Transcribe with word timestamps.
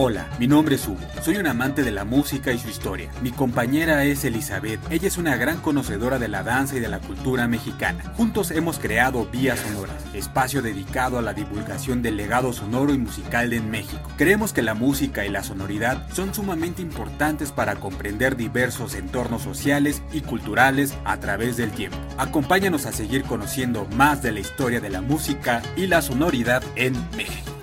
Hola, 0.00 0.28
mi 0.38 0.46
nombre 0.46 0.76
es 0.76 0.86
Hugo. 0.86 1.00
Soy 1.24 1.38
un 1.38 1.48
amante 1.48 1.82
de 1.82 1.90
la 1.90 2.04
música 2.04 2.52
y 2.52 2.58
su 2.60 2.68
historia. 2.68 3.10
Mi 3.20 3.32
compañera 3.32 4.04
es 4.04 4.24
Elizabeth. 4.24 4.78
Ella 4.92 5.08
es 5.08 5.18
una 5.18 5.34
gran 5.34 5.60
conocedora 5.60 6.20
de 6.20 6.28
la 6.28 6.44
danza 6.44 6.76
y 6.76 6.78
de 6.78 6.86
la 6.86 7.00
cultura 7.00 7.48
mexicana. 7.48 8.04
Juntos 8.16 8.52
hemos 8.52 8.78
creado 8.78 9.26
Vías 9.26 9.58
Sonoras, 9.58 9.96
espacio 10.14 10.62
dedicado 10.62 11.18
a 11.18 11.22
la 11.22 11.34
divulgación 11.34 12.00
del 12.00 12.16
legado 12.16 12.52
sonoro 12.52 12.94
y 12.94 12.98
musical 12.98 13.50
de 13.50 13.60
México. 13.60 14.08
Creemos 14.16 14.52
que 14.52 14.62
la 14.62 14.74
música 14.74 15.26
y 15.26 15.30
la 15.30 15.42
sonoridad 15.42 16.08
son 16.12 16.32
sumamente 16.32 16.80
importantes 16.80 17.50
para 17.50 17.74
comprender 17.74 18.36
diversos 18.36 18.94
entornos 18.94 19.42
sociales 19.42 20.00
y 20.12 20.20
culturales 20.20 20.94
a 21.04 21.16
través 21.18 21.56
del 21.56 21.72
tiempo. 21.72 21.98
Acompáñanos 22.18 22.86
a 22.86 22.92
seguir 22.92 23.24
conociendo 23.24 23.84
más 23.96 24.22
de 24.22 24.30
la 24.30 24.38
historia 24.38 24.80
de 24.80 24.90
la 24.90 25.00
música 25.00 25.60
y 25.74 25.88
la 25.88 26.02
sonoridad 26.02 26.62
en 26.76 26.92
México. 27.16 27.57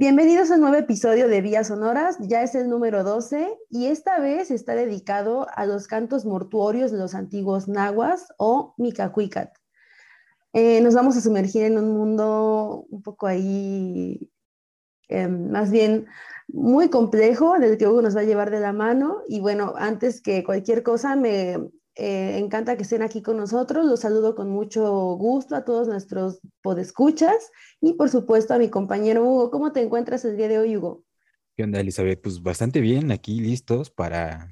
Bienvenidos 0.00 0.52
a 0.52 0.54
un 0.54 0.60
nuevo 0.60 0.76
episodio 0.76 1.26
de 1.26 1.40
Vías 1.40 1.66
Sonoras, 1.66 2.18
ya 2.20 2.44
es 2.44 2.54
el 2.54 2.70
número 2.70 3.02
12 3.02 3.58
y 3.68 3.86
esta 3.86 4.20
vez 4.20 4.52
está 4.52 4.76
dedicado 4.76 5.48
a 5.52 5.66
los 5.66 5.88
cantos 5.88 6.24
mortuorios 6.24 6.92
de 6.92 6.98
los 6.98 7.16
antiguos 7.16 7.66
nahuas 7.66 8.28
o 8.36 8.74
micacuicat. 8.78 9.52
Eh, 10.52 10.80
nos 10.82 10.94
vamos 10.94 11.16
a 11.16 11.20
sumergir 11.20 11.64
en 11.64 11.78
un 11.78 11.90
mundo 11.94 12.86
un 12.88 13.02
poco 13.02 13.26
ahí, 13.26 14.30
em, 15.08 15.50
más 15.50 15.72
bien 15.72 16.06
muy 16.46 16.90
complejo, 16.90 17.58
del 17.58 17.76
que 17.76 17.88
Hugo 17.88 18.00
nos 18.00 18.16
va 18.16 18.20
a 18.20 18.24
llevar 18.24 18.52
de 18.52 18.60
la 18.60 18.72
mano. 18.72 19.22
Y 19.26 19.40
bueno, 19.40 19.74
antes 19.76 20.20
que 20.22 20.44
cualquier 20.44 20.84
cosa, 20.84 21.16
me 21.16 21.58
eh, 21.98 22.38
encanta 22.38 22.76
que 22.76 22.84
estén 22.84 23.02
aquí 23.02 23.22
con 23.22 23.36
nosotros. 23.36 23.84
Los 23.84 24.00
saludo 24.00 24.36
con 24.36 24.48
mucho 24.48 25.16
gusto 25.16 25.56
a 25.56 25.64
todos 25.64 25.88
nuestros 25.88 26.40
podescuchas 26.62 27.50
y 27.80 27.94
por 27.94 28.08
supuesto 28.08 28.54
a 28.54 28.58
mi 28.58 28.70
compañero 28.70 29.24
Hugo. 29.24 29.50
¿Cómo 29.50 29.72
te 29.72 29.82
encuentras 29.82 30.24
el 30.24 30.36
día 30.36 30.46
de 30.46 30.58
hoy, 30.60 30.76
Hugo? 30.76 31.04
¿Qué 31.56 31.64
onda, 31.64 31.80
Elizabeth? 31.80 32.22
Pues 32.22 32.40
bastante 32.40 32.80
bien, 32.80 33.10
aquí 33.10 33.40
listos 33.40 33.90
para 33.90 34.48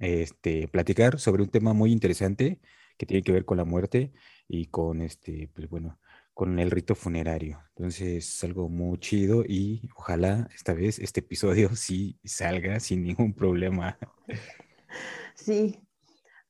este, 0.00 0.66
platicar 0.66 1.20
sobre 1.20 1.44
un 1.44 1.50
tema 1.50 1.72
muy 1.72 1.92
interesante 1.92 2.60
que 2.98 3.06
tiene 3.06 3.22
que 3.22 3.30
ver 3.30 3.44
con 3.44 3.56
la 3.56 3.64
muerte 3.64 4.12
y 4.48 4.66
con 4.66 5.02
este, 5.02 5.48
pues 5.54 5.68
bueno, 5.68 6.00
con 6.32 6.58
el 6.58 6.72
rito 6.72 6.96
funerario. 6.96 7.62
Entonces 7.76 8.26
es 8.26 8.42
algo 8.42 8.68
muy 8.68 8.98
chido 8.98 9.44
y 9.46 9.88
ojalá 9.94 10.48
esta 10.52 10.72
vez 10.74 10.98
este 10.98 11.20
episodio 11.20 11.68
sí 11.76 12.18
salga 12.24 12.80
sin 12.80 13.04
ningún 13.04 13.34
problema. 13.34 13.96
Sí, 15.36 15.80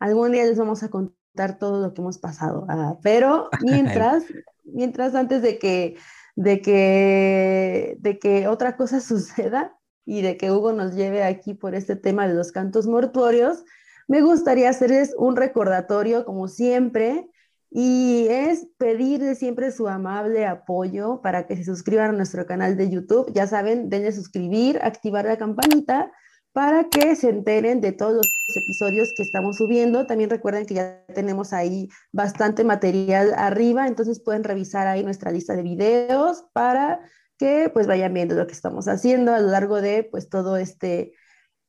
algún 0.05 0.33
día 0.33 0.45
les 0.45 0.59
vamos 0.59 0.83
a 0.83 0.91
contar 0.91 1.59
todo 1.59 1.81
lo 1.81 1.95
que 1.95 2.03
hemos 2.03 2.19
pasado. 2.19 2.67
Ah, 2.69 2.99
pero 3.03 3.49
mientras, 3.63 4.25
mientras 4.65 5.15
antes 5.15 5.41
de 5.41 5.59
que, 5.59 5.97
de, 6.37 6.61
que, 6.61 7.97
de 8.01 8.19
que 8.19 8.47
otra 8.47 8.77
cosa 8.77 9.01
suceda 9.01 9.79
y 10.05 10.21
de 10.21 10.37
que 10.37 10.51
Hugo 10.51 10.73
nos 10.73 10.95
lleve 10.95 11.23
aquí 11.23 11.55
por 11.55 11.75
este 11.75 11.97
tema 11.97 12.29
de 12.29 12.35
los 12.35 12.53
cantos 12.53 12.87
mortuorios, 12.87 13.65
me 14.07 14.21
gustaría 14.21 14.69
hacerles 14.69 15.15
un 15.17 15.37
recordatorio, 15.37 16.27
como 16.27 16.49
siempre, 16.49 17.31
y 17.71 18.27
es 18.29 18.69
pedirle 18.77 19.35
siempre 19.35 19.73
su 19.73 19.89
amable 19.89 20.45
apoyo 20.45 21.23
para 21.23 21.47
que 21.47 21.57
se 21.57 21.65
suscriban 21.65 22.11
a 22.11 22.13
nuestro 22.13 22.45
canal 22.45 22.77
de 22.77 22.91
YouTube. 22.91 23.33
Ya 23.33 23.47
saben, 23.47 23.89
denle 23.89 24.13
suscribir, 24.13 24.79
activar 24.83 25.25
la 25.25 25.39
campanita 25.39 26.13
para 26.55 26.85
que 26.85 27.17
se 27.17 27.31
enteren 27.31 27.81
de 27.81 27.91
todos 27.91 28.15
los 28.15 28.57
episodios 28.57 29.13
que 29.13 29.25
estamos 29.25 29.57
subiendo. 29.57 30.07
También 30.07 30.31
recuerden 30.31 30.67
que 30.67 30.75
ya 30.75 31.05
tenemos 31.13 31.53
ahí 31.53 31.89
bastante 32.13 32.63
material 32.63 33.35
arriba, 33.37 33.89
entonces 33.89 34.21
pueden 34.21 34.45
revisar 34.45 34.87
ahí 34.87 35.03
nuestra 35.03 35.33
lista 35.33 35.57
de 35.57 35.63
videos 35.63 36.47
para 36.53 37.01
que 37.39 37.71
pues 37.75 37.89
vayan 37.89 38.15
viendo 38.15 38.37
lo 38.37 38.47
que 38.47 38.53
estamos 38.53 38.87
haciendo 38.87 39.35
a 39.35 39.41
lo 39.41 39.49
largo 39.49 39.81
de 39.81 40.05
pues 40.09 40.29
todo 40.29 40.57
este, 40.57 41.15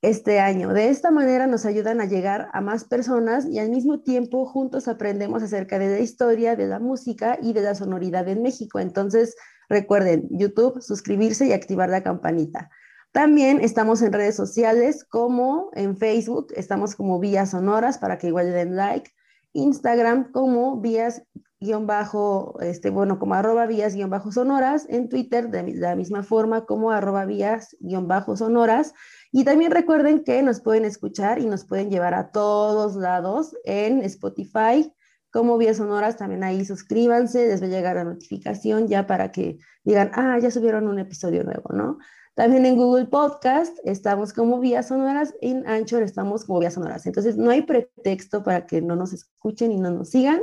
este 0.04 0.40
año. 0.40 0.72
De 0.72 0.90
esta 0.90 1.10
manera 1.10 1.48
nos 1.48 1.66
ayudan 1.66 2.00
a 2.00 2.06
llegar 2.06 2.50
a 2.54 2.62
más 2.62 2.84
personas 2.84 3.48
y 3.48 3.58
al 3.58 3.72
mismo 3.72 4.02
tiempo 4.02 4.46
juntos 4.46 4.88
aprendemos 4.88 5.42
acerca 5.42 5.80
de 5.80 5.90
la 5.90 6.00
historia, 6.00 6.56
de 6.56 6.68
la 6.68 6.78
música 6.78 7.40
y 7.42 7.54
de 7.54 7.62
la 7.62 7.74
sonoridad 7.74 8.28
en 8.28 8.44
México. 8.44 8.78
Entonces 8.78 9.36
recuerden 9.68 10.28
YouTube, 10.30 10.80
suscribirse 10.84 11.48
y 11.48 11.54
activar 11.54 11.90
la 11.90 12.04
campanita. 12.04 12.70
También 13.16 13.62
estamos 13.62 14.02
en 14.02 14.12
redes 14.12 14.36
sociales 14.36 15.06
como 15.06 15.70
en 15.72 15.96
Facebook, 15.96 16.48
estamos 16.54 16.96
como 16.96 17.18
Vías 17.18 17.52
Sonoras 17.52 17.98
para 17.98 18.18
que 18.18 18.28
igual 18.28 18.52
den 18.52 18.76
like. 18.76 19.10
Instagram 19.54 20.34
como 20.34 20.82
vías 20.82 21.24
guion 21.62 21.88
bajo, 21.88 22.60
este, 22.60 22.90
bueno, 22.90 23.18
como 23.18 23.36
arroba 23.36 23.68
vías 23.68 23.96
guion 23.96 24.10
bajo 24.10 24.34
sonoras, 24.34 24.86
en 24.90 25.08
Twitter 25.08 25.50
de 25.50 25.76
la 25.76 25.96
misma 25.96 26.24
forma 26.24 26.66
como 26.66 26.92
arroba 26.92 27.24
vías 27.24 27.78
guion 27.80 28.10
bajo 28.10 28.36
sonoras. 28.36 28.94
Y 29.32 29.46
también 29.46 29.72
recuerden 29.72 30.26
que 30.26 30.44
nos 30.44 30.60
pueden 30.60 30.84
escuchar 30.84 31.40
y 31.40 31.46
nos 31.46 31.64
pueden 31.64 31.90
llevar 31.90 32.16
a 32.16 32.32
todos 32.32 32.98
lados 32.98 33.56
en 33.64 34.04
Spotify 34.04 34.94
como 35.32 35.58
vías 35.58 35.78
sonoras, 35.78 36.18
también 36.18 36.44
ahí 36.44 36.66
suscríbanse, 36.66 37.48
les 37.48 37.62
va 37.62 37.68
a 37.68 37.70
llegar 37.70 37.96
la 37.96 38.04
notificación 38.04 38.90
ya 38.90 39.08
para 39.08 39.32
que 39.32 39.58
digan, 39.86 40.12
ah, 40.16 40.38
ya 40.38 40.52
subieron 40.52 40.90
un 40.90 41.00
episodio 41.00 41.46
nuevo, 41.46 41.74
¿no? 41.74 41.98
También 42.36 42.66
en 42.66 42.76
Google 42.76 43.06
Podcast 43.06 43.78
estamos 43.86 44.34
como 44.34 44.60
Vías 44.60 44.90
Sonoras, 44.90 45.34
en 45.40 45.66
Anchor 45.70 46.04
estamos 46.04 46.44
como 46.44 46.60
Vías 46.60 46.74
Sonoras. 46.74 47.06
Entonces 47.06 47.38
no 47.38 47.50
hay 47.50 47.62
pretexto 47.62 48.44
para 48.44 48.66
que 48.66 48.82
no 48.82 48.98
nos 48.98 49.14
escuchen 49.14 49.72
y 49.72 49.78
no 49.78 49.90
nos 49.90 50.10
sigan. 50.10 50.42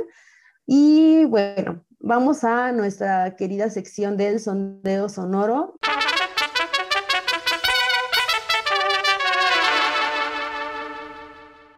Y 0.65 1.25
bueno, 1.25 1.85
vamos 1.99 2.43
a 2.43 2.71
nuestra 2.71 3.35
querida 3.35 3.69
sección 3.69 4.17
del 4.17 4.39
sondeo 4.39 5.07
sonoro. 5.07 5.75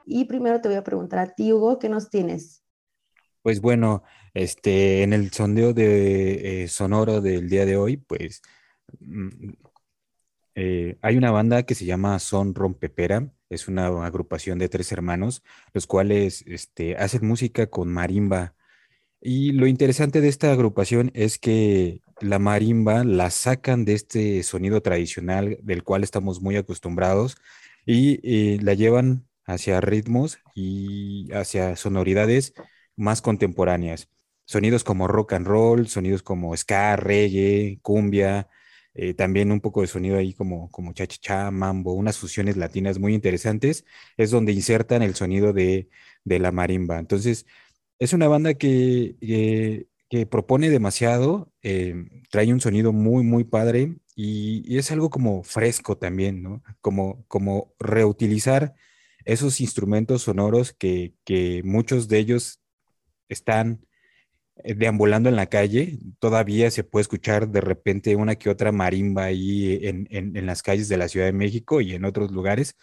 Y 0.05 0.23
primero 0.23 0.61
te 0.61 0.69
voy 0.69 0.77
a 0.77 0.83
preguntar 0.85 1.19
a 1.19 1.35
ti, 1.35 1.51
Hugo, 1.51 1.77
¿qué 1.77 1.89
nos 1.89 2.09
tienes? 2.09 2.63
Pues 3.41 3.59
bueno, 3.59 4.03
este, 4.33 5.03
en 5.03 5.11
el 5.11 5.31
sondeo 5.31 5.73
de 5.73 6.63
eh, 6.63 6.67
sonoro 6.69 7.19
del 7.19 7.49
día 7.49 7.65
de 7.65 7.75
hoy, 7.75 7.97
pues 7.97 8.41
mm, 9.01 9.64
eh, 10.55 10.97
hay 11.01 11.17
una 11.17 11.31
banda 11.31 11.63
que 11.63 11.75
se 11.75 11.85
llama 11.85 12.17
Son 12.19 12.55
Rompepera, 12.55 13.31
es 13.49 13.67
una 13.67 13.87
agrupación 14.05 14.57
de 14.59 14.69
tres 14.69 14.91
hermanos, 14.91 15.43
los 15.73 15.85
cuales 15.87 16.43
este, 16.47 16.95
hacen 16.97 17.27
música 17.27 17.67
con 17.67 17.89
marimba. 17.91 18.55
Y 19.21 19.51
lo 19.51 19.67
interesante 19.67 20.21
de 20.21 20.29
esta 20.29 20.51
agrupación 20.51 21.11
es 21.13 21.37
que 21.39 22.01
la 22.21 22.39
marimba 22.39 23.03
la 23.03 23.29
sacan 23.31 23.85
de 23.85 23.93
este 23.93 24.43
sonido 24.43 24.81
tradicional 24.81 25.57
del 25.63 25.83
cual 25.83 26.03
estamos 26.03 26.41
muy 26.41 26.55
acostumbrados 26.57 27.37
y 27.85 28.19
eh, 28.23 28.59
la 28.61 28.73
llevan 28.73 29.27
hacia 29.45 29.81
ritmos 29.81 30.39
y 30.55 31.31
hacia 31.33 31.75
sonoridades 31.75 32.53
más 32.95 33.21
contemporáneas. 33.21 34.09
Sonidos 34.45 34.83
como 34.83 35.07
rock 35.07 35.33
and 35.33 35.47
roll, 35.47 35.87
sonidos 35.87 36.23
como 36.23 36.55
ska, 36.55 36.95
reggae, 36.95 37.79
cumbia, 37.81 38.47
eh, 38.95 39.13
también 39.13 39.51
un 39.51 39.59
poco 39.59 39.81
de 39.81 39.87
sonido 39.87 40.17
ahí 40.17 40.33
como, 40.33 40.71
como 40.71 40.93
cha-cha-cha, 40.93 41.51
mambo, 41.51 41.93
unas 41.93 42.17
fusiones 42.17 42.55
latinas 42.55 42.97
muy 42.97 43.13
interesantes, 43.13 43.85
es 44.15 44.31
donde 44.31 44.53
insertan 44.53 45.01
el 45.03 45.15
sonido 45.15 45.51
de, 45.53 45.89
la 46.23 46.51
marimba. 46.53 46.97
Entonces, 46.99 47.45
es 47.99 48.13
una 48.13 48.27
banda 48.29 48.53
que, 48.55 49.87
que, 50.09 50.25
propone 50.27 50.69
demasiado, 50.69 51.51
eh, 51.61 52.05
trae 52.31 52.53
un 52.53 52.61
sonido 52.61 52.93
muy, 52.93 53.23
muy 53.25 53.43
padre 53.43 53.97
y, 54.15 54.77
es 54.77 54.91
algo 54.91 55.09
como 55.09 55.43
fresco 55.43 55.97
también, 55.97 56.41
¿no? 56.41 56.63
Como, 56.81 57.25
como 57.27 57.73
reutilizar 57.79 58.75
esos 59.25 59.59
instrumentos 59.61 60.23
sonoros 60.23 60.73
que, 60.73 61.15
que 61.25 61.61
muchos 61.65 62.07
de 62.07 62.19
ellos 62.19 62.61
están 63.29 63.85
deambulando 64.63 65.29
en 65.29 65.35
la 65.35 65.47
calle, 65.47 65.99
todavía 66.19 66.71
se 66.71 66.83
puede 66.83 67.01
escuchar 67.01 67.49
de 67.49 67.61
repente 67.61 68.15
una 68.15 68.35
que 68.35 68.49
otra 68.49 68.71
marimba 68.71 69.25
ahí 69.25 69.79
en, 69.81 70.45
las 70.45 70.63
calles 70.63 70.89
de 70.89 70.97
la 70.97 71.07
Ciudad 71.07 71.25
de 71.25 71.33
México 71.33 71.81
y 71.81 71.93
en 71.93 72.05
otros 72.05 72.31
lugares. 72.31 72.75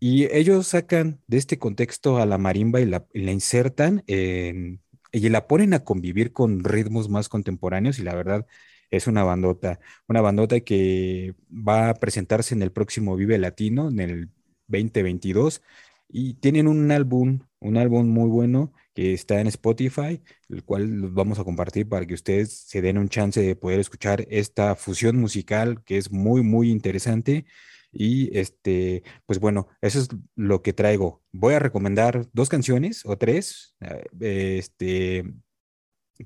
Y 0.00 0.24
ellos 0.34 0.68
sacan 0.68 1.20
de 1.26 1.38
este 1.38 1.58
contexto 1.58 2.18
a 2.18 2.26
la 2.26 2.38
marimba 2.38 2.80
y 2.80 2.86
la, 2.86 3.04
insertan 3.14 4.02
y 4.06 5.28
la 5.28 5.46
ponen 5.46 5.74
a 5.74 5.84
convivir 5.84 6.32
con 6.32 6.64
ritmos 6.64 7.08
más 7.08 7.28
contemporáneos 7.28 7.98
y 7.98 8.02
la 8.02 8.14
verdad 8.14 8.46
es 8.90 9.06
una 9.06 9.24
bandota, 9.24 9.80
una 10.08 10.20
bandota 10.20 10.60
que 10.60 11.34
va 11.50 11.90
a 11.90 11.94
presentarse 11.94 12.54
en 12.54 12.62
el 12.62 12.72
próximo 12.72 13.16
Vive 13.16 13.38
Latino, 13.38 13.88
en 13.88 14.00
el 14.00 14.30
2022, 14.68 15.62
y 16.08 16.34
tienen 16.34 16.68
un 16.68 16.90
álbum, 16.90 17.40
un 17.60 17.76
álbum 17.78 18.08
muy 18.08 18.28
bueno 18.28 18.72
que 18.94 19.14
está 19.14 19.40
en 19.40 19.46
Spotify, 19.46 20.22
el 20.48 20.64
cual 20.64 21.10
vamos 21.10 21.38
a 21.38 21.44
compartir 21.44 21.88
para 21.88 22.06
que 22.06 22.14
ustedes 22.14 22.52
se 22.52 22.82
den 22.82 22.98
un 22.98 23.08
chance 23.08 23.40
de 23.40 23.56
poder 23.56 23.80
escuchar 23.80 24.26
esta 24.30 24.74
fusión 24.76 25.16
musical 25.16 25.82
que 25.84 25.98
es 25.98 26.10
muy, 26.10 26.42
muy 26.42 26.70
interesante. 26.70 27.46
Y 27.92 28.36
este, 28.38 29.02
pues 29.26 29.38
bueno, 29.38 29.68
eso 29.82 30.00
es 30.00 30.08
lo 30.34 30.62
que 30.62 30.72
traigo. 30.72 31.22
Voy 31.32 31.54
a 31.54 31.58
recomendar 31.58 32.26
dos 32.32 32.48
canciones 32.48 33.02
o 33.04 33.18
tres. 33.18 33.76
Eh, 34.20 34.58
este, 34.58 35.24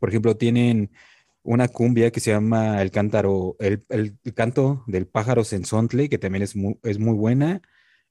por 0.01 0.09
ejemplo, 0.09 0.37
tienen 0.37 0.91
una 1.43 1.69
cumbia 1.69 2.11
que 2.11 2.21
se 2.21 2.33
llama 2.33 2.83
El 2.83 2.91
Cántaro, 2.91 3.57
el, 3.61 3.85
el, 3.89 4.19
canto 4.35 4.85
del 4.87 5.07
pájaro 5.07 5.45
sensontle, 5.45 6.09
que 6.09 6.19
también 6.19 6.43
es 6.43 6.57
muy, 6.57 6.79
es 6.83 6.99
muy 6.99 7.15
buena. 7.15 7.63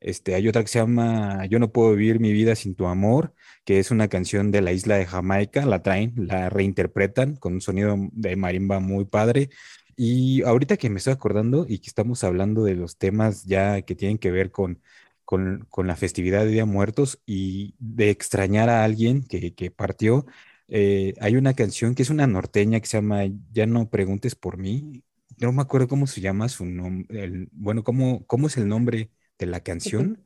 Este, 0.05 0.35
hay 0.35 0.47
otra 0.47 0.61
que 0.61 0.67
se 0.67 0.77
llama 0.79 1.45
Yo 1.47 1.57
no 1.59 1.71
puedo 1.71 1.95
vivir 1.95 2.19
mi 2.19 2.31
vida 2.31 2.55
sin 2.55 2.75
tu 2.75 2.85
amor, 2.85 3.33
que 3.63 3.79
es 3.79 3.89
una 3.89 4.07
canción 4.07 4.51
de 4.51 4.61
la 4.61 4.71
isla 4.71 4.97
de 4.97 5.07
Jamaica, 5.07 5.65
la 5.65 5.81
traen, 5.81 6.13
la 6.27 6.49
reinterpretan 6.49 7.35
con 7.37 7.53
un 7.53 7.61
sonido 7.61 7.97
de 8.11 8.35
marimba 8.35 8.79
muy 8.79 9.05
padre. 9.05 9.49
Y 9.95 10.43
ahorita 10.43 10.77
que 10.77 10.89
me 10.91 10.97
estoy 10.99 11.13
acordando 11.13 11.65
y 11.67 11.79
que 11.79 11.87
estamos 11.87 12.23
hablando 12.23 12.63
de 12.63 12.75
los 12.75 12.97
temas 12.97 13.45
ya 13.45 13.81
que 13.81 13.95
tienen 13.95 14.17
que 14.19 14.29
ver 14.31 14.51
con, 14.51 14.79
con, 15.23 15.65
con 15.69 15.87
la 15.87 15.95
festividad 15.95 16.41
de 16.45 16.51
Día 16.51 16.65
Muertos 16.65 17.19
y 17.25 17.75
de 17.79 18.09
extrañar 18.11 18.69
a 18.69 18.83
alguien 18.83 19.23
que, 19.23 19.55
que 19.55 19.71
partió, 19.71 20.25
eh, 20.67 21.13
hay 21.19 21.35
una 21.35 21.53
canción 21.55 21.95
que 21.95 22.03
es 22.03 22.09
una 22.11 22.27
norteña 22.27 22.79
que 22.79 22.87
se 22.87 22.97
llama 22.97 23.23
Ya 23.51 23.65
no 23.65 23.89
preguntes 23.89 24.35
por 24.35 24.57
mí. 24.57 25.03
No 25.37 25.51
me 25.51 25.61
acuerdo 25.63 25.87
cómo 25.87 26.07
se 26.07 26.21
llama 26.21 26.47
su 26.49 26.65
nombre. 26.65 27.47
Bueno, 27.51 27.83
¿cómo, 27.83 28.25
¿cómo 28.27 28.47
es 28.47 28.57
el 28.57 28.67
nombre 28.67 29.09
de 29.39 29.45
la 29.45 29.59
canción? 29.61 30.23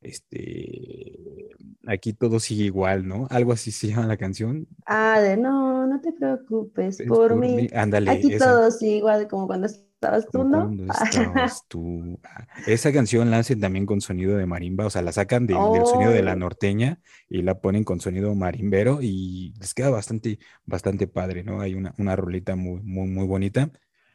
Este, 0.00 1.48
aquí 1.86 2.12
todo 2.12 2.40
sigue 2.40 2.64
igual, 2.64 3.06
¿no? 3.06 3.28
Algo 3.30 3.52
así 3.52 3.70
se 3.70 3.88
llama 3.88 4.06
la 4.06 4.16
canción. 4.16 4.66
Ah, 4.84 5.20
de 5.20 5.36
no, 5.36 5.86
no 5.86 6.00
te 6.00 6.12
preocupes 6.12 6.98
por, 7.06 7.36
mí. 7.36 7.68
Ándale. 7.72 8.10
Aquí 8.10 8.36
todo 8.36 8.70
sigue 8.70 8.96
igual 8.96 9.28
como 9.28 9.46
cuando 9.46 9.68
estabas 9.68 10.26
tú, 10.28 10.42
¿no? 10.42 10.72
estabas 10.92 11.62
tú. 11.68 12.18
Ah, 12.24 12.46
esa 12.66 12.92
canción 12.92 13.30
la 13.30 13.38
hacen 13.38 13.60
también 13.60 13.86
con 13.86 14.00
sonido 14.00 14.36
de 14.36 14.46
marimba, 14.46 14.86
o 14.86 14.90
sea, 14.90 15.02
la 15.02 15.12
sacan 15.12 15.46
del 15.46 15.56
sonido 15.86 16.10
de 16.10 16.22
la 16.24 16.32
oh. 16.32 16.36
norteña 16.36 17.00
y 17.28 17.42
la 17.42 17.60
ponen 17.60 17.84
con 17.84 18.00
sonido 18.00 18.34
marimbero 18.34 18.98
y 19.00 19.54
les 19.60 19.72
queda 19.72 19.90
bastante, 19.90 20.40
bastante 20.64 21.06
padre, 21.06 21.44
¿no? 21.44 21.60
Hay 21.60 21.74
una, 21.74 21.94
una 21.98 22.16
rolita 22.16 22.56
muy, 22.56 22.80
muy, 22.82 23.08
muy 23.08 23.26
bonita. 23.26 23.70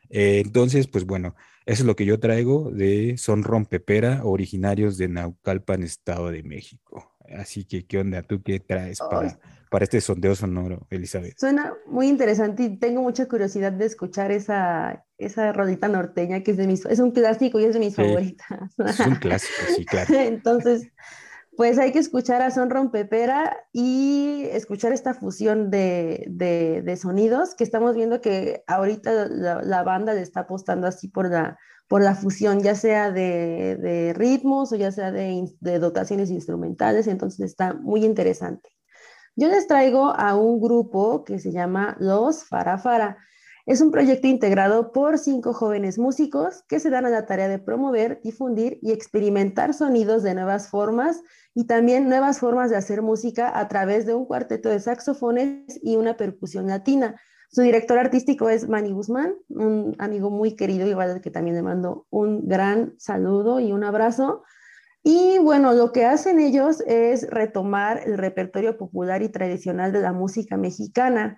Eh, 0.09 0.41
entonces, 0.43 0.87
pues 0.87 1.05
bueno, 1.05 1.35
eso 1.65 1.83
es 1.83 1.87
lo 1.87 1.95
que 1.95 2.05
yo 2.05 2.19
traigo 2.19 2.71
de 2.71 3.17
Son 3.17 3.43
Rompepera, 3.43 4.21
originarios 4.23 4.97
de 4.97 5.09
Naucalpan, 5.09 5.83
Estado 5.83 6.31
de 6.31 6.43
México. 6.43 7.13
Así 7.37 7.65
que, 7.65 7.85
¿qué 7.85 7.99
onda? 7.99 8.23
¿Tú 8.23 8.41
qué 8.41 8.59
traes 8.59 8.99
para, 8.99 9.37
para 9.69 9.83
este 9.83 9.99
sondeo 9.99 10.33
sonoro, 10.33 10.87
Elizabeth? 10.89 11.37
Suena 11.37 11.73
muy 11.87 12.07
interesante 12.07 12.63
y 12.63 12.77
tengo 12.77 13.01
mucha 13.01 13.27
curiosidad 13.27 13.73
de 13.73 13.85
escuchar 13.85 14.31
esa, 14.31 15.05
esa 15.17 15.51
rodita 15.51 15.89
norteña 15.89 16.41
que 16.41 16.51
es 16.51 16.57
de 16.57 16.67
mis, 16.67 16.85
es 16.85 16.99
un 16.99 17.11
clásico 17.11 17.59
y 17.59 17.65
es 17.65 17.73
de 17.73 17.79
mis 17.79 17.95
favoritas. 17.95 18.47
Es 18.77 18.99
un 19.01 19.15
clásico, 19.19 19.61
sí, 19.75 19.85
claro. 19.85 20.13
Entonces, 20.13 20.87
pues 21.57 21.79
hay 21.79 21.91
que 21.91 21.97
escuchar 21.97 22.43
a 22.43 22.51
Son 22.51 22.69
Rompepera 22.69 23.57
y 23.73 24.43
escuchar 24.51 24.93
esta 24.93 25.15
fusión 25.15 25.71
de, 25.71 26.99
sonidos 27.01 27.55
que 27.55 27.63
estamos 27.63 27.95
viendo 27.95 28.21
que 28.21 28.63
ahorita 28.67 29.27
la, 29.27 29.83
banda 29.83 30.13
le 30.13 30.21
está 30.21 30.41
apostando 30.41 30.85
así 30.85 31.07
por 31.07 31.31
la, 31.31 31.57
por 31.87 32.03
la 32.03 32.13
fusión, 32.13 32.61
ya 32.61 32.75
sea 32.75 33.11
de, 33.11 34.13
ritmos 34.15 34.71
o 34.71 34.75
ya 34.75 34.91
sea 34.91 35.11
de, 35.11 35.49
de, 35.59 35.79
dotaciones 35.79 36.29
instrumentales, 36.29 37.07
entonces 37.07 37.39
está 37.39 37.73
muy 37.73 38.05
interesante. 38.05 38.69
Yo 39.35 39.47
les 39.47 39.65
traigo 39.65 40.11
a 40.15 40.35
un 40.35 40.61
grupo 40.61 41.23
que 41.23 41.39
se 41.39 41.51
llama 41.51 41.97
Los 41.99 42.43
Farafara. 42.45 43.17
Es 43.67 43.81
un 43.81 43.91
proyecto 43.91 44.27
integrado 44.27 44.93
por 44.93 45.17
cinco 45.17 45.51
jóvenes 45.51 45.99
músicos 45.99 46.63
que 46.69 46.79
se 46.79 46.89
dan 46.89 47.05
a 47.05 47.09
la 47.09 47.25
tarea 47.25 47.49
de 47.49 47.59
promover, 47.59 48.21
difundir 48.23 48.79
y 48.81 48.93
experimentar 48.93 49.73
sonidos 49.73 50.23
de 50.23 50.35
nuevas 50.35 50.69
formas 50.69 51.21
y 51.53 51.67
también 51.67 52.07
nuevas 52.07 52.39
formas 52.39 52.69
de 52.69 52.77
hacer 52.77 53.01
música 53.01 53.59
a 53.59 53.67
través 53.67 54.05
de 54.05 54.15
un 54.15 54.25
cuarteto 54.25 54.69
de 54.69 54.79
saxofones 54.79 55.81
y 55.83 55.97
una 55.97 56.15
percusión 56.15 56.67
latina. 56.67 57.19
Su 57.51 57.61
director 57.61 57.97
artístico 57.97 58.47
es 58.47 58.69
Manny 58.69 58.93
Guzmán, 58.93 59.35
un 59.49 59.97
amigo 59.99 60.29
muy 60.29 60.55
querido, 60.55 60.87
igual 60.87 61.19
que 61.19 61.29
también 61.29 61.57
le 61.57 61.61
mando 61.61 62.07
un 62.09 62.47
gran 62.47 62.93
saludo 62.97 63.59
y 63.59 63.73
un 63.73 63.83
abrazo. 63.83 64.43
Y 65.03 65.39
bueno, 65.39 65.73
lo 65.73 65.91
que 65.91 66.05
hacen 66.05 66.39
ellos 66.39 66.81
es 66.87 67.29
retomar 67.29 67.99
el 68.05 68.17
repertorio 68.17 68.77
popular 68.77 69.23
y 69.23 69.29
tradicional 69.29 69.91
de 69.91 69.99
la 69.99 70.13
música 70.13 70.55
mexicana 70.55 71.37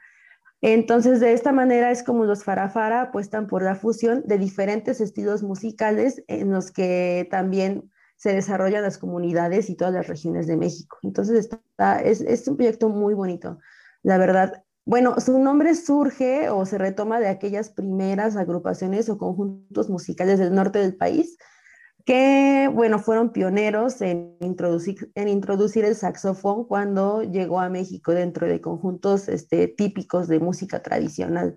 entonces, 0.62 1.20
de 1.20 1.34
esta 1.34 1.52
manera 1.54 1.90
es 1.92 2.04
como 2.04 2.26
los 2.26 2.44
farafara 2.44 3.02
apuestan 3.02 3.48
por 3.48 3.64
la 3.64 3.76
fusión 3.76 4.24
de 4.26 4.38
diferentes 4.38 5.00
estilos 5.00 5.42
musicales 5.42 6.24
en 6.28 6.52
los 6.52 6.72
que 6.72 7.28
también 7.32 7.90
se 8.18 8.34
desarrollan 8.34 8.84
las 8.84 8.98
comunidades 8.98 9.70
y 9.70 9.76
todas 9.76 9.94
las 9.94 10.08
regiones 10.08 10.48
de 10.48 10.58
México. 10.58 10.98
Entonces, 11.04 11.50
es, 12.04 12.22
es 12.22 12.48
un 12.48 12.58
proyecto 12.58 12.90
muy 12.90 13.14
bonito, 13.14 13.60
la 14.04 14.18
verdad. 14.18 14.64
Bueno, 14.86 15.20
su 15.22 15.40
nombre 15.40 15.76
surge 15.76 16.50
o 16.50 16.66
se 16.66 16.78
retoma 16.78 17.22
de 17.22 17.30
aquellas 17.30 17.70
primeras 17.70 18.36
agrupaciones 18.36 19.08
o 19.10 19.18
conjuntos 19.18 19.90
musicales 19.90 20.40
del 20.40 20.54
norte 20.54 20.80
del 20.80 20.98
país 20.98 21.38
que, 22.06 22.70
bueno, 22.74 23.00
fueron 23.00 23.32
pioneros 23.32 24.02
en 24.02 24.36
introducir, 24.40 25.12
en 25.16 25.28
introducir 25.28 25.86
el 25.86 25.96
saxofón 25.96 26.66
cuando 26.66 27.24
llegó 27.24 27.60
a 27.60 27.70
México 27.70 28.14
dentro 28.14 28.48
de 28.48 28.62
conjuntos 28.62 29.28
este, 29.30 29.68
típicos 29.68 30.28
de 30.28 30.40
música 30.40 30.82
tradicional. 30.82 31.56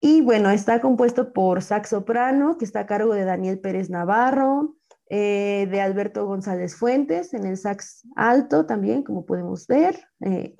Y 0.00 0.22
bueno, 0.22 0.50
está 0.50 0.80
compuesto 0.80 1.32
por 1.32 1.62
sax 1.62 1.90
soprano, 1.90 2.56
que 2.56 2.64
está 2.64 2.80
a 2.80 2.86
cargo 2.86 3.12
de 3.12 3.24
Daniel 3.24 3.60
Pérez 3.60 3.90
Navarro, 3.90 4.76
eh, 5.10 5.66
de 5.70 5.80
Alberto 5.80 6.24
González 6.24 6.74
Fuentes, 6.74 7.34
en 7.34 7.44
el 7.44 7.58
sax 7.58 8.06
alto 8.16 8.64
también, 8.64 9.02
como 9.02 9.26
podemos 9.26 9.66
ver. 9.66 9.98
Eh, 10.20 10.56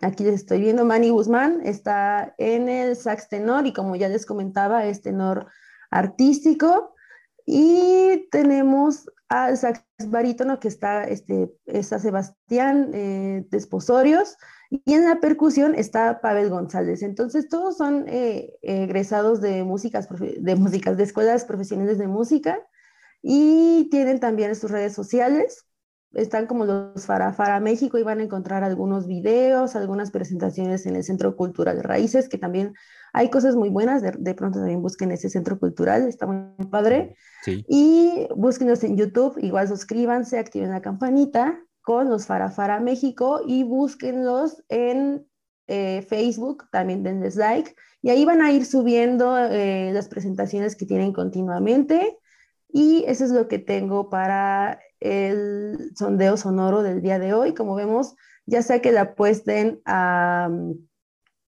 aquí 0.00 0.24
les 0.24 0.36
estoy 0.36 0.60
viendo, 0.60 0.84
Manny 0.84 1.10
Guzmán 1.10 1.60
está 1.64 2.34
en 2.38 2.68
el 2.68 2.96
sax 2.96 3.28
tenor 3.28 3.66
y 3.66 3.72
como 3.72 3.96
ya 3.96 4.08
les 4.08 4.24
comentaba, 4.24 4.86
es 4.86 5.02
tenor 5.02 5.48
artístico. 5.90 6.94
Y 7.46 8.28
tenemos 8.30 9.08
al 9.28 9.56
sax 9.56 9.82
barítono 10.08 10.60
que 10.60 10.68
está, 10.68 11.04
este, 11.04 11.50
Sebastián 11.82 12.90
eh, 12.92 13.46
Desposorios 13.50 14.36
y 14.70 14.94
en 14.94 15.04
la 15.04 15.20
percusión 15.20 15.74
está 15.74 16.20
Pavel 16.20 16.50
González. 16.50 17.02
Entonces 17.02 17.48
todos 17.48 17.76
son 17.76 18.04
eh, 18.08 18.52
egresados 18.62 19.40
de 19.40 19.64
músicas, 19.64 20.08
de 20.10 20.56
músicas, 20.56 20.96
de 20.96 21.04
escuelas 21.04 21.44
profesionales 21.44 21.98
de 21.98 22.08
música 22.08 22.58
y 23.22 23.88
tienen 23.90 24.20
también 24.20 24.54
sus 24.54 24.70
redes 24.70 24.92
sociales. 24.92 25.66
Están 26.16 26.46
como 26.46 26.64
los 26.64 27.04
Farafara 27.04 27.60
México 27.60 27.98
y 27.98 28.02
van 28.02 28.20
a 28.20 28.22
encontrar 28.22 28.64
algunos 28.64 29.06
videos, 29.06 29.76
algunas 29.76 30.10
presentaciones 30.10 30.86
en 30.86 30.96
el 30.96 31.04
Centro 31.04 31.36
Cultural 31.36 31.82
Raíces, 31.82 32.28
que 32.28 32.38
también 32.38 32.72
hay 33.12 33.30
cosas 33.30 33.54
muy 33.54 33.68
buenas, 33.68 34.02
de, 34.02 34.34
pronto 34.34 34.58
también 34.58 34.82
busquen 34.82 35.10
ese 35.10 35.28
centro 35.28 35.58
cultural, 35.58 36.08
está 36.08 36.26
muy 36.26 36.66
padre. 36.70 37.16
Sí. 37.42 37.64
Y 37.68 38.28
búsquenos 38.34 38.82
en 38.84 38.96
YouTube, 38.96 39.38
igual 39.42 39.68
suscríbanse, 39.68 40.38
activen 40.38 40.70
la 40.70 40.82
campanita 40.82 41.60
con 41.82 42.08
los 42.08 42.26
Farafara 42.26 42.80
México 42.80 43.42
y 43.46 43.62
búsquenlos 43.62 44.64
en 44.68 45.26
eh, 45.68 46.04
Facebook, 46.08 46.68
también 46.70 47.02
denles 47.02 47.36
like. 47.36 47.74
Y 48.02 48.10
ahí 48.10 48.24
van 48.24 48.42
a 48.42 48.52
ir 48.52 48.64
subiendo 48.64 49.36
eh, 49.38 49.90
las 49.92 50.08
presentaciones 50.08 50.76
que 50.76 50.86
tienen 50.86 51.12
continuamente. 51.12 52.18
Y 52.68 53.04
eso 53.06 53.24
es 53.24 53.30
lo 53.30 53.48
que 53.48 53.58
tengo 53.58 54.10
para 54.10 54.78
el 55.00 55.92
sondeo 55.96 56.36
sonoro 56.36 56.82
del 56.82 57.02
día 57.02 57.18
de 57.18 57.34
hoy. 57.34 57.54
Como 57.54 57.74
vemos, 57.74 58.14
ya 58.46 58.62
sea 58.62 58.80
que 58.80 58.92
la 58.92 59.02
apuesten 59.02 59.80
a 59.84 60.48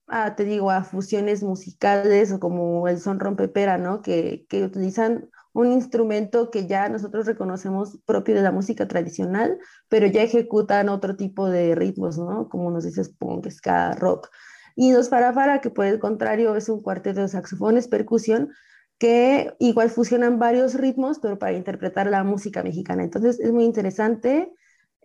a, 0.09 0.35
te 0.35 0.45
digo, 0.45 0.71
a 0.71 0.83
fusiones 0.83 1.43
musicales 1.43 2.33
o 2.33 2.41
como 2.41 2.89
el 2.89 2.99
son 2.99 3.21
rompepera, 3.21 3.79
¿no? 3.79 4.03
Que, 4.03 4.47
que 4.49 4.65
utilizan 4.65 5.31
un 5.53 5.71
instrumento 5.71 6.51
que 6.51 6.67
ya 6.67 6.89
nosotros 6.89 7.27
reconocemos 7.27 7.99
propio 8.07 8.35
de 8.35 8.43
la 8.43 8.53
música 8.53 8.89
tradicional, 8.89 9.59
pero 9.89 10.07
ya 10.07 10.23
ejecutan 10.23 10.89
otro 10.89 11.17
tipo 11.17 11.49
de 11.49 11.75
ritmos, 11.75 12.19
¿no? 12.19 12.49
Como 12.49 12.71
nos 12.71 12.85
dices, 12.85 13.11
punk, 13.11 13.51
ska, 13.51 13.93
rock. 13.95 14.31
Y 14.75 14.93
los 14.93 15.09
farafara, 15.09 15.61
que 15.61 15.71
por 15.71 15.85
el 15.85 15.99
contrario 15.99 16.57
es 16.57 16.69
un 16.69 16.83
cuarteto 16.83 17.21
de 17.21 17.29
saxofones, 17.29 17.89
percusión, 17.89 18.51
que 18.99 19.55
igual 19.61 19.91
fusionan 19.91 20.39
varios 20.39 20.75
ritmos, 20.75 21.19
pero 21.21 21.39
para 21.39 21.57
interpretar 21.57 22.09
la 22.09 22.25
música 22.25 22.63
mexicana. 22.63 23.05
Entonces 23.05 23.39
es 23.41 23.53
muy 23.53 23.65
interesante. 23.65 24.53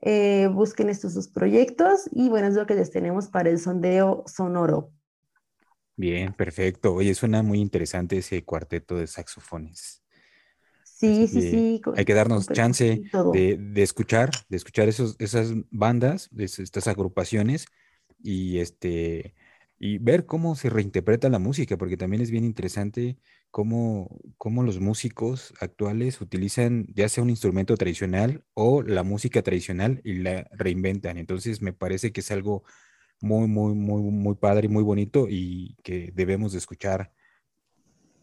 Eh, 0.01 0.49
busquen 0.51 0.89
estos 0.89 1.13
dos 1.13 1.29
proyectos 1.29 2.09
y 2.11 2.27
bueno, 2.27 2.47
es 2.47 2.55
lo 2.55 2.65
que 2.65 2.75
les 2.75 2.91
tenemos 2.91 3.27
para 3.27 3.49
el 3.49 3.59
sondeo 3.59 4.23
sonoro. 4.27 4.91
Bien, 5.95 6.33
perfecto. 6.33 6.93
Oye, 6.93 7.13
suena 7.13 7.43
muy 7.43 7.59
interesante 7.59 8.17
ese 8.17 8.43
cuarteto 8.43 8.97
de 8.97 9.07
saxofones. 9.07 10.01
Sí, 10.83 11.27
sí, 11.27 11.41
sí. 11.41 11.81
Hay 11.95 12.05
que 12.05 12.13
darnos 12.13 12.47
chance 12.47 13.03
de, 13.33 13.73
escuchar, 13.75 14.31
de 14.49 14.57
escuchar 14.57 14.87
esos, 14.87 15.15
esas 15.19 15.53
bandas, 15.69 16.29
estas 16.37 16.87
agrupaciones 16.87 17.67
y 18.21 18.59
este 18.59 19.35
y 19.85 19.97
ver 19.97 20.25
cómo 20.25 20.55
se 20.55 20.69
reinterpreta 20.69 21.27
la 21.27 21.39
música, 21.39 21.75
porque 21.77 21.97
también 21.97 22.21
es 22.21 22.31
bien 22.31 22.45
interesante 22.45 23.17
cómo, 23.51 24.17
cómo 24.37 24.63
los 24.63 24.79
músicos 24.79 25.53
actuales 25.59 26.21
utilizan 26.21 26.85
ya 26.95 27.09
sea 27.09 27.21
un 27.21 27.29
instrumento 27.29 27.75
tradicional 27.75 28.45
o 28.53 28.81
la 28.81 29.03
música 29.03 29.41
tradicional 29.41 29.99
y 30.05 30.19
la 30.19 30.47
reinventan. 30.51 31.17
Entonces 31.17 31.61
me 31.61 31.73
parece 31.73 32.13
que 32.13 32.21
es 32.21 32.31
algo 32.31 32.63
muy, 33.19 33.49
muy, 33.49 33.75
muy, 33.75 34.01
muy 34.03 34.35
padre 34.35 34.67
y 34.67 34.69
muy 34.69 34.83
bonito 34.83 35.27
y 35.29 35.75
que 35.83 36.13
debemos 36.15 36.53
de 36.53 36.59
escuchar 36.59 37.11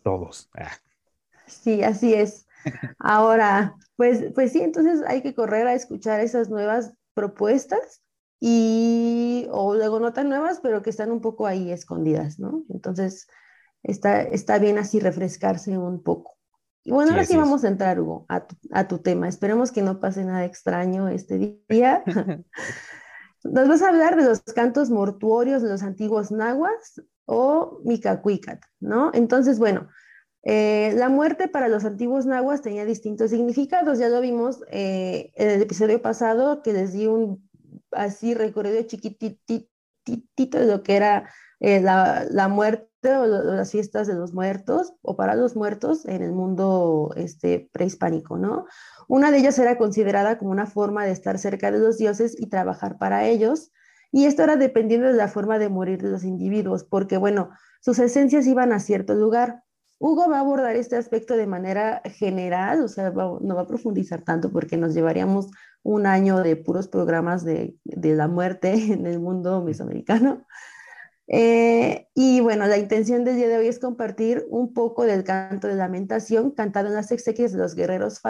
todos. 0.03 0.49
Ah. 0.55 0.73
Sí, 1.47 1.83
así 1.83 2.15
es. 2.15 2.47
Ahora, 2.99 3.77
pues, 3.97 4.33
pues 4.35 4.53
sí, 4.53 4.63
entonces 4.63 5.03
hay 5.07 5.21
que 5.21 5.35
correr 5.35 5.67
a 5.67 5.75
escuchar 5.75 6.21
esas 6.21 6.49
nuevas 6.49 6.95
propuestas 7.13 8.01
y, 8.41 9.47
o 9.51 9.75
luego 9.75 10.01
no 10.01 10.15
tan 10.15 10.31
nuevas, 10.31 10.61
pero 10.63 10.83
que 10.83 10.91
están 10.91 11.13
un 11.13 11.21
poco 11.21 11.47
ahí 11.47 11.71
escondidas, 11.71 12.39
¿no? 12.39 12.65
Entonces, 12.71 13.29
está, 13.83 14.23
está 14.23 14.59
bien 14.59 14.79
así 14.79 14.99
refrescarse 14.99 15.77
un 15.77 16.03
poco. 16.03 16.37
Y 16.83 16.93
bueno, 16.93 17.13
ahora 17.13 17.27
sí 17.27 17.37
vamos 17.37 17.63
a 17.65 17.69
entrar, 17.69 18.01
Hugo, 18.01 18.25
a 18.29 18.47
tu, 18.47 18.57
a 18.73 18.89
tu 18.89 18.99
tema. 18.99 19.29
Esperemos 19.29 19.71
que 19.71 19.83
no 19.83 20.01
pase 20.01 20.25
nada 20.25 20.47
extraño 20.47 21.09
este 21.09 21.61
día. 21.69 22.03
Nos 23.45 23.69
vas 23.69 23.83
a 23.83 23.89
hablar 23.89 24.17
de 24.17 24.25
los 24.25 24.41
cantos 24.41 24.91
mortuorios 24.91 25.63
de 25.63 25.69
los 25.69 25.83
antiguos 25.83 26.31
nahuas 26.31 27.03
o 27.27 27.81
micacuicat, 27.85 28.63
¿no? 28.81 29.11
Entonces, 29.13 29.59
bueno, 29.59 29.89
eh, 30.43 30.95
la 30.97 31.11
muerte 31.11 31.49
para 31.49 31.69
los 31.69 31.85
antiguos 31.85 32.25
nahuas 32.25 32.63
tenía 32.63 32.87
distintos 32.87 33.31
significados, 33.31 33.99
ya 33.99 34.09
lo 34.09 34.23
vimos 34.23 34.63
eh, 34.71 35.33
en 35.35 35.51
el 35.51 35.63
episodio 35.63 36.01
pasado 36.01 36.63
que 36.63 36.73
les 36.73 36.95
di 36.95 37.07
un 37.07 37.50
así 37.93 38.35
recorrido 38.35 38.83
chiquitito 38.83 39.69
de 40.59 40.67
lo 40.67 40.83
que 40.83 40.97
era 40.97 41.31
eh, 41.61 41.81
la, 41.81 42.27
la, 42.31 42.49
muerte 42.49 42.89
o 43.17 43.27
las 43.27 43.71
fiestas 43.71 44.07
de 44.07 44.15
los 44.15 44.33
muertos 44.33 44.95
o 45.03 45.17
para 45.17 45.35
los 45.35 45.57
muertos 45.57 46.07
en 46.07 46.23
el 46.23 46.33
mundo 46.33 47.13
este, 47.17 47.69
prehispánico, 47.73 48.39
¿no? 48.39 48.67
Una 49.09 49.31
de 49.31 49.39
ellas 49.39 49.59
era 49.59 49.77
considerada 49.77 50.39
como 50.39 50.51
una 50.51 50.67
forma 50.67 51.05
de 51.05 51.13
estar 51.13 51.39
cerca 51.39 51.71
de 51.71 51.79
los 51.79 51.99
dioses 51.99 52.35
y 52.39 52.49
trabajar 52.49 52.99
para 52.99 53.27
ellos, 53.27 53.73
y 54.13 54.25
esto 54.25 54.43
era 54.43 54.57
dependiendo 54.57 55.07
de 55.07 55.15
la 55.15 55.29
forma 55.29 55.59
de 55.59 55.69
morir 55.69 56.03
de 56.03 56.11
los 56.11 56.25
individuos, 56.25 56.85
porque 56.85 57.17
bueno, 57.17 57.51
sus 57.81 57.99
esencias 57.99 58.47
iban 58.47 58.73
a 58.73 58.81
cierto 58.81 59.15
lugar. 59.15 59.63
Hugo 59.99 60.29
va 60.31 60.39
a 60.39 60.41
abordar 60.41 60.77
este 60.77 60.97
aspecto 60.97 61.37
de 61.37 61.47
manera 61.47 62.03
general, 62.05 62.83
o 62.83 62.89
sea, 62.89 63.11
no 63.11 63.55
va 63.55 63.61
a 63.61 63.67
profundizar 63.67 64.23
tanto 64.23 64.51
porque 64.51 64.77
nos 64.77 64.95
llevaríamos 64.95 65.51
un 65.83 66.07
año 66.07 66.43
de 66.43 66.57
puros 66.57 66.89
programas 66.89 67.45
de, 67.45 67.77
de 67.85 68.15
la 68.15 68.29
muerte 68.29 68.73
en 68.93 69.07
el 69.07 69.21
mundo 69.21 69.63
mesoamericano. 69.63 70.47
Eh, 71.33 72.09
y 72.13 72.41
bueno, 72.41 72.67
la 72.67 72.77
intención 72.77 73.25
del 73.25 73.37
día 73.37 73.47
de 73.47 73.57
hoy 73.57 73.69
es 73.69 73.79
compartir 73.79 74.45
un 74.51 74.75
poco 74.75 75.05
del 75.05 75.23
canto 75.23 75.69
de 75.69 75.77
lamentación 75.77 76.51
cantado 76.51 76.89
en 76.89 76.95
las 76.95 77.13
exequias 77.13 77.53
de 77.53 77.59
los 77.59 77.77
guerreros 77.77 78.21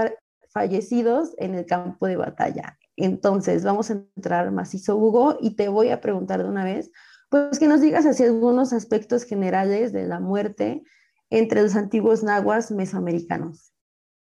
fallecidos 0.50 1.34
en 1.38 1.54
el 1.54 1.64
campo 1.64 2.06
de 2.06 2.16
batalla. 2.16 2.78
Entonces, 2.96 3.64
vamos 3.64 3.90
a 3.90 3.94
entrar 3.94 4.50
macizo, 4.50 4.96
Hugo, 4.96 5.38
y 5.40 5.56
te 5.56 5.68
voy 5.68 5.88
a 5.88 6.02
preguntar 6.02 6.42
de 6.42 6.48
una 6.50 6.64
vez, 6.64 6.90
pues 7.30 7.58
que 7.58 7.68
nos 7.68 7.80
digas 7.80 8.04
así 8.04 8.24
algunos 8.24 8.74
aspectos 8.74 9.24
generales 9.24 9.92
de 9.92 10.06
la 10.06 10.20
muerte 10.20 10.82
entre 11.30 11.62
los 11.62 11.76
antiguos 11.76 12.22
nahuas 12.22 12.70
mesoamericanos. 12.70 13.72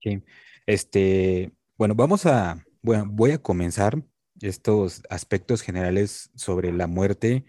Sí, 0.01 0.25
este, 0.67 1.53
bueno, 1.77 1.95
vamos 1.95 2.27
a, 2.27 2.65
bueno, 2.87 3.07
voy 3.11 3.33
a 3.33 3.43
comenzar 3.43 4.01
estos 4.41 5.03
aspectos 5.11 5.61
generales 5.61 6.31
sobre 6.37 6.73
la 6.73 6.87
muerte 6.87 7.45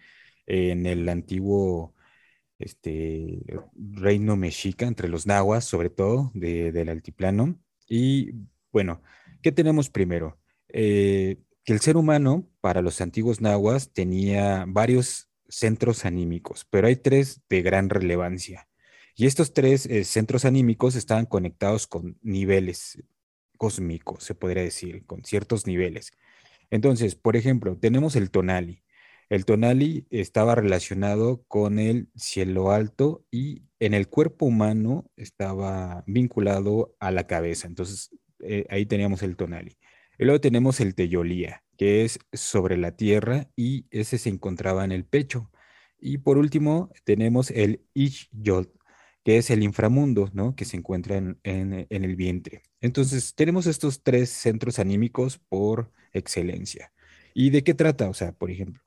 en 0.48 0.88
el 0.88 1.08
antiguo 1.10 1.94
este, 2.58 3.44
reino 3.76 4.36
mexica, 4.36 4.88
entre 4.88 5.10
los 5.10 5.28
nahuas, 5.28 5.64
sobre 5.64 5.92
todo, 5.92 6.32
del 6.34 6.90
altiplano. 6.90 7.60
Y 7.88 8.32
bueno, 8.72 9.04
¿qué 9.44 9.52
tenemos 9.52 9.92
primero? 9.92 10.40
Eh, 10.70 11.38
que 11.64 11.74
el 11.74 11.82
ser 11.82 11.98
humano, 11.98 12.50
para 12.60 12.82
los 12.82 13.00
antiguos 13.00 13.40
nahuas, 13.40 13.94
tenía 13.94 14.66
varios 14.68 15.30
centros 15.48 16.04
anímicos, 16.04 16.66
pero 16.72 16.88
hay 16.88 16.96
tres 16.96 17.44
de 17.48 17.62
gran 17.62 17.92
relevancia. 17.92 18.68
Y 19.16 19.28
estos 19.28 19.54
tres 19.54 19.86
eh, 19.86 20.04
centros 20.04 20.46
anímicos 20.46 20.96
estaban 20.96 21.28
conectados 21.28 21.86
con 21.86 22.18
niveles 22.24 23.04
cósmicos, 23.58 24.24
se 24.24 24.36
podría 24.36 24.64
decir, 24.64 25.06
con 25.06 25.24
ciertos 25.24 25.68
niveles. 25.68 26.12
Entonces, 26.72 27.16
por 27.16 27.36
ejemplo, 27.36 27.78
tenemos 27.78 28.16
el 28.16 28.32
tonali. 28.32 28.84
El 29.30 29.46
tonali 29.46 30.08
estaba 30.10 30.56
relacionado 30.56 31.44
con 31.48 31.80
el 31.80 32.10
cielo 32.16 32.72
alto 32.72 33.26
y 33.32 33.64
en 33.80 33.94
el 33.94 34.08
cuerpo 34.08 34.46
humano 34.46 35.12
estaba 35.18 36.04
vinculado 36.08 36.96
a 37.00 37.12
la 37.12 37.28
cabeza. 37.28 37.68
Entonces, 37.68 38.12
eh, 38.40 38.66
ahí 38.70 38.86
teníamos 38.86 39.24
el 39.24 39.36
tonali. 39.36 39.78
Y 40.18 40.26
luego 40.26 40.42
tenemos 40.42 40.80
el 40.80 40.96
teyolía, 40.96 41.64
que 41.78 42.04
es 42.06 42.20
sobre 42.34 42.78
la 42.78 42.96
tierra 42.96 43.50
y 43.56 43.86
ese 43.92 44.18
se 44.18 44.30
encontraba 44.30 44.84
en 44.86 44.92
el 44.92 45.06
pecho. 45.06 45.52
Y 46.00 46.20
por 46.20 46.38
último, 46.38 46.92
tenemos 47.04 47.52
el 47.52 47.82
Ixyol, 47.94 48.72
que 49.28 49.36
es 49.36 49.50
el 49.50 49.62
inframundo, 49.62 50.30
¿no? 50.32 50.56
Que 50.56 50.64
se 50.64 50.78
encuentra 50.78 51.18
en, 51.18 51.86
el 51.90 52.16
vientre. 52.16 52.64
Entonces, 52.80 53.36
tenemos 53.36 53.68
estos 53.68 54.02
tres 54.02 54.30
centros 54.30 54.80
anímicos 54.80 55.38
por 55.38 55.92
excelencia. 56.14 56.94
¿Y 57.34 57.50
de 57.50 57.62
qué 57.62 57.74
trata? 57.74 58.10
O 58.10 58.14
sea, 58.14 58.32
por 58.32 58.52
ejemplo, 58.52 58.82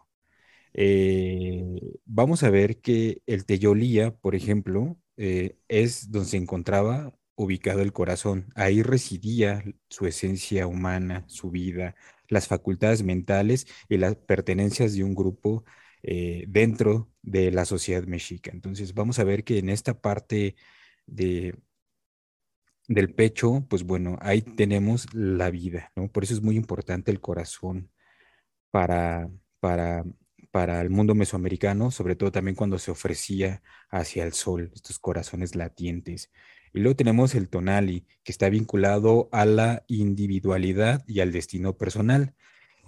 eh, 0.73 1.79
vamos 2.07 2.43
a 2.43 2.49
ver 2.49 2.81
que 2.81 3.21
el 3.27 3.45
Teyolía, 3.45 4.17
por 4.17 4.35
ejemplo, 4.35 4.99
eh, 5.19 5.59
es 5.69 6.11
donde 6.11 6.31
se 6.31 6.39
encontraba 6.39 7.15
ubicado 7.35 7.83
el 7.83 7.93
corazón. 7.93 8.51
Ahí 8.55 8.83
residía 8.83 9.63
su 9.91 10.07
esencia 10.07 10.67
humana, 10.67 11.25
su 11.29 11.51
vida, 11.51 11.97
las 12.29 12.49
facultades 12.49 13.03
mentales 13.03 13.67
y 13.91 13.99
las 13.99 14.17
pertenencias 14.17 14.95
de 14.95 15.05
un 15.05 15.15
grupo 15.15 15.65
eh, 16.03 16.45
dentro 16.49 17.11
de 17.23 17.51
la 17.51 17.65
sociedad 17.65 18.05
mexica. 18.05 18.51
Entonces 18.53 18.95
vamos 18.95 19.19
a 19.19 19.25
ver 19.25 19.45
que 19.45 19.59
en 19.59 19.69
esta 19.69 20.01
parte 20.01 20.57
de, 21.07 21.55
del 22.89 23.15
pecho, 23.15 23.67
pues 23.69 23.85
bueno, 23.85 24.19
ahí 24.21 24.43
tenemos 24.43 25.13
la 25.15 25.51
vida, 25.51 25.93
¿no? 25.97 26.09
Por 26.11 26.25
eso 26.25 26.35
es 26.35 26.43
muy 26.43 26.57
importante 26.57 27.11
el 27.11 27.21
corazón 27.21 27.91
para, 28.71 29.31
para, 29.61 30.05
para 30.51 30.81
el 30.81 30.91
mundo 30.91 31.15
mesoamericano, 31.15 31.91
sobre 31.91 32.17
todo 32.17 32.33
también 32.33 32.57
cuando 32.57 32.79
se 32.79 32.91
ofrecía 32.91 33.63
hacia 33.91 34.25
el 34.25 34.33
sol, 34.33 34.71
estos 34.75 34.99
corazones 34.99 35.55
latientes. 35.55 36.31
Y 36.73 36.81
luego 36.81 36.97
tenemos 36.97 37.35
el 37.35 37.49
tonali, 37.49 38.07
que 38.23 38.33
está 38.33 38.49
vinculado 38.49 39.29
a 39.33 39.45
la 39.45 39.85
individualidad 39.89 41.05
y 41.07 41.21
al 41.21 41.33
destino 41.33 41.77
personal. 41.77 42.35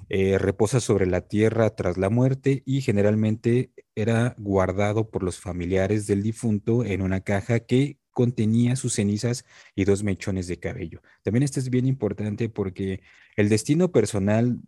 Eh, 0.09 0.38
reposa 0.38 0.80
sobre 0.80 1.06
la 1.06 1.23
tierra 1.23 1.75
tras 1.75 1.97
la 1.97 2.11
muerte 2.11 2.62
y 2.66 2.80
generalmente 2.82 3.73
era 3.94 4.35
guardado 4.38 5.11
por 5.11 5.23
los 5.23 5.38
familiares 5.38 6.06
del 6.06 6.23
difunto 6.23 6.85
en 6.85 7.02
una 7.02 7.21
caja 7.21 7.61
que 7.61 7.99
contenía 8.11 8.76
sus 8.76 8.94
cenizas 8.94 9.44
y 9.75 9.85
dos 9.85 10.02
mechones 10.02 10.47
de 10.47 10.59
cabello. 10.59 11.02
También 11.23 11.42
esto 11.42 11.61
es 11.61 11.71
bien 11.71 11.87
importante 11.87 12.49
porque 12.49 13.00
el 13.37 13.49
destino 13.49 13.90
personal 13.90 14.61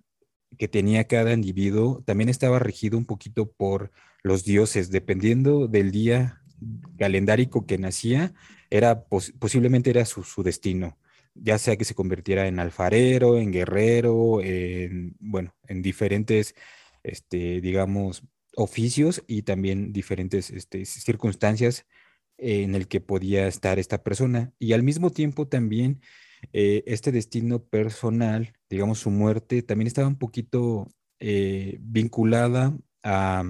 que 0.58 0.68
tenía 0.68 1.04
cada 1.04 1.32
individuo 1.32 2.02
también 2.06 2.28
estaba 2.28 2.58
regido 2.58 2.96
un 2.96 3.04
poquito 3.04 3.50
por 3.50 3.90
los 4.22 4.44
dioses, 4.44 4.90
dependiendo 4.90 5.68
del 5.68 5.90
día 5.90 6.42
calendárico 6.98 7.66
que 7.66 7.78
nacía, 7.78 8.32
era 8.70 9.04
posiblemente 9.04 9.90
era 9.90 10.04
su, 10.04 10.42
destino, 10.42 10.98
ya 11.34 11.58
sea 11.58 11.76
que 11.76 11.84
se 11.84 11.94
convirtiera 11.94 12.46
en 12.46 12.58
alfarero, 12.58 13.38
en 13.38 13.52
guerrero, 13.52 14.40
en, 14.42 15.16
bueno, 15.20 15.54
en 15.68 15.82
diferentes, 15.82 16.54
este, 17.02 17.60
digamos, 17.60 18.24
oficios 18.56 19.22
y 19.26 19.42
también 19.42 19.92
diferentes 19.92 20.50
este, 20.50 20.84
circunstancias 20.84 21.86
en 22.38 22.74
el 22.74 22.88
que 22.88 23.00
podía 23.00 23.46
estar 23.46 23.78
esta 23.78 24.02
persona. 24.02 24.52
Y 24.58 24.72
al 24.72 24.82
mismo 24.82 25.10
tiempo 25.10 25.48
también 25.48 26.00
eh, 26.52 26.82
este 26.86 27.12
destino 27.12 27.64
personal, 27.64 28.54
digamos, 28.68 29.00
su 29.00 29.10
muerte, 29.10 29.62
también 29.62 29.86
estaba 29.86 30.08
un 30.08 30.18
poquito 30.18 30.88
eh, 31.20 31.78
vinculada 31.80 32.76
a, 33.02 33.44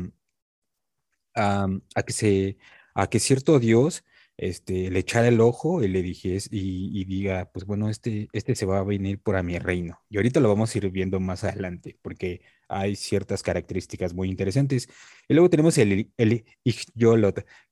a, 1.34 2.02
que 2.06 2.12
se, 2.12 2.58
a 2.94 3.08
que 3.08 3.18
cierto 3.18 3.58
Dios 3.58 4.04
este, 4.36 4.90
le 4.90 4.98
echara 4.98 5.28
el 5.28 5.40
ojo 5.40 5.82
y 5.82 5.88
le 5.88 6.02
dijese 6.02 6.48
y, 6.52 7.04
diga, 7.04 7.50
pues 7.52 7.64
bueno, 7.66 7.88
este, 7.88 8.28
este 8.32 8.54
se 8.54 8.66
va 8.66 8.78
a 8.78 8.84
venir 8.84 9.20
por 9.20 9.36
a 9.36 9.42
mi 9.42 9.58
reino. 9.58 10.02
Y 10.08 10.16
ahorita 10.16 10.40
lo 10.40 10.48
vamos 10.48 10.74
a 10.74 10.78
ir 10.78 10.90
viendo 10.90 11.20
más 11.20 11.44
adelante, 11.44 11.98
porque 12.02 12.42
hay 12.68 12.96
ciertas 12.96 13.42
características 13.42 14.14
muy 14.14 14.28
interesantes. 14.28 14.88
Y 15.28 15.34
luego 15.34 15.50
tenemos 15.50 15.78
el, 15.78 16.12
el 16.16 16.44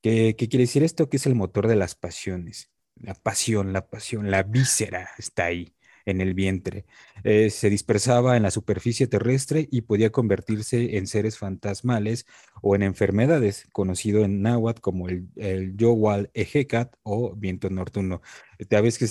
que, 0.03 0.35
quiere 0.37 0.59
decir 0.59 0.83
esto, 0.83 1.09
que 1.09 1.17
es 1.17 1.27
el 1.27 1.35
motor 1.35 1.67
de 1.69 1.77
las 1.77 1.95
pasiones. 1.95 2.71
la 2.97 3.15
pasión, 3.15 3.73
la 3.73 3.89
pasión, 3.89 4.31
la 4.31 4.43
víscera 4.43 5.11
está 5.19 5.47
ahí 5.47 5.75
en 6.07 6.21
el 6.21 6.35
vientre. 6.35 6.85
Eh, 7.25 7.51
se 7.51 7.71
dispersaba 7.71 8.37
en 8.37 8.43
la 8.43 8.51
superficie 8.51 9.07
terrestre 9.07 9.69
y 9.71 9.83
podía 9.83 10.11
convertirse 10.11 10.97
en 10.97 11.07
seres 11.07 11.39
fantasmales 11.39 12.27
o 12.63 12.75
en 12.75 12.83
enfermedades, 12.83 13.67
conocido 13.73 14.25
en 14.25 14.43
náhuatl 14.43 14.81
como 14.81 15.09
el, 15.09 15.29
el 15.37 15.77
Yowal 15.77 16.31
Ejecat 16.35 16.95
o 17.03 17.35
viento 17.35 17.71
nocturno. 17.71 18.23
Ves 18.59 18.99
que 18.99 19.07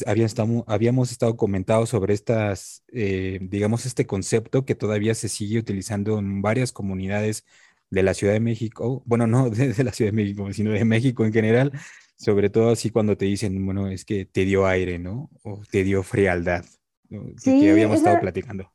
habíamos 0.67 1.11
estado 1.11 1.37
comentando 1.37 1.85
sobre 1.85 2.13
estas, 2.13 2.83
eh, 2.91 3.39
digamos, 3.41 3.85
este 3.85 4.05
concepto 4.05 4.65
que 4.65 4.75
todavía 4.75 5.15
se 5.15 5.29
sigue 5.29 5.59
utilizando 5.59 6.19
en 6.19 6.41
varias 6.41 6.71
comunidades 6.71 7.45
de 7.89 8.03
la 8.03 8.13
Ciudad 8.13 8.33
de 8.33 8.39
México, 8.39 9.03
bueno, 9.05 9.27
no 9.27 9.49
de, 9.49 9.83
la 9.83 9.93
Ciudad 9.93 10.11
de 10.11 10.15
México, 10.15 10.51
sino 10.53 10.71
de 10.71 10.85
México 10.85 11.25
en 11.25 11.33
general, 11.33 11.71
sobre 12.17 12.49
todo 12.49 12.71
así 12.71 12.89
cuando 12.89 13.17
te 13.17 13.25
dicen, 13.25 13.65
bueno, 13.65 13.87
es 13.89 14.05
que 14.05 14.25
te 14.25 14.45
dio 14.45 14.67
aire, 14.67 14.99
¿no? 14.99 15.29
O 15.43 15.61
te 15.69 15.83
dio 15.83 16.03
frialdad 16.03 16.65
sí, 17.37 17.59
que 17.59 17.71
habíamos 17.71 17.97
estado 17.97 18.19
platicando. 18.19 18.71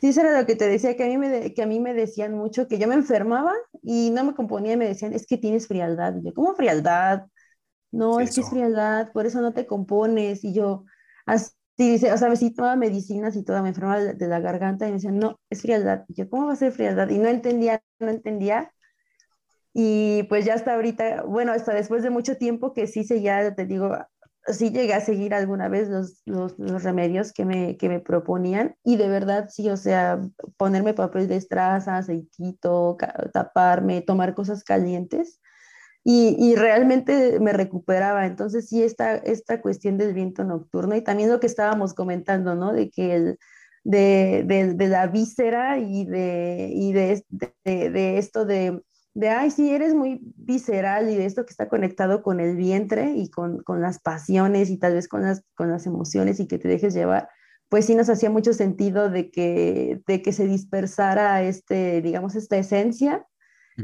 Sí, 0.00 0.08
eso 0.08 0.20
era 0.20 0.38
lo 0.38 0.46
que 0.46 0.56
te 0.56 0.68
decía, 0.68 0.96
que 0.96 1.04
a, 1.04 1.06
mí 1.06 1.16
me 1.16 1.54
que 1.54 1.62
a 1.62 1.66
mí 1.66 1.80
me 1.80 1.94
decían 1.94 2.34
mucho, 2.34 2.68
que 2.68 2.78
yo 2.78 2.86
me 2.86 2.94
enfermaba 2.94 3.52
y 3.82 4.10
no 4.10 4.24
me 4.24 4.34
componía 4.34 4.74
y 4.74 4.76
me 4.76 4.86
decían, 4.86 5.14
es 5.14 5.26
que 5.26 5.38
tienes 5.38 5.66
frialdad. 5.66 6.14
Y 6.16 6.26
yo, 6.26 6.34
¿cómo 6.34 6.54
frialdad? 6.54 7.26
No, 7.92 8.20
es 8.20 8.34
que 8.34 8.42
es 8.42 8.50
frialdad, 8.50 9.10
por 9.12 9.24
eso 9.24 9.40
no 9.40 9.54
te 9.54 9.66
compones. 9.66 10.44
Y 10.44 10.52
yo, 10.52 10.84
así 11.24 11.50
dice, 11.78 12.12
o 12.12 12.18
sea, 12.18 12.34
sí 12.36 12.52
tomaba 12.52 12.76
medicinas 12.76 13.36
y 13.36 13.44
toda 13.44 13.62
me 13.62 13.70
enfermaba 13.70 14.00
de, 14.00 14.28
la 14.28 14.40
garganta 14.40 14.86
y 14.86 14.90
me 14.90 14.96
decían, 14.96 15.18
no, 15.18 15.40
es 15.48 15.62
frialdad. 15.62 16.04
Y 16.08 16.14
yo, 16.14 16.28
¿cómo 16.28 16.46
va 16.46 16.52
a 16.52 16.56
ser 16.56 16.72
frialdad? 16.72 17.08
Y 17.08 17.18
no 17.18 17.28
entendía, 17.28 17.82
no 17.98 18.10
entendía. 18.10 18.70
Y 19.72 20.24
pues 20.24 20.44
ya 20.44 20.54
hasta 20.54 20.74
ahorita, 20.74 21.22
bueno, 21.24 21.52
hasta 21.52 21.72
después 21.74 22.02
de 22.02 22.10
mucho 22.10 22.36
tiempo 22.36 22.72
que 22.74 22.86
sí 22.86 23.04
se 23.04 23.22
ya, 23.22 23.54
te 23.54 23.66
digo, 23.66 23.96
sí 24.48 24.70
llegué 24.70 24.94
a 24.94 25.00
seguir 25.00 25.34
alguna 25.34 25.68
vez 25.68 25.88
los, 25.88 26.22
los, 26.24 26.82
remedios 26.82 27.32
que 27.32 27.44
me, 27.44 27.76
que 27.76 27.88
me, 27.88 28.00
proponían 28.00 28.76
y 28.84 28.96
de 28.96 29.08
verdad 29.08 29.48
sí, 29.50 29.68
o 29.70 29.76
sea, 29.76 30.20
ponerme 30.56 30.94
papel 30.94 31.28
de 31.28 31.36
estraza, 31.36 31.96
aceitito, 31.96 32.96
taparme, 33.32 34.02
tomar 34.02 34.34
cosas 34.34 34.64
calientes 34.64 35.40
y, 36.04 36.36
y, 36.38 36.54
realmente 36.54 37.40
me 37.40 37.52
recuperaba. 37.52 38.26
Entonces 38.26 38.68
sí, 38.68 38.82
esta, 38.82 39.16
esta 39.16 39.60
cuestión 39.60 39.98
del 39.98 40.14
viento 40.14 40.44
nocturno 40.44 40.94
y 40.94 41.02
también 41.02 41.30
lo 41.30 41.40
que 41.40 41.48
estábamos 41.48 41.94
comentando, 41.94 42.54
¿no? 42.54 42.72
De 42.72 42.90
que 42.90 43.14
el, 43.14 43.38
de, 43.82 44.44
de, 44.46 44.74
de 44.74 44.88
la 44.88 45.08
víscera 45.08 45.78
y 45.78 46.04
de, 46.04 46.70
y 46.72 46.92
de, 46.92 47.24
de 47.64 48.18
esto 48.18 48.44
de 48.44 48.82
de, 49.16 49.30
ay, 49.30 49.50
sí, 49.50 49.70
eres 49.70 49.94
muy 49.94 50.20
visceral 50.36 51.08
y 51.08 51.14
de 51.16 51.24
esto 51.24 51.46
que 51.46 51.50
está 51.50 51.70
conectado 51.70 52.22
con 52.22 52.38
el 52.38 52.54
vientre 52.54 53.12
y 53.16 53.30
con, 53.30 53.62
con, 53.62 53.80
las 53.80 53.98
pasiones 53.98 54.68
y 54.68 54.76
tal 54.76 54.92
vez 54.92 55.08
con 55.08 55.22
las, 55.22 55.42
con 55.54 55.70
las 55.70 55.86
emociones 55.86 56.38
y 56.38 56.46
que 56.46 56.58
te 56.58 56.68
dejes 56.68 56.92
llevar, 56.92 57.30
pues 57.70 57.86
sí 57.86 57.94
nos 57.94 58.10
hacía 58.10 58.28
mucho 58.28 58.52
sentido 58.52 59.08
de 59.08 59.30
que, 59.30 60.02
de 60.06 60.20
que 60.20 60.32
se 60.32 60.46
dispersara 60.46 61.42
este, 61.42 62.02
digamos, 62.02 62.36
esta 62.36 62.58
esencia 62.58 63.26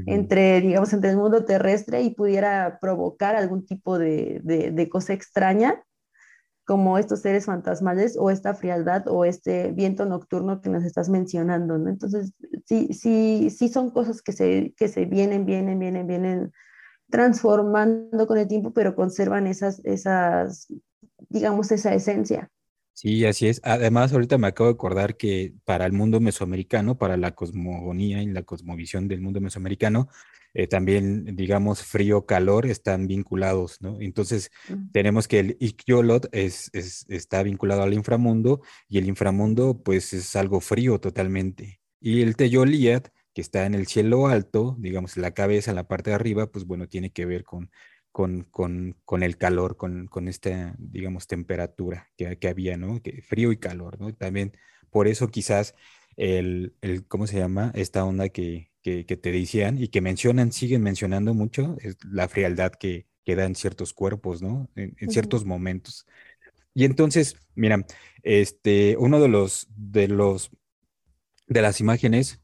entre, 0.07 0.61
digamos, 0.61 0.93
entre 0.93 1.11
el 1.11 1.17
mundo 1.17 1.47
terrestre 1.47 2.03
y 2.03 2.15
pudiera 2.15 2.79
provocar 2.79 3.35
algún 3.35 3.65
tipo 3.65 3.99
de, 3.99 4.41
de, 4.43 4.71
de 4.71 4.89
cosa 4.91 5.15
extraña 5.15 5.83
como 6.65 6.99
estos 6.99 7.21
seres 7.21 7.47
fantasmales 7.47 8.17
o 8.19 8.31
esta 8.31 8.55
frialdad 8.55 9.09
o 9.09 9.25
este 9.25 9.73
viento 9.73 10.07
nocturno 10.07 10.61
que 10.61 10.71
nos 10.71 10.85
estás 10.85 11.09
mencionando. 11.09 11.75
Entonces, 11.89 12.33
sí, 12.67 12.89
sí, 12.93 13.51
sí 13.51 13.69
son 13.69 13.91
cosas 13.91 14.23
que 14.23 14.33
se, 14.33 14.73
que 14.77 14.89
se 14.89 15.05
vienen, 15.05 15.45
vienen, 15.45 15.79
vienen, 15.79 16.07
vienen 16.07 16.53
transformando 17.11 18.27
con 18.27 18.39
el 18.39 18.49
tiempo, 18.49 18.73
pero 18.73 18.95
conservan 18.95 19.47
esas, 19.47 19.81
esas, 19.85 20.69
digamos, 21.29 21.71
esa 21.73 21.95
esencia. 21.95 22.51
Sí, 22.95 23.25
así 23.25 23.49
es. 23.49 23.61
Además, 23.65 24.13
ahorita 24.13 24.39
me 24.39 24.47
acabo 24.47 24.69
de 24.69 24.75
acordar 24.75 25.17
que 25.17 25.55
para 25.65 25.87
el 25.87 25.93
mundo 25.93 26.21
mesoamericano, 26.21 26.99
para 26.99 27.17
la 27.17 27.33
cosmogonía 27.33 28.23
y 28.23 28.27
la 28.27 28.43
cosmovisión 28.43 29.09
del 29.09 29.21
mundo 29.21 29.41
mesoamericano, 29.41 30.09
eh, 30.55 30.67
también, 30.67 31.35
digamos, 31.37 31.83
frío, 31.83 32.27
calor 32.27 32.67
están 32.67 33.07
vinculados, 33.07 33.81
¿no? 33.81 34.01
Entonces, 34.01 34.51
tenemos 34.93 35.27
que 35.27 35.39
el 35.41 35.57
Ikyolot 35.61 36.29
es, 36.33 36.71
está 37.09 37.43
vinculado 37.43 37.83
al 37.83 37.95
inframundo 37.95 38.61
y 38.89 38.99
el 38.99 39.09
inframundo, 39.09 39.83
pues, 39.83 40.13
es 40.13 40.37
algo 40.37 40.61
frío 40.61 41.01
totalmente. 41.01 41.81
Y 42.01 42.23
el 42.23 42.37
Teyoliat, 42.37 43.09
que 43.33 43.41
está 43.41 43.65
en 43.65 43.75
el 43.75 43.87
cielo 43.87 44.27
alto, 44.27 44.77
digamos, 44.79 45.17
la 45.17 45.33
cabeza, 45.33 45.71
en 45.71 45.77
la 45.77 45.89
parte 45.89 46.11
de 46.11 46.17
arriba, 46.17 46.51
pues, 46.51 46.67
bueno, 46.67 46.87
tiene 46.89 47.13
que 47.13 47.25
ver 47.25 47.45
con, 47.45 47.71
con, 48.11 48.45
con, 48.51 49.23
el 49.23 49.39
calor, 49.39 49.77
con, 49.77 50.07
con, 50.07 50.29
esta, 50.29 50.75
digamos, 50.79 51.27
temperatura 51.27 52.11
que, 52.17 52.39
que 52.39 52.49
había, 52.49 52.77
¿no? 52.77 53.01
Que, 53.01 53.23
frío 53.23 53.53
y 53.53 53.57
calor, 53.59 53.99
¿no? 54.01 54.15
También, 54.15 54.53
por 54.91 55.09
eso 55.09 55.29
quizás 55.29 55.75
el, 56.17 56.77
el 56.83 57.07
¿cómo 57.07 57.27
se 57.27 57.39
llama? 57.39 57.73
Esta 57.75 58.05
onda 58.05 58.29
que, 58.29 58.72
que, 58.83 59.05
te 59.05 59.33
decían 59.33 59.79
y 59.79 59.89
que 59.89 60.01
mencionan, 60.01 60.53
siguen 60.53 60.83
mencionando 60.83 61.35
mucho, 61.35 61.77
es 61.81 61.97
la 62.05 62.29
frialdad 62.29 62.73
que, 62.73 63.07
que 63.25 63.37
da 63.37 63.45
en 63.45 63.55
ciertos 63.55 63.93
cuerpos, 63.93 64.43
¿no? 64.43 64.69
En, 64.75 65.11
ciertos 65.11 65.45
momentos. 65.45 66.07
Y 66.75 66.85
entonces, 66.85 67.37
mira, 67.55 67.87
este, 68.23 68.97
uno 68.99 69.21
de 69.21 69.29
los, 69.29 69.69
de 69.77 70.09
los, 70.09 70.51
de 71.47 71.63
las 71.63 71.81
imágenes 71.81 72.41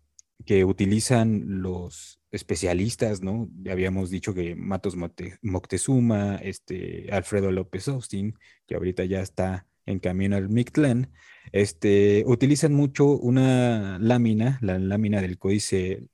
que 0.46 0.64
utilizan 0.64 1.62
los 1.62 2.20
especialistas, 2.30 3.22
¿no? 3.22 3.48
Ya 3.62 3.72
habíamos 3.72 4.10
dicho 4.10 4.34
que 4.34 4.54
Matos 4.54 4.96
Moctezuma, 5.42 6.36
este, 6.36 7.08
Alfredo 7.10 7.50
López 7.50 7.88
Austin, 7.88 8.34
que 8.66 8.76
ahorita 8.76 9.04
ya 9.04 9.20
está 9.20 9.66
en 9.86 9.98
camino 9.98 10.36
al 10.36 10.50
Mictlán, 10.50 11.10
este, 11.50 12.22
utilizan 12.26 12.74
mucho 12.74 13.06
una 13.06 13.98
lámina, 13.98 14.58
la 14.60 14.78
lámina 14.78 15.22
del 15.22 15.38
códice 15.38 16.06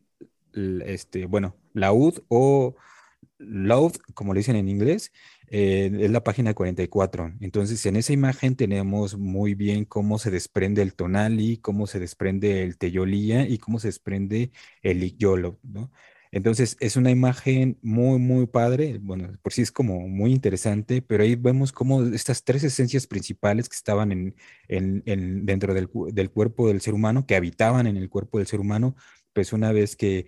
este, 0.85 1.27
bueno, 1.27 1.57
laud 1.73 2.21
o 2.29 2.77
loud, 3.38 3.93
como 4.14 4.35
le 4.35 4.40
dicen 4.40 4.57
en 4.57 4.69
inglés, 4.69 5.12
eh, 5.49 5.90
es 6.01 6.11
la 6.11 6.25
página 6.25 6.55
44. 6.55 7.35
Entonces, 7.40 7.85
en 7.87 7.97
esa 7.97 8.12
imagen 8.12 8.57
tenemos 8.57 9.17
muy 9.17 9.55
bien 9.55 9.85
cómo 9.85 10.19
se 10.19 10.31
desprende 10.31 10.83
el 10.83 10.95
tonali, 10.95 11.59
cómo 11.59 11.87
se 11.87 12.01
desprende 12.01 12.62
el 12.62 12.79
teyolía 12.79 13.47
y 13.49 13.59
cómo 13.59 13.79
se 13.79 13.88
desprende 13.88 14.51
el 14.83 15.03
ikyolo, 15.03 15.59
¿no? 15.62 15.90
Entonces, 16.35 16.77
es 16.81 16.97
una 16.97 17.12
imagen 17.12 17.79
muy, 17.81 18.19
muy 18.19 18.47
padre. 18.49 18.99
Bueno, 19.01 19.38
por 19.40 19.53
sí 19.53 19.62
es 19.62 19.71
como 19.71 20.09
muy 20.09 20.33
interesante, 20.33 21.01
pero 21.01 21.23
ahí 21.23 21.37
vemos 21.37 21.71
cómo 21.71 22.03
estas 22.03 22.43
tres 22.43 22.64
esencias 22.64 23.07
principales 23.07 23.69
que 23.69 23.77
estaban 23.77 24.11
en, 24.11 24.35
en, 24.67 25.47
dentro 25.47 25.75
del, 25.75 25.88
cuerpo 26.31 26.67
del 26.67 26.81
ser 26.81 26.95
humano, 26.95 27.25
que 27.25 27.37
habitaban 27.37 27.87
en 27.87 27.97
el 27.97 28.09
cuerpo 28.09 28.38
del 28.38 28.49
ser 28.49 28.59
humano, 28.59 28.97
pues 29.35 29.53
una 29.53 29.73
vez 29.73 29.97
que 29.97 30.27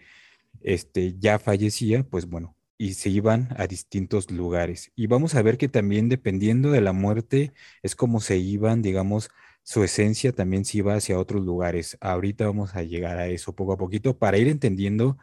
este, 0.61 1.16
ya 1.19 1.38
fallecía, 1.38 2.05
pues 2.05 2.27
bueno, 2.27 2.57
y 2.79 2.95
se 2.95 3.09
iban 3.09 3.49
a 3.57 3.66
distintos 3.66 4.31
lugares. 4.31 4.92
Y 4.95 5.07
vamos 5.07 5.35
a 5.35 5.42
ver 5.42 5.57
que 5.59 5.69
también 5.69 6.09
dependiendo 6.09 6.71
de 6.71 6.81
la 6.81 6.92
muerte 6.92 7.55
es 7.83 7.97
como 7.97 8.21
se 8.21 8.37
iban, 8.37 8.83
digamos, 8.83 9.31
su 9.62 9.83
esencia 9.83 10.33
también 10.33 10.64
se 10.64 10.79
iba 10.79 10.95
hacia 10.95 11.19
otros 11.19 11.45
lugares. 11.45 11.97
Ahorita 12.01 12.47
vamos 12.47 12.77
a 12.77 12.83
llegar 12.83 13.19
a 13.19 13.27
eso 13.29 13.55
poco 13.55 13.73
a 13.73 13.79
poquito 13.79 14.19
para 14.19 14.38
ir 14.38 14.49
entendiendo 14.49 15.19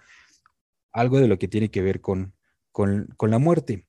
algo 0.91 1.19
de 1.19 1.27
lo 1.27 1.39
que 1.39 1.47
tiene 1.47 1.69
que 1.69 1.81
ver 1.81 2.01
con, 2.01 2.33
con, 2.71 3.07
la 3.21 3.37
muerte. 3.37 3.87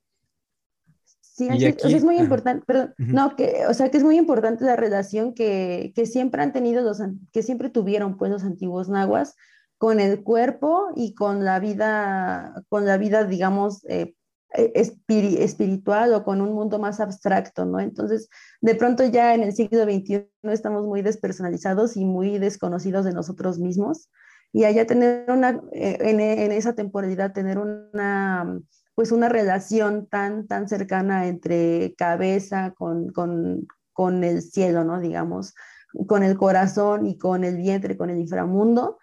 Sí, 1.20 1.48
es 1.50 2.04
muy 2.04 2.18
importante, 2.18 2.64
perdón, 2.64 2.94
no, 2.98 3.34
que, 3.34 3.66
o 3.68 3.74
sea, 3.74 3.90
que 3.90 3.96
es 3.96 4.04
muy 4.04 4.16
importante 4.16 4.64
la 4.64 4.76
relación 4.76 5.34
que, 5.34 5.92
que, 5.96 6.06
siempre 6.06 6.42
han 6.42 6.52
tenido 6.52 6.82
los, 6.82 7.02
que 7.32 7.42
siempre 7.42 7.68
tuvieron 7.68 8.16
pues 8.16 8.30
los 8.30 8.44
antiguos 8.44 8.88
nahuas 8.88 9.34
con 9.78 10.00
el 10.00 10.22
cuerpo 10.22 10.92
y 10.96 11.14
con 11.14 11.44
la 11.44 11.58
vida, 11.60 12.64
con 12.68 12.86
la 12.86 12.96
vida, 12.96 13.24
digamos, 13.24 13.84
eh, 13.88 14.14
e, 14.54 14.72
espiritual 15.40 16.14
o 16.14 16.24
con 16.24 16.40
un 16.40 16.52
mundo 16.52 16.78
más 16.78 17.00
abstracto, 17.00 17.64
¿no? 17.64 17.80
Entonces, 17.80 18.28
de 18.60 18.74
pronto 18.76 19.04
ya 19.04 19.34
en 19.34 19.42
el 19.42 19.52
siglo 19.52 19.82
XXI 19.82 20.28
estamos 20.44 20.86
muy 20.86 21.02
despersonalizados 21.02 21.96
y 21.96 22.04
muy 22.04 22.38
desconocidos 22.38 23.04
de 23.04 23.12
nosotros 23.12 23.58
mismos. 23.58 24.08
Y 24.52 24.64
allá 24.64 24.86
tener 24.86 25.28
una, 25.28 25.60
eh, 25.72 25.98
en, 26.00 26.20
en, 26.20 26.52
esa 26.52 26.74
temporalidad, 26.74 27.32
tener 27.32 27.58
una, 27.58 28.60
pues 28.94 29.10
una 29.10 29.28
relación 29.28 30.06
tan, 30.06 30.46
tan 30.46 30.68
cercana 30.68 31.26
entre 31.26 31.94
cabeza 31.98 32.72
con, 32.76 33.08
con, 33.10 33.66
con 33.92 34.22
el 34.22 34.42
cielo, 34.42 34.84
¿no? 34.84 35.00
Digamos, 35.00 35.54
con 36.06 36.22
el 36.22 36.36
corazón 36.36 37.06
y 37.06 37.18
con 37.18 37.42
el 37.42 37.56
vientre, 37.56 37.96
con 37.96 38.10
el 38.10 38.18
inframundo, 38.18 38.98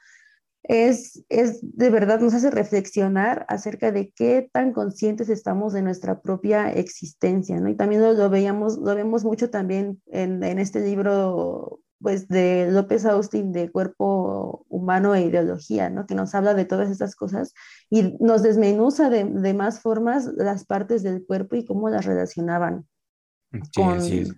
es, 0.64 1.24
es 1.30 1.60
de 1.62 1.90
verdad 1.90 2.20
nos 2.20 2.34
hace 2.34 2.52
reflexionar 2.52 3.46
acerca 3.50 3.92
de 3.92 4.12
qué 4.12 4.50
tan 4.52 4.74
conscientes 4.74 5.30
estamos 5.30 5.74
de 5.74 5.82
nuestra 5.82 6.22
propia 6.22 6.72
existencia, 6.72 7.60
¿no? 7.60 7.70
Y 7.70 7.76
también 7.76 8.02
lo, 8.02 8.30
veíamos, 8.30 8.78
lo 8.78 8.96
vemos 8.96 9.24
mucho 9.24 9.50
también 9.50 10.02
en, 10.08 10.44
en, 10.44 10.60
este 10.60 10.82
libro, 10.82 11.80
pues, 12.00 12.28
de 12.28 12.70
López 12.72 13.06
Austin, 13.06 13.52
de 13.52 13.72
Cuerpo 13.72 14.66
Humano 14.70 15.16
e 15.16 15.24
Ideología, 15.24 15.90
¿no? 15.90 16.06
Que 16.06 16.16
nos 16.16 16.36
habla 16.36 16.54
de 16.54 16.66
todas 16.66 16.92
estas 16.92 17.16
cosas 17.16 17.54
y 17.90 18.16
nos 18.20 18.44
desmenuza 18.44 19.10
de, 19.10 19.24
de 19.24 19.54
más 19.56 19.80
formas 19.80 20.26
las 20.26 20.66
partes 20.66 21.02
del 21.02 21.26
cuerpo 21.26 21.56
y 21.56 21.66
cómo 21.66 21.90
las 21.90 22.06
relacionaban. 22.06 22.86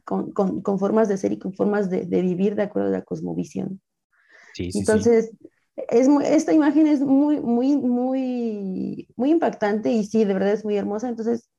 con, 0.05 0.79
formas 0.79 1.09
de 1.09 1.17
ser 1.17 1.33
y 1.33 1.37
con 1.37 1.53
formas 1.53 1.89
de, 1.89 2.05
vivir 2.05 2.55
de 2.55 2.63
acuerdo 2.63 2.87
a 2.87 2.91
la 2.91 3.03
cosmovisión. 3.03 3.81
Entonces, 4.57 5.31
Es 5.75 6.07
esta 6.23 6.53
imagen 6.53 6.87
es 6.87 7.01
muy, 7.01 7.39
muy, 7.39 7.75
muy, 7.75 9.07
muy 9.15 9.31
impactante 9.31 9.91
y 9.91 10.05
sí, 10.05 10.23
de 10.23 10.33
verdad 10.33 10.51
es 10.51 10.63
muy 10.63 10.77
hermosa. 10.77 11.09
Entonces, 11.09 11.49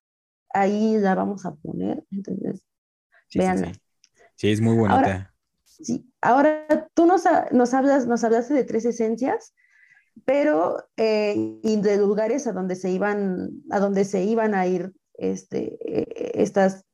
ahí 0.50 0.96
la 0.98 1.14
vamos 1.14 1.44
a 1.46 1.54
poner. 1.54 2.04
Entonces, 2.10 2.64
veanla. 3.34 3.72
Sí, 4.36 4.50
es 4.50 4.60
muy 4.60 4.76
bonita. 4.76 5.32
sí, 5.64 6.10
ahora 6.20 6.88
tú 6.94 7.06
nos, 7.06 7.24
nos, 7.52 7.74
hablas, 7.74 8.06
nos 8.06 8.24
hablaste 8.24 8.54
de 8.54 8.64
tres 8.64 8.84
esencias, 8.84 9.54
pero 10.24 10.84
eh, 10.96 11.34
y 11.62 11.80
de 11.80 11.96
lugares 11.98 12.46
a 12.46 12.52
donde 12.52 12.76
se 12.76 12.90
iban, 12.90 13.50
a 13.70 13.80
donde 13.80 14.04
se 14.04 14.24
iban 14.24 14.54
a 14.54 14.66
ir 14.66 14.92
este, 15.14 15.78
eh, 15.84 16.32
estas 16.34 16.84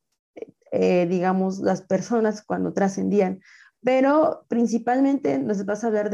eh, 0.71 1.05
digamos, 1.09 1.59
las 1.59 1.81
personas 1.81 2.41
cuando 2.43 2.71
trascendían. 2.73 3.41
Pero 3.83 4.45
principalmente 4.47 5.37
nos 5.37 5.65
vas 5.65 5.83
a 5.83 5.87
hablar 5.87 6.09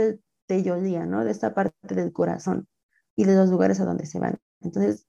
del 0.47 0.63
teyolía, 0.63 1.05
¿no? 1.05 1.23
De 1.23 1.31
esta 1.31 1.53
parte 1.53 1.95
del 1.95 2.11
corazón 2.11 2.67
y 3.15 3.25
de 3.25 3.35
los 3.35 3.49
lugares 3.49 3.79
a 3.79 3.85
donde 3.85 4.05
se 4.05 4.19
van. 4.19 4.37
Entonces, 4.61 5.07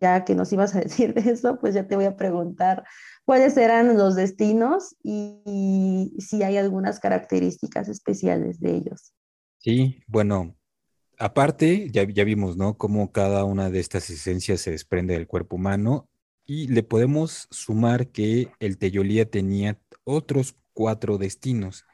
ya 0.00 0.24
que 0.24 0.34
nos 0.34 0.52
ibas 0.52 0.74
a 0.74 0.80
decir 0.80 1.14
de 1.14 1.30
eso, 1.30 1.58
pues 1.60 1.74
ya 1.74 1.86
te 1.86 1.96
voy 1.96 2.04
a 2.04 2.16
preguntar 2.16 2.84
cuáles 3.24 3.56
eran 3.56 3.96
los 3.96 4.16
destinos 4.16 4.96
y, 5.02 6.12
si 6.18 6.42
hay 6.42 6.56
algunas 6.56 7.00
características 7.00 7.88
especiales 7.88 8.60
de 8.60 8.76
ellos. 8.76 9.12
Sí, 9.58 10.02
bueno, 10.06 10.56
aparte, 11.18 11.90
ya, 11.90 12.04
ya 12.04 12.24
vimos, 12.24 12.56
¿no? 12.56 12.76
Cómo 12.78 13.12
cada 13.12 13.44
una 13.44 13.70
de 13.70 13.80
estas 13.80 14.08
esencias 14.10 14.60
se 14.60 14.70
desprende 14.70 15.14
del 15.14 15.26
cuerpo 15.26 15.56
humano 15.56 16.08
y 16.46 16.66
le 16.68 16.82
podemos 16.82 17.46
sumar 17.50 18.08
que 18.08 18.50
el 18.58 18.78
Teyolía 18.78 19.30
tenía 19.30 19.78
otros 20.04 20.56
cuatro 20.72 21.18
destinos. 21.18 21.84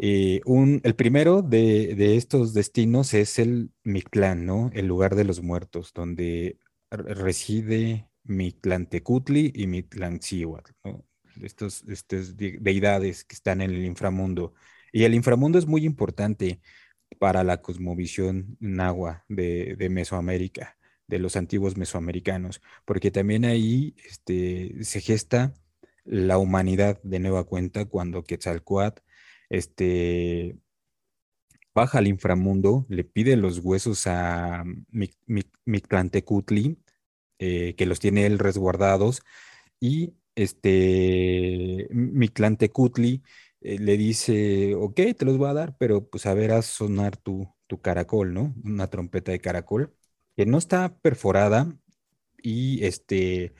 Eh, 0.00 0.40
el 0.82 0.94
primero 0.94 1.42
de, 1.42 2.16
estos 2.16 2.54
destinos 2.54 3.14
es 3.14 3.38
el 3.38 3.70
Mictlán, 3.84 4.46
¿no? 4.46 4.70
El 4.74 4.86
lugar 4.86 5.14
de 5.14 5.24
los 5.24 5.42
muertos, 5.42 5.92
donde 5.94 6.58
reside 6.90 8.08
Mictlantecutli 8.24 9.52
y 9.54 9.66
Mictlancihuatl, 9.66 10.72
¿no? 10.84 11.04
Estos, 11.42 11.84
estas 11.88 12.36
deidades 12.36 13.24
que 13.24 13.34
están 13.34 13.60
en 13.60 13.70
el 13.70 13.84
inframundo. 13.84 14.54
Y 14.92 15.04
el 15.04 15.14
inframundo 15.14 15.58
es 15.58 15.66
muy 15.66 15.84
importante 15.84 16.60
para 17.18 17.44
la 17.44 17.62
cosmovisión 17.62 18.56
nahua 18.60 19.24
de 19.28 19.88
Mesoamérica 19.90 20.76
de 21.10 21.18
los 21.18 21.36
antiguos 21.36 21.76
mesoamericanos, 21.76 22.62
porque 22.86 23.10
también 23.10 23.44
ahí 23.44 23.94
este, 24.08 24.82
se 24.84 25.00
gesta 25.00 25.52
la 26.04 26.38
humanidad 26.38 27.00
de 27.02 27.18
nueva 27.18 27.44
cuenta 27.44 27.84
cuando 27.84 28.22
Quetzalcoatl 28.22 29.02
este, 29.50 30.56
baja 31.74 31.98
al 31.98 32.06
inframundo, 32.08 32.86
le 32.88 33.04
pide 33.04 33.36
los 33.36 33.58
huesos 33.58 34.06
a 34.06 34.64
Mictlantecutli, 35.66 36.78
eh, 37.38 37.74
que 37.76 37.86
los 37.86 38.00
tiene 38.00 38.26
él 38.26 38.38
resguardados, 38.38 39.22
y 39.80 40.14
este, 40.34 41.88
Mictlantecutli 41.90 43.22
eh, 43.62 43.78
le 43.78 43.96
dice, 43.96 44.74
ok, 44.76 44.96
te 45.18 45.24
los 45.24 45.38
voy 45.38 45.50
a 45.50 45.54
dar, 45.54 45.76
pero 45.78 46.08
pues 46.08 46.26
a 46.26 46.34
ver, 46.34 46.52
a 46.52 46.62
sonar 46.62 47.16
tu, 47.16 47.48
tu 47.66 47.80
caracol, 47.80 48.34
¿no? 48.34 48.54
Una 48.64 48.88
trompeta 48.88 49.32
de 49.32 49.40
caracol 49.40 49.94
que 50.36 50.46
no 50.46 50.58
está 50.58 50.96
perforada 50.98 51.68
y 52.42 52.84
este, 52.84 53.54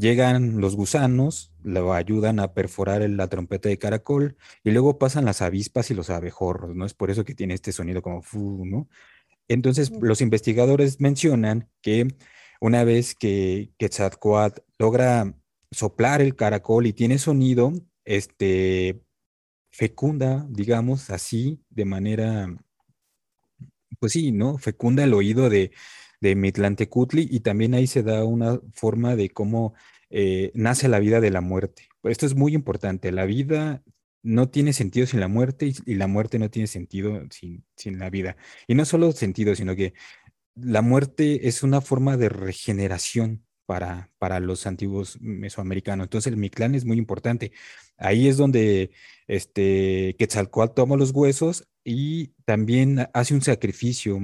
llegan 0.00 0.60
los 0.60 0.76
gusanos, 0.76 1.52
lo 1.62 1.92
ayudan 1.92 2.40
a 2.40 2.54
perforar 2.54 3.08
la 3.08 3.28
trompeta 3.28 3.68
de 3.68 3.78
caracol 3.78 4.36
y 4.64 4.70
luego 4.70 4.98
pasan 4.98 5.24
las 5.24 5.42
avispas 5.42 5.90
y 5.90 5.94
los 5.94 6.10
abejorros, 6.10 6.74
¿no? 6.74 6.86
Es 6.86 6.94
por 6.94 7.10
eso 7.10 7.24
que 7.24 7.34
tiene 7.34 7.54
este 7.54 7.72
sonido 7.72 8.02
como 8.02 8.22
fu, 8.22 8.64
¿no? 8.64 8.88
Entonces, 9.48 9.90
los 10.00 10.20
investigadores 10.20 11.00
mencionan 11.00 11.68
que 11.82 12.08
una 12.60 12.84
vez 12.84 13.14
que 13.14 13.72
Quetzalcoatl 13.78 14.60
logra 14.78 15.34
soplar 15.70 16.22
el 16.22 16.36
caracol 16.36 16.86
y 16.86 16.92
tiene 16.92 17.18
sonido, 17.18 17.72
este, 18.04 19.02
fecunda, 19.70 20.46
digamos 20.48 21.10
así, 21.10 21.62
de 21.70 21.84
manera, 21.84 22.54
pues 23.98 24.12
sí, 24.12 24.32
¿no? 24.32 24.58
Fecunda 24.58 25.04
el 25.04 25.14
oído 25.14 25.50
de, 25.50 25.72
de 26.20 26.34
Mitlantecutli 26.36 27.28
y 27.30 27.40
también 27.40 27.74
ahí 27.74 27.86
se 27.86 28.02
da 28.02 28.24
una 28.24 28.60
forma 28.72 29.16
de 29.16 29.30
cómo 29.30 29.74
eh, 30.10 30.50
nace 30.54 30.88
la 30.88 30.98
vida 30.98 31.20
de 31.20 31.30
la 31.30 31.40
muerte. 31.40 31.88
Esto 32.02 32.26
es 32.26 32.34
muy 32.34 32.54
importante, 32.54 33.12
la 33.12 33.24
vida 33.24 33.82
no 34.22 34.50
tiene 34.50 34.72
sentido 34.72 35.06
sin 35.06 35.20
la 35.20 35.28
muerte 35.28 35.72
y, 35.86 35.94
la 35.94 36.06
muerte 36.06 36.38
no 36.38 36.50
tiene 36.50 36.66
sentido 36.66 37.22
sin, 37.30 37.64
sin 37.76 37.98
la 37.98 38.10
vida. 38.10 38.36
Y 38.66 38.74
no 38.74 38.84
solo 38.84 39.12
sentido, 39.12 39.54
sino 39.54 39.74
que 39.74 39.94
la 40.54 40.82
muerte 40.82 41.48
es 41.48 41.62
una 41.62 41.80
forma 41.80 42.16
de 42.16 42.28
regeneración 42.28 43.44
para, 43.66 44.10
para, 44.18 44.40
los 44.40 44.66
antiguos 44.66 45.18
mesoamericanos. 45.20 46.06
Entonces 46.06 46.32
el 46.32 46.38
Mictlán 46.38 46.74
es 46.74 46.84
muy 46.84 46.98
importante. 46.98 47.52
Ahí 47.96 48.28
es 48.28 48.36
donde 48.36 48.90
este, 49.26 50.16
Quetzalcoatl 50.18 50.74
toma 50.74 50.96
los 50.96 51.12
huesos 51.12 51.68
y 51.84 52.28
también 52.44 53.08
hace 53.14 53.34
un 53.34 53.42
sacrificio 53.42 54.18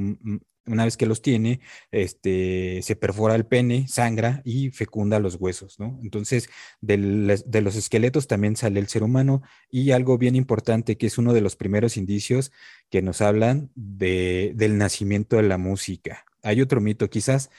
una 0.66 0.84
vez 0.84 0.96
que 0.96 1.06
los 1.06 1.22
tiene, 1.22 1.60
este, 1.90 2.80
se 2.82 2.96
perfora 2.96 3.34
el 3.34 3.46
pene, 3.46 3.86
sangra 3.88 4.42
y 4.44 4.70
fecunda 4.70 5.20
los 5.20 5.36
huesos, 5.36 5.78
¿no? 5.78 5.98
Entonces, 6.02 6.48
de 6.80 7.60
los 7.62 7.76
esqueletos 7.76 8.26
también 8.26 8.56
sale 8.56 8.80
el 8.80 8.88
ser 8.88 9.02
humano 9.02 9.42
y 9.70 9.92
algo 9.92 10.18
bien 10.18 10.36
importante 10.36 10.96
que 10.96 11.06
es 11.06 11.18
uno 11.18 11.32
de 11.32 11.40
los 11.40 11.56
primeros 11.56 11.96
indicios 11.96 12.52
que 12.90 13.02
nos 13.02 13.20
hablan 13.20 13.70
de, 13.74 14.52
del 14.56 14.78
nacimiento 14.78 15.36
de 15.36 15.44
la 15.44 15.58
música. 15.58 16.24
Hay 16.42 16.60
otro 16.60 16.80
mito, 16.80 17.08
quizás 17.08 17.50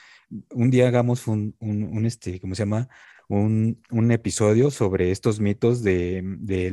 un 0.50 0.70
día 0.70 0.88
hagamos 0.88 1.26
un, 1.26 1.56
un 1.60 2.04
este, 2.04 2.40
¿cómo 2.40 2.54
se 2.54 2.62
llama? 2.62 2.88
Un, 3.28 4.10
episodio 4.10 4.70
sobre 4.70 5.10
estos 5.10 5.38
mitos 5.40 5.82
de, 5.82 6.22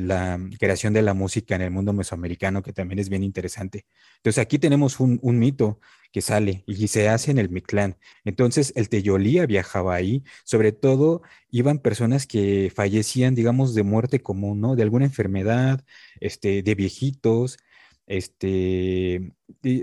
la 0.00 0.38
creación 0.58 0.92
de 0.94 1.02
la 1.02 1.14
música 1.14 1.54
en 1.54 1.62
el 1.62 1.70
mundo 1.70 1.92
mesoamericano, 1.92 2.62
que 2.62 2.72
también 2.72 2.98
es 2.98 3.08
bien 3.08 3.22
interesante. 3.22 3.86
Entonces, 4.16 4.42
aquí 4.42 4.58
tenemos 4.58 4.98
un, 5.00 5.20
mito 5.38 5.80
que 6.12 6.22
sale 6.22 6.64
y 6.66 6.88
se 6.88 7.08
hace 7.08 7.30
en 7.30 7.38
el 7.38 7.50
Mictlán. 7.50 7.98
Entonces, 8.24 8.72
el 8.76 8.88
Teyolía 8.88 9.46
viajaba 9.46 9.94
ahí, 9.94 10.24
sobre 10.44 10.72
todo 10.72 11.22
iban 11.50 11.78
personas 11.78 12.26
que 12.26 12.72
fallecían, 12.74 13.34
digamos, 13.34 13.74
de 13.74 13.82
muerte 13.82 14.22
común, 14.22 14.60
¿no? 14.60 14.76
De 14.76 14.82
alguna 14.82 15.04
enfermedad, 15.04 15.84
este, 16.20 16.62
de 16.62 16.74
viejitos, 16.74 17.58
este, 18.06 19.32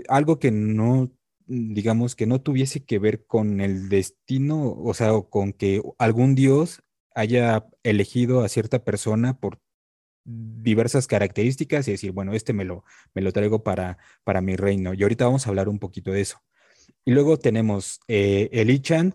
algo 0.08 0.38
que 0.38 0.50
no 0.50 1.12
digamos, 1.46 2.16
que 2.16 2.26
no 2.26 2.40
tuviese 2.40 2.84
que 2.84 2.98
ver 2.98 3.26
con 3.26 3.60
el 3.60 3.88
destino, 3.88 4.72
o 4.72 4.94
sea, 4.94 5.12
con 5.28 5.52
que 5.52 5.82
algún 5.98 6.34
dios 6.34 6.82
haya 7.14 7.66
elegido 7.82 8.42
a 8.42 8.48
cierta 8.48 8.84
persona 8.84 9.38
por 9.38 9.60
diversas 10.24 11.06
características 11.06 11.86
y 11.86 11.92
decir, 11.92 12.12
bueno, 12.12 12.32
este 12.32 12.52
me 12.52 12.64
lo, 12.64 12.84
me 13.14 13.22
lo 13.22 13.32
traigo 13.32 13.62
para, 13.62 13.98
para 14.24 14.40
mi 14.40 14.56
reino. 14.56 14.94
Y 14.94 15.02
ahorita 15.02 15.26
vamos 15.26 15.46
a 15.46 15.50
hablar 15.50 15.68
un 15.68 15.78
poquito 15.78 16.10
de 16.12 16.22
eso. 16.22 16.40
Y 17.04 17.12
luego 17.12 17.38
tenemos 17.38 18.00
eh, 18.08 18.48
el 18.52 18.70
Ichan, 18.70 19.14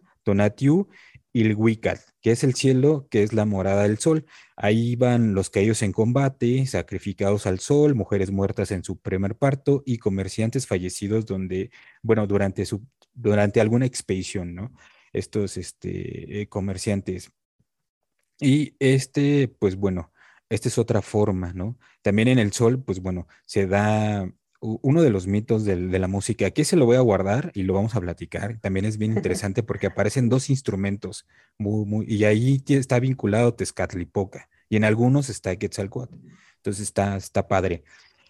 Ilhuicat, 1.34 2.00
que 2.22 2.32
es 2.32 2.44
el 2.44 2.56
cielo, 2.56 3.08
que 3.10 3.24
es 3.24 3.34
la 3.34 3.46
morada 3.46 3.84
del 3.84 4.00
sol. 4.00 4.26
Ahí 4.56 4.96
van 4.96 5.34
los 5.34 5.50
caídos 5.50 5.82
en 5.82 5.92
combate, 5.92 6.66
sacrificados 6.66 7.46
al 7.46 7.60
sol, 7.60 7.96
mujeres 7.96 8.32
muertas 8.32 8.72
en 8.72 8.84
su 8.84 9.00
primer 9.00 9.36
parto 9.36 9.84
y 9.86 9.98
comerciantes 9.98 10.68
fallecidos 10.68 11.26
donde, 11.26 11.72
bueno, 12.02 12.28
durante, 12.28 12.66
su, 12.66 12.86
durante 13.14 13.62
alguna 13.62 13.86
expedición, 13.86 14.56
¿no? 14.56 14.74
Estos 15.14 15.58
este, 15.58 16.42
eh, 16.42 16.48
comerciantes. 16.50 17.32
Y 18.40 18.76
este, 18.80 19.48
pues 19.48 19.76
bueno, 19.76 20.12
esta 20.50 20.70
es 20.70 20.78
otra 20.78 21.02
forma, 21.02 21.54
¿no? 21.54 21.78
También 22.02 22.28
en 22.30 22.40
el 22.40 22.54
sol, 22.54 22.84
pues 22.84 23.02
bueno, 23.02 23.28
se 23.46 23.68
da 23.68 24.32
uno 24.62 25.02
de 25.02 25.10
los 25.10 25.28
mitos 25.28 25.64
de, 25.64 25.78
la 25.78 26.08
música, 26.08 26.48
aquí 26.48 26.64
se 26.64 26.76
lo 26.76 26.86
voy 26.86 26.98
a 26.98 27.02
guardar 27.02 27.52
y 27.56 27.64
lo 27.64 27.74
vamos 27.74 27.96
a 27.96 28.02
platicar. 28.02 28.60
También 28.60 28.86
es 28.86 28.98
bien 28.98 29.14
interesante 29.14 29.64
porque 29.64 29.88
aparecen 29.88 30.30
dos 30.30 30.50
instrumentos 30.50 31.26
muy, 31.58 31.86
muy, 31.86 32.06
y 32.08 32.26
ahí 32.26 32.62
está 32.68 33.00
vinculado 33.00 33.54
Tezcatlipoca 33.54 34.50
y 34.68 34.76
en 34.76 34.84
algunos 34.84 35.30
está 35.30 35.56
Quetzalcoatl. 35.56 36.16
Entonces 36.58 36.84
está, 36.84 37.16
está 37.16 37.48
padre. 37.48 37.84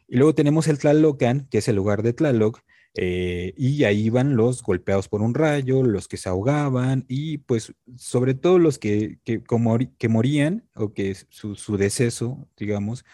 Y 0.08 0.18
luego 0.18 0.36
tenemos 0.36 0.68
el 0.68 0.80
Tlalocan, 0.80 1.48
que 1.50 1.60
es 1.60 1.68
el 1.68 1.76
lugar 1.76 2.04
de 2.04 2.13
Tlaloc, 2.13 2.62
eh, 2.96 3.54
y 3.56 3.84
ahí 3.84 4.10
van 4.10 4.36
los 4.36 4.63
golpeados 4.63 5.08
por 5.08 5.22
un 5.22 5.36
rayo, 5.36 5.84
los 5.84 6.08
que 6.08 6.18
se 6.18 6.28
ahogaban 6.28 7.06
y 7.08 7.38
pues 7.39 7.74
sobre 7.98 8.34
todo 8.34 8.58
los 8.58 8.80
que, 8.80 9.20
que, 9.24 9.44
que 9.98 10.10
morían 10.10 10.68
o 10.76 10.94
que 10.94 11.15
su, 11.30 11.56
su 11.56 11.78
deceso, 11.78 12.48
digamos, 12.58 13.06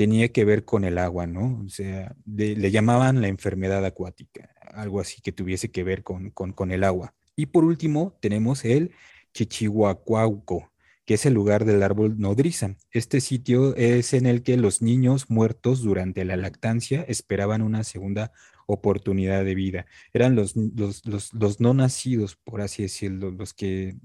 tenía 0.00 0.32
que 0.32 0.46
ver 0.46 0.64
con 0.64 0.84
el 0.84 0.96
agua, 0.96 1.26
¿no? 1.26 1.62
O 1.62 1.68
sea, 1.68 2.16
le 2.24 2.70
llamaban 2.70 3.20
la 3.20 3.28
enfermedad 3.28 3.84
acuática, 3.84 4.48
algo 4.72 4.98
así 4.98 5.20
que 5.20 5.30
tuviese 5.30 5.70
que 5.70 5.84
ver 5.84 6.02
con, 6.02 6.30
con, 6.30 6.70
el 6.70 6.84
agua. 6.84 7.12
Y 7.36 7.44
por 7.44 7.64
último, 7.64 8.16
tenemos 8.18 8.64
el 8.64 8.92
Chichihuacuauco, 9.34 10.72
que 11.04 11.12
es 11.12 11.26
el 11.26 11.34
lugar 11.34 11.66
del 11.66 11.82
árbol 11.82 12.18
nodriza. 12.18 12.78
Este 12.92 13.20
sitio 13.20 13.76
es 13.76 14.14
en 14.14 14.24
el 14.24 14.42
que 14.42 14.56
los 14.56 14.80
niños 14.80 15.28
muertos 15.28 15.82
durante 15.82 16.24
la 16.24 16.38
lactancia 16.38 17.04
esperaban 17.06 17.60
una 17.60 17.84
segunda 17.84 18.32
oportunidad 18.66 19.44
de 19.44 19.54
vida. 19.54 19.84
Eran 20.14 20.34
los, 20.34 20.54
los, 20.56 21.60
no 21.60 21.74
nacidos, 21.74 22.36
por 22.36 22.62
así 22.62 22.84
decirlo, 22.84 23.32
los 23.32 23.52
que, 23.52 23.96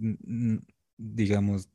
digamos, 0.97 1.69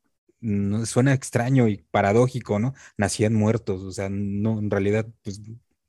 suena 0.85 1.13
extraño 1.13 1.67
y 1.67 1.77
paradójico, 1.91 2.59
¿no? 2.59 2.73
Nacían 2.97 3.33
muertos, 3.33 3.81
o 3.83 3.91
sea, 3.91 4.09
no, 4.09 4.59
en 4.59 4.71
realidad, 4.71 5.07
pues, 5.23 5.41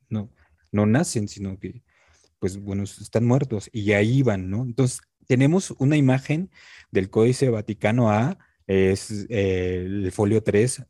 no, 0.09 0.31
no 0.71 0.87
nacen, 0.87 1.29
sino 1.29 1.59
que, 1.59 1.83
pues, 2.39 2.59
bueno, 2.59 2.85
están 2.85 3.25
muertos 3.27 3.71
y 3.73 3.93
ahí 3.93 4.23
van, 4.23 4.51
¿no? 4.51 4.65
Entonces, 4.65 5.01
tenemos 5.27 5.73
una 5.79 5.97
imagen 5.97 6.51
del 6.91 7.11
Códice 7.11 7.49
Vaticano 7.51 8.11
A, 8.11 8.39
es 8.67 9.27
eh, 9.31 9.85
el 9.87 10.13
folio 10.13 10.43
3, 10.43 10.83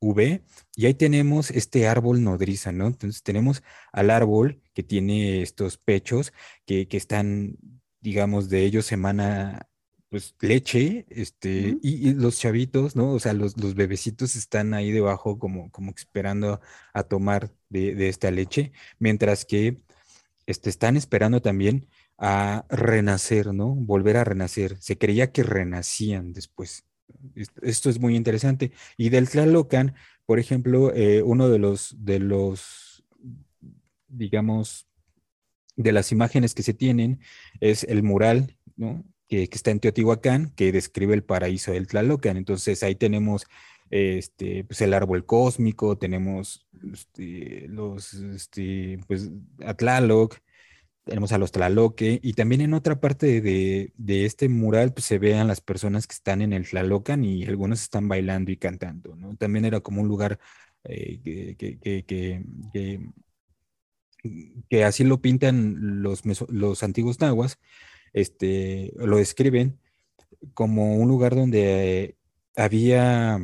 V, 0.00 0.44
y 0.76 0.86
ahí 0.86 0.94
tenemos 0.94 1.50
este 1.50 1.88
árbol 1.88 2.22
nodriza, 2.22 2.72
¿no? 2.72 2.86
Entonces 2.86 3.22
tenemos 3.22 3.62
al 3.92 4.10
árbol 4.10 4.62
que 4.74 4.82
tiene 4.82 5.42
estos 5.42 5.76
pechos 5.78 6.32
que, 6.66 6.86
están, 6.92 7.56
digamos, 8.00 8.48
de 8.48 8.64
ellos 8.64 8.92
emana 8.92 9.67
pues 10.10 10.34
leche, 10.40 11.06
este, 11.10 11.76
y, 11.82 12.14
los 12.14 12.38
chavitos, 12.38 12.96
¿no? 12.96 13.12
O 13.12 13.20
sea, 13.20 13.34
los, 13.34 13.54
bebecitos 13.74 14.36
están 14.36 14.72
ahí 14.74 14.90
debajo 14.90 15.38
como, 15.38 15.70
como 15.70 15.92
esperando 15.94 16.60
a 16.94 17.02
tomar 17.02 17.52
de, 17.68 18.08
esta 18.08 18.30
leche, 18.30 18.72
mientras 18.98 19.44
que 19.44 19.76
este, 20.46 20.70
están 20.70 20.96
esperando 20.96 21.42
también 21.42 21.88
a 22.16 22.64
renacer, 22.70 23.52
¿no? 23.54 23.74
Volver 23.74 24.16
a 24.16 24.24
renacer. 24.24 24.76
Se 24.80 24.96
creía 24.96 25.30
que 25.30 25.42
renacían 25.42 26.32
después. 26.32 26.84
Esto 27.62 27.90
es 27.90 28.00
muy 28.00 28.16
interesante. 28.16 28.72
Y 28.96 29.10
del 29.10 29.28
Tlalocan, 29.28 29.94
por 30.26 30.38
ejemplo, 30.38 30.92
eh, 30.94 31.22
uno 31.22 31.48
de 31.48 31.58
los, 31.58 31.94
de 31.98 32.18
los, 32.18 33.04
digamos, 34.08 34.88
de 35.76 35.92
las 35.92 36.12
imágenes 36.12 36.54
que 36.54 36.62
se 36.62 36.74
tienen 36.74 37.20
es 37.60 37.84
el 37.84 38.02
mural, 38.02 38.56
¿no? 38.76 39.04
Que, 39.28 39.48
está 39.50 39.70
en 39.70 39.80
Teotihuacán, 39.80 40.50
que 40.56 40.72
describe 40.72 41.14
el 41.14 41.24
paraíso 41.24 41.72
del 41.72 41.86
Tlalocan. 41.86 42.36
Entonces 42.36 42.82
ahí 42.82 42.94
tenemos 42.94 43.46
este, 43.90 44.64
pues 44.64 44.80
el 44.80 44.94
árbol 44.94 45.24
cósmico, 45.24 45.96
tenemos 45.98 46.66
este, 46.92 47.66
los, 47.68 48.14
este, 48.14 49.00
pues, 49.06 49.30
Atlaloc, 49.64 50.38
tenemos 51.04 51.32
a 51.32 51.38
los 51.38 51.52
Tlaloque 51.52 52.20
y 52.22 52.34
también 52.34 52.60
en 52.60 52.74
otra 52.74 53.00
parte 53.00 53.40
de, 53.40 53.92
este 54.06 54.48
mural 54.48 54.92
pues, 54.92 55.06
se 55.06 55.18
vean 55.18 55.48
las 55.48 55.60
personas 55.62 56.06
que 56.06 56.12
están 56.14 56.42
en 56.42 56.52
el 56.52 56.68
Tlalocan 56.68 57.24
y 57.24 57.44
algunos 57.44 57.80
están 57.82 58.08
bailando 58.08 58.50
y 58.50 58.56
cantando. 58.56 59.16
También 59.38 59.64
era 59.64 59.80
como 59.80 60.02
un 60.02 60.08
lugar 60.08 60.38
eh, 60.84 61.20
que, 64.68 64.84
así 64.84 65.04
lo 65.04 65.20
pintan 65.22 66.02
los, 66.02 66.22
los 66.50 66.82
antiguos 66.82 67.20
nahuas, 67.20 67.58
este, 68.12 68.92
lo 68.96 69.16
describen 69.16 69.78
como 70.54 70.96
un 70.96 71.08
lugar 71.08 71.34
donde 71.34 72.16
había 72.56 73.38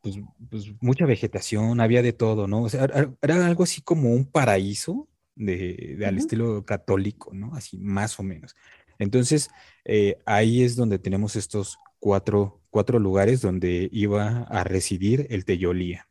pues, 0.00 0.16
pues, 0.50 0.72
mucha 0.80 1.04
vegetación, 1.06 1.80
había 1.80 2.02
de 2.02 2.12
todo, 2.12 2.46
¿no? 2.46 2.62
O 2.62 2.68
sea, 2.68 2.88
era 3.22 3.46
algo 3.46 3.64
así 3.64 3.82
como 3.82 4.12
un 4.12 4.26
paraíso 4.26 5.08
de, 5.34 5.98
al 6.06 6.16
estilo 6.16 6.64
católico, 6.64 7.32
¿no? 7.34 7.54
Así 7.54 7.78
más 7.78 8.18
o 8.20 8.22
menos. 8.22 8.54
Entonces, 8.98 9.50
eh, 9.84 10.18
ahí 10.24 10.62
es 10.62 10.76
donde 10.76 10.98
tenemos 10.98 11.34
estos 11.34 11.78
cuatro, 11.98 12.60
cuatro, 12.70 12.98
lugares 12.98 13.40
donde 13.40 13.88
iba 13.90 14.42
a 14.42 14.62
residir 14.62 15.26
el 15.30 15.44
Teyolía. 15.44 16.08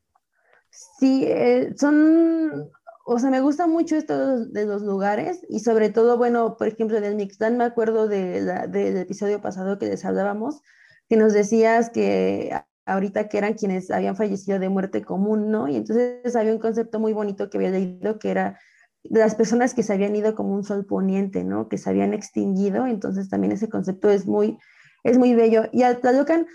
Sí, 0.69 1.25
eh, 1.27 1.73
son, 1.77 2.69
o 3.05 3.19
sea, 3.19 3.29
me 3.29 3.41
gusta 3.41 3.67
mucho 3.67 3.95
esto 3.95 4.45
de 4.45 4.65
los 4.65 4.81
lugares 4.81 5.45
y 5.49 5.59
sobre 5.59 5.89
todo, 5.89 6.17
bueno, 6.17 6.55
por 6.57 6.67
ejemplo, 6.67 6.97
en 6.97 7.03
el 7.03 7.15
Mixdan 7.15 7.57
me 7.57 7.65
acuerdo 7.65 8.07
de 8.07 8.41
del 8.69 8.97
episodio 8.97 9.41
pasado 9.41 9.77
que 9.77 9.87
les 9.87 10.05
hablábamos, 10.05 10.61
que 11.09 11.17
nos 11.17 11.33
decías 11.33 11.89
que 11.89 12.51
ahorita 12.85 13.27
que 13.27 13.37
eran 13.37 13.53
quienes 13.53 13.91
habían 13.91 14.15
fallecido 14.15 14.59
de 14.59 14.69
muerte 14.69 15.03
común, 15.03 15.51
¿no? 15.51 15.67
Y 15.67 15.75
entonces 15.75 16.35
había 16.35 16.53
un 16.53 16.59
concepto 16.59 16.99
muy 16.99 17.13
bonito 17.13 17.49
que 17.49 17.57
había 17.57 17.71
leído 17.71 18.19
que 18.19 18.31
era 18.31 18.59
de 19.03 19.19
las 19.19 19.35
personas 19.35 19.73
que 19.73 19.83
se 19.83 19.93
habían 19.93 20.15
ido 20.15 20.33
como 20.35 20.53
un 20.53 20.63
sol 20.63 20.85
poniente, 20.85 21.43
¿no? 21.43 21.67
Que 21.67 21.77
se 21.77 21.89
habían 21.89 22.13
extinguido, 22.13 22.87
entonces 22.87 23.29
también 23.29 23.51
ese 23.51 23.69
concepto 23.69 24.09
es 24.09 24.25
muy, 24.25 24.57
es 25.03 25.17
muy 25.17 25.35
bello. 25.35 25.63
Y 25.73 25.83
al 25.83 25.99
Tlalocan, 25.99 26.47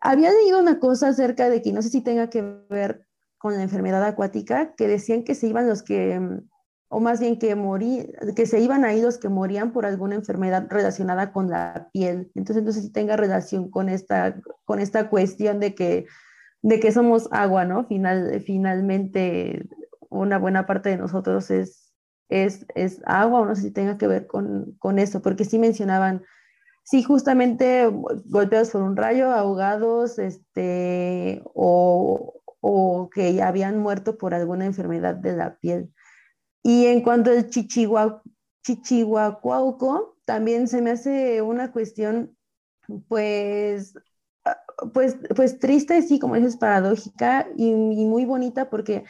había 0.00 0.32
leído 0.32 0.60
una 0.60 0.78
cosa 0.78 1.08
acerca 1.08 1.50
de 1.50 1.62
que 1.62 1.72
no 1.72 1.82
sé 1.82 1.90
si 1.90 2.00
tenga 2.00 2.30
que 2.30 2.42
ver 2.70 3.06
con 3.44 3.58
la 3.58 3.62
enfermedad 3.62 4.02
acuática, 4.02 4.74
que 4.74 4.88
decían 4.88 5.22
que 5.22 5.34
se 5.34 5.46
iban 5.46 5.68
los 5.68 5.82
que, 5.82 6.18
o 6.88 6.98
más 6.98 7.20
bien 7.20 7.38
que 7.38 7.54
morí, 7.54 8.10
que 8.34 8.46
se 8.46 8.58
iban 8.58 8.86
ahí 8.86 9.02
los 9.02 9.18
que 9.18 9.28
morían 9.28 9.70
por 9.70 9.84
alguna 9.84 10.14
enfermedad 10.14 10.66
relacionada 10.70 11.30
con 11.30 11.50
la 11.50 11.90
piel. 11.92 12.32
Entonces, 12.34 12.64
no 12.64 12.72
sé 12.72 12.80
si 12.80 12.90
tenga 12.90 13.18
relación 13.18 13.70
con 13.70 13.90
esta, 13.90 14.40
con 14.64 14.80
esta 14.80 15.10
cuestión 15.10 15.60
de 15.60 15.74
que, 15.74 16.06
de 16.62 16.80
que 16.80 16.90
somos 16.90 17.28
agua, 17.32 17.66
¿no? 17.66 17.84
Final, 17.84 18.42
finalmente 18.46 19.68
una 20.08 20.38
buena 20.38 20.64
parte 20.64 20.88
de 20.88 20.96
nosotros 20.96 21.50
es, 21.50 21.92
es, 22.30 22.64
es 22.74 23.02
agua, 23.04 23.40
o 23.40 23.44
no 23.44 23.54
sé 23.56 23.60
si 23.60 23.72
tenga 23.72 23.98
que 23.98 24.06
ver 24.06 24.26
con, 24.26 24.74
con 24.78 24.98
eso, 24.98 25.20
porque 25.20 25.44
sí 25.44 25.58
mencionaban, 25.58 26.22
sí, 26.82 27.02
justamente 27.02 27.90
golpeados 28.24 28.70
por 28.70 28.80
un 28.80 28.96
rayo, 28.96 29.30
ahogados, 29.32 30.18
este, 30.18 31.42
o, 31.52 32.40
o 32.66 33.10
que 33.10 33.42
habían 33.42 33.78
muerto 33.78 34.16
por 34.16 34.32
alguna 34.32 34.64
enfermedad 34.64 35.14
de 35.16 35.36
la 35.36 35.58
piel. 35.58 35.92
Y 36.62 36.86
en 36.86 37.02
cuanto 37.02 37.30
al 37.30 37.50
chichihua, 37.50 38.22
chichihuacuauco, 38.64 40.16
también 40.24 40.66
se 40.66 40.80
me 40.80 40.92
hace 40.92 41.42
una 41.42 41.72
cuestión, 41.72 42.34
pues, 43.06 43.92
pues, 44.94 45.18
pues 45.36 45.58
triste, 45.58 46.00
sí, 46.00 46.18
como 46.18 46.36
dices, 46.36 46.56
paradójica 46.56 47.46
y, 47.54 47.68
y 47.68 48.06
muy 48.06 48.24
bonita 48.24 48.70
porque 48.70 49.04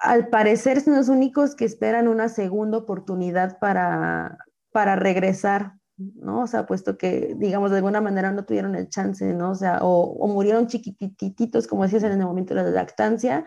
al 0.00 0.28
parecer 0.28 0.80
son 0.80 0.94
los 0.94 1.08
únicos 1.08 1.56
que 1.56 1.64
esperan 1.64 2.06
una 2.06 2.28
segunda 2.28 2.78
oportunidad 2.78 3.58
para, 3.58 4.38
para 4.70 4.94
regresar, 4.94 5.72
¿no? 5.98 6.42
O 6.42 6.46
sea, 6.46 6.66
puesto 6.66 6.96
que, 6.96 7.34
digamos, 7.36 7.70
de 7.70 7.78
alguna 7.78 8.00
manera 8.00 8.32
no 8.32 8.44
tuvieron 8.44 8.74
el 8.74 8.88
chance, 8.88 9.34
¿no? 9.34 9.50
O 9.50 9.54
sea, 9.54 9.80
o, 9.82 10.26
murieron 10.28 10.68
chiquititos, 10.68 11.66
como 11.66 11.82
decías 11.82 12.04
en 12.04 12.12
el 12.12 12.26
momento 12.26 12.54
de 12.54 12.62
la 12.62 12.70
lactancia, 12.70 13.46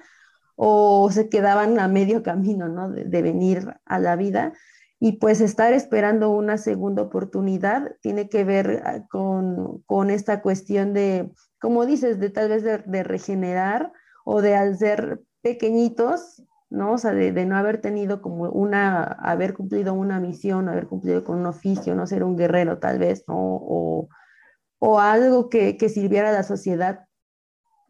o 0.56 1.10
se 1.12 1.30
quedaban 1.30 1.80
a 1.80 1.88
medio 1.88 2.24
camino, 2.24 2.68
¿no? 2.68 2.90
De, 2.90 3.06
de, 3.06 3.22
venir 3.22 3.76
a 3.86 4.00
la 4.00 4.16
vida. 4.16 4.54
Y 5.00 5.14
pues 5.14 5.42
estar 5.42 5.74
esperando 5.74 6.30
una 6.30 6.58
segunda 6.58 7.02
oportunidad 7.02 7.96
tiene 8.02 8.30
que 8.30 8.44
ver 8.44 8.84
ah, 8.86 9.08
con, 9.10 9.82
con 9.88 10.12
esta 10.12 10.42
cuestión 10.42 10.94
de, 10.94 11.32
como 11.60 11.86
dices, 11.86 12.20
de 12.20 12.30
tal 12.30 12.50
vez 12.50 12.64
de, 12.64 12.80
de 12.80 13.04
regenerar 13.04 13.92
o 14.26 14.42
de 14.42 14.56
al 14.56 14.78
ser 14.78 15.22
pequeñitos, 15.42 16.44
¿no? 16.72 16.94
O 16.94 16.98
sea, 16.98 17.12
de, 17.14 17.46
no 17.46 17.58
haber 17.58 17.82
tenido 17.82 18.22
como 18.22 18.50
una, 18.50 19.04
haber 19.04 19.54
cumplido 19.54 19.94
una 19.94 20.20
misión, 20.20 20.70
haber 20.70 20.88
cumplido 20.88 21.24
con 21.24 21.38
un 21.38 21.46
oficio, 21.46 21.94
no 21.96 22.08
ser 22.08 22.24
un 22.24 22.38
guerrero 22.38 22.80
tal 22.80 22.98
vez, 22.98 23.26
¿no? 23.28 23.36
O, 24.80 25.00
algo 25.00 25.50
que, 25.50 25.78
sirviera 25.90 26.30
a 26.30 26.34
la 26.34 26.44
sociedad, 26.44 27.06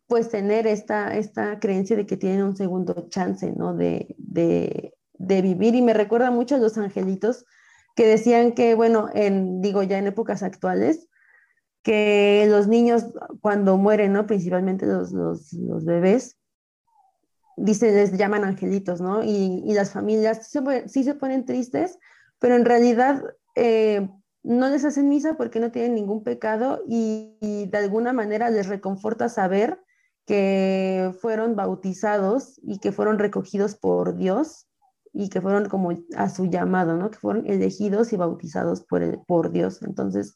pues 0.08 0.30
tener 0.30 0.68
esta, 0.68 1.16
esta 1.16 1.60
creencia 1.60 1.96
de 1.96 2.06
que 2.06 2.18
tienen 2.18 2.44
un 2.44 2.58
segundo 2.58 3.08
chance, 3.10 3.54
¿no? 3.56 3.76
De, 3.76 4.16
de, 4.18 4.94
de 5.14 5.42
vivir. 5.42 5.76
Y 5.76 5.82
me 5.82 5.94
recuerda 5.94 6.32
mucho 6.32 6.56
a 6.56 6.60
los 6.60 6.78
angelitos 6.78 7.46
que 7.96 8.08
decían 8.08 8.54
que, 8.54 8.76
bueno, 8.76 9.08
en, 9.14 9.62
digo 9.62 9.84
ya 9.84 10.00
en 10.00 10.08
épocas 10.08 10.44
actuales, 10.44 11.08
que 11.84 12.46
los 12.50 12.68
niños 12.68 13.06
cuando 13.42 13.78
mueren, 13.78 14.14
¿no? 14.14 14.26
Principalmente 14.26 14.86
los, 14.86 15.12
los 15.12 15.86
bebés, 15.86 16.41
dice, 17.62 17.92
les 17.92 18.18
llaman 18.18 18.44
angelitos, 18.44 19.02
¿no? 19.02 19.24
Y, 19.24 19.74
las 19.74 19.92
familias 19.92 20.52
sí 20.88 21.04
se, 21.04 21.14
ponen 21.16 21.46
tristes, 21.46 21.98
pero 22.40 22.56
en 22.56 22.66
realidad 22.66 23.24
eh, 23.56 24.10
no 24.44 24.70
les 24.70 24.84
hacen 24.84 25.10
misa 25.10 25.36
porque 25.38 25.60
no 25.60 25.72
tienen 25.72 25.96
ningún 25.96 26.24
pecado 26.24 26.82
y, 26.88 27.68
de 27.70 27.78
alguna 27.78 28.14
manera 28.14 28.50
les 28.50 28.68
reconforta 28.68 29.30
saber 29.30 29.80
que 30.26 31.14
fueron 31.20 31.56
bautizados 31.56 32.60
y 32.64 32.80
que 32.80 32.92
fueron 32.92 33.20
recogidos 33.20 33.76
por 33.76 34.16
Dios 34.16 34.68
y 35.14 35.30
que 35.30 35.42
fueron 35.42 35.68
como 35.68 35.92
a 36.16 36.30
su 36.30 36.46
llamado, 36.46 36.96
¿no? 36.96 37.12
Que 37.12 37.20
fueron 37.20 37.46
elegidos 37.48 38.14
y 38.14 38.18
bautizados 38.18 38.82
por, 38.82 39.04
el, 39.04 39.20
por 39.28 39.52
Dios. 39.52 39.82
Entonces, 39.82 40.36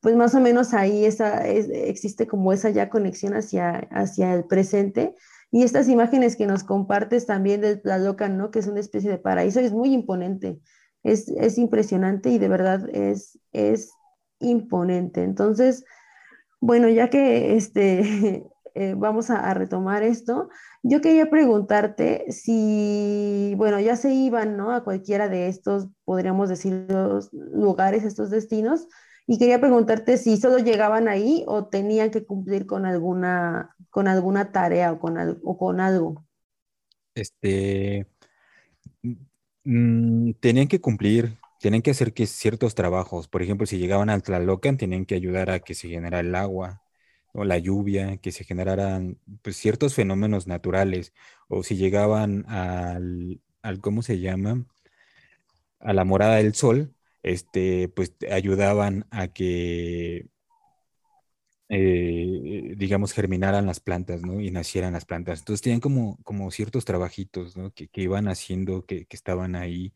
pues 0.00 0.16
más 0.16 0.34
o 0.34 0.40
menos 0.40 0.74
ahí 0.74 1.04
esa, 1.04 1.46
existe 1.46 2.26
como 2.26 2.52
esa 2.52 2.70
ya 2.70 2.88
conexión 2.88 3.34
hacia, 3.34 3.88
hacia 3.90 4.32
el 4.34 4.44
presente 4.44 5.14
y 5.50 5.62
estas 5.62 5.88
imágenes 5.88 6.36
que 6.36 6.46
nos 6.46 6.64
compartes 6.64 7.26
también 7.26 7.60
de 7.60 7.80
la 7.84 7.98
loca, 7.98 8.28
¿no? 8.28 8.50
Que 8.50 8.58
es 8.58 8.66
una 8.66 8.80
especie 8.80 9.10
de 9.10 9.18
paraíso, 9.18 9.60
es 9.60 9.72
muy 9.72 9.92
imponente, 9.92 10.60
es, 11.02 11.28
es 11.28 11.58
impresionante 11.58 12.30
y 12.30 12.38
de 12.38 12.48
verdad 12.48 12.88
es, 12.92 13.38
es 13.52 13.90
imponente. 14.40 15.22
Entonces, 15.22 15.84
bueno, 16.60 16.88
ya 16.88 17.10
que 17.10 17.56
este, 17.56 18.44
eh, 18.74 18.94
vamos 18.96 19.30
a, 19.30 19.54
retomar 19.54 20.02
esto, 20.02 20.48
yo 20.82 21.00
quería 21.00 21.30
preguntarte 21.30 22.24
si, 22.30 23.54
bueno, 23.56 23.80
ya 23.80 23.96
se 23.96 24.12
iban, 24.12 24.56
¿no? 24.56 24.72
A 24.72 24.84
cualquiera 24.84 25.28
de 25.28 25.48
estos, 25.48 25.88
podríamos 26.04 26.48
decir, 26.48 26.86
los 26.88 27.32
lugares, 27.32 28.04
estos 28.04 28.30
destinos, 28.30 28.88
y 29.26 29.38
quería 29.38 29.60
preguntarte 29.60 30.18
si 30.18 30.36
solo 30.36 30.58
llegaban 30.58 31.08
ahí 31.08 31.44
o 31.48 31.66
tenían 31.66 32.10
que 32.10 32.24
cumplir 32.24 32.66
con 32.66 32.86
alguna, 32.86 33.75
con 33.96 34.08
alguna 34.08 34.52
tarea 34.52 34.92
o 34.92 34.98
con, 35.00 35.40
o 35.42 35.56
con 35.56 35.80
algo. 35.80 36.26
Este, 37.14 38.06
mm, 39.64 40.32
tenían 40.40 40.68
que 40.68 40.80
cumplir, 40.80 41.38
tenían 41.60 41.82
que 41.82 41.90
hacer 41.90 42.12
que 42.14 42.26
ciertos 42.26 42.74
trabajos, 42.74 43.28
por 43.28 43.42
ejemplo, 43.42 43.66
si 43.66 43.78
llegaban 43.78 44.10
al 44.10 44.22
Tlalocan, 44.22 44.76
tenían 44.76 45.06
que 45.06 45.14
ayudar 45.14 45.50
a 45.50 45.60
que 45.60 45.74
se 45.74 45.88
generara 45.88 46.20
el 46.20 46.34
agua 46.34 46.82
o 47.32 47.44
la 47.44 47.58
lluvia, 47.58 48.16
que 48.18 48.32
se 48.32 48.44
generaran 48.44 49.18
pues, 49.42 49.56
ciertos 49.56 49.94
fenómenos 49.94 50.46
naturales, 50.46 51.12
o 51.48 51.62
si 51.62 51.76
llegaban 51.76 52.44
al, 52.48 53.40
al, 53.62 53.80
¿cómo 53.80 54.02
se 54.02 54.20
llama? 54.20 54.66
A 55.80 55.92
la 55.92 56.04
morada 56.04 56.36
del 56.36 56.54
sol, 56.54 56.94
este, 57.22 57.88
pues 57.88 58.14
ayudaban 58.30 59.06
a 59.10 59.28
que 59.28 60.26
eh, 61.68 62.74
digamos, 62.76 63.12
germinaran 63.12 63.66
las 63.66 63.80
plantas, 63.80 64.22
¿no? 64.22 64.40
Y 64.40 64.50
nacieran 64.50 64.92
las 64.92 65.04
plantas. 65.04 65.40
Entonces 65.40 65.62
tenían 65.62 65.80
como, 65.80 66.18
como 66.22 66.50
ciertos 66.50 66.84
trabajitos, 66.84 67.56
¿no? 67.56 67.72
Que, 67.72 67.88
iban 67.94 68.28
haciendo, 68.28 68.84
que, 68.86 69.06
estaban 69.10 69.56
ahí, 69.56 69.92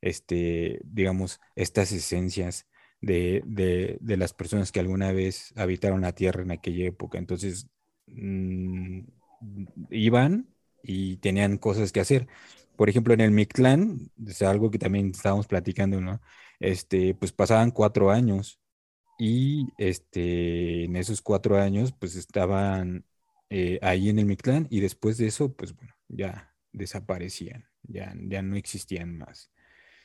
este, 0.00 0.80
digamos, 0.84 1.40
estas 1.56 1.92
esencias 1.92 2.66
de, 3.00 3.42
las 4.00 4.34
personas 4.34 4.72
que 4.72 4.80
alguna 4.80 5.12
vez 5.12 5.52
habitaron 5.56 6.02
la 6.02 6.12
tierra 6.12 6.42
en 6.42 6.50
aquella 6.52 6.86
época. 6.86 7.18
Entonces, 7.18 7.68
mm, 8.06 9.00
iban 9.90 10.48
y 10.82 11.16
tenían 11.18 11.58
cosas 11.58 11.92
que 11.92 12.00
hacer. 12.00 12.28
Por 12.76 12.88
ejemplo, 12.90 13.14
en 13.14 13.20
el 13.20 13.30
Mictlán, 13.30 14.10
es 14.26 14.42
algo 14.42 14.70
que 14.70 14.78
también 14.78 15.10
estábamos 15.10 15.46
platicando, 15.46 16.00
¿no? 16.00 16.20
Este, 16.60 17.14
pues 17.14 17.32
pasaban 17.32 17.70
cuatro 17.70 18.10
años 18.10 18.60
y 19.18 19.68
este, 19.78 20.84
en 20.84 20.96
esos 20.96 21.22
cuatro 21.22 21.58
años, 21.58 21.92
pues 21.92 22.16
estaban 22.16 23.04
eh, 23.50 23.78
ahí 23.82 24.08
en 24.08 24.18
el 24.18 24.26
Mictlán 24.26 24.66
y 24.70 24.80
después 24.80 25.18
de 25.18 25.26
eso, 25.26 25.52
pues 25.52 25.74
bueno, 25.74 25.94
ya 26.08 26.54
desaparecían, 26.72 27.66
ya, 27.82 28.14
ya 28.16 28.42
no 28.42 28.56
existían 28.56 29.16
más. 29.18 29.50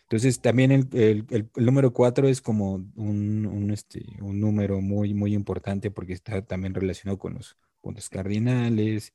Entonces, 0.03 0.41
también 0.41 0.71
el, 0.71 1.49
número 1.55 1.93
cuatro 1.93 2.27
es 2.27 2.41
como 2.41 2.73
un, 2.95 3.69
este, 3.71 4.03
un 4.21 4.39
número 4.39 4.81
muy, 4.81 5.13
muy 5.13 5.33
importante 5.35 5.91
porque 5.91 6.13
está 6.13 6.41
también 6.43 6.73
relacionado 6.73 7.19
con 7.19 7.35
los 7.35 7.57
puntos 7.81 8.09
cardinales 8.09 9.13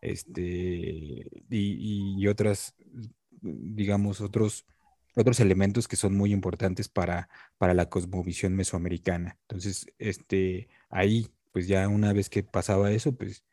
este, 0.00 1.26
y 1.48 2.26
otras, 2.26 2.74
digamos, 3.40 4.20
otros 4.20 4.66
otros 5.16 5.40
elementos 5.40 5.88
que 5.88 5.96
son 5.96 6.16
muy 6.16 6.32
importantes 6.32 6.88
para, 6.88 7.28
para 7.58 7.74
la 7.74 7.88
cosmovisión 7.88 8.54
mesoamericana. 8.54 9.38
Entonces, 9.42 9.86
este, 9.98 10.68
ahí, 10.90 11.28
pues 11.52 11.66
ya 11.68 11.88
una 11.88 12.12
vez 12.12 12.30
que 12.30 12.42
pasaba 12.42 12.92
eso, 12.92 13.12
pues 13.14 13.44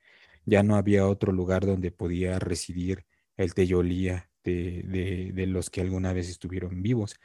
ya 0.46 0.64
no 0.64 0.76
había 0.76 1.08
otro 1.08 1.32
lugar 1.32 1.66
donde 1.66 1.92
podía 1.92 2.40
residir 2.40 3.06
el 3.38 3.54
Teyolía 3.54 4.30
de, 4.44 5.32
de, 5.34 5.48
los 5.48 5.70
que 5.70 5.82
alguna 5.82 6.14
vez 6.14 6.30
estuvieron 6.30 6.82
vivos. 6.82 7.20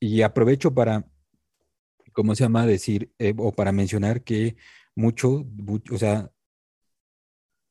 Y 0.00 0.22
aprovecho 0.22 0.74
para, 0.74 1.06
¿cómo 2.12 2.34
se 2.34 2.44
llama? 2.44 2.66
Decir, 2.66 3.12
eh, 3.18 3.34
o 3.36 3.52
para 3.52 3.72
mencionar 3.72 4.22
que 4.22 4.56
mucho, 4.94 5.44
mucho, 5.56 5.94
o 5.94 5.98
sea, 5.98 6.30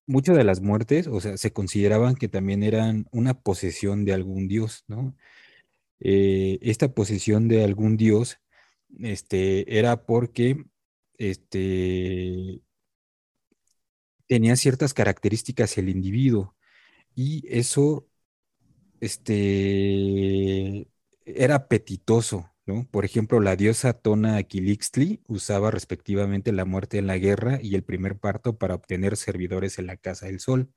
muchas 0.07 0.37
de 0.37 0.43
las 0.43 0.61
muertes, 0.61 1.07
o 1.07 1.19
sea, 1.21 1.37
se 1.37 1.53
consideraban 1.53 2.15
que 2.15 2.27
también 2.27 2.63
eran 2.63 3.07
una 3.11 3.33
posesión 3.41 4.05
de 4.05 4.13
algún 4.13 4.47
dios, 4.47 4.83
¿no? 4.87 5.15
Eh, 6.01 6.59
esta 6.61 6.93
posesión 6.93 7.47
de 7.47 7.63
algún 7.63 7.97
dios 7.97 8.39
este, 8.99 9.77
era 9.79 10.05
porque 10.05 10.65
este, 11.17 12.61
tenía 14.27 14.55
ciertas 14.55 14.93
características 14.93 15.77
el 15.77 15.89
individuo 15.89 16.55
y 17.15 17.43
eso 17.49 18.07
este, 19.01 20.87
era 21.25 21.55
apetitoso. 21.55 22.49
¿no? 22.65 22.87
Por 22.91 23.05
ejemplo, 23.05 23.39
la 23.39 23.55
diosa 23.55 23.93
Tona 23.93 24.37
Aquilixtli 24.37 25.21
usaba 25.27 25.71
respectivamente 25.71 26.51
la 26.51 26.65
muerte 26.65 26.97
en 26.99 27.07
la 27.07 27.17
guerra 27.17 27.59
y 27.61 27.75
el 27.75 27.83
primer 27.83 28.19
parto 28.19 28.57
para 28.57 28.75
obtener 28.75 29.17
servidores 29.17 29.79
en 29.79 29.87
la 29.87 29.97
Casa 29.97 30.27
del 30.27 30.39
Sol. 30.39 30.71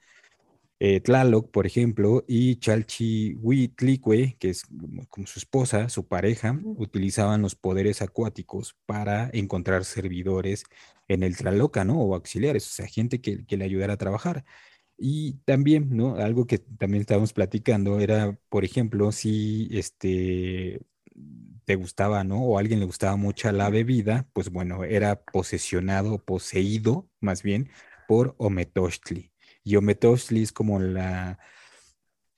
Eh, 0.81 1.01
Tlaloc, 1.01 1.51
por 1.51 1.67
ejemplo, 1.67 2.25
y 2.27 2.57
Chalchihuitlicue, 2.57 4.37
que 4.39 4.51
es 4.51 4.65
como 5.09 5.27
su 5.27 5.39
esposa, 5.39 5.89
su 5.89 6.07
pareja, 6.09 6.59
utilizaban 6.65 7.43
los 7.43 7.55
poderes 7.55 8.03
acuáticos 8.03 8.77
para 8.85 9.31
encontrar 9.33 9.85
servidores 9.85 10.65
en 11.09 11.23
el 11.23 11.37
Tlaloca, 11.37 11.85
¿no? 11.85 12.01
O 12.01 12.15
auxiliares, 12.15 12.67
o 12.67 12.71
sea, 12.71 12.87
gente 12.87 13.21
que, 13.21 13.45
le 13.49 13.65
ayudara 13.65 13.95
a 13.95 13.97
trabajar. 13.97 14.45
Y 14.99 15.35
también, 15.45 15.97
¿no? 15.97 16.17
Algo 16.17 16.47
que 16.47 16.59
también 16.59 17.03
estábamos 17.03 17.33
platicando 17.33 18.01
era, 18.01 18.39
por 18.49 18.65
ejemplo, 18.65 19.13
si 19.13 19.69
este 19.73 20.81
te 21.65 21.77
gustaba, 21.77 22.25
¿no? 22.25 22.43
O 22.43 22.59
a 22.59 22.61
alguien 22.61 22.81
le 22.81 22.87
gustaba 22.87 23.17
mucho 23.17 23.51
la 23.53 23.71
bebida, 23.71 24.29
pues 24.33 24.51
bueno, 24.51 24.85
era 24.85 25.23
posesionado, 25.25 26.19
poseído, 26.25 27.09
más 27.21 27.43
bien, 27.43 27.71
por 28.07 28.35
Ometochtli. 28.39 29.34
Y 29.65 29.77
Ometochtli 29.77 30.43
es 30.43 30.53
como 30.53 30.79
la, 30.79 31.39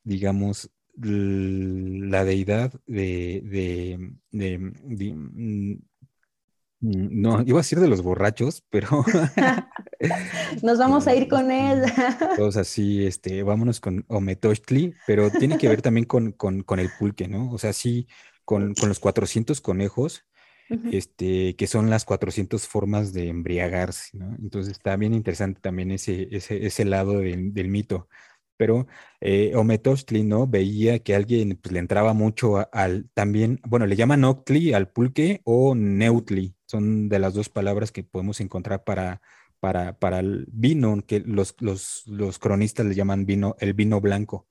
digamos, 0.04 0.70
la 0.96 2.24
deidad 2.24 2.72
de, 2.86 3.42
de, 3.44 4.76
mm, 5.14 5.72
mm, 6.80 7.20
no, 7.20 7.42
iba 7.42 7.58
a 7.58 7.62
decir 7.62 7.80
de 7.80 7.88
los 7.88 8.02
borrachos, 8.02 8.64
pero 8.70 9.04
nos 10.62 10.78
vamos 10.78 11.06
a 11.06 11.14
ir 11.14 11.28
con 11.28 11.50
él. 11.50 11.82
Todos 12.36 12.56
así, 12.56 13.04
este, 13.04 13.42
vámonos 13.42 13.80
con 13.80 14.04
Ometochtli, 14.08 14.94
pero 15.06 15.30
tiene 15.30 15.58
que 15.58 15.68
ver 15.68 15.82
también 15.82 16.06
con, 16.06 16.34
el 16.78 16.90
pulque, 16.98 17.28
¿no? 17.28 17.50
O 17.50 17.58
sea, 17.58 17.72
sí, 17.72 18.06
con, 18.44 18.74
los 18.86 19.00
400 19.00 19.60
conejos, 19.60 20.24
este, 20.92 21.56
que 21.56 21.66
son 21.66 21.90
las 21.90 22.04
400 22.04 22.66
formas 22.66 23.12
de 23.12 23.28
embriagarse. 23.28 24.18
Entonces 24.38 24.72
está 24.72 24.96
bien 24.96 25.14
interesante 25.14 25.60
también 25.60 25.90
ese, 25.90 26.28
ese, 26.30 26.84
lado 26.84 27.18
del, 27.20 27.68
mito. 27.68 28.08
Pero 28.56 28.86
eh, 29.20 29.52
¿no? 30.24 30.46
Veía 30.46 30.98
que 31.00 31.14
alguien 31.14 31.58
pues, 31.62 31.72
le 31.72 31.78
entraba 31.78 32.14
mucho 32.14 32.68
al 32.72 33.08
también, 33.14 33.60
bueno, 33.66 33.86
le 33.86 33.96
llaman 33.96 34.24
Octli 34.24 34.72
al 34.72 34.88
pulque 34.90 35.40
o 35.44 35.74
Neutli, 35.74 36.54
son 36.66 37.08
de 37.08 37.18
las 37.18 37.34
dos 37.34 37.48
palabras 37.48 37.92
que 37.92 38.02
podemos 38.02 38.40
encontrar 38.40 38.82
para, 38.84 39.20
para, 39.60 39.98
para 39.98 40.20
el 40.20 40.46
vino, 40.50 41.02
que 41.06 41.20
los, 41.20 41.54
los, 41.60 42.04
los 42.06 42.38
cronistas 42.38 42.86
le 42.86 42.94
llaman 42.94 43.26
vino, 43.26 43.56
el 43.60 43.74
vino 43.74 44.00
blanco. 44.00 44.46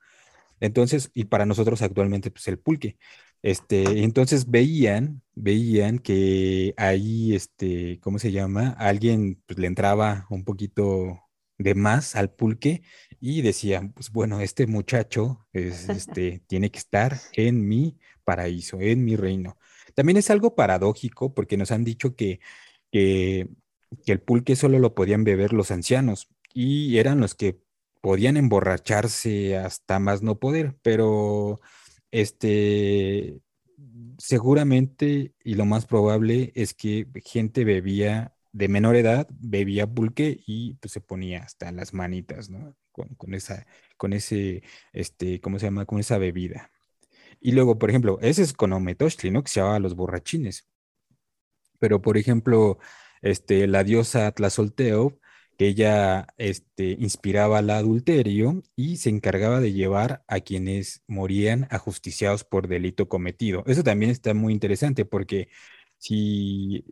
Entonces, 0.60 1.12
y 1.14 1.26
para 1.26 1.46
nosotros 1.46 1.82
actualmente, 1.82 2.32
pues 2.32 2.48
el 2.48 2.60
pulque. 2.60 2.98
Este, 3.46 4.02
entonces 4.04 4.50
veían, 4.50 5.22
veían 5.36 6.00
que 6.00 6.74
ahí, 6.78 7.36
este, 7.36 8.00
¿cómo 8.00 8.18
se 8.18 8.32
llama? 8.32 8.70
Alguien 8.80 9.40
pues, 9.46 9.60
le 9.60 9.68
entraba 9.68 10.26
un 10.32 10.44
poquito 10.44 11.22
de 11.60 11.76
más 11.76 12.16
al 12.16 12.32
pulque 12.32 12.82
y 13.20 13.44
decían, 13.44 13.94
pues 13.94 14.12
bueno, 14.12 14.42
este 14.42 14.66
muchacho 14.66 15.46
este, 15.54 16.42
tiene 16.48 16.72
que 16.72 16.80
estar 16.80 17.20
en 17.34 17.68
mi 17.68 18.00
paraíso, 18.24 18.82
en 18.82 19.06
mi 19.06 19.16
reino. 19.16 19.60
También 19.94 20.18
es 20.18 20.32
algo 20.32 20.56
paradójico 20.56 21.36
porque 21.36 21.56
nos 21.56 21.70
han 21.70 21.84
dicho 21.84 22.16
que, 22.16 22.40
que, 22.92 23.48
que 24.08 24.12
el 24.12 24.22
pulque 24.22 24.56
solo 24.56 24.80
lo 24.80 24.96
podían 24.96 25.24
beber 25.24 25.54
los 25.54 25.70
ancianos 25.70 26.30
y 26.52 26.98
eran 26.98 27.20
los 27.20 27.36
que 27.36 27.62
podían 28.02 28.38
emborracharse 28.38 29.56
hasta 29.56 30.00
más 30.00 30.24
no 30.24 30.40
poder, 30.40 30.76
pero 30.82 31.60
este, 32.16 33.42
seguramente 34.18 35.36
y 35.44 35.56
lo 35.56 35.66
más 35.66 35.86
probable 35.86 36.54
es 36.56 36.74
que 36.74 37.08
gente 37.26 37.66
bebía 37.66 38.34
de 38.54 38.70
menor 38.70 38.96
edad, 38.96 39.28
bebía 39.32 39.86
pulque 39.86 40.42
y 40.48 40.76
pues 40.76 40.94
se 40.94 41.02
ponía 41.02 41.44
hasta 41.44 41.74
las 41.74 41.94
manitas, 41.94 42.50
¿no? 42.50 42.74
Con, 42.94 43.34
esa, 43.34 43.68
con 43.98 44.14
ese, 44.14 44.64
este, 44.94 45.42
¿cómo 45.42 45.60
se 45.60 45.66
llama? 45.66 45.86
Con 45.86 46.00
esa 46.00 46.18
bebida. 46.18 46.72
Y 47.42 47.52
luego, 47.52 47.78
por 47.78 47.90
ejemplo, 47.90 48.18
ese 48.22 48.44
es 48.44 48.54
con 48.54 48.72
Ometochtli, 48.72 49.30
¿no? 49.30 49.44
Que 49.44 49.52
se 49.52 49.60
llamaba 49.60 49.80
los 49.80 49.96
borrachines. 49.96 50.70
Pero, 51.80 52.02
por 52.02 52.18
ejemplo, 52.18 52.80
este, 53.22 53.68
la 53.68 53.84
diosa 53.84 54.32
Tlazolteo 54.32 55.20
que 55.58 55.68
ella 55.68 56.28
este, 56.38 56.92
inspiraba 57.00 57.60
al 57.60 57.70
adulterio 57.70 58.62
y 58.76 58.98
se 58.98 59.10
encargaba 59.10 59.60
de 59.60 59.74
llevar 59.74 60.24
a 60.28 60.40
quienes 60.42 61.04
morían 61.08 61.68
ajusticiados 61.70 62.44
por 62.44 62.68
delito 62.68 63.08
cometido. 63.08 63.64
Eso 63.66 63.84
también 63.84 64.12
está 64.12 64.34
muy 64.34 64.54
interesante 64.54 65.06
porque 65.06 65.50
si 65.98 66.86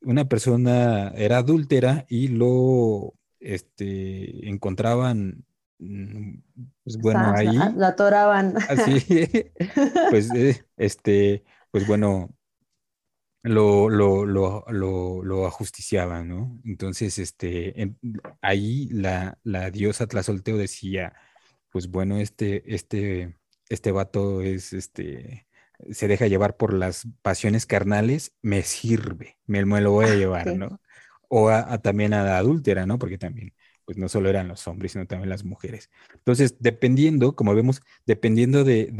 una 0.00 0.28
persona 0.28 1.12
era 1.16 1.38
adúltera 1.38 2.06
y 2.08 2.28
lo 2.28 3.14
este, 3.40 4.48
encontraban, 4.48 5.44
mm, 5.78 6.38
pues 6.84 6.98
bueno, 6.98 7.32
ahí. 7.34 7.56
La 7.76 7.88
atoraban. 7.88 8.54
Así, 8.68 9.00
pues, 10.10 10.34
eh, 10.34 10.64
este, 10.76 11.44
pues 11.70 11.86
bueno, 11.86 12.30
lo, 13.42 13.88
lo, 13.88 14.26
lo, 14.26 14.64
lo, 15.22 15.46
ajusticiaban, 15.46 16.28
¿no? 16.28 16.60
Entonces, 16.64 17.18
este, 17.18 17.94
ahí 18.42 18.88
la, 18.90 19.38
la 19.44 19.70
diosa 19.70 20.06
Tlazolteo 20.06 20.56
decía, 20.56 21.14
pues 21.70 21.88
bueno, 21.88 22.18
este, 22.18 22.74
este, 22.74 23.36
este 23.68 23.92
vato 23.92 24.42
es, 24.42 24.72
este, 24.72 25.46
se 25.90 26.08
deja 26.08 26.26
llevar 26.26 26.56
por 26.56 26.74
las 26.74 27.06
pasiones 27.22 27.66
carnales, 27.66 28.34
me 28.42 28.62
sirve, 28.62 29.38
me, 29.46 29.64
me 29.64 29.80
lo 29.80 29.92
voy 29.92 30.06
a 30.06 30.12
ah, 30.12 30.14
llevar, 30.16 30.56
¿no? 30.56 30.80
O 31.28 31.50
a, 31.50 31.78
también 31.78 32.14
a 32.14 32.24
la 32.24 32.38
adúltera, 32.38 32.86
¿no? 32.86 32.98
Porque 32.98 33.18
también, 33.18 33.54
pues 33.88 33.96
no 33.96 34.10
solo 34.10 34.28
eran 34.28 34.48
los 34.48 34.68
hombres, 34.68 34.92
sino 34.92 35.06
también 35.06 35.30
las 35.30 35.44
mujeres. 35.44 35.88
Entonces, 36.12 36.56
dependiendo, 36.60 37.34
como 37.34 37.54
vemos, 37.54 37.80
dependiendo 38.04 38.62
de, 38.62 38.90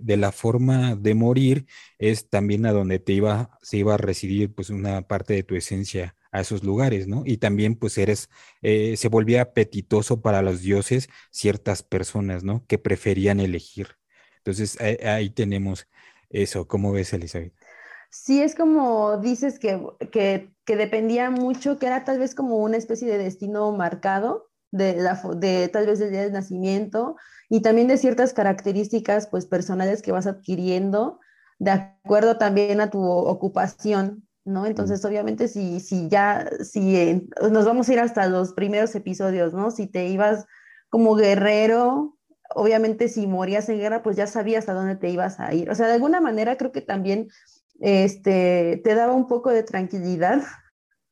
de, 0.00 0.16
la 0.16 0.30
forma 0.30 0.94
de 0.94 1.16
morir, 1.16 1.66
es 1.98 2.30
también 2.30 2.64
a 2.64 2.70
donde 2.70 3.00
te 3.00 3.14
iba, 3.14 3.58
se 3.62 3.78
iba 3.78 3.94
a 3.94 3.96
residir, 3.96 4.54
pues, 4.54 4.70
una 4.70 5.02
parte 5.08 5.34
de 5.34 5.42
tu 5.42 5.56
esencia 5.56 6.14
a 6.30 6.40
esos 6.40 6.62
lugares, 6.62 7.08
¿no? 7.08 7.24
Y 7.26 7.38
también, 7.38 7.74
pues, 7.74 7.98
eres, 7.98 8.30
eh, 8.62 8.96
se 8.96 9.08
volvía 9.08 9.42
apetitoso 9.42 10.22
para 10.22 10.40
los 10.40 10.62
dioses 10.62 11.08
ciertas 11.32 11.82
personas, 11.82 12.44
¿no? 12.44 12.64
Que 12.68 12.78
preferían 12.78 13.40
elegir. 13.40 13.96
Entonces, 14.36 14.78
ahí 14.80 15.30
tenemos 15.30 15.88
eso, 16.30 16.68
¿cómo 16.68 16.92
ves, 16.92 17.12
Elizabeth? 17.12 17.54
Sí, 18.10 18.40
es 18.40 18.54
como 18.54 19.18
dices 19.18 19.58
que, 19.58 19.82
que, 20.12 20.48
dependía 20.76 21.30
mucho, 21.30 21.78
que 21.78 21.86
era 21.86 22.04
tal 22.04 22.18
vez 22.18 22.34
como 22.34 22.58
una 22.58 22.76
especie 22.76 23.08
de 23.08 23.18
destino 23.18 23.72
marcado, 23.72 24.48
de, 24.70 24.96
la, 24.96 25.20
de 25.36 25.68
tal 25.68 25.86
vez 25.86 25.98
del 25.98 26.10
día 26.10 26.22
de 26.22 26.30
nacimiento 26.30 27.16
y 27.48 27.62
también 27.62 27.88
de 27.88 27.96
ciertas 27.96 28.34
características 28.34 29.26
pues 29.26 29.46
personales 29.46 30.02
que 30.02 30.12
vas 30.12 30.26
adquiriendo 30.26 31.20
de 31.58 31.70
acuerdo 31.70 32.38
también 32.38 32.80
a 32.80 32.90
tu 32.90 33.02
ocupación, 33.02 34.28
¿no? 34.44 34.66
Entonces, 34.66 35.04
obviamente, 35.04 35.48
si, 35.48 35.80
si 35.80 36.08
ya, 36.08 36.48
si 36.62 37.28
nos 37.50 37.66
vamos 37.66 37.88
a 37.88 37.92
ir 37.92 38.00
hasta 38.00 38.28
los 38.28 38.52
primeros 38.52 38.94
episodios, 38.94 39.52
¿no? 39.52 39.70
Si 39.70 39.86
te 39.86 40.06
ibas 40.06 40.46
como 40.88 41.16
guerrero, 41.16 42.16
obviamente 42.54 43.08
si 43.08 43.26
morías 43.26 43.68
en 43.68 43.78
guerra, 43.78 44.02
pues 44.02 44.16
ya 44.16 44.26
sabías 44.26 44.68
a 44.68 44.74
dónde 44.74 44.96
te 44.96 45.10
ibas 45.10 45.40
a 45.40 45.52
ir. 45.52 45.70
O 45.70 45.74
sea, 45.74 45.86
de 45.86 45.94
alguna 45.94 46.20
manera 46.20 46.56
creo 46.56 46.72
que 46.72 46.80
también 46.80 47.28
este, 47.78 48.80
te 48.82 48.94
daba 48.94 49.12
un 49.12 49.26
poco 49.26 49.50
de 49.50 49.62
tranquilidad 49.62 50.42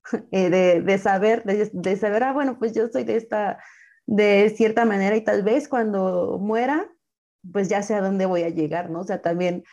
eh, 0.30 0.50
de, 0.82 0.98
saber, 0.98 1.44
de, 1.44 1.96
saber, 1.96 2.24
ah, 2.24 2.32
bueno, 2.32 2.58
pues 2.58 2.72
yo 2.72 2.88
soy 2.88 3.04
de 3.04 3.16
esta, 3.16 3.58
de 4.06 4.52
cierta 4.56 4.84
manera 4.84 5.16
y 5.16 5.24
tal 5.24 5.42
vez 5.42 5.68
cuando 5.68 6.38
muera, 6.40 6.88
pues 7.52 7.68
ya 7.68 7.82
sé 7.82 7.94
a 7.94 8.00
dónde 8.00 8.26
voy 8.26 8.42
a 8.42 8.48
llegar, 8.48 8.90
¿no? 8.90 9.00
O 9.00 9.04
sea, 9.04 9.22
también 9.22 9.64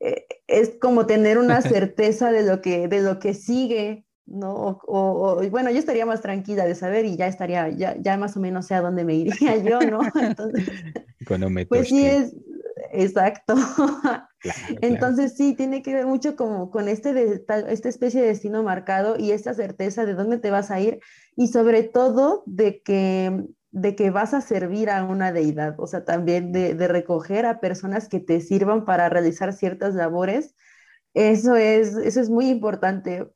eh, 0.00 0.26
es 0.46 0.76
como 0.80 1.06
tener 1.06 1.38
una 1.38 1.60
certeza 1.62 2.30
de 2.30 2.44
lo 2.44 2.60
que, 2.60 2.88
de 2.88 3.00
lo 3.00 3.18
que 3.18 3.34
sigue, 3.34 4.04
¿no? 4.26 4.78
O, 4.86 5.40
bueno, 5.50 5.70
yo 5.70 5.78
estaría 5.78 6.06
más 6.06 6.20
tranquila 6.20 6.66
de 6.66 6.74
saber 6.74 7.04
y 7.06 7.16
ya 7.16 7.26
estaría, 7.26 7.68
ya, 7.70 7.96
ya 7.98 8.16
más 8.16 8.36
o 8.36 8.40
menos 8.40 8.66
sé 8.66 8.74
a 8.74 8.82
dónde 8.82 9.04
me 9.04 9.14
iría 9.16 9.56
yo, 9.56 9.80
¿no? 9.80 10.00
Entonces, 10.20 10.68
pues 11.68 11.88
sí 11.88 12.06
es, 12.06 12.34
exacto. 12.92 13.54
Entonces 14.80 15.36
sí, 15.36 15.54
tiene 15.54 15.82
que 15.82 15.94
ver 15.94 16.06
mucho 16.06 16.36
como 16.36 16.70
con 16.70 16.88
este 16.88 17.12
de, 17.12 17.44
esta 17.68 17.88
especie 17.88 18.20
de 18.20 18.28
destino 18.28 18.62
marcado 18.62 19.16
y 19.18 19.32
esta 19.32 19.54
certeza 19.54 20.04
de 20.04 20.14
dónde 20.14 20.38
te 20.38 20.50
vas 20.50 20.70
a 20.70 20.80
ir 20.80 21.00
y 21.36 21.48
sobre 21.48 21.82
todo 21.82 22.42
de 22.46 22.82
que, 22.82 23.44
de 23.70 23.96
que 23.96 24.10
vas 24.10 24.34
a 24.34 24.40
servir 24.40 24.90
a 24.90 25.04
una 25.04 25.32
deidad, 25.32 25.74
o 25.78 25.86
sea, 25.86 26.04
también 26.04 26.52
de, 26.52 26.74
de 26.74 26.88
recoger 26.88 27.46
a 27.46 27.60
personas 27.60 28.08
que 28.08 28.20
te 28.20 28.40
sirvan 28.40 28.84
para 28.84 29.08
realizar 29.08 29.52
ciertas 29.52 29.94
labores. 29.94 30.54
Eso 31.14 31.56
es, 31.56 31.96
eso 31.96 32.20
es 32.20 32.30
muy 32.30 32.48
importante 32.48 33.26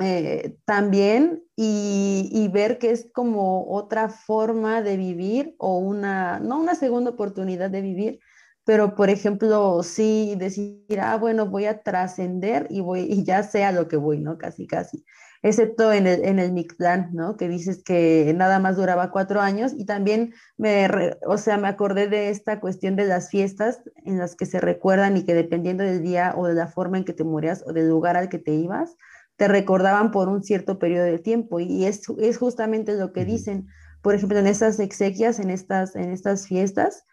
eh, 0.00 0.56
también 0.64 1.42
y, 1.56 2.48
ver 2.52 2.78
que 2.78 2.90
es 2.90 3.10
como 3.12 3.70
otra 3.72 4.08
forma 4.08 4.82
de 4.82 4.96
vivir 4.96 5.56
o 5.58 5.78
una, 5.78 6.38
no 6.38 6.60
una 6.60 6.74
segunda 6.74 7.10
oportunidad 7.10 7.70
de 7.70 7.80
vivir, 7.80 8.20
pero 8.64 8.94
por 8.94 9.10
ejemplo, 9.10 9.82
sí 9.82 10.34
decir, 10.38 11.00
ah, 11.00 11.16
bueno, 11.16 11.46
voy 11.46 11.66
a 11.66 11.82
trascender 11.82 12.66
y 12.70 12.80
voy, 12.80 13.00
y 13.00 13.24
ya 13.24 13.42
sé 13.42 13.64
a 13.64 13.72
lo 13.72 13.88
que 13.88 13.96
voy, 13.96 14.20
¿no? 14.20 14.38
Casi, 14.38 14.66
casi. 14.66 15.04
Excepto 15.42 15.90
en 15.92 16.06
el, 16.06 16.24
en 16.24 16.38
el 16.38 16.52
Mictlán, 16.52 17.10
¿no? 17.14 17.36
Que 17.38 17.48
dices 17.48 17.82
que 17.82 18.32
nada 18.36 18.58
más 18.58 18.76
duraba 18.76 19.10
cuatro 19.10 19.40
años 19.40 19.72
y 19.74 19.86
también 19.86 20.34
me, 20.58 20.86
o 21.26 21.38
sea, 21.38 21.56
me 21.56 21.68
acordé 21.68 22.08
de 22.08 22.28
esta 22.28 22.60
cuestión 22.60 22.94
de 22.94 23.06
las 23.06 23.30
fiestas 23.30 23.80
en 24.04 24.18
las 24.18 24.36
que 24.36 24.44
se 24.44 24.60
recuerdan 24.60 25.16
y 25.16 25.24
que 25.24 25.34
dependiendo 25.34 25.82
del 25.82 26.02
día 26.02 26.34
o 26.36 26.46
de 26.46 26.54
la 26.54 26.68
forma 26.68 26.98
en 26.98 27.04
que 27.04 27.14
te 27.14 27.24
morías 27.24 27.64
o 27.66 27.72
del 27.72 27.88
lugar 27.88 28.18
al 28.18 28.28
que 28.28 28.38
te 28.38 28.52
ibas, 28.52 28.96
te 29.36 29.48
recordaban 29.48 30.10
por 30.10 30.28
un 30.28 30.42
cierto 30.42 30.78
periodo 30.78 31.04
de 31.04 31.18
tiempo 31.18 31.60
y 31.60 31.86
es, 31.86 32.02
es 32.18 32.36
justamente 32.36 32.94
lo 32.94 33.14
que 33.14 33.24
dicen, 33.24 33.68
por 34.02 34.14
ejemplo, 34.14 34.38
en 34.38 34.46
estas 34.46 34.78
exequias, 34.78 35.38
en 35.40 35.48
estas, 35.48 35.96
en 35.96 36.10
estas 36.10 36.46
fiestas, 36.46 37.04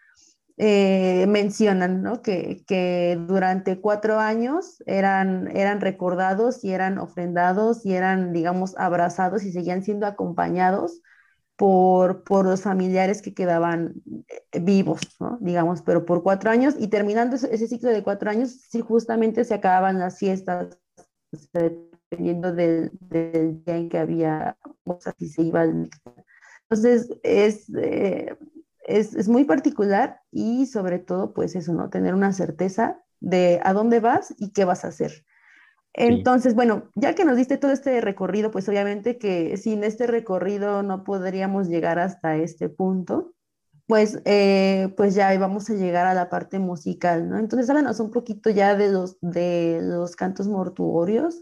eh, 0.59 1.25
mencionan 1.27 2.03
que, 2.23 3.19
durante 3.27 3.79
cuatro 3.79 4.19
años 4.19 4.81
eran, 4.87 5.55
eran 5.55 5.81
recordados 5.81 6.63
y 6.63 6.71
eran 6.73 6.97
ofrendados 6.97 7.85
y 7.85 7.93
eran, 7.93 8.33
digamos, 8.33 8.75
abrazados 8.77 9.43
y 9.43 9.51
seguían 9.51 9.83
siendo 9.83 10.07
acompañados 10.07 11.01
por, 11.57 12.23
por 12.23 12.45
los 12.45 12.63
familiares 12.63 13.21
que 13.21 13.35
quedaban 13.35 14.01
eh, 14.51 14.59
vivos, 14.59 15.01
digamos, 15.39 15.83
pero 15.83 16.05
por 16.05 16.23
cuatro 16.23 16.49
años 16.49 16.75
y 16.79 16.87
terminando 16.87 17.35
ese, 17.35 17.67
ciclo 17.67 17.89
de 17.91 18.03
cuatro 18.03 18.31
años, 18.31 18.49
sí, 18.69 18.81
justamente 18.81 19.45
se 19.45 19.53
acababan 19.53 19.99
las 19.99 20.17
fiestas, 20.17 20.79
dependiendo 21.53 22.51
del, 22.51 22.91
día 23.11 23.77
en 23.77 23.89
que 23.89 23.97
había 23.99 24.57
cosas 24.83 25.13
y 25.19 25.27
se 25.29 25.43
iba 25.43 25.63
Entonces, 25.63 27.09
eh, 27.23 28.35
es, 28.87 29.13
es, 29.13 29.27
muy 29.27 29.43
particular 29.43 30.21
y 30.31 30.65
sobre 30.65 30.99
todo, 30.99 31.33
pues 31.33 31.55
eso, 31.55 31.73
¿no? 31.73 31.89
Tener 31.89 32.13
una 32.13 32.33
certeza 32.33 33.03
de 33.19 33.59
a 33.63 33.73
dónde 33.73 33.99
vas 33.99 34.33
y 34.37 34.51
qué 34.51 34.65
vas 34.65 34.85
a 34.85 34.89
hacer. 34.89 35.25
Entonces, 35.93 36.53
bueno, 36.53 36.91
ya 36.93 37.15
que 37.15 37.25
nos 37.25 37.37
diste 37.37 37.57
todo 37.57 37.71
este 37.71 38.01
recorrido, 38.01 38.51
pues 38.51 38.69
obviamente 38.69 39.17
que 39.17 39.57
sin 39.57 39.83
este 39.83 40.05
recorrido 40.05 40.83
no 40.83 41.03
podríamos 41.03 41.69
llegar 41.69 41.97
hasta 41.97 42.35
este 42.37 42.69
punto, 42.69 43.33
pues, 43.87 44.21
eh, 44.25 44.93
pues 44.95 45.15
ya 45.15 45.37
vamos 45.39 45.69
a 45.69 45.73
llegar 45.73 46.05
a 46.05 46.13
la 46.13 46.29
parte 46.29 46.59
musical, 46.59 47.27
¿no? 47.29 47.39
Entonces, 47.39 47.69
háblanos 47.69 47.99
un 47.99 48.11
poquito 48.11 48.49
ya 48.51 48.75
de 48.75 48.91
los, 48.91 49.17
de 49.21 49.79
los 49.81 50.15
cantos 50.15 50.47
mortuorios, 50.47 51.41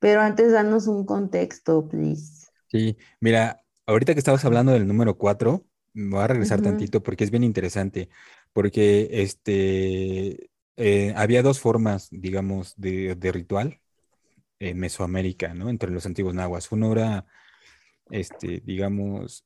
pero 0.00 0.20
antes 0.20 0.52
danos 0.52 0.86
un 0.86 1.06
contexto, 1.06 1.88
please. 1.88 2.48
Sí, 2.66 2.98
mira, 3.20 3.62
ahorita 3.86 4.12
que 4.12 4.18
estabas 4.18 4.44
hablando 4.44 4.72
del 4.72 4.86
número 4.86 5.16
4, 5.16 5.64
me 5.98 6.10
voy 6.16 6.24
a 6.24 6.28
regresar 6.28 6.62
tantito 6.62 7.02
porque 7.02 7.24
es 7.24 7.30
bien 7.30 7.44
interesante, 7.44 8.08
porque 8.52 9.08
este, 9.10 10.50
eh, 10.76 11.12
había 11.16 11.42
dos 11.42 11.60
formas, 11.60 12.08
digamos, 12.10 12.74
de, 12.76 13.16
ritual 13.32 13.80
en 14.60 14.78
Mesoamérica, 14.78 15.54
¿no? 15.54 15.70
Entre 15.70 15.90
los 15.90 16.06
antiguos 16.06 16.34
nahuas. 16.34 16.70
Uno 16.72 16.92
era, 16.92 17.26
este, 18.10 18.62
digamos, 18.64 19.44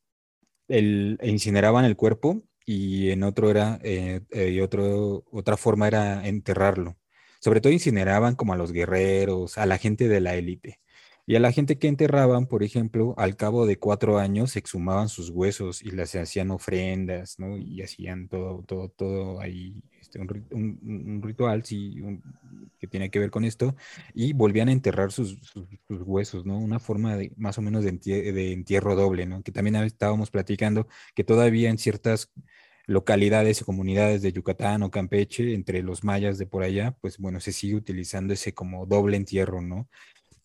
el, 0.69 1.19
incineraban 1.23 1.85
el 1.87 1.97
cuerpo 1.97 2.43
y 2.67 3.11
en 3.11 3.23
otro 3.25 3.51
era, 3.51 3.79
eh, 3.83 4.21
eh, 4.31 4.51
y 4.51 4.61
otro, 4.61 5.25
otra 5.33 5.57
forma 5.57 5.89
era 5.89 6.27
enterrarlo. 6.27 6.99
Sobre 7.41 7.61
todo 7.61 7.73
incineraban 7.73 8.37
como 8.37 8.53
a 8.53 8.57
los 8.57 8.73
guerreros, 8.73 9.59
a 9.59 9.67
la 9.67 9.79
gente 9.79 10.09
de 10.09 10.21
la 10.21 10.35
élite. 10.37 10.82
Y 11.25 11.37
a 11.37 11.41
la 11.41 11.53
gente 11.53 11.79
que 11.79 11.87
enterraban, 11.87 12.47
por 12.47 12.65
ejemplo, 12.65 13.15
al 13.17 13.37
cabo 13.37 13.65
de 13.65 13.79
cuatro 13.79 14.19
años 14.19 14.57
exhumaban 14.57 15.09
sus 15.09 15.31
huesos 15.31 15.81
y 15.81 15.93
les 15.93 16.15
hacían 16.17 16.51
ofrendas, 16.51 17.39
¿no? 17.39 17.57
Y 17.57 17.81
hacían 17.81 18.29
todo, 18.29 18.65
todo, 18.67 18.89
todo 18.89 19.41
ahí, 19.41 19.85
este, 20.01 20.19
un, 20.19 21.21
ritual, 21.23 21.65
sí, 21.65 21.95
que 22.81 22.89
tiene 22.89 23.11
que 23.11 23.21
ver 23.21 23.31
con 23.31 23.45
esto, 23.45 23.77
y 24.15 24.33
volvían 24.33 24.69
a 24.69 24.73
enterrar 24.73 25.13
sus, 25.13 25.39
huesos, 25.89 26.45
¿no? 26.45 26.59
Una 26.59 26.81
forma 26.81 27.17
de, 27.17 27.33
más 27.37 27.57
o 27.57 27.63
menos 27.63 27.85
de, 27.85 27.93
de 27.93 28.53
entierro 28.53 28.97
doble, 28.97 29.25
¿no? 29.27 29.43
Que 29.45 29.53
también 29.53 29.77
estábamos 29.77 30.31
platicando 30.31 30.89
que 31.15 31.23
todavía 31.23 31.71
en 31.71 31.79
ciertas 31.79 32.33
localidades 32.87 33.61
y 33.61 33.65
comunidades 33.65 34.23
de 34.23 34.33
Yucatán 34.33 34.83
o 34.83 34.91
Campeche, 34.91 35.55
entre 35.55 35.83
los 35.83 36.05
mayas 36.05 36.39
de 36.39 36.47
por 36.47 36.65
allá, 36.65 36.97
pues 37.01 37.19
bueno, 37.19 37.41
se 37.41 37.53
sigue 37.53 37.77
utilizando 37.77 38.35
ese 38.35 38.55
como 38.55 38.87
doble 38.87 39.17
entierro, 39.17 39.63
¿no? 39.63 39.89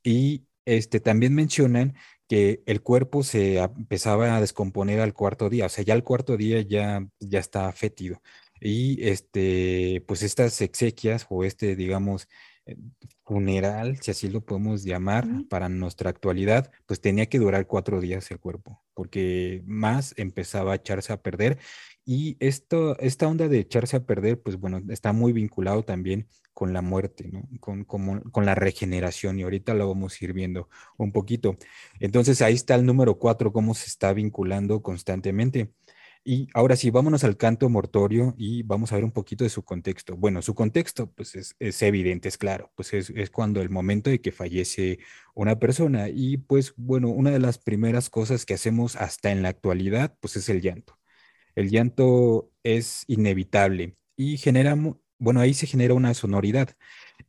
Y 0.03 0.45
este, 0.67 0.99
también 0.99 1.33
mencionan 1.33 1.95
que 2.27 2.61
el 2.65 2.81
cuerpo 2.81 3.23
se 3.23 3.57
empezaba 3.57 4.35
a 4.35 4.41
descomponer 4.41 4.99
al 4.99 5.13
cuarto 5.13 5.49
día, 5.49 5.67
o 5.67 5.69
sea, 5.69 5.83
ya 5.83 5.93
al 5.93 6.03
cuarto 6.03 6.37
día 6.37 6.61
ya, 6.61 7.07
ya 7.19 7.39
está 7.39 7.71
fétido. 7.71 8.21
Y 8.59 9.07
este, 9.07 10.03
pues 10.07 10.23
estas 10.23 10.61
exequias 10.61 11.25
o 11.29 11.43
este, 11.43 11.75
digamos, 11.75 12.27
funeral, 13.23 13.97
si 14.01 14.11
así 14.11 14.29
lo 14.29 14.41
podemos 14.41 14.83
llamar, 14.83 15.25
para 15.49 15.69
nuestra 15.69 16.09
actualidad, 16.09 16.71
pues 16.85 17.01
tenía 17.01 17.27
que 17.27 17.39
durar 17.39 17.67
cuatro 17.67 18.01
días 18.01 18.29
el 18.31 18.39
cuerpo, 18.39 18.83
porque 18.93 19.63
más 19.65 20.13
empezaba 20.17 20.73
a 20.73 20.75
echarse 20.75 21.13
a 21.13 21.21
perder. 21.21 21.59
Y 22.09 22.37
esto, 22.39 22.97
esta 22.99 23.27
onda 23.27 23.49
de 23.49 23.59
echarse 23.59 23.97
a 23.97 24.05
perder, 24.05 24.41
pues 24.41 24.55
bueno, 24.55 24.81
está 24.89 25.11
muy 25.11 25.33
vinculado 25.33 25.83
también 25.83 26.29
con 26.53 26.71
la 26.71 26.81
muerte, 26.81 27.27
¿no? 27.29 27.43
Con, 27.59 27.83
con 27.83 28.45
la 28.45 28.55
regeneración, 28.55 29.37
y 29.37 29.43
ahorita 29.43 29.73
lo 29.73 29.89
vamos 29.89 30.13
a 30.13 30.25
ir 30.25 30.31
viendo 30.31 30.69
un 30.97 31.11
poquito. 31.11 31.57
Entonces 31.99 32.41
ahí 32.41 32.53
está 32.53 32.75
el 32.75 32.85
número 32.85 33.19
cuatro, 33.19 33.51
cómo 33.51 33.73
se 33.73 33.87
está 33.87 34.13
vinculando 34.13 34.81
constantemente. 34.81 35.73
Y 36.23 36.47
ahora 36.53 36.77
sí, 36.77 36.91
vámonos 36.91 37.25
al 37.25 37.35
canto 37.35 37.69
mortorio 37.69 38.35
y 38.37 38.63
vamos 38.63 38.91
a 38.91 38.95
ver 38.95 39.03
un 39.03 39.11
poquito 39.11 39.43
de 39.43 39.49
su 39.49 39.63
contexto. 39.63 40.15
Bueno, 40.15 40.41
su 40.41 40.55
contexto, 40.55 41.11
pues 41.11 41.35
es, 41.35 41.81
evidente, 41.81 42.29
es 42.29 42.37
claro, 42.37 42.71
pues 42.75 42.93
es, 42.93 43.09
es, 43.11 43.29
cuando 43.29 43.61
el 43.61 43.69
momento 43.69 44.09
de 44.09 44.21
que 44.21 44.31
fallece 44.31 44.99
una 45.35 45.59
persona. 45.59 46.07
Y 46.09 46.37
pues 46.37 46.73
bueno, 46.77 47.09
una 47.09 47.31
de 47.31 47.39
las 47.39 47.57
primeras 47.57 48.09
cosas 48.09 48.45
que 48.45 48.53
hacemos 48.53 48.95
hasta 48.95 49.31
en 49.31 49.41
la 49.41 49.49
actualidad, 49.49 50.15
pues 50.21 50.37
es 50.37 50.47
el 50.47 50.61
llanto. 50.61 50.96
El 51.57 51.69
llanto 51.69 52.51
es 52.63 53.03
inevitable 53.07 53.97
y 54.15 54.37
genera, 54.37 54.77
bueno, 55.19 55.41
ahí 55.41 55.53
se 55.53 55.67
genera 55.67 55.93
una 55.95 56.13
sonoridad. 56.13 56.69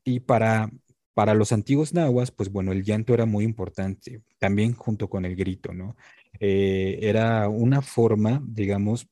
Y 0.05 0.21
para 0.21 0.71
para 1.15 1.35
los 1.35 1.51
antiguos 1.51 1.95
nahuas, 1.95 2.31
pues 2.31 2.49
bueno, 2.49 2.71
el 2.71 2.85
llanto 2.85 3.13
era 3.13 3.27
muy 3.27 3.45
importante, 3.45 4.23
también 4.39 4.73
junto 4.75 5.11
con 5.11 5.25
el 5.25 5.35
grito, 5.35 5.75
¿no? 5.75 5.97
Eh, 6.39 7.01
era 7.03 7.49
una 7.49 7.83
forma, 7.83 8.41
digamos, 8.47 9.09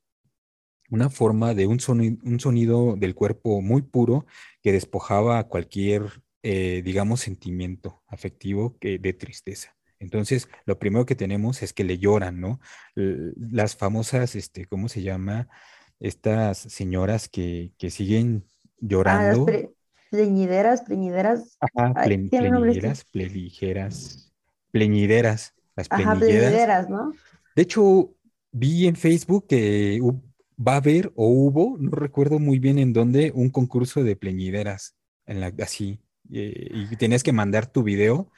una 0.90 1.10
forma 1.10 1.54
de 1.54 1.66
un 1.66 1.80
sonido, 1.80 2.18
un 2.24 2.40
sonido 2.40 2.96
del 2.96 3.14
cuerpo 3.14 3.60
muy 3.60 3.82
puro 3.82 4.26
que 4.62 4.72
despojaba 4.72 5.48
cualquier, 5.48 6.22
eh, 6.42 6.82
digamos, 6.84 7.20
sentimiento 7.20 8.02
afectivo 8.08 8.76
de 8.80 9.12
tristeza. 9.12 9.75
Entonces, 9.98 10.48
lo 10.64 10.78
primero 10.78 11.06
que 11.06 11.14
tenemos 11.14 11.62
es 11.62 11.72
que 11.72 11.84
le 11.84 11.98
lloran, 11.98 12.40
¿no? 12.40 12.60
Las 12.94 13.76
famosas, 13.76 14.34
este, 14.34 14.66
¿cómo 14.66 14.88
se 14.88 15.02
llama? 15.02 15.48
Estas 16.00 16.58
señoras 16.58 17.28
que, 17.28 17.72
siguen 17.88 18.44
ah, 18.46 18.76
llorando. 18.80 19.46
Pleñideras, 20.10 20.82
pleñideras. 20.82 21.58
Ajá, 21.60 21.94
pleñideras, 22.04 23.04
pleñideras, 23.04 24.32
pleñideras, 24.70 25.54
las 25.74 25.88
pleñideras. 25.88 26.88
¿no? 26.88 27.12
De 27.54 27.62
hecho, 27.62 28.14
vi 28.52 28.86
en 28.86 28.96
Facebook 28.96 29.46
que 29.48 30.00
va 30.56 30.74
a 30.74 30.76
haber 30.76 31.12
o 31.16 31.28
hubo, 31.28 31.76
no 31.78 31.90
recuerdo 31.90 32.38
muy 32.38 32.58
bien 32.58 32.78
en 32.78 32.92
dónde, 32.92 33.32
un 33.34 33.50
concurso 33.50 34.04
de 34.04 34.16
pleñideras, 34.16 34.96
en 35.26 35.40
la, 35.40 35.52
así, 35.62 36.00
eh, 36.32 36.70
y 36.90 36.96
tenías 36.96 37.22
que 37.22 37.32
mandar 37.32 37.66
tu 37.66 37.82
video, 37.82 38.30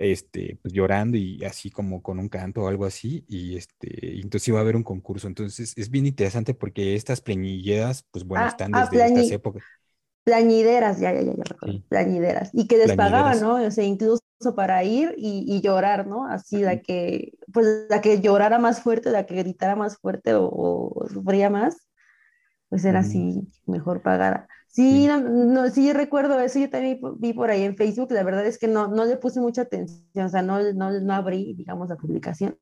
este, 0.00 0.58
pues 0.62 0.74
llorando 0.74 1.16
y 1.16 1.44
así 1.44 1.70
como 1.70 2.02
con 2.02 2.18
un 2.18 2.28
canto 2.28 2.62
o 2.62 2.68
algo 2.68 2.86
así, 2.86 3.24
y 3.28 3.56
este, 3.56 4.20
entonces 4.20 4.48
iba 4.48 4.58
a 4.58 4.62
haber 4.62 4.76
un 4.76 4.82
concurso, 4.82 5.28
entonces 5.28 5.74
es 5.76 5.90
bien 5.90 6.06
interesante 6.06 6.54
porque 6.54 6.96
estas 6.96 7.20
pleñideras, 7.20 8.04
pues 8.10 8.24
bueno, 8.24 8.46
ah, 8.46 8.48
están 8.48 8.74
ah, 8.74 8.88
desde 8.90 9.06
estas 9.06 9.30
épocas 9.30 9.62
plañideras, 10.24 11.00
ya, 11.00 11.12
ya, 11.12 11.22
ya, 11.22 11.34
ya 11.34 11.44
recuerdo, 11.44 11.82
plañideras, 11.88 12.50
y 12.52 12.66
que 12.66 12.76
les 12.76 12.94
pagaban, 12.94 13.40
¿no? 13.40 13.54
O 13.54 13.70
sea, 13.70 13.84
incluso 13.84 14.22
para 14.54 14.84
ir 14.84 15.14
y, 15.16 15.60
llorar, 15.60 16.06
¿no? 16.06 16.26
Así, 16.26 16.58
la 16.58 16.80
que, 16.80 17.32
pues, 17.52 17.66
la 17.88 18.00
que 18.00 18.20
llorara 18.20 18.58
más 18.58 18.80
fuerte, 18.80 19.10
la 19.10 19.26
que 19.26 19.36
gritara 19.36 19.76
más 19.76 19.98
fuerte 19.98 20.32
o, 20.34 21.06
sufría 21.12 21.50
más, 21.50 21.86
pues 22.68 22.84
era 22.84 23.00
así, 23.00 23.48
mejor 23.66 24.02
pagada. 24.02 24.46
Sí, 24.72 25.06
No, 25.08 25.20
no, 25.20 25.68
sí 25.68 25.92
recuerdo 25.92 26.38
eso, 26.38 26.60
yo 26.60 26.70
también 26.70 27.00
vi 27.18 27.32
por 27.32 27.50
ahí 27.50 27.64
en 27.64 27.76
Facebook, 27.76 28.12
la 28.12 28.22
verdad 28.22 28.46
es 28.46 28.56
que 28.56 28.68
no, 28.68 28.86
no 28.86 29.04
le 29.04 29.16
puse 29.16 29.40
mucha 29.40 29.62
atención, 29.62 30.26
o 30.26 30.28
sea, 30.28 30.42
no, 30.42 30.72
no, 30.72 30.92
no 30.92 31.12
abrí, 31.12 31.54
digamos, 31.54 31.88
la 31.88 31.96
publicación, 31.96 32.56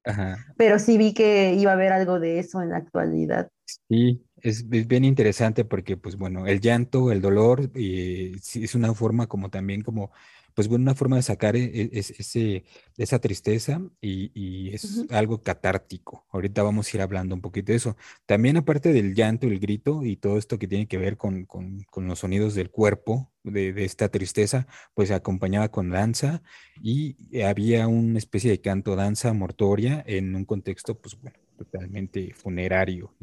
pero 0.57 0.79
sí 0.79 0.97
vi 0.97 1.13
que 1.13 1.55
iba 1.55 1.71
a 1.71 1.75
haber 1.75 1.93
algo 1.93 2.19
de 2.19 2.39
eso 2.39 2.63
en 2.63 2.71
la 2.71 2.79
actualidad. 2.79 3.51
Sí, 3.89 4.25
es, 4.41 4.67
bien 4.69 5.05
interesante 5.05 5.67
porque, 5.67 5.99
pues 5.99 6.17
bueno, 6.17 6.47
el 6.47 6.61
llanto, 6.61 7.13
el 7.13 7.21
dolor, 7.21 7.71
eh, 7.75 8.33
es 8.55 8.75
una 8.75 8.95
forma 8.95 9.27
como 9.27 9.51
también 9.51 9.83
como, 9.83 10.11
pues 10.59 10.67
bueno, 10.67 10.83
una 10.83 10.97
forma 10.97 11.15
de 11.15 11.23
sacar 11.23 11.55
e, 11.55 11.67
e, 11.67 11.91
ese, 11.93 12.65
esa 12.97 13.21
tristeza 13.21 13.81
y, 14.01 14.71
es 14.75 15.05
algo 15.11 15.41
catártico. 15.41 16.27
Ahorita 16.31 16.65
vamos 16.65 16.93
a 16.93 16.97
ir 16.97 17.01
hablando 17.01 17.37
un 17.37 17.41
poquito 17.41 17.71
de 17.71 17.77
eso. 17.77 17.97
También 18.27 18.57
aparte 18.57 18.93
del 18.93 19.15
llanto, 19.15 19.47
el 19.47 19.61
grito 19.61 20.05
y 20.05 20.17
todo 20.17 20.37
esto 20.37 20.59
que 20.59 20.67
tiene 20.67 20.89
que 20.89 20.99
ver 20.99 21.17
con, 21.17 21.47
los 21.95 22.19
sonidos 22.19 22.57
del 22.57 22.73
cuerpo, 22.73 23.31
de, 23.45 23.73
de, 23.73 23.85
esta 23.85 24.09
tristeza, 24.09 24.67
pues 24.95 25.11
se 25.11 25.15
acompañaba 25.15 25.69
con 25.69 25.91
danza 25.91 26.43
y 26.83 27.17
había 27.45 27.87
una 27.87 28.19
especie 28.19 28.51
de 28.51 28.61
canto, 28.61 28.97
danza 28.97 29.33
mortoria 29.35 30.03
en 30.09 30.35
un 30.35 30.45
contexto, 30.45 30.99
pues 30.99 31.17
bueno, 31.23 31.39
totalmente 31.59 32.33
funerario. 32.35 33.15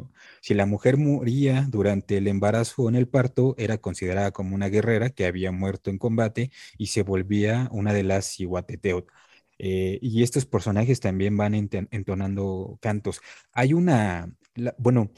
Si 0.42 0.54
la 0.54 0.66
mujer 0.68 0.98
moría 0.98 1.66
durante 1.70 2.18
el 2.18 2.28
embarazo 2.28 2.84
o 2.84 2.90
en 2.90 2.96
el 2.96 3.08
parto, 3.08 3.56
era 3.58 3.80
considerada 3.80 4.32
como 4.32 4.56
una 4.56 4.70
guerrera 4.70 5.10
que 5.10 5.26
había 5.26 5.52
muerto 5.52 5.90
en 5.90 5.98
combate 5.98 6.52
y 6.78 6.88
se 6.88 7.04
volvía 7.04 7.70
una 7.72 7.94
de 7.94 8.04
las 8.04 8.40
Iguateteot. 8.40 9.08
Eh, 9.58 10.00
y 10.02 10.24
estos 10.24 10.46
personajes 10.46 11.00
también 11.00 11.38
van 11.38 11.56
entonando 11.56 12.78
cantos. 12.82 13.22
Hay 13.54 13.74
una, 13.74 14.32
bueno, 14.78 15.12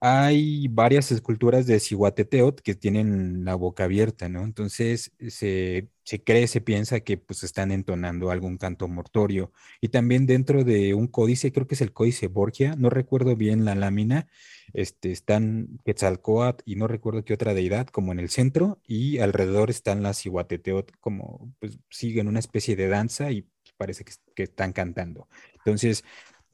hay 0.00 0.68
varias 0.68 1.10
esculturas 1.10 1.66
de 1.66 1.80
Cihuateteot 1.80 2.60
que 2.60 2.74
tienen 2.74 3.44
la 3.44 3.56
boca 3.56 3.84
abierta, 3.84 4.28
¿no? 4.28 4.44
Entonces 4.44 5.12
se, 5.28 5.90
cree, 6.24 6.46
se 6.46 6.60
piensa 6.60 7.00
que 7.00 7.16
pues 7.18 7.42
están 7.42 7.72
entonando 7.72 8.30
algún 8.30 8.58
canto 8.58 8.86
mortorio. 8.86 9.52
Y 9.80 9.88
también 9.88 10.26
dentro 10.26 10.62
de 10.62 10.94
un 10.94 11.08
códice, 11.08 11.52
creo 11.52 11.66
que 11.66 11.74
es 11.74 11.80
el 11.80 11.92
códice 11.92 12.28
Borgia, 12.28 12.76
no 12.76 12.90
recuerdo 12.90 13.34
bien 13.34 13.64
la 13.64 13.74
lámina, 13.74 14.28
este, 14.72 15.10
están 15.10 15.80
Quetzalcoatl 15.84 16.62
y 16.64 16.76
no 16.76 16.86
recuerdo 16.86 17.24
qué 17.24 17.34
otra 17.34 17.54
deidad, 17.54 17.88
como 17.88 18.12
en 18.12 18.20
el 18.20 18.28
centro, 18.28 18.80
y 18.86 19.18
alrededor 19.18 19.70
están 19.70 20.02
las 20.04 20.20
Cihuateteot, 20.22 20.92
como 21.00 21.52
pues 21.58 21.78
siguen 21.90 22.28
una 22.28 22.38
especie 22.38 22.76
de 22.76 22.88
danza 22.88 23.32
y 23.32 23.48
parece 23.76 24.04
que, 24.04 24.12
que 24.34 24.42
están 24.44 24.72
cantando. 24.72 25.28
Entonces, 25.54 26.04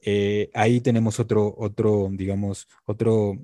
eh, 0.07 0.51
ahí 0.53 0.81
tenemos 0.81 1.19
otro, 1.19 1.55
otro, 1.57 2.09
digamos, 2.11 2.67
otro, 2.85 3.39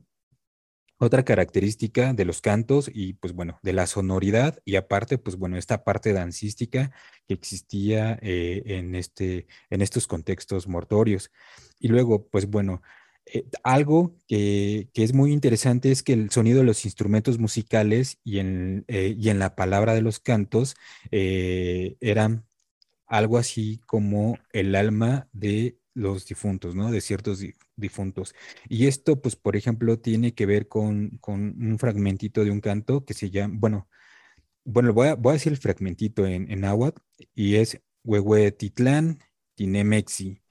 otra 0.99 1.25
característica 1.25 2.13
de 2.13 2.23
los 2.23 2.39
cantos 2.39 2.89
y 2.93 3.13
pues 3.13 3.33
bueno, 3.33 3.59
de 3.63 3.73
la 3.73 3.87
sonoridad 3.87 4.59
y 4.63 4.75
aparte, 4.75 5.17
pues 5.17 5.37
bueno, 5.37 5.57
esta 5.57 5.83
parte 5.83 6.13
dancística 6.13 6.91
que 7.27 7.33
existía 7.33 8.19
eh, 8.21 8.61
en, 8.67 8.93
este, 8.93 9.47
en 9.71 9.81
estos 9.81 10.05
contextos 10.05 10.67
mortorios. 10.67 11.31
Y 11.79 11.87
luego, 11.87 12.27
pues 12.27 12.45
bueno, 12.45 12.83
eh, 13.25 13.45
algo 13.63 14.15
que, 14.27 14.89
es 14.93 15.13
muy 15.13 15.33
interesante 15.33 15.91
es 15.91 16.03
que 16.03 16.13
el 16.13 16.29
sonido 16.29 16.59
de 16.59 16.65
los 16.65 16.85
instrumentos 16.85 17.39
musicales 17.39 18.19
y 18.23 18.37
en, 18.37 18.85
y 18.87 19.29
en 19.29 19.39
la 19.39 19.55
palabra 19.55 19.95
de 19.95 20.01
los 20.03 20.19
cantos 20.19 20.75
eran 21.11 22.45
algo 23.07 23.37
así 23.39 23.81
como 23.87 24.37
el 24.53 24.75
alma 24.75 25.27
de 25.33 25.80
los 25.93 26.25
difuntos, 26.25 26.75
¿no? 26.75 26.91
De 26.91 27.01
ciertos 27.01 27.43
difuntos. 27.75 28.33
Y 28.69 28.87
esto, 28.87 29.21
pues, 29.21 29.35
por 29.35 29.55
ejemplo, 29.55 29.99
tiene 29.99 30.33
que 30.33 30.45
ver 30.45 30.67
con, 30.67 31.19
un 31.27 31.77
fragmentito 31.79 32.43
de 32.43 32.51
un 32.51 32.61
canto 32.61 33.05
que 33.05 33.13
se 33.13 33.29
llama, 33.29 33.55
bueno, 33.57 33.89
bueno, 34.63 34.93
voy 34.93 35.07
a, 35.09 35.15
voy 35.15 35.33
decir 35.33 35.51
el 35.51 35.57
fragmentito 35.59 36.25
en, 36.25 36.51
en 36.51 36.63
y 37.33 37.55
es 37.55 37.81
Huehuetitlán 38.03 39.19
Tinemexi, 39.55 40.41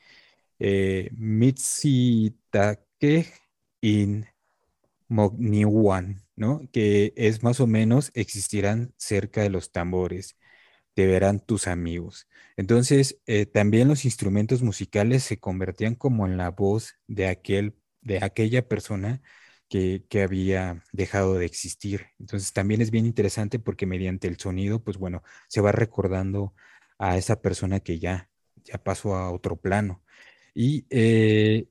eh, 0.59 1.11
Mitzitake 1.12 2.86
in 3.80 4.26
Mogniwan, 5.09 6.22
¿no? 6.36 6.68
Que 6.72 7.12
es 7.16 7.43
más 7.43 7.61
o 7.61 7.66
menos 7.66 8.11
existirán 8.14 8.95
cerca 8.97 9.43
de 9.43 9.51
los 9.51 9.72
tambores 9.72 10.36
te 10.95 11.07
verán 11.07 11.41
tus 11.41 11.66
amigos. 11.66 12.28
Entonces, 12.57 13.20
eh, 13.26 13.47
también 13.47 13.88
los 13.88 14.05
instrumentos 14.05 14.62
musicales 14.62 15.22
se 15.24 15.38
convertían 15.38 15.95
como 15.95 16.26
en 16.26 16.36
la 16.36 16.51
voz 16.51 16.95
de, 17.07 17.28
aquel, 17.28 17.76
de 18.01 18.18
aquella 18.22 18.66
persona 18.68 19.22
que, 19.68 20.05
había 20.22 20.84
dejado 20.93 21.34
de 21.34 21.47
existir. 21.47 22.07
Entonces, 22.18 22.53
también 22.53 22.80
es 22.82 22.91
bien 22.91 23.07
interesante 23.07 23.59
porque 23.59 23.86
mediante 23.86 24.28
el 24.28 24.38
sonido, 24.38 24.82
pues 24.82 24.99
bueno, 24.99 25.22
se 25.49 25.61
va 25.61 25.72
recordando 25.72 26.55
a 26.99 27.16
esa 27.16 27.41
persona 27.41 27.80
que 27.80 27.99
ya, 27.99 28.30
ya 28.64 28.78
pasó 28.78 29.14
a 29.16 29.30
otro 29.32 29.57
plano. 29.57 30.03
Y, 30.55 30.86
eh, 30.91 31.68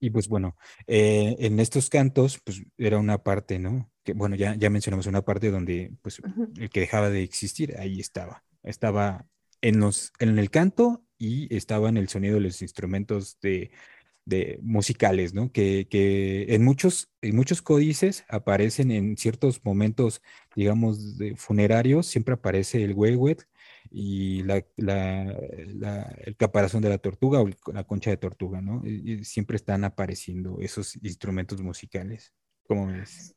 y 0.00 0.10
pues 0.10 0.28
bueno, 0.28 0.56
eh, 0.86 1.36
en 1.38 1.60
estos 1.60 1.90
cantos, 1.90 2.40
pues 2.42 2.62
era 2.78 2.98
una 2.98 3.22
parte, 3.22 3.58
¿no? 3.58 3.90
que 4.02 4.12
bueno, 4.14 4.36
ya, 4.36 4.54
ya 4.54 4.70
mencionamos 4.70 5.06
una 5.06 5.22
parte 5.22 5.50
donde 5.50 5.92
pues 6.02 6.20
el 6.56 6.70
que 6.70 6.80
dejaba 6.80 7.10
de 7.10 7.22
existir, 7.22 7.76
ahí 7.78 8.00
estaba. 8.00 8.44
Estaba 8.62 9.26
en, 9.60 9.80
los, 9.80 10.12
en 10.18 10.38
el 10.38 10.50
canto 10.50 11.04
y 11.18 11.54
estaba 11.54 11.88
en 11.88 11.96
el 11.96 12.08
sonido 12.08 12.36
de 12.36 12.40
los 12.40 12.62
instrumentos 12.62 13.38
de, 13.40 13.70
de 14.24 14.58
musicales, 14.62 15.34
¿no? 15.34 15.52
Que, 15.52 15.86
en, 16.48 16.64
muchos, 16.64 17.10
en 17.20 17.36
muchos 17.36 17.62
códices 17.62 18.24
aparecen 18.28 18.90
en 18.90 19.16
ciertos 19.16 19.64
momentos, 19.64 20.22
digamos, 20.54 21.18
de 21.18 21.36
funerarios, 21.36 22.06
siempre 22.06 22.34
aparece 22.34 22.82
el 22.82 22.94
huehuet 22.94 23.46
y 23.90 24.42
la, 24.44 24.62
el 24.76 26.36
caparazón 26.36 26.82
de 26.82 26.90
la 26.90 26.98
tortuga 26.98 27.40
o 27.40 27.48
la 27.72 27.84
concha 27.84 28.10
de 28.10 28.16
tortuga, 28.16 28.60
¿no? 28.60 28.82
siempre 29.22 29.56
están 29.56 29.84
apareciendo 29.84 30.58
esos 30.60 30.96
instrumentos 31.02 31.60
musicales. 31.60 32.32
¿Cómo 32.66 32.86
ves? 32.86 33.34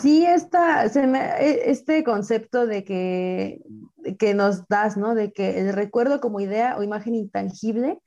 Sí, 0.00 0.24
esta, 0.24 0.86
e, 0.86 1.70
este 1.70 2.02
concepto 2.02 2.66
de 2.66 2.84
que, 2.84 3.60
que 4.18 4.32
nos 4.32 4.66
das, 4.66 4.96
¿no? 4.96 5.14
De 5.14 5.32
que 5.32 5.60
el 5.60 5.72
recuerdo 5.74 6.20
como 6.20 6.40
idea 6.40 6.76
o 6.78 6.82
imagen 6.82 7.14
intangible 7.14 8.00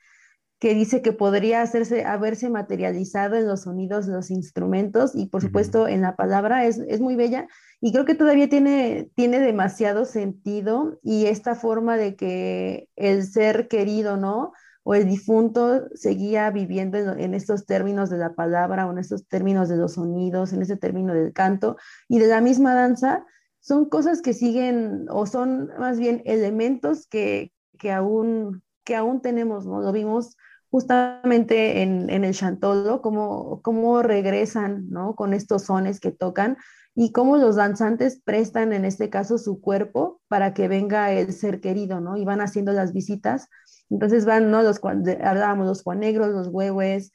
que 0.59 0.73
dice 0.73 1.01
que 1.01 1.11
podría 1.11 1.61
hacerse, 1.61 2.05
haberse 2.05 2.49
materializado 2.49 3.35
en 3.35 3.47
los 3.47 3.63
sonidos 3.63 4.07
los 4.07 4.31
instrumentos 4.31 5.13
y 5.13 5.27
por 5.27 5.41
supuesto 5.41 5.87
en 5.87 6.01
la 6.01 6.15
palabra, 6.15 6.65
es, 6.65 6.79
es, 6.87 7.01
muy 7.01 7.15
bella 7.15 7.47
y 7.81 7.91
creo 7.91 8.05
que 8.05 8.15
todavía 8.15 8.49
tiene, 8.49 9.09
tiene 9.15 9.39
demasiado 9.39 10.05
sentido 10.05 10.97
y 11.03 11.25
esta 11.25 11.55
forma 11.55 11.97
de 11.97 12.15
que 12.15 12.87
el 12.95 13.23
ser 13.23 13.67
querido, 13.67 14.15
¿no? 14.17 14.53
O 14.83 14.93
el 14.93 15.05
difunto 15.05 15.89
seguía 15.93 16.49
viviendo 16.51 16.97
en, 16.97 17.19
en 17.19 17.33
estos 17.33 17.65
términos 17.65 18.09
de 18.09 18.17
la 18.17 18.33
palabra 18.33 18.87
o 18.87 18.91
en 18.91 18.99
estos 18.99 19.27
términos 19.27 19.67
de 19.67 19.77
los 19.77 19.95
sonidos, 19.95 20.53
en 20.53 20.61
ese 20.61 20.77
término 20.77 21.13
del 21.13 21.33
canto 21.33 21.75
y 22.07 22.19
de 22.19 22.27
la 22.27 22.39
misma 22.39 22.75
danza, 22.75 23.25
son 23.59 23.89
cosas 23.89 24.21
que 24.21 24.33
siguen 24.33 25.07
o 25.09 25.25
son 25.25 25.69
más 25.79 25.99
bien 25.99 26.21
elementos 26.25 27.07
que, 27.07 27.51
que 27.77 27.91
aún 27.91 28.63
que 28.85 28.95
aún 28.95 29.21
tenemos, 29.21 29.65
¿no? 29.65 29.81
Lo 29.81 29.91
vimos 29.91 30.37
justamente 30.69 31.81
en, 31.81 32.09
en 32.09 32.23
el 32.23 32.33
chantolo, 32.33 33.01
cómo, 33.01 33.61
cómo 33.61 34.01
regresan, 34.01 34.89
¿no? 34.89 35.15
Con 35.15 35.33
estos 35.33 35.63
sones 35.63 35.99
que 35.99 36.11
tocan 36.11 36.57
y 36.95 37.11
cómo 37.11 37.35
los 37.35 37.57
danzantes 37.57 38.21
prestan, 38.23 38.71
en 38.71 38.85
este 38.85 39.09
caso, 39.09 39.37
su 39.37 39.59
cuerpo 39.59 40.21
para 40.29 40.53
que 40.53 40.69
venga 40.69 41.11
el 41.11 41.33
ser 41.33 41.59
querido, 41.59 41.99
¿no? 41.99 42.15
Y 42.15 42.23
van 42.23 42.39
haciendo 42.39 42.71
las 42.71 42.93
visitas. 42.93 43.49
Entonces 43.89 44.25
van, 44.25 44.49
¿no? 44.49 44.63
Los, 44.63 44.79
hablábamos, 45.21 45.67
los 45.67 45.83
cuanegros, 45.83 46.29
los 46.29 46.47
huehues, 46.47 47.11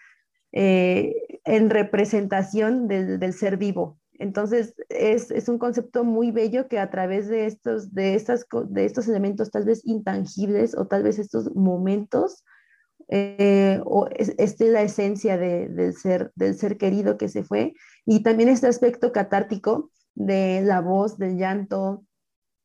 eh, 0.52 1.14
en 1.44 1.70
representación 1.70 2.88
del, 2.88 3.18
del, 3.18 3.32
ser 3.32 3.56
vivo. 3.56 3.98
Entonces, 4.18 4.74
es, 4.90 5.30
es, 5.30 5.48
un 5.48 5.58
concepto 5.58 6.04
muy 6.04 6.30
bello 6.30 6.68
que 6.68 6.78
a 6.78 6.90
través 6.90 7.28
de 7.28 7.46
estos, 7.46 7.94
de, 7.94 8.14
estas, 8.14 8.46
de 8.68 8.84
estos 8.84 9.08
elementos 9.08 9.50
tal 9.50 9.64
vez 9.64 9.80
intangibles 9.86 10.76
o 10.76 10.86
tal 10.86 11.04
vez 11.04 11.18
estos 11.18 11.54
momentos, 11.54 12.44
eh, 13.12 13.80
o 13.84 14.08
esta 14.16 14.64
es 14.64 14.70
la 14.70 14.82
esencia 14.82 15.36
del, 15.36 15.94
ser, 15.94 16.30
del 16.36 16.54
ser 16.54 16.78
querido 16.78 17.18
que 17.18 17.28
se 17.28 17.42
fue, 17.42 17.74
y 18.06 18.22
también 18.22 18.48
este 18.48 18.68
aspecto 18.68 19.10
catártico 19.10 19.90
de 20.14 20.62
la 20.64 20.80
voz, 20.80 21.18
del 21.18 21.36
llanto, 21.36 22.04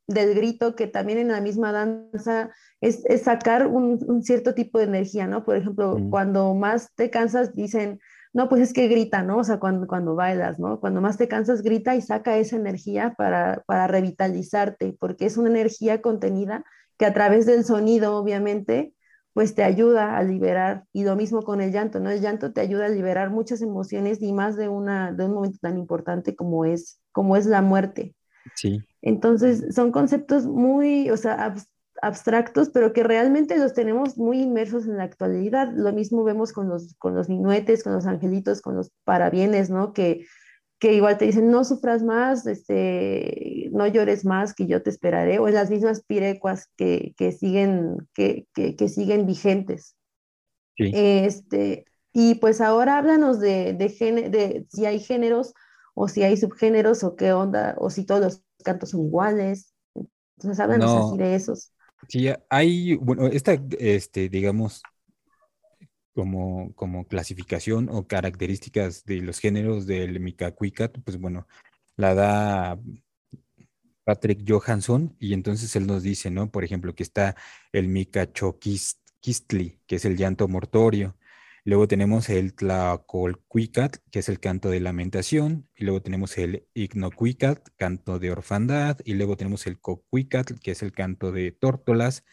del 0.08 0.36
grito, 0.36 0.76
que 0.76 0.86
también 0.86 1.18
en 1.18 1.30
la 1.30 1.42
misma 1.42 1.72
danza 1.72 2.52
es, 2.80 3.04
es 3.06 3.24
sacar 3.24 3.66
un, 3.66 4.00
un, 4.08 4.22
cierto 4.22 4.54
tipo 4.54 4.78
de 4.78 4.86
energía, 4.86 5.26
¿no? 5.26 5.44
Por 5.44 5.56
ejemplo, 5.56 5.98
mm. 5.98 6.10
cuando 6.12 6.54
más 6.54 6.94
te 6.96 7.10
cansas, 7.10 7.56
dicen, 7.56 8.00
no, 8.32 8.48
pues 8.48 8.62
es 8.62 8.74
que 8.74 8.88
grita, 8.88 9.24
¿no? 9.24 9.38
O 9.38 9.44
sea, 9.44 9.60
cuando, 9.60 9.88
cuando 9.88 10.14
bailas, 10.14 10.60
¿no? 10.60 10.80
Cuando 10.80 11.02
más 11.02 11.18
te 11.18 11.28
cansas, 11.28 11.64
grita 11.64 11.96
y 11.96 12.02
saca 12.02 12.38
esa 12.38 12.58
energía 12.58 13.16
para, 13.18 13.64
para 13.66 13.88
revitalizarte, 13.88 14.96
porque 15.00 15.26
es 15.26 15.38
una 15.38 15.50
energía 15.50 16.02
contenida 16.02 16.64
que 16.98 17.06
a 17.06 17.14
través 17.14 17.48
del 17.48 17.64
sonido, 17.64 18.16
obviamente, 18.16 18.94
pues 19.36 19.54
te 19.54 19.66
ayuda 19.66 20.16
a 20.16 20.24
liberar, 20.24 20.86
y 20.94 21.04
lo 21.04 21.18
mismo 21.18 21.42
con 21.42 21.60
el 21.60 21.74
llanto, 21.74 22.00
¿no? 22.00 22.10
El 22.10 22.22
llanto 22.22 22.54
te 22.54 22.62
ayuda 22.62 22.86
a 22.86 22.90
liberar 22.90 23.32
muchas 23.32 23.62
emociones 23.62 24.22
y 24.22 24.32
más 24.32 24.56
de, 24.56 24.70
una, 24.70 25.12
de 25.12 25.26
un 25.26 25.34
momento 25.34 25.58
tan 25.62 25.78
importante 25.78 26.38
como 26.38 26.64
es, 26.64 27.02
como 27.12 27.36
es 27.36 27.46
la 27.46 27.62
muerte. 27.62 28.16
Sí. 28.56 28.82
Entonces, 29.02 29.76
son 29.76 29.92
conceptos 29.92 30.46
muy, 30.46 31.10
o 31.10 31.18
sea, 31.18 31.54
abstractos, 32.02 32.70
pero 32.70 32.94
que 32.94 33.04
realmente 33.04 33.58
los 33.58 33.74
tenemos 33.74 34.18
muy 34.18 34.40
inmersos 34.40 34.86
en 34.86 34.96
la 34.96 35.04
actualidad. 35.04 35.70
Lo 35.76 35.92
mismo 35.92 36.24
vemos 36.24 36.54
con 36.54 36.70
los, 36.70 36.96
con 36.98 37.14
los 37.14 37.28
minuetes, 37.28 37.84
con 37.84 37.92
los 37.92 38.06
angelitos, 38.06 38.62
con 38.62 38.78
los 38.78 38.90
parabienes, 39.04 39.70
¿no? 39.70 39.92
Que 39.92 40.26
que 40.86 40.94
igual 40.94 41.18
te 41.18 41.26
dicen, 41.26 41.50
no 41.50 41.64
sufras 41.64 42.04
más, 42.04 42.46
este, 42.46 43.70
no 43.72 43.88
llores 43.88 44.24
más, 44.24 44.54
que 44.54 44.68
yo 44.68 44.84
te 44.84 44.92
esperaré, 44.92 45.40
o 45.40 45.48
en 45.48 45.56
las 45.56 45.72
mismas 45.72 46.04
pirecuas 46.04 46.70
que, 46.78 47.16
que 47.18 47.32
siguen, 47.32 48.08
que, 48.14 48.46
que, 48.54 48.76
que, 48.76 48.88
siguen 48.88 49.26
vigentes. 49.26 49.96
Este, 50.78 51.86
y 52.14 52.36
pues 52.36 52.62
ahora 52.62 53.00
háblanos 53.00 53.40
de, 53.40 53.74
de, 53.74 53.88
de, 54.30 54.68
si 54.70 54.86
hay 54.86 55.00
géneros 55.00 55.56
o 55.96 56.08
si 56.08 56.22
hay 56.22 56.38
subgéneros 56.38 57.04
o 57.04 57.16
qué 57.16 57.34
onda, 57.34 57.74
o 57.80 57.90
si 57.90 58.06
todos 58.06 58.22
los 58.22 58.44
cantos 58.64 58.92
son 58.92 59.08
iguales. 59.08 59.74
Entonces 60.38 60.60
háblanos 60.60 60.92
así 60.92 61.18
de 61.18 61.34
esos. 61.34 61.72
Sí, 62.10 62.28
hay, 62.48 62.94
bueno, 62.98 63.26
esta, 63.26 63.60
este, 63.80 64.30
digamos, 64.30 64.84
como, 66.16 66.74
como 66.76 67.08
clasificación 67.08 67.90
o 67.92 68.08
características 68.08 69.06
de 69.06 69.22
los 69.22 69.40
géneros 69.40 69.86
del 69.86 70.20
Mikakuikat, 70.20 71.00
pues 71.04 71.20
bueno, 71.20 71.48
la 71.98 72.16
da 72.16 72.80
Patrick 74.06 74.44
Johansson 74.48 75.16
y 75.20 75.34
entonces 75.34 75.76
él 75.76 75.88
nos 75.88 76.04
dice, 76.04 76.32
¿no? 76.32 76.52
Por 76.52 76.64
ejemplo, 76.64 76.96
que 76.96 77.04
está 77.04 77.36
el 77.74 77.90
Mikachokistli, 77.90 79.82
que 79.86 79.98
es 79.98 80.06
el 80.06 80.16
llanto 80.18 80.48
mortorio. 80.48 81.18
Luego 81.66 81.88
tenemos 81.88 82.30
el 82.30 82.54
Tlacolcuicat, 82.54 83.98
que 84.12 84.20
es 84.20 84.30
el 84.30 84.40
canto 84.40 84.70
de 84.70 84.80
lamentación. 84.80 85.68
Y 85.76 85.86
luego 85.86 86.02
tenemos 86.02 86.38
el 86.38 86.68
Ignocuicat, 86.76 87.70
canto 87.76 88.20
de 88.20 88.32
orfandad. 88.32 89.00
Y 89.04 89.16
luego 89.16 89.36
tenemos 89.36 89.66
el 89.66 89.80
Cocuicat, 89.80 90.52
que 90.60 90.72
es 90.72 90.84
el 90.84 90.92
canto 90.92 91.32
de 91.32 91.52
tórtolas 91.52 92.24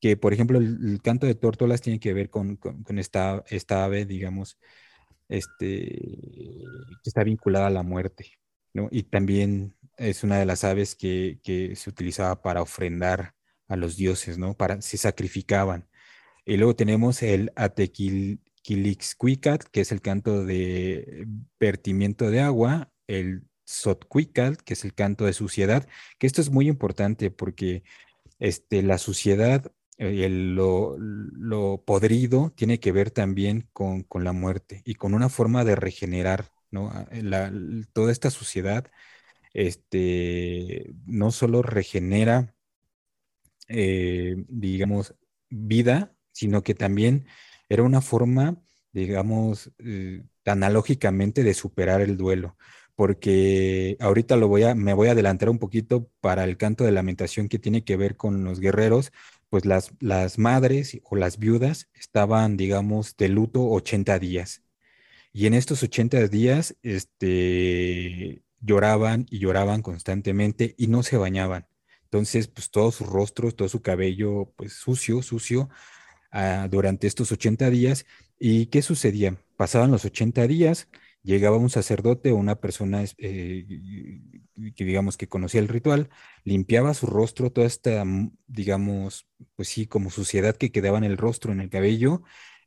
que 0.00 0.16
por 0.16 0.32
ejemplo 0.32 0.58
el, 0.58 1.00
canto 1.02 1.26
de 1.26 1.34
tórtolas 1.34 1.82
tiene 1.82 2.00
que 2.00 2.12
ver 2.12 2.30
con, 2.30 2.58
esta, 2.96 3.44
esta, 3.48 3.84
ave, 3.84 4.04
digamos, 4.06 4.58
este, 5.28 5.88
que 5.88 6.64
está 7.04 7.24
vinculada 7.24 7.66
a 7.68 7.70
la 7.70 7.82
muerte, 7.82 8.38
¿no? 8.72 8.88
Y 8.90 9.04
también 9.04 9.74
es 9.96 10.24
una 10.24 10.38
de 10.38 10.46
las 10.46 10.64
aves 10.64 10.94
que, 10.94 11.40
se 11.76 11.90
utilizaba 11.90 12.42
para 12.42 12.62
ofrendar 12.62 13.34
a 13.68 13.76
los 13.76 13.96
dioses, 13.96 14.38
¿no? 14.38 14.54
Para, 14.54 14.80
se 14.82 14.96
sacrificaban. 14.96 15.88
Y 16.46 16.56
luego 16.56 16.76
tenemos 16.76 17.22
el 17.22 17.52
Atequilixcuicat, 17.56 19.64
que 19.64 19.80
es 19.82 19.92
el 19.92 20.00
canto 20.00 20.44
de 20.44 21.26
vertimiento 21.60 22.30
de 22.30 22.40
agua, 22.40 22.90
el 23.06 23.42
Sotcuicat, 23.66 24.60
que 24.62 24.72
es 24.74 24.84
el 24.84 24.94
canto 24.94 25.24
de 25.26 25.32
suciedad, 25.34 25.86
que 26.18 26.26
esto 26.26 26.40
es 26.40 26.50
muy 26.50 26.68
importante 26.68 27.30
porque 27.30 27.82
este, 28.38 28.82
la 28.82 28.98
suciedad 28.98 29.72
eh, 29.98 30.28
lo, 30.30 31.82
podrido 31.84 32.52
tiene 32.56 32.78
que 32.78 32.92
ver 32.92 33.10
también 33.10 33.68
con, 33.72 34.06
la 34.14 34.32
muerte 34.32 34.82
y 34.84 34.94
con 34.94 35.12
una 35.12 35.28
forma 35.28 35.64
de 35.64 35.74
regenerar, 35.74 36.52
¿no? 36.70 36.90
Ah, 36.90 37.08
toda 37.92 38.12
esta 38.12 38.30
suciedad, 38.30 38.90
este, 39.54 40.94
no 41.06 41.32
solo 41.32 41.62
regenera, 41.62 42.54
eh, 43.68 44.36
digamos, 44.48 45.14
vida, 45.50 46.14
sino 46.32 46.62
que 46.62 46.74
también 46.74 47.26
era 47.68 47.82
una 47.82 48.00
forma, 48.00 48.62
digamos, 48.92 49.72
eh, 49.78 50.22
analógicamente 50.44 51.42
de 51.42 51.54
superar 51.54 52.00
el 52.02 52.16
duelo 52.16 52.56
porque 52.98 53.96
ahorita 54.00 54.34
lo 54.34 54.48
voy 54.48 54.64
a, 54.64 54.74
me 54.74 54.92
voy 54.92 55.06
a 55.06 55.12
adelantar 55.12 55.48
un 55.50 55.60
poquito 55.60 56.10
para 56.20 56.42
el 56.42 56.56
canto 56.56 56.82
de 56.82 56.90
lamentación 56.90 57.48
que 57.48 57.60
tiene 57.60 57.84
que 57.84 57.96
ver 57.96 58.16
con 58.16 58.42
los 58.42 58.58
guerreros, 58.58 59.12
pues 59.48 59.64
las, 59.64 59.92
las 60.00 60.38
madres 60.38 61.00
o 61.04 61.16
las 61.16 61.38
viudas 61.38 61.88
estaban, 61.94 62.56
digamos, 62.56 63.16
de 63.16 63.28
luto 63.28 63.68
80 63.68 64.18
días. 64.18 64.62
Y 65.32 65.46
en 65.46 65.54
estos 65.54 65.82
80 65.82 66.28
días, 66.28 66.76
este, 66.82 68.42
lloraban 68.60 69.26
y 69.30 69.38
lloraban 69.38 69.82
constantemente 69.82 70.74
y 70.78 70.88
no 70.88 71.02
se 71.02 71.16
bañaban. 71.16 71.66
Entonces, 72.04 72.48
pues 72.48 72.70
todos 72.70 72.96
sus 72.96 73.06
rostros, 73.06 73.54
todo 73.56 73.68
su 73.68 73.82
cabello, 73.82 74.52
pues 74.56 74.72
sucio, 74.72 75.22
sucio, 75.22 75.68
ah, 76.32 76.68
durante 76.70 77.06
estos 77.06 77.32
80 77.32 77.70
días. 77.70 78.06
¿Y 78.38 78.66
qué 78.66 78.82
sucedía? 78.82 79.36
Pasaban 79.56 79.90
los 79.90 80.04
80 80.04 80.46
días, 80.46 80.88
llegaba 81.22 81.56
un 81.58 81.70
sacerdote 81.70 82.32
o 82.32 82.36
una 82.36 82.56
persona 82.60 83.04
eh, 83.18 83.66
que 84.76 84.84
digamos 84.84 85.16
que 85.16 85.28
conocía 85.28 85.60
el 85.60 85.68
ritual, 85.68 86.08
limpiaba 86.44 86.94
su 86.94 87.06
rostro, 87.06 87.50
toda 87.52 87.66
esta, 87.66 88.04
mm, 88.04 88.32
digamos, 88.46 89.28
pues 89.56 89.68
sí, 89.68 89.86
como 89.86 90.10
suciedad 90.10 90.56
que 90.56 90.72
quedaba 90.72 90.98
en 90.98 91.04
el 91.04 91.16
rostro, 91.16 91.52
en 91.52 91.60
el 91.60 91.70
cabello, 91.70 92.22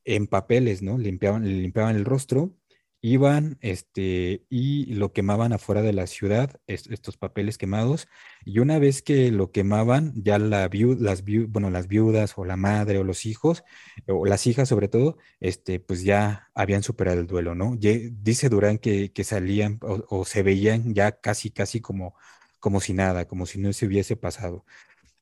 en 0.05 0.27
papeles, 0.27 0.81
¿no? 0.81 0.97
Limpiaban, 0.97 1.43
limpiaban 1.45 1.95
el 1.95 2.05
rostro 2.05 2.55
iban 3.01 3.57
este, 3.61 4.45
y 4.49 4.93
lo 4.93 5.11
quemaban 5.11 5.53
afuera 5.53 5.81
de 5.81 5.93
la 5.93 6.07
ciudad, 6.07 6.59
estos 6.67 7.17
papeles 7.17 7.57
quemados, 7.57 8.07
y 8.45 8.59
una 8.59 8.79
vez 8.79 9.01
que 9.01 9.31
lo 9.31 9.51
quemaban, 9.51 10.13
ya 10.15 10.37
la 10.39 10.69
las, 10.99 11.23
bueno, 11.47 11.69
las 11.71 11.87
viudas 11.87 12.33
o 12.37 12.45
la 12.45 12.57
madre 12.57 12.99
o 12.99 13.03
los 13.03 13.25
hijos, 13.25 13.63
o 14.07 14.25
las 14.25 14.45
hijas 14.47 14.69
sobre 14.69 14.87
todo, 14.87 15.17
este, 15.39 15.79
pues 15.79 16.03
ya 16.03 16.49
habían 16.53 16.83
superado 16.83 17.19
el 17.19 17.27
duelo, 17.27 17.55
¿no? 17.55 17.75
dice 17.77 18.49
Durán 18.49 18.77
que, 18.77 19.11
salían 19.23 19.79
o, 19.81 20.25
se 20.25 20.43
veían 20.43 20.93
ya 20.93 21.11
casi, 21.19 21.51
casi 21.51 21.81
como, 21.81 22.15
como 22.59 22.79
si 22.81 22.93
nada, 22.93 23.27
como 23.27 23.45
si 23.45 23.59
no 23.59 23.73
se 23.73 23.87
hubiese 23.87 24.15
pasado. 24.15 24.65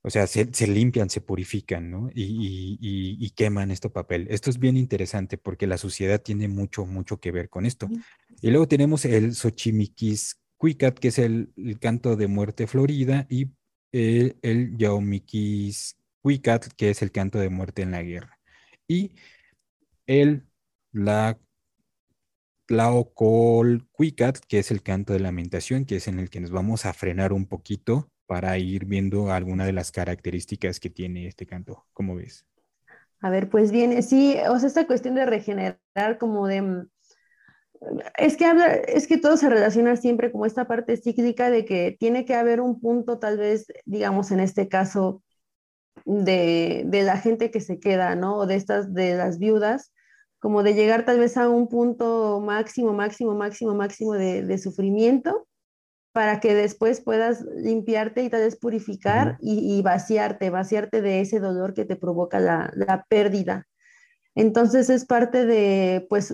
O 0.01 0.09
sea, 0.09 0.27
se, 0.27 0.45
limpian, 0.67 1.09
se 1.09 1.19
purifican, 1.19 1.91
¿no? 1.91 2.09
Y, 2.13 3.29
queman 3.35 3.71
este 3.71 3.89
papel. 3.89 4.27
Esto 4.29 4.49
es 4.49 4.57
bien 4.57 4.77
interesante 4.77 5.37
porque 5.37 5.67
la 5.67 5.77
sociedad 5.77 6.21
tiene 6.21 6.47
mucho, 6.47 6.85
mucho 6.85 7.19
que 7.19 7.31
ver 7.31 7.49
con 7.49 7.65
esto. 7.65 7.89
Y 8.41 8.49
luego 8.49 8.67
tenemos 8.67 9.03
el 9.05 9.35
Xochimiquis 9.35 10.39
Cuicat, 10.57 10.97
que 10.97 11.09
es 11.09 11.19
el, 11.19 11.53
canto 11.81 12.15
de 12.15 12.27
muerte 12.27 12.65
florida, 12.67 13.27
y 13.29 13.51
el, 13.91 14.37
el 14.41 14.77
Yaomiquis 14.77 15.97
Cuicat, 16.21 16.67
que 16.77 16.91
es 16.91 17.01
el 17.01 17.11
canto 17.11 17.39
de 17.39 17.49
muerte 17.49 17.81
en 17.81 17.91
la 17.91 18.01
guerra. 18.01 18.39
Y 18.87 19.11
el 20.07 20.45
la 20.91 21.37
Tlaocol 22.67 23.87
Cuicat, 23.91 24.39
que 24.47 24.59
es 24.59 24.71
el 24.71 24.81
canto 24.81 25.13
de 25.13 25.19
lamentación, 25.19 25.85
que 25.85 25.97
es 25.97 26.07
en 26.07 26.19
el 26.19 26.29
que 26.29 26.39
nos 26.39 26.51
vamos 26.51 26.85
a 26.85 26.93
frenar 26.93 27.33
un 27.33 27.47
poquito 27.47 28.11
para 28.29 28.59
ir 28.59 28.85
viendo 28.85 29.31
alguna 29.31 29.65
de 29.65 29.73
las 29.73 29.91
características 29.91 30.79
que 30.79 30.91
tiene 30.91 31.25
este 31.25 31.47
canto. 31.47 31.87
¿Cómo 31.93 32.15
ves? 32.15 32.45
A 33.21 33.31
ver, 33.31 33.49
pues 33.49 33.71
bien, 33.71 34.03
sí, 34.03 34.37
o 34.47 34.59
sea, 34.59 34.67
esta 34.67 34.85
cuestión 34.85 35.15
de 35.15 35.25
regenerar 35.25 36.19
como 36.19 36.45
de... 36.45 36.61
Mm, 36.61 36.89
es 38.19 38.37
que, 38.37 38.45
es 38.87 39.07
que 39.07 39.17
todo 39.17 39.35
se 39.35 39.49
relaciona 39.49 39.95
siempre 39.95 40.31
como 40.31 40.45
esta 40.45 40.67
parte 40.67 40.95
cíclica 40.95 41.49
de 41.49 41.65
que 41.65 41.97
tiene 41.99 42.23
que 42.23 42.35
haber 42.35 42.61
un 42.61 42.79
punto, 42.79 43.17
tal 43.17 43.39
vez, 43.39 43.65
digamos, 43.85 44.29
en 44.29 44.41
este 44.41 44.69
caso, 44.69 45.23
de, 46.05 46.83
de 46.85 47.01
la 47.01 47.17
gente 47.17 47.49
que 47.49 47.61
se 47.61 47.79
queda, 47.79 48.13
¿no? 48.15 48.37
O 48.37 48.45
de 48.45 48.57
estas, 48.57 48.93
de 48.93 49.15
las 49.15 49.39
viudas, 49.39 49.91
como 50.37 50.61
de 50.61 50.75
llegar 50.75 51.03
tal 51.03 51.17
vez 51.17 51.35
a 51.35 51.49
un 51.49 51.67
punto 51.67 52.39
máximo, 52.41 52.93
máximo, 52.93 53.33
máximo, 53.33 53.73
máximo 53.73 54.13
de 54.13 54.57
sufrimiento 54.59 55.48
para 56.11 56.39
que 56.39 56.55
después 56.55 57.01
puedas 57.01 57.41
limpiarte 57.55 58.23
y 58.23 58.29
tal 58.29 58.41
vez 58.41 58.55
purificar 58.55 59.37
y, 59.41 59.81
vaciarte, 59.81 60.49
vaciarte 60.49 61.01
de 61.01 61.21
ese 61.21 61.39
dolor 61.39 61.73
que 61.73 61.85
te 61.85 61.95
provoca 61.95 62.39
la, 62.39 63.05
pérdida. 63.09 63.67
Entonces 64.35 64.89
es 64.89 65.05
parte 65.05 65.45
de, 65.45 66.05
pues, 66.09 66.33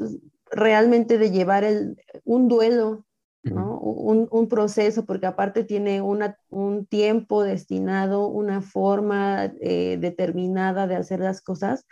realmente 0.52 1.18
de 1.18 1.32
llevar 1.32 1.64
el, 1.64 1.98
un 2.24 2.48
duelo, 2.48 3.06
¿no? 3.44 3.78
un, 3.80 4.48
proceso, 4.48 5.06
porque 5.06 5.28
aparte 5.28 5.64
tiene 5.64 6.02
una, 6.02 6.38
un 6.50 6.86
tiempo 6.86 7.44
destinado, 7.44 8.28
una 8.28 8.62
forma 8.62 9.54
eh, 9.62 9.98
determinada 10.00 10.88
de 10.88 10.96
hacer 10.96 11.20
las 11.20 11.42
cosas, 11.42 11.86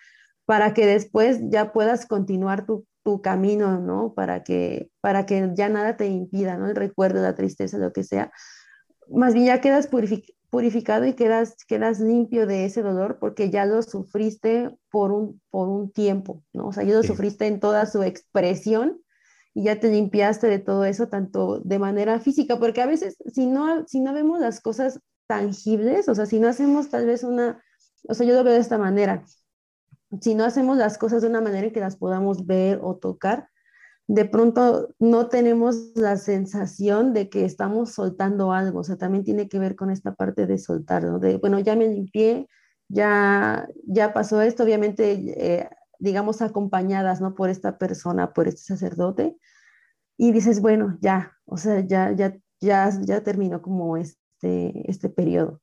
para 0.45 0.73
que 0.73 0.85
después 0.85 1.39
ya 1.49 1.71
puedas 1.73 2.05
continuar 2.05 2.65
tu, 2.65 2.85
tu 3.03 3.21
camino, 3.21 3.79
¿no? 3.79 4.13
Para 4.13 4.43
que, 4.43 4.89
para 5.01 5.25
que 5.25 5.51
ya 5.55 5.69
nada 5.69 5.97
te 5.97 6.07
impida, 6.07 6.57
¿no? 6.57 6.67
El 6.67 6.75
recuerdo, 6.75 7.21
la 7.21 7.35
tristeza, 7.35 7.77
lo 7.77 7.93
que 7.93 8.03
sea. 8.03 8.31
Más 9.09 9.33
bien 9.33 9.47
ya 9.47 9.61
quedas 9.61 9.89
purificado 10.49 11.05
y 11.05 11.13
quedas, 11.13 11.55
quedas 11.67 11.99
limpio 11.99 12.47
de 12.47 12.65
ese 12.65 12.81
dolor 12.81 13.17
porque 13.19 13.49
ya 13.49 13.65
lo 13.65 13.81
sufriste 13.81 14.69
por 14.89 15.11
un, 15.11 15.41
por 15.49 15.67
un 15.67 15.91
tiempo, 15.91 16.43
¿no? 16.53 16.67
O 16.67 16.73
sea, 16.73 16.83
ya 16.83 16.93
lo 16.93 17.03
sufriste 17.03 17.47
en 17.47 17.59
toda 17.59 17.85
su 17.85 18.03
expresión 18.03 19.01
y 19.53 19.63
ya 19.63 19.79
te 19.79 19.91
limpiaste 19.91 20.47
de 20.47 20.59
todo 20.59 20.85
eso, 20.85 21.09
tanto 21.09 21.59
de 21.59 21.79
manera 21.79 22.19
física, 22.19 22.57
porque 22.57 22.81
a 22.81 22.87
veces 22.87 23.17
si 23.33 23.45
no, 23.45 23.85
si 23.87 23.99
no 23.99 24.13
vemos 24.13 24.39
las 24.39 24.61
cosas 24.61 24.99
tangibles, 25.27 26.09
o 26.09 26.15
sea, 26.15 26.25
si 26.25 26.39
no 26.39 26.47
hacemos 26.47 26.89
tal 26.89 27.05
vez 27.05 27.23
una, 27.23 27.61
o 28.07 28.13
sea, 28.13 28.25
yo 28.25 28.33
lo 28.33 28.43
veo 28.43 28.53
de 28.53 28.59
esta 28.59 28.77
manera, 28.77 29.23
si 30.21 30.35
no 30.35 30.45
hacemos 30.45 30.77
las 30.77 30.97
cosas 30.97 31.21
de 31.21 31.27
una 31.27 31.41
manera 31.41 31.67
en 31.67 31.73
que 31.73 31.79
las 31.79 31.95
podamos 31.95 32.45
ver 32.45 32.79
o 32.81 32.95
tocar, 32.95 33.49
de 34.07 34.25
pronto 34.25 34.89
no 34.99 35.27
tenemos 35.27 35.91
la 35.95 36.17
sensación 36.17 37.13
de 37.13 37.29
que 37.29 37.45
estamos 37.45 37.93
soltando 37.93 38.51
algo, 38.51 38.79
o 38.79 38.83
sea, 38.83 38.97
también 38.97 39.23
tiene 39.23 39.47
que 39.47 39.59
ver 39.59 39.75
con 39.75 39.89
esta 39.89 40.13
parte 40.13 40.45
de 40.45 40.57
soltar, 40.57 41.03
¿no? 41.03 41.19
De, 41.19 41.37
bueno, 41.37 41.59
ya 41.59 41.75
me 41.75 41.87
limpié, 41.87 42.47
ya, 42.89 43.67
ya 43.85 44.13
pasó 44.13 44.41
esto, 44.41 44.63
obviamente, 44.63 45.13
eh, 45.37 45.69
digamos, 45.99 46.41
acompañadas, 46.41 47.21
¿no? 47.21 47.33
Por 47.33 47.49
esta 47.49 47.77
persona, 47.77 48.33
por 48.33 48.47
este 48.47 48.61
sacerdote, 48.61 49.37
y 50.17 50.31
dices, 50.31 50.61
bueno, 50.61 50.97
ya, 51.01 51.33
o 51.45 51.57
sea, 51.57 51.79
ya, 51.79 52.11
ya, 52.11 52.37
ya, 52.59 52.89
ya 53.01 53.23
terminó 53.23 53.61
como 53.61 53.97
este, 53.97 54.89
este 54.89 55.09
periodo. 55.09 55.61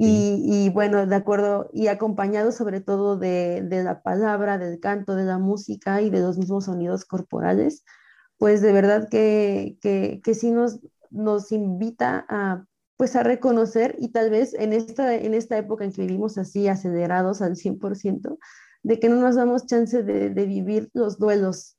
Y, 0.00 0.70
bueno, 0.70 1.06
de 1.06 1.16
acuerdo, 1.16 1.68
y 1.72 1.88
acompañado 1.88 2.52
sobre 2.52 2.80
todo 2.80 3.16
de, 3.16 3.66
la 3.68 4.02
palabra, 4.02 4.56
del 4.56 4.78
canto, 4.78 5.16
de 5.16 5.24
la 5.24 5.38
música 5.38 6.00
y 6.02 6.10
de 6.10 6.20
los 6.20 6.38
mismos 6.38 6.66
sonidos 6.66 7.04
corporales, 7.04 7.84
pues 8.36 8.60
de 8.62 8.72
verdad 8.72 9.08
que, 9.10 9.76
que, 9.80 10.20
que 10.22 10.34
sí 10.34 10.52
nos, 10.52 10.78
nos 11.10 11.50
invita 11.50 12.24
a, 12.28 12.64
pues 12.96 13.16
a 13.16 13.22
reconocer 13.22 13.96
y 13.98 14.10
tal 14.10 14.30
vez 14.30 14.54
en 14.54 14.72
esta, 14.72 15.14
en 15.16 15.34
esta 15.34 15.58
época 15.58 15.84
en 15.84 15.92
que 15.92 16.02
vivimos 16.02 16.38
así 16.38 16.68
acelerados 16.68 17.42
al 17.42 17.56
100%, 17.56 18.38
de 18.84 19.00
que 19.00 19.08
no 19.08 19.16
nos 19.16 19.36
damos 19.36 19.66
chance 19.66 20.02
de, 20.04 20.30
de 20.30 20.46
vivir 20.46 20.90
los 20.94 21.18
duelos 21.18 21.77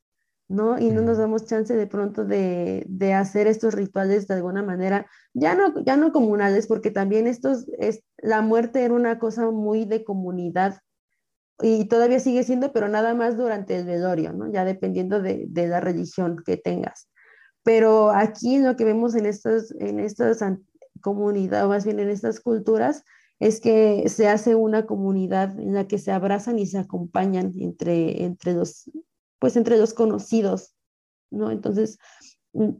¿no? 0.50 0.80
Y 0.80 0.90
no 0.90 1.00
nos 1.02 1.16
damos 1.16 1.46
chance 1.46 1.74
de 1.74 1.86
pronto 1.86 2.24
de, 2.24 2.84
hacer 3.14 3.46
estos 3.46 3.72
rituales 3.72 4.26
de 4.26 4.34
alguna 4.34 4.64
manera, 4.64 5.06
ya 5.32 5.54
no, 5.54 5.80
ya 5.84 5.96
no 5.96 6.12
comunales, 6.12 6.66
porque 6.66 6.90
también 6.90 7.28
estos, 7.28 7.66
es, 7.78 8.02
la 8.18 8.42
muerte 8.42 8.82
era 8.82 8.92
una 8.92 9.20
cosa 9.20 9.48
muy 9.50 9.84
de 9.84 10.02
comunidad 10.02 10.80
y 11.62 11.84
todavía 11.84 12.18
sigue 12.18 12.42
siendo, 12.42 12.72
pero 12.72 12.88
nada 12.88 13.14
más 13.14 13.36
durante 13.36 13.76
el 13.76 13.86
velorio, 13.86 14.32
¿no? 14.32 14.50
Ya 14.50 14.64
dependiendo 14.64 15.22
de, 15.22 15.48
la 15.54 15.78
religión 15.80 16.42
que 16.44 16.56
tengas. 16.56 17.08
Pero 17.62 18.10
aquí 18.10 18.58
lo 18.58 18.74
que 18.74 18.84
vemos 18.84 19.14
en 19.14 19.26
estas, 19.26 19.70
en 19.78 20.00
estas 20.00 20.42
comunidades, 21.00 21.64
o 21.64 21.68
más 21.68 21.84
bien 21.84 22.00
en 22.00 22.08
estas 22.08 22.40
culturas, 22.40 23.04
es 23.38 23.60
que 23.60 24.08
se 24.08 24.26
hace 24.26 24.56
una 24.56 24.84
comunidad 24.84 25.58
en 25.60 25.74
la 25.74 25.86
que 25.86 25.98
se 25.98 26.10
abrazan 26.10 26.58
y 26.58 26.66
se 26.66 26.78
acompañan 26.78 27.52
entre, 27.56 28.24
entre 28.24 28.54
los, 28.54 28.90
pues 29.40 29.56
entre 29.56 29.76
los 29.78 29.94
conocidos, 29.94 30.74
¿no? 31.30 31.50
Entonces, 31.50 31.98
mm, 32.52 32.74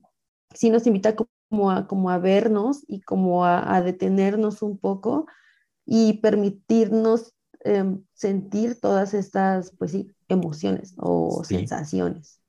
sí 0.55 0.71
nos 0.71 0.87
invita 0.87 1.17
como 1.17 1.73
a, 1.73 1.89
como 1.89 2.11
a 2.11 2.19
vernos 2.19 2.85
y 2.87 3.01
como 3.01 3.45
a, 3.45 3.83
detenernos 3.83 4.63
un 4.63 4.79
poco 4.79 5.27
y 5.85 6.15
permitirnos 6.21 7.33
em, 7.65 8.05
sentir 8.13 8.79
todas 8.79 9.15
estas, 9.15 9.73
pues 9.77 9.91
sí, 9.91 10.13
emociones 10.29 10.95
o 10.99 11.43
sensaciones. 11.45 12.41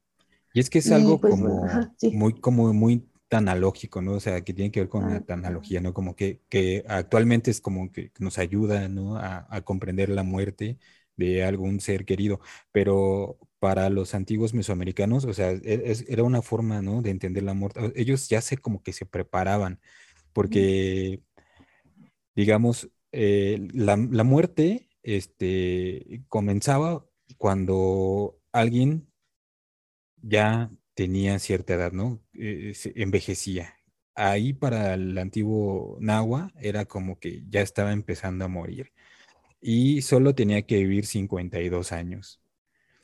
Y 0.53 0.59
es 0.59 0.69
que 0.69 0.79
es 0.79 0.91
algo 0.91 1.19
pues, 1.19 1.33
como, 1.33 1.65
muy, 2.11 2.33
como 2.39 2.73
muy 2.73 3.07
analógico, 3.29 4.01
¿no? 4.01 4.13
O 4.13 4.19
sea, 4.19 4.41
que 4.41 4.53
tiene 4.53 4.71
que 4.71 4.81
ver 4.81 4.89
con 4.89 5.09
la 5.09 5.23
analogía, 5.29 5.79
¿no? 5.79 5.93
Como 5.93 6.17
que, 6.17 6.41
que, 6.49 6.83
actualmente 6.87 7.49
es 7.49 7.61
como 7.61 7.89
que 7.91 8.11
nos 8.19 8.37
ayuda, 8.37 8.89
¿no? 8.89 9.15
A, 9.15 9.47
a, 9.49 9.61
comprender 9.61 10.09
la 10.09 10.23
muerte 10.23 10.77
de 11.15 11.45
algún 11.45 11.79
ser 11.79 12.03
querido, 12.03 12.41
pero 12.73 13.39
para 13.61 13.91
los 13.91 14.15
antiguos 14.15 14.55
mesoamericanos, 14.55 15.25
o 15.25 15.33
sea, 15.33 15.51
e, 15.51 15.93
era 16.07 16.23
una 16.23 16.41
forma, 16.41 16.81
¿no? 16.81 17.03
De 17.03 17.11
entender 17.11 17.43
la 17.43 17.53
muerte. 17.53 17.93
Ellos 17.95 18.27
ya 18.27 18.41
se 18.41 18.57
como 18.57 18.81
que 18.83 18.91
se 18.91 19.05
preparaban, 19.05 19.79
porque, 20.33 21.21
digamos, 22.35 22.89
eh, 23.11 23.67
la, 23.73 23.97
muerte 23.97 24.89
este, 25.03 26.23
comenzaba 26.27 27.05
cuando 27.37 28.39
alguien 28.51 29.07
ya 30.23 30.71
tenía 30.95 31.39
cierta 31.39 31.75
edad, 31.75 31.91
¿no? 31.91 32.19
Eh, 32.33 32.73
envejecía. 32.95 33.75
Ahí 34.15 34.53
para 34.53 34.95
el 34.95 35.17
antiguo 35.19 35.97
Nahua 36.01 36.51
era 36.59 36.85
como 36.85 37.19
que 37.19 37.43
ya 37.49 37.61
estaba 37.61 37.93
empezando 37.93 38.45
a 38.45 38.47
morir 38.47 38.91
y 39.61 40.01
solo 40.03 40.35
tenía 40.35 40.63
que 40.63 40.77
vivir 40.79 41.05
52 41.05 41.91
años 41.91 42.40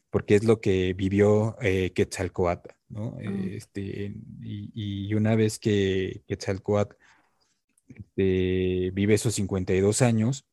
porque 0.09 0.35
es 0.35 0.43
lo 0.43 0.61
que 0.61 0.93
vivió 0.93 1.57
eh, 1.61 1.91
Quetzalcoatl, 1.93 2.69
¿no? 2.89 3.17
Mm. 3.21 3.49
Este, 3.49 4.15
y, 4.41 5.13
una 5.13 5.35
vez 5.35 5.59
que 5.59 6.23
Quetzalcoatl 6.27 6.95
este, 7.87 8.91
vive 8.93 9.13
esos 9.13 9.35
52 9.35 10.01
años, 10.01 10.45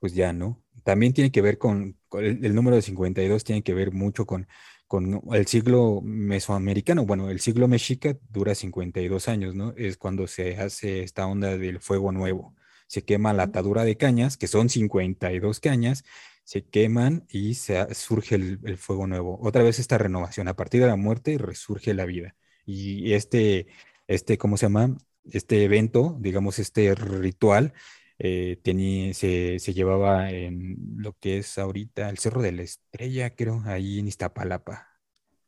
pues 0.00 0.14
ya, 0.14 0.32
¿no? 0.32 0.62
También 0.84 1.12
tiene 1.12 1.30
que 1.30 1.42
ver 1.42 1.58
con, 1.58 1.96
el, 2.12 2.54
número 2.54 2.76
de 2.76 2.82
52 2.82 3.44
tiene 3.44 3.62
que 3.62 3.74
ver 3.74 3.92
mucho 3.92 4.26
con, 4.26 4.48
con 4.86 5.22
el 5.32 5.46
siglo 5.46 6.00
mesoamericano. 6.02 7.04
Bueno, 7.04 7.30
el 7.30 7.40
siglo 7.40 7.68
mexica 7.68 8.16
dura 8.30 8.54
52 8.54 9.28
años, 9.28 9.54
¿no? 9.54 9.74
Es 9.76 9.96
cuando 9.96 10.26
se 10.26 10.56
hace 10.56 11.02
esta 11.02 11.26
onda 11.26 11.56
del 11.58 11.80
fuego 11.80 12.12
nuevo. 12.12 12.54
Se 12.86 13.04
quema 13.04 13.34
la 13.34 13.44
atadura 13.44 13.84
de 13.84 13.98
cañas, 13.98 14.38
que 14.38 14.46
son 14.46 14.70
52 14.70 15.60
cañas, 15.60 16.04
se 16.48 16.64
queman 16.64 17.26
y 17.28 17.56
se, 17.56 17.94
surge 17.94 18.36
el, 18.36 18.78
fuego 18.78 19.06
nuevo. 19.06 19.38
Otra 19.42 19.62
vez 19.62 19.78
esta 19.78 19.98
renovación, 19.98 20.48
a 20.48 20.56
partir 20.56 20.80
de 20.80 20.86
la 20.86 20.96
muerte 20.96 21.36
resurge 21.36 21.92
la 21.92 22.06
vida. 22.06 22.36
Y 22.64 23.12
este, 23.12 23.66
este, 24.06 24.38
¿cómo 24.38 24.56
se 24.56 24.64
llama? 24.64 24.96
Este 25.30 25.62
evento, 25.64 26.16
digamos, 26.18 26.58
este 26.58 26.94
ritual, 26.94 27.74
eh, 28.18 28.58
tenía, 28.62 29.12
se, 29.12 29.58
se, 29.58 29.74
llevaba 29.74 30.30
en 30.30 30.78
lo 30.96 31.12
que 31.20 31.36
es 31.36 31.58
ahorita 31.58 32.08
el 32.08 32.16
Cerro 32.16 32.40
de 32.40 32.52
la 32.52 32.62
Estrella, 32.62 33.28
creo, 33.36 33.62
ahí 33.66 33.98
en 33.98 34.08
Iztapalapa, 34.08 34.88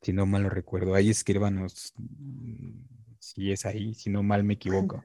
si 0.02 0.12
no 0.12 0.26
mal 0.26 0.42
lo 0.42 0.50
recuerdo. 0.50 0.94
Ahí 0.94 1.08
escríbanos 1.08 1.94
mm, 1.96 2.72
si 3.18 3.52
es 3.52 3.64
ahí, 3.64 3.94
si 3.94 4.10
no 4.10 4.22
mal 4.22 4.44
me 4.44 4.52
equivoco. 4.60 5.02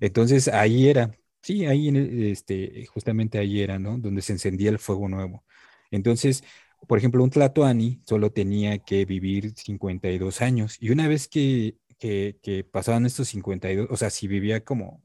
Entonces 0.00 0.48
ahí 0.48 0.88
era, 0.88 1.12
Sí, 1.42 1.66
ahí, 1.66 1.88
este, 2.30 2.86
justamente 2.86 3.38
ahí 3.38 3.60
era, 3.60 3.78
¿no? 3.78 3.98
Donde 3.98 4.22
se 4.22 4.32
encendía 4.32 4.70
el 4.70 4.78
fuego 4.78 5.08
nuevo. 5.08 5.44
Entonces, 5.90 6.44
por 6.86 6.98
ejemplo, 6.98 7.22
un 7.24 7.30
Tlatoani 7.30 8.02
solo 8.06 8.30
tenía 8.30 8.78
que 8.78 9.04
vivir 9.04 9.54
52 9.56 10.42
años 10.42 10.76
y 10.80 10.90
una 10.90 11.08
vez 11.08 11.28
que, 11.28 11.76
que, 11.98 12.66
pasaban 12.70 13.06
estos 13.06 13.28
52, 13.28 13.88
o 13.90 13.96
sea, 13.96 14.10
si 14.10 14.28
vivía 14.28 14.64
como 14.64 15.02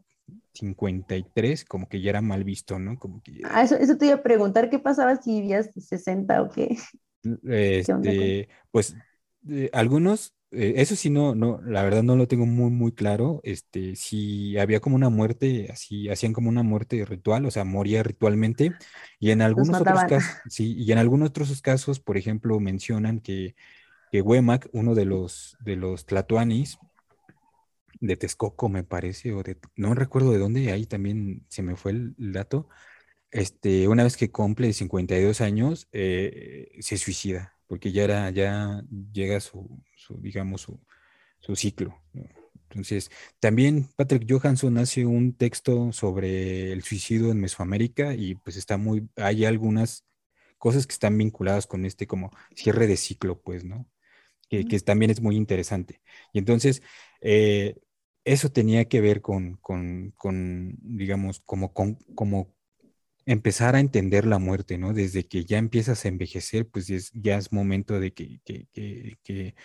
53, 0.54 1.66
como 1.66 1.88
que 1.90 2.02
ya 2.02 2.12
era 2.12 2.22
mal 2.22 2.44
visto, 2.44 2.78
¿no? 2.78 3.00
Como 3.00 3.22
que 3.24 3.42
Ah, 3.44 3.64
eso, 3.64 3.76
eso 3.76 3.98
te 3.98 4.08
iba 4.08 4.16
a 4.16 4.24
preguntar, 4.24 4.70
¿qué 4.70 4.80
pasaba 4.80 5.16
si 5.16 5.42
vivías 5.42 5.72
60 5.76 6.42
o 6.42 6.50
qué? 6.50 6.78
Este, 7.48 8.50
pues 8.70 8.98
eh, 9.50 9.70
algunos 9.72 10.34
eh, 10.54 10.74
eso 10.78 10.96
sí, 10.96 11.10
no, 11.10 11.36
no, 11.36 11.60
la 11.64 11.84
verdad 11.84 12.04
no 12.04 12.16
lo 12.16 12.28
tengo 12.28 12.46
muy, 12.46 12.70
muy 12.72 12.92
claro. 12.94 13.42
Este, 13.44 13.96
si 13.96 14.58
había 14.58 14.80
como 14.80 14.96
una 14.96 15.10
muerte, 15.10 15.70
así, 15.72 16.10
hacían 16.10 16.34
como 16.34 16.50
una 16.50 16.64
muerte 16.64 17.04
ritual, 17.06 17.46
o 17.46 17.52
sea, 17.52 17.64
moría 17.64 18.04
ritualmente. 18.04 18.72
Y 19.20 19.32
en 19.32 19.42
algunos 19.42 19.80
otros 19.80 20.04
casos, 20.06 20.42
sí, 20.50 20.76
y 20.78 20.92
en 20.92 20.98
algunos 20.98 21.30
otros 21.30 21.62
casos, 21.62 22.00
por 22.00 22.18
ejemplo, 22.18 22.60
mencionan 22.60 23.20
que, 23.20 23.56
que 24.12 24.22
Huemac, 24.22 24.70
uno 24.74 24.96
de 24.96 25.06
los, 25.06 25.58
de 25.62 25.76
los 25.76 26.06
tlatoanis, 26.06 26.78
de 28.00 28.18
Texcoco, 28.18 28.70
me 28.70 28.84
parece, 28.84 29.34
o 29.34 29.44
de, 29.44 29.58
no 29.76 29.94
recuerdo 29.96 30.32
de 30.32 30.40
dónde, 30.40 30.72
ahí 30.72 30.86
también 30.86 31.46
se 31.50 31.64
me 31.64 31.76
fue 31.76 31.92
el, 31.92 32.16
dato. 32.18 32.70
Este, 33.32 33.88
una 33.88 34.04
vez 34.04 34.18
que 34.18 34.32
cumple 34.32 34.74
52 34.74 35.42
años, 35.42 35.88
eh, 35.92 36.70
se 36.82 36.98
suicida 36.98 37.53
porque 37.74 37.92
ya 37.92 38.04
era, 38.04 38.30
ya 38.30 38.84
llega 39.12 39.40
su, 39.40 39.82
digamos, 40.20 40.62
su, 40.62 41.56
ciclo. 41.56 42.04
Entonces, 42.70 43.10
también 43.40 43.90
Patrick 43.96 44.30
Johansson 44.30 44.78
hace 44.78 45.08
un 45.08 45.34
texto 45.34 45.92
sobre 45.92 46.72
el 46.72 46.84
suicidio 46.84 47.32
en 47.32 47.42
Mesoamérica 47.42 48.14
y 48.14 48.36
pues 48.36 48.58
está 48.58 48.78
muy, 48.78 49.10
hay 49.16 49.46
algunas 49.46 50.06
cosas 50.60 50.86
que 50.86 50.94
están 50.94 51.18
vinculadas 51.18 51.66
con 51.66 51.84
este 51.84 52.06
como 52.06 52.30
cierre 52.56 52.86
de 52.86 52.96
ciclo, 52.96 53.42
pues, 53.42 53.64
¿no? 53.64 53.90
Que, 54.48 54.64
también 54.82 55.10
es 55.10 55.20
muy 55.20 55.36
interesante. 55.36 56.00
Y 56.32 56.38
entonces, 56.38 56.84
eh, 57.22 57.76
eso 58.24 58.52
tenía 58.52 58.86
que 58.86 59.02
ver 59.02 59.22
con, 59.22 59.58
con, 59.62 60.12
con 60.16 60.78
digamos, 60.80 61.40
como, 61.40 61.74
con, 61.74 61.96
como 62.14 62.54
empezar 63.26 63.76
a 63.76 63.80
entender 63.80 64.26
la 64.26 64.40
muerte, 64.40 64.78
¿no? 64.78 64.94
Desde 64.94 65.26
que 65.26 65.46
ya 65.46 65.58
empiezas 65.58 66.06
a 66.06 66.08
envejecer, 66.08 66.68
pues 66.68 66.88
ya 67.14 67.38
es 67.38 67.52
momento 67.52 68.00
de 68.00 68.14
que, 68.14 68.40
que, 68.44 68.68
que, 68.74 69.56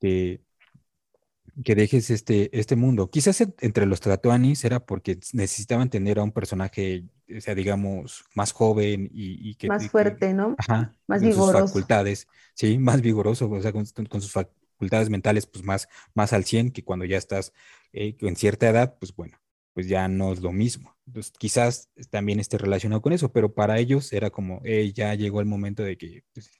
que, 0.00 1.74
dejes 1.74 2.10
este, 2.10 2.56
este 2.58 2.76
mundo. 2.76 3.10
Quizás 3.10 3.40
entre 3.60 3.86
los 3.86 4.00
Tlatoanis 4.00 4.64
era 4.64 4.80
porque 4.80 5.18
necesitaban 5.32 5.90
tener 5.90 6.18
a 6.18 6.22
un 6.22 6.32
personaje, 6.32 7.04
o 7.34 7.40
sea, 7.40 7.54
digamos, 7.54 8.24
más 8.34 8.52
joven 8.52 9.10
y, 9.12 9.54
que... 9.56 9.68
Más 9.68 9.88
fuerte, 9.88 10.32
¿no? 10.32 10.54
Ajá, 10.58 10.94
más 11.06 11.22
vigoroso. 11.22 11.60
Sus 11.60 11.70
facultades, 11.70 12.28
sí, 12.54 12.78
más 12.78 13.00
vigoroso, 13.00 13.50
o 13.50 13.60
sea, 13.60 13.72
con, 13.72 13.86
sus 13.86 14.32
facultades 14.32 15.10
mentales, 15.10 15.46
pues 15.46 15.64
más, 15.64 15.88
más 16.14 16.32
al 16.32 16.44
100 16.44 16.70
que 16.70 16.84
cuando 16.84 17.04
ya 17.04 17.18
estás 17.18 17.52
eh, 17.92 18.16
en 18.20 18.36
cierta 18.36 18.68
edad, 18.68 18.96
pues 18.98 19.14
bueno, 19.14 19.38
pues 19.76 19.88
ya 19.88 20.08
no 20.08 20.32
es 20.32 20.40
lo 20.40 20.52
mismo. 20.52 20.96
Entonces, 21.06 21.34
quizás 21.38 21.90
también 22.08 22.40
esté 22.40 22.56
relacionado 22.56 23.02
con 23.02 23.12
eso, 23.12 23.30
pero 23.30 23.52
para 23.52 23.78
ellos 23.78 24.10
era 24.14 24.30
como, 24.30 24.62
ya 24.94 25.14
llegó 25.14 25.40
el 25.40 25.46
momento 25.46 25.82
de 25.82 25.98
que 25.98 26.24
pues, 26.32 26.50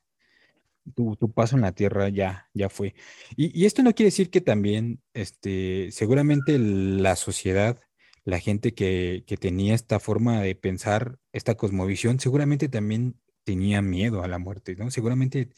tu, 0.95 1.17
paso 1.33 1.57
en 1.57 1.63
la 1.63 1.73
tierra 1.73 2.11
ya, 2.11 2.51
ya 2.53 2.69
fue. 2.69 2.95
Y, 3.35 3.65
esto 3.65 3.83
no 3.83 3.95
quiere 3.95 4.09
decir 4.09 4.29
que 4.29 4.43
también, 4.43 5.01
este, 5.15 5.91
seguramente 5.93 6.59
la 6.59 7.17
sociedad, 7.17 7.81
la 8.25 8.39
gente 8.39 8.75
que, 8.75 9.25
que, 9.27 9.39
tenía 9.39 9.75
esta 9.75 9.99
forma 9.99 10.43
de 10.43 10.55
pensar, 10.55 11.19
esta 11.33 11.55
cosmovisión, 11.57 12.21
seguramente 12.21 12.69
también 12.69 13.19
tenía 13.45 13.81
miedo 13.81 14.23
a 14.23 14.29
la 14.29 14.39
muerte, 14.39 14.77
¿no? 14.77 14.91
Seguramente 14.91 15.49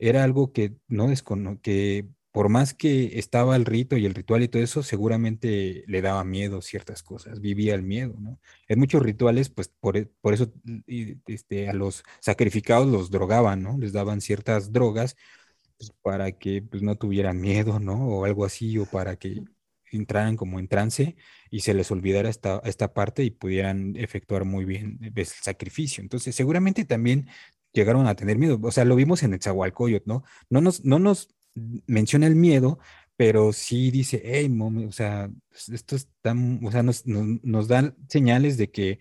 era 0.00 0.24
algo 0.24 0.52
que 0.52 0.74
no 0.88 1.06
descono 1.06 1.60
que 1.62 2.08
por 2.36 2.50
más 2.50 2.74
que 2.74 3.18
estaba 3.18 3.56
el 3.56 3.64
rito 3.64 3.96
y 3.96 4.04
el 4.04 4.14
ritual 4.14 4.42
y 4.42 4.48
todo 4.48 4.62
eso, 4.62 4.82
seguramente 4.82 5.84
le 5.86 6.02
daba 6.02 6.22
miedo 6.22 6.60
ciertas 6.60 7.02
cosas, 7.02 7.40
vivía 7.40 7.74
el 7.74 7.82
miedo, 7.82 8.14
¿no? 8.20 8.38
En 8.68 8.78
muchos 8.78 9.02
rituales, 9.02 9.48
pues 9.48 9.68
por, 9.68 9.96
e, 9.96 10.10
eso 10.32 10.52
este, 11.26 11.70
a 11.70 11.72
los 11.72 12.04
sacrificados 12.20 12.88
los 12.88 13.10
drogaban, 13.10 13.62
¿no? 13.62 13.78
Les 13.78 13.94
daban 13.94 14.20
ciertas 14.20 14.70
drogas 14.70 15.16
pues, 15.78 15.92
para 16.02 16.32
que 16.32 16.60
pues, 16.60 16.82
no 16.82 16.96
tuvieran 16.96 17.40
miedo, 17.40 17.80
¿no? 17.80 18.06
O 18.06 18.26
algo 18.26 18.44
así, 18.44 18.76
o 18.76 18.84
para 18.84 19.16
que 19.16 19.42
entraran 19.90 20.36
como 20.36 20.58
en 20.58 20.68
trance 20.68 21.16
y 21.50 21.60
se 21.60 21.72
les 21.72 21.90
olvidara 21.90 22.28
esta, 22.28 22.60
esta 22.66 22.92
parte 22.92 23.24
y 23.24 23.30
pudieran 23.30 23.96
efectuar 23.96 24.44
muy 24.44 24.66
bien 24.66 24.98
el 25.00 25.26
sacrificio. 25.26 26.02
Entonces, 26.02 26.34
seguramente 26.34 26.84
también 26.84 27.28
llegaron 27.72 28.06
a 28.06 28.14
tener 28.14 28.38
miedo. 28.38 28.58
O 28.62 28.72
sea, 28.72 28.84
lo 28.84 28.96
vimos 28.96 29.22
en 29.22 29.34
el 29.34 29.42
Zahualcoyot, 29.42 30.04
¿no? 30.06 30.24
No 30.50 30.60
nos, 30.60 30.84
no 30.84 30.98
nos 30.98 31.35
menciona 31.86 32.26
el 32.26 32.36
miedo, 32.36 32.78
pero 33.16 33.52
sí 33.52 33.90
dice, 33.90 34.22
hey, 34.24 34.54
o 34.60 34.92
sea, 34.92 35.30
pues, 35.48 35.68
esto 35.70 35.96
tan, 36.20 36.60
o 36.64 36.70
sea, 36.70 36.82
nos, 36.82 37.06
nos, 37.06 37.68
dan 37.68 37.96
señales 38.08 38.58
de 38.58 38.70
que 38.70 39.00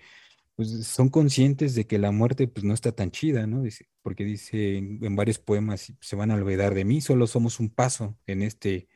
pues, 0.56 0.88
son 0.88 1.10
conscientes 1.10 1.76
de 1.76 1.86
que 1.88 2.00
la 2.00 2.12
muerte 2.12 2.48
pues 2.48 2.64
no 2.64 2.74
está 2.74 2.94
tan 2.94 3.12
chida, 3.12 3.46
¿no? 3.48 3.64
Porque 4.02 4.24
dice 4.24 4.78
en, 4.78 5.16
varios 5.16 5.40
poemas, 5.40 5.94
se 6.00 6.16
van 6.16 6.32
a 6.32 6.36
olvidar 6.36 6.74
de 6.76 6.86
mí, 6.86 7.02
solo 7.02 7.28
somos 7.28 7.60
un 7.60 7.70
paso 7.70 8.18
en 8.26 8.42
este, 8.42 8.88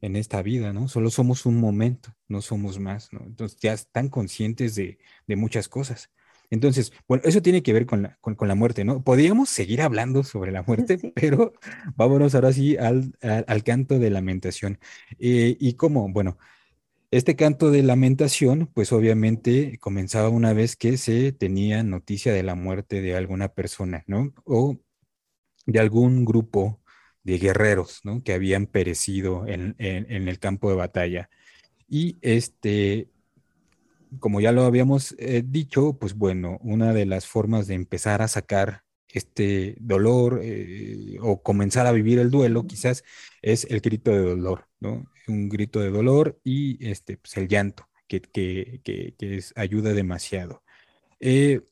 en 0.00 0.16
esta 0.16 0.42
vida, 0.42 0.72
¿no? 0.72 0.88
Solo 0.88 1.10
somos 1.10 1.46
un 1.46 1.58
momento, 1.58 2.14
no 2.28 2.42
somos 2.42 2.78
más, 2.78 3.12
¿no? 3.12 3.20
Entonces 3.24 3.58
ya 3.60 3.72
están 3.72 4.08
conscientes 4.10 4.74
de, 4.74 4.98
de 5.26 5.36
muchas 5.36 5.68
cosas. 5.68 6.10
Entonces, 6.50 6.92
bueno, 7.06 7.22
eso 7.26 7.42
tiene 7.42 7.62
que 7.62 7.72
ver 7.72 7.86
con 7.86 8.02
la, 8.02 8.18
con, 8.20 8.36
la 8.48 8.54
muerte, 8.54 8.84
¿no? 8.84 9.02
Podríamos 9.02 9.48
seguir 9.50 9.82
hablando 9.82 10.24
sobre 10.24 10.52
la 10.52 10.62
muerte, 10.66 11.12
pero 11.14 11.52
vámonos 11.96 12.34
ahora 12.34 12.52
sí 12.52 12.76
al, 12.76 13.12
al, 13.20 13.64
canto 13.64 13.98
de 13.98 14.10
lamentación. 14.10 14.78
Eh, 15.18 15.56
y 15.60 15.74
cómo, 15.74 16.08
bueno, 16.10 16.38
este 17.10 17.36
canto 17.36 17.70
de 17.70 17.82
lamentación, 17.82 18.70
pues 18.74 18.92
obviamente 18.92 19.78
comenzaba 19.78 20.28
una 20.28 20.52
vez 20.52 20.76
que 20.76 20.96
se 20.98 21.32
tenía 21.32 21.82
noticia 21.82 22.32
de 22.32 22.42
la 22.42 22.54
muerte 22.54 23.00
de 23.02 23.16
alguna 23.16 23.48
persona, 23.48 24.04
¿no? 24.06 24.32
O 24.44 24.76
de 25.66 25.80
algún 25.80 26.24
grupo 26.24 26.80
de 27.24 27.38
guerreros, 27.38 28.00
¿no? 28.04 28.22
Que 28.22 28.32
habían 28.34 28.66
perecido 28.66 29.46
en, 29.46 29.74
en, 29.78 30.10
en 30.10 30.28
el 30.28 30.38
campo 30.38 30.70
de 30.70 30.76
batalla. 30.76 31.30
Y 31.88 32.18
este, 32.22 33.08
como 34.20 34.40
ya 34.40 34.52
lo 34.52 34.64
habíamos 34.64 35.14
eh, 35.18 35.42
dicho, 35.44 35.98
pues 35.98 36.14
bueno, 36.14 36.58
una 36.62 36.92
de 36.92 37.06
las 37.06 37.26
formas 37.26 37.66
de 37.66 37.74
empezar 37.74 38.22
a 38.22 38.28
sacar 38.28 38.82
este 39.08 39.76
dolor 39.80 40.40
eh, 40.42 41.16
o 41.20 41.42
comenzar 41.42 41.86
a 41.86 41.92
vivir 41.92 42.18
el 42.18 42.30
duelo 42.30 42.66
quizás 42.66 43.04
es 43.42 43.64
el 43.70 43.80
grito 43.80 44.10
de 44.10 44.18
dolor, 44.18 44.66
¿no? 44.80 45.06
Un 45.26 45.48
grito 45.48 45.80
de 45.80 45.90
dolor 45.90 46.38
y 46.44 46.84
este, 46.86 47.16
pues 47.16 47.36
el 47.36 47.48
llanto, 47.48 47.88
que, 48.06 48.20
que, 48.20 48.80
que, 48.84 49.44
ayuda 49.56 49.92
demasiado. 49.92 50.62
Eh, 51.20 51.62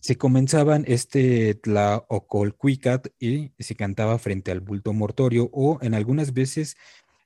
se 0.00 0.16
comenzaban 0.16 0.84
este 0.86 1.60
la 1.64 2.04
ocolcuicat 2.08 3.08
y 3.18 3.52
se 3.58 3.74
cantaba 3.74 4.18
frente 4.18 4.50
al 4.52 4.60
bulto 4.60 4.92
mortorio 4.92 5.50
o 5.52 5.78
en 5.82 5.94
algunas 5.94 6.32
veces 6.32 6.76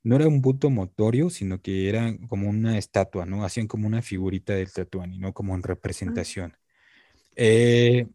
no 0.03 0.16
era 0.16 0.28
un 0.28 0.40
bulto 0.40 0.70
motorio, 0.70 1.30
sino 1.30 1.61
que 1.62 1.88
era 1.88 2.16
como 2.28 2.48
una 2.48 2.78
estatua, 2.78 3.26
¿no? 3.26 3.44
Hacían 3.44 3.68
como 3.68 3.86
una 3.86 4.03
figurita 4.03 4.55
del 4.55 4.72
Tatuani, 4.72 5.18
¿no? 5.18 5.32
Como 5.32 5.55
en 5.55 5.62
representación. 5.62 6.57
Eh, 7.36 8.07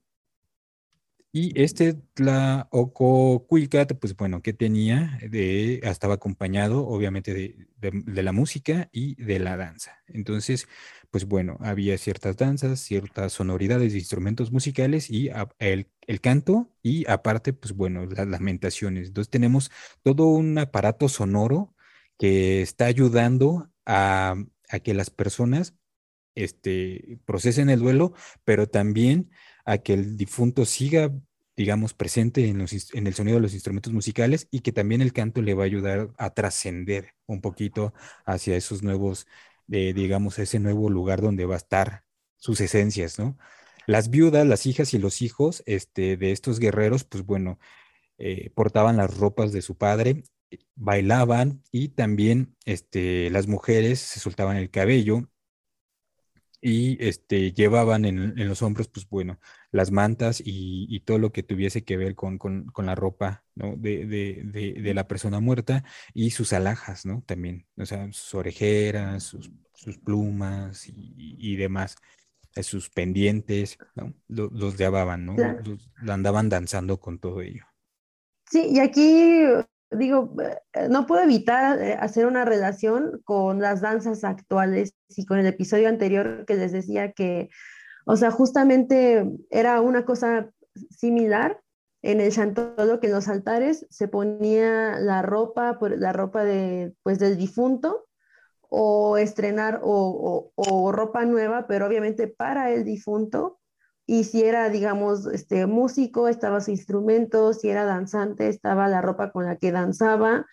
y 1.32 1.54
este 1.62 1.98
la 2.16 2.68
Cuilcat, 2.72 3.94
pues 4.00 4.16
bueno, 4.16 4.42
¿qué 4.42 4.54
tenía? 4.54 5.20
De, 5.30 5.76
estaba 5.84 6.16
acompañado, 6.16 6.88
obviamente, 6.88 7.34
de, 7.78 8.24
la 8.24 8.32
música 8.32 8.90
y 8.92 9.22
de 9.24 9.40
la 9.40 9.56
danza. 9.56 10.00
Entonces, 10.08 10.68
pues 11.12 11.26
bueno, 11.26 11.58
había 11.62 11.98
ciertas 11.98 12.38
danzas, 12.38 12.80
ciertas 12.80 13.34
sonoridades 13.34 13.94
de 13.94 14.00
instrumentos 14.00 14.52
musicales 14.52 15.10
y 15.12 15.30
el, 15.60 15.88
el, 16.08 16.22
canto 16.22 16.72
y 16.82 17.08
aparte, 17.10 17.54
pues 17.54 17.74
bueno, 17.74 18.06
las 18.08 18.28
lamentaciones. 18.28 19.10
Entonces 19.10 19.30
tenemos 19.30 19.72
todo 20.02 20.26
un 20.28 20.58
aparato 20.58 21.08
sonoro 21.08 21.76
que 22.18 22.62
está 22.62 22.86
ayudando 22.86 23.72
a, 23.86 24.36
que 24.84 24.94
las 24.94 25.10
personas 25.10 25.76
este, 26.36 27.20
procesen 27.26 27.70
el 27.70 27.80
duelo, 27.80 28.14
pero 28.44 28.68
también 28.68 29.32
a 29.66 29.80
que 29.80 29.94
el 29.94 30.18
difunto 30.18 30.66
siga, 30.66 31.12
digamos, 31.56 31.94
presente 31.94 32.48
en, 32.48 32.62
el 32.62 33.14
sonido 33.14 33.38
de 33.38 33.42
los 33.42 33.54
instrumentos 33.54 33.94
musicales 33.94 34.48
y 34.52 34.62
que 34.62 34.72
también 34.72 35.02
el 35.02 35.14
canto 35.14 35.42
le 35.42 35.54
va 35.54 35.64
a 35.64 35.66
ayudar 35.66 36.10
a 36.18 36.32
trascender 36.32 37.14
un 37.26 37.42
poquito 37.42 37.94
hacia 38.26 38.56
esos 38.56 38.84
nuevos, 38.84 39.28
eh, 39.72 39.94
digamos, 39.94 40.40
ese 40.40 40.60
nuevo 40.60 40.90
lugar 40.90 41.22
donde 41.22 41.46
va 41.46 41.56
a 41.56 41.58
estar 41.58 42.04
sus 42.38 42.62
esencias, 42.62 43.20
¿no? 43.20 43.38
Las 43.88 44.10
viudas, 44.10 44.46
las 44.46 44.66
hijas 44.66 44.94
y 44.94 45.00
los 45.00 45.22
hijos 45.22 45.64
este, 45.66 46.18
de 46.18 46.32
estos 46.34 46.60
guerreros, 46.60 47.06
pues 47.06 47.26
bueno, 47.26 47.58
eh, 48.18 48.52
portaban 48.56 48.98
las 48.98 49.16
ropas 49.18 49.52
de 49.54 49.62
su 49.62 49.78
padre, 49.78 50.24
bailaban 50.76 51.64
y 51.72 51.90
también 51.90 52.56
este, 52.66 53.30
las 53.30 53.48
mujeres 53.48 54.00
se 54.00 54.20
soltaban 54.20 54.58
el 54.58 54.70
cabello 54.70 55.30
y 56.60 56.98
este, 57.06 57.54
llevaban 57.54 58.06
en, 58.06 58.48
los 58.48 58.62
hombros, 58.62 58.88
pues 58.88 59.08
bueno, 59.08 59.40
las 59.72 59.92
mantas 59.92 60.42
y, 60.44 61.00
todo 61.02 61.20
lo 61.20 61.32
que 61.32 61.44
tuviese 61.44 61.84
que 61.84 61.98
ver 61.98 62.16
con, 62.16 62.40
la 62.78 62.96
ropa 62.96 63.46
de, 63.56 64.92
la 64.94 65.08
persona 65.08 65.40
muerta 65.40 65.84
y 66.14 66.32
sus 66.32 66.54
alhajas, 66.54 67.06
¿no? 67.06 67.24
También, 67.26 67.68
o 67.78 67.86
sea, 67.86 68.12
sus 68.12 68.34
orejeras, 68.34 69.24
sus, 69.24 69.50
plumas 70.04 70.88
y, 70.88 71.56
demás, 71.58 71.96
eh, 72.56 72.64
sus 72.64 72.90
pendientes, 72.90 73.78
¿no? 73.96 74.14
Los, 74.28 74.78
llevaban, 74.78 75.26
¿no? 75.26 75.36
andaban 76.12 76.50
danzando 76.50 77.00
con 77.00 77.20
todo 77.20 77.42
ello. 77.42 77.66
Sí, 78.50 78.66
y 78.72 78.80
aquí 78.80 79.44
digo, 79.92 80.34
eh, 80.74 80.88
no 80.90 81.06
puedo 81.06 81.24
evitar 81.24 81.82
eh, 81.82 81.98
hacer 82.00 82.26
una 82.26 82.46
relación 82.46 83.22
con 83.24 83.60
las 83.60 83.82
danzas 83.82 84.24
actuales 84.24 84.96
y 85.10 85.26
con 85.26 85.40
el 85.40 85.46
episodio 85.46 85.90
anterior 85.90 86.46
que 86.46 86.56
les 86.56 86.72
decía 86.72 87.12
que, 87.14 87.50
o 88.06 88.16
sea, 88.16 88.32
justamente 88.32 89.26
era 89.50 89.82
una 89.82 90.06
cosa 90.06 90.50
similar 90.90 91.62
en 92.02 92.22
el 92.22 92.32
chantolo 92.32 93.00
que 93.00 93.08
en 93.08 93.14
los 93.14 93.28
altares 93.28 93.88
se 93.90 94.08
ponía 94.08 95.00
la 95.00 95.22
ropa, 95.22 95.78
la 95.82 96.14
ropa 96.14 96.44
de, 96.44 96.94
pues, 97.04 97.20
del 97.20 97.38
difunto 97.38 98.06
o 98.70 99.18
estrenar 99.18 99.80
o, 99.84 100.52
o 100.56 100.92
ropa 100.92 101.26
nueva, 101.26 101.68
pero 101.68 101.88
obviamente 101.88 102.28
para 102.28 102.72
el 102.72 102.84
difunto 102.84 103.60
y 104.08 104.24
si 104.24 104.44
era, 104.44 104.70
digamos, 104.70 105.28
este, 105.28 105.68
músico, 105.68 106.30
estaba 106.30 106.62
su 106.62 106.72
instrumento, 106.72 107.54
si 107.54 107.70
era 107.70 107.84
danzante, 107.84 108.48
estaba 108.48 108.88
la 108.88 109.02
ropa 109.02 109.32
con 109.32 109.46
la 109.46 109.58
que 109.58 109.74
danzaba, 109.74 110.48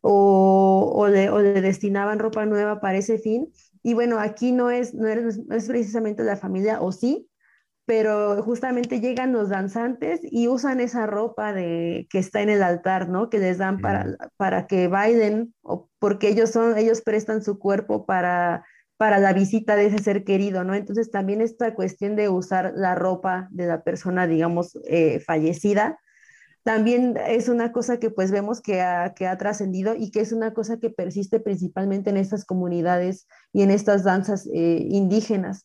o, 0.00 0.92
o, 0.94 1.08
le, 1.08 1.28
o 1.30 1.40
le, 1.40 1.60
destinaban 1.60 2.20
ropa 2.20 2.46
nueva 2.46 2.80
para 2.80 2.98
ese 2.98 3.18
fin. 3.18 3.52
Y 3.82 3.94
bueno, 3.94 4.20
aquí 4.20 4.52
no 4.52 4.70
es, 4.70 4.94
no 4.94 5.08
es, 5.08 5.44
no 5.46 5.56
es 5.56 5.66
precisamente 5.66 6.22
la 6.22 6.36
familia, 6.36 6.80
o 6.80 6.92
sí, 6.92 7.28
pero 7.86 8.40
justamente 8.44 9.00
llegan 9.00 9.32
los 9.32 9.48
danzantes 9.48 10.20
y 10.22 10.46
usan 10.46 10.78
esa 10.78 11.06
ropa 11.06 11.52
de, 11.52 12.06
que 12.08 12.18
está 12.20 12.40
en 12.42 12.50
el 12.50 12.62
altar, 12.62 13.08
¿no? 13.08 13.30
Que 13.30 13.40
les 13.40 13.58
dan 13.58 13.80
para, 13.80 14.16
para 14.36 14.68
que 14.68 14.86
bailen, 14.86 15.54
o 15.62 15.88
porque 15.98 16.28
ellos, 16.28 16.50
son, 16.50 16.78
ellos 16.78 17.00
prestan 17.02 17.42
su 17.42 17.58
cuerpo 17.58 18.06
para 18.06 18.64
para 18.96 19.18
la 19.18 19.32
visita 19.32 19.76
de 19.76 19.86
ese 19.86 19.98
ser 19.98 20.24
querido, 20.24 20.64
¿no? 20.64 20.74
Entonces 20.74 21.10
también 21.10 21.40
esta 21.40 21.74
cuestión 21.74 22.16
de 22.16 22.28
usar 22.28 22.72
la 22.76 22.94
ropa 22.94 23.48
de 23.50 23.66
la 23.66 23.82
persona, 23.82 24.26
digamos, 24.26 24.78
eh, 24.84 25.20
fallecida, 25.20 25.98
también 26.66 27.16
es 27.28 27.48
una 27.48 27.70
cosa 27.70 28.00
que 28.00 28.10
pues 28.10 28.32
vemos 28.32 28.60
que 28.60 28.80
ha, 28.80 29.14
que 29.14 29.28
ha 29.28 29.38
trascendido 29.38 29.94
y 29.94 30.10
que 30.10 30.18
es 30.20 30.32
una 30.32 30.52
cosa 30.52 30.78
que 30.78 30.90
persiste 30.90 31.38
principalmente 31.38 32.10
en 32.10 32.16
estas 32.16 32.44
comunidades 32.44 33.28
y 33.52 33.62
en 33.62 33.70
estas 33.70 34.02
danzas 34.02 34.48
eh, 34.52 34.84
indígenas, 34.90 35.64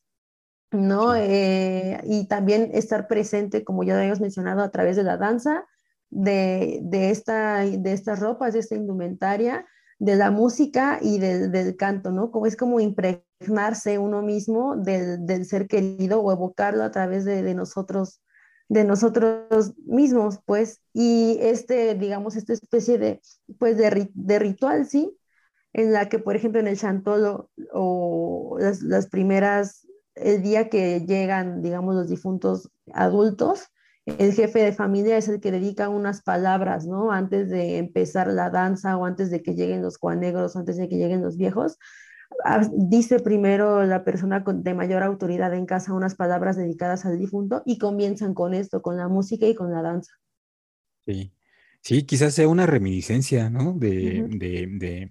¿no? 0.69 1.15
Eh, 1.15 1.99
y 2.03 2.27
también 2.27 2.69
estar 2.75 3.07
presente, 3.07 3.63
como 3.63 3.84
ya 3.84 3.97
habíamos 3.97 4.21
mencionado, 4.21 4.61
a 4.61 4.69
través 4.69 4.95
de 4.95 5.01
la 5.01 5.17
danza, 5.17 5.65
de, 6.11 6.82
de, 6.84 7.09
esta, 7.09 7.61
de 7.61 7.93
estas 7.93 8.19
ropas, 8.19 8.53
de 8.53 8.59
esta 8.59 8.75
indumentaria, 8.75 9.65
de 10.01 10.15
la 10.15 10.31
música 10.31 10.97
y 10.99 11.19
del, 11.19 11.75
canto, 11.77 12.09
¿no? 12.09 12.31
Como 12.31 12.47
es 12.47 12.57
como 12.57 12.79
impregnarse 12.79 13.99
uno 13.99 14.23
mismo 14.23 14.75
del, 14.75 15.45
ser 15.45 15.67
querido 15.67 16.21
o 16.21 16.31
evocarlo 16.31 16.83
a 16.83 16.89
través 16.89 17.23
de, 17.23 17.53
nosotros, 17.53 18.19
de 18.67 18.83
nosotros 18.83 19.75
mismos, 19.85 20.39
pues, 20.43 20.81
y 20.91 21.37
este, 21.41 21.93
digamos, 21.93 22.35
esta 22.35 22.51
especie 22.51 22.97
de, 22.97 23.21
pues, 23.59 23.77
de, 23.77 24.39
ritual, 24.39 24.87
¿sí? 24.87 25.15
En 25.71 25.93
la 25.93 26.09
que, 26.09 26.17
por 26.17 26.35
ejemplo, 26.35 26.59
en 26.59 26.67
el 26.67 26.79
chantolo 26.79 27.51
o 27.71 28.57
las, 28.59 28.81
las 28.81 29.07
primeras, 29.07 29.87
el 30.15 30.41
día 30.41 30.67
que 30.69 31.01
llegan, 31.01 31.61
digamos, 31.61 31.93
los 31.93 32.09
difuntos 32.09 32.71
adultos, 32.91 33.67
el 34.05 34.33
jefe 34.33 34.59
de 34.59 34.73
familia 34.73 35.17
es 35.17 35.27
el 35.27 35.39
que 35.39 35.51
dedica 35.51 35.89
unas 35.89 36.21
palabras, 36.23 36.87
¿no? 36.87 37.11
Antes 37.11 37.49
de 37.49 37.77
empezar 37.77 38.27
la 38.27 38.49
danza 38.49 38.97
o 38.97 39.05
antes 39.05 39.29
de 39.29 39.43
que 39.43 39.53
lleguen 39.53 39.81
los 39.81 39.97
cuanegros, 39.97 40.55
antes 40.55 40.77
de 40.77 40.89
que 40.89 40.97
lleguen 40.97 41.21
los 41.21 41.37
viejos, 41.37 41.77
dice 42.73 43.19
primero 43.19 43.85
la 43.85 44.03
persona 44.03 44.43
de 44.45 44.73
mayor 44.73 45.03
autoridad 45.03 45.53
en 45.53 45.65
casa 45.65 45.93
unas 45.93 46.15
palabras 46.15 46.57
dedicadas 46.57 47.05
al 47.05 47.19
difunto 47.19 47.61
y 47.65 47.77
comienzan 47.77 48.33
con 48.33 48.53
esto, 48.53 48.81
con 48.81 48.97
la 48.97 49.07
música 49.07 49.45
y 49.45 49.55
con 49.55 49.71
la 49.71 49.81
danza. 49.81 50.13
Sí, 51.05 51.33
sí, 51.81 52.03
quizás 52.03 52.33
sea 52.33 52.47
una 52.47 52.65
reminiscencia, 52.65 53.49
¿no? 53.49 53.73
De, 53.73 55.09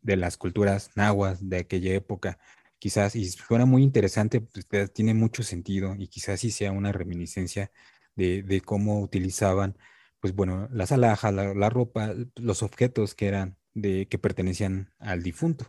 de, 0.00 0.16
las 0.16 0.36
culturas 0.36 0.90
nahuas 0.94 1.48
de 1.48 1.58
aquella 1.58 1.94
época. 1.94 2.38
Quizás, 2.78 3.16
y 3.16 3.26
suena 3.26 3.64
muy 3.64 3.82
interesante, 3.82 4.40
pues, 4.40 4.92
tiene 4.92 5.14
mucho 5.14 5.42
sentido 5.42 5.94
y 5.96 6.08
quizás 6.08 6.40
sí 6.40 6.50
sea 6.50 6.72
una 6.72 6.92
reminiscencia 6.92 7.70
de, 8.16 8.62
cómo 8.64 9.00
utilizaban, 9.00 9.76
pues 10.20 10.34
bueno, 10.34 10.68
las 10.72 10.92
alhajas, 10.92 11.32
la, 11.32 11.70
ropa, 11.70 12.14
los 12.36 12.62
objetos 12.62 13.14
que 13.14 13.28
eran 13.28 13.56
de 13.74 14.06
que 14.08 14.18
pertenecían 14.18 14.90
al 14.98 15.22
difunto. 15.22 15.66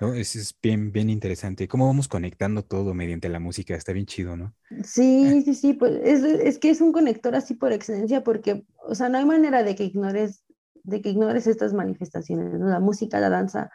¿no? 0.00 0.14
Es, 0.14 0.56
bien, 0.62 0.92
bien 0.92 1.10
interesante. 1.10 1.68
Cómo 1.68 1.86
vamos 1.86 2.08
conectando 2.08 2.64
todo 2.64 2.94
mediante 2.94 3.28
la 3.28 3.38
música, 3.38 3.74
está 3.74 3.92
bien 3.92 4.06
chido, 4.06 4.36
¿no? 4.36 4.54
Sí, 4.84 5.42
sí, 5.44 5.54
sí, 5.54 5.72
pues 5.74 6.00
es, 6.02 6.22
es, 6.22 6.58
que 6.58 6.70
es 6.70 6.80
un 6.80 6.92
conector 6.92 7.34
así 7.34 7.54
por 7.54 7.72
excelencia 7.72 8.24
porque, 8.24 8.64
o 8.86 8.94
sea, 8.94 9.08
no 9.08 9.18
hay 9.18 9.26
manera 9.26 9.62
de 9.62 9.74
que 9.74 9.84
ignores, 9.84 10.44
de 10.84 11.02
que 11.02 11.10
ignores 11.10 11.46
estas 11.46 11.74
manifestaciones, 11.74 12.58
¿no? 12.58 12.68
La 12.68 12.80
música, 12.80 13.20
la 13.20 13.28
danza, 13.28 13.70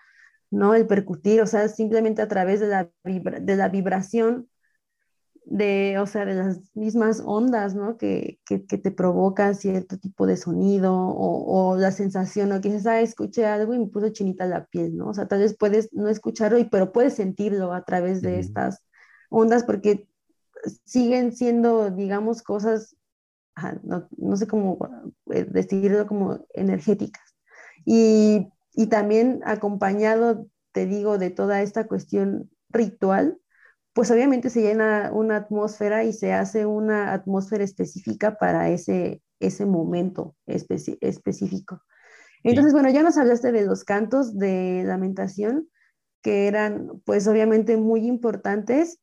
¿no? 0.50 0.74
El 0.74 0.88
percutir, 0.88 1.42
o 1.42 1.48
sea, 1.48 1.68
simplemente 1.68 2.22
a 2.22 2.28
través 2.28 2.60
de 2.60 2.68
la, 2.68 2.90
de 3.04 3.56
la 3.56 3.70
vibración 3.70 4.50
de, 5.46 5.98
o 6.00 6.08
sea, 6.08 6.26
de 6.26 6.34
las 6.34 6.76
mismas 6.76 7.22
ondas, 7.24 7.76
¿no? 7.76 7.98
Que, 7.98 8.40
que, 8.46 8.60
te 8.60 8.92
provocan 8.92 9.56
cierto 9.56 9.98
tipo 9.98 10.26
de 10.26 10.38
sonido 10.38 10.94
o, 10.96 11.72
o, 11.74 11.78
la 11.78 11.92
sensación, 11.92 12.52
o 12.52 12.62
que 12.62 12.70
dices, 12.70 12.88
ah, 12.88 13.02
escuché 13.02 13.46
algo 13.46 13.74
y 13.74 13.80
me 13.80 13.88
puso 13.88 14.10
chinita 14.10 14.48
la 14.48 14.66
piel, 14.66 14.98
¿no? 14.98 15.10
O 15.10 15.14
sea, 15.14 15.28
tal 15.28 15.40
vez 15.40 15.56
puedes 15.58 15.94
no 15.94 16.10
escucharlo, 16.10 16.58
pero 16.72 16.92
puedes 16.92 17.16
sentirlo 17.16 17.74
a 17.74 17.84
través 17.86 18.22
de 18.22 18.40
estas 18.40 18.84
ondas 19.30 19.64
porque 19.64 20.08
siguen 20.86 21.32
siendo, 21.32 21.92
digamos, 21.92 22.42
cosas, 22.42 22.96
no, 23.84 24.08
no, 24.18 24.38
sé 24.38 24.48
cómo 24.48 24.78
eh, 25.32 25.46
decirlo, 25.46 26.08
como 26.08 26.46
energéticas. 26.54 27.36
Y, 27.86 28.48
y 28.74 28.88
también 28.88 29.42
acompañado, 29.46 30.48
te 30.72 30.88
digo, 30.88 31.18
de 31.18 31.30
toda 31.30 31.62
esta 31.62 31.88
cuestión 31.88 32.50
ritual, 32.70 33.38
pues 33.96 34.12
obviamente 34.12 34.50
se 34.50 34.62
llena 34.62 35.10
una 35.14 35.38
atmósfera 35.38 36.04
y 36.04 36.12
se 36.12 36.34
hace 36.34 36.66
una 36.66 37.14
atmósfera 37.14 37.64
específica 37.64 38.38
para 38.38 38.68
ese, 38.70 39.22
ese 39.40 39.66
momento 39.66 40.36
específico. 40.46 41.82
Entonces, 42.44 42.74
bueno, 42.74 42.90
ya 42.90 43.04
nos 43.04 43.18
hablaste 43.18 43.54
de 43.54 43.66
los 43.66 43.86
cantos 43.86 44.38
de 44.38 44.84
lamentación, 44.86 45.70
que 46.22 46.48
eran 46.48 47.02
pues 47.06 47.26
obviamente 47.26 47.78
muy 47.78 48.06
importantes, 48.06 49.00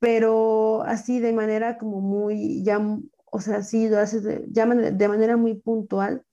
pero 0.00 0.82
así 0.82 1.20
de 1.20 1.32
manera 1.32 1.78
como 1.78 2.00
muy, 2.00 2.64
ya, 2.64 2.80
o 3.24 3.40
sea, 3.40 3.62
sí 3.62 3.88
lo 3.88 3.98
haces 3.98 4.24
de, 4.24 4.46
de 4.48 5.08
manera 5.08 5.36
muy 5.36 5.54
puntual. 5.54 6.24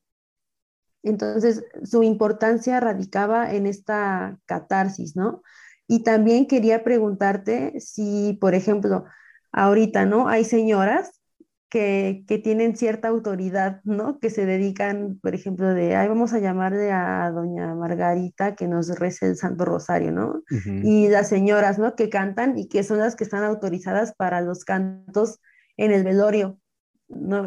Entonces, 1.03 1.63
su 1.83 2.01
importancia 2.01 2.79
radicaba 2.79 3.53
en 3.53 3.67
esta 3.67 4.39
catarsis, 4.47 5.15
¿no? 5.15 5.43
Y 5.87 6.03
también 6.03 6.47
quería 6.47 6.83
preguntarte 6.83 7.79
si, 7.79 8.37
por 8.41 8.55
ejemplo, 8.55 9.05
ahorita, 9.51 10.05
¿no? 10.05 10.27
Hay 10.27 10.43
señoras 10.43 11.21
que, 11.69 12.23
que, 12.27 12.37
tienen 12.39 12.75
cierta 12.75 13.07
autoridad, 13.07 13.81
¿no? 13.83 14.19
Que 14.19 14.29
se 14.29 14.45
dedican, 14.45 15.19
por 15.21 15.35
ejemplo, 15.35 15.73
de, 15.73 15.95
ay, 15.95 16.07
vamos 16.07 16.33
a 16.33 16.39
llamarle 16.39 16.91
a 16.91 17.31
doña 17.31 17.73
Margarita 17.75 18.55
que 18.55 18.67
nos 18.67 18.87
rece 18.97 19.27
el 19.27 19.35
Santo 19.35 19.65
Rosario, 19.65 20.11
¿no? 20.11 20.43
Y 20.65 21.07
las 21.09 21.29
señoras, 21.29 21.77
¿no? 21.77 21.95
Que 21.95 22.09
cantan 22.09 22.57
y 22.57 22.67
que 22.67 22.83
son 22.83 22.99
las 22.99 23.15
que 23.15 23.23
están 23.23 23.43
autorizadas 23.43 24.13
para 24.15 24.41
los 24.41 24.63
cantos 24.63 25.39
en 25.77 25.91
el 25.91 26.03
velorio, 26.03 26.59
¿no? 27.07 27.45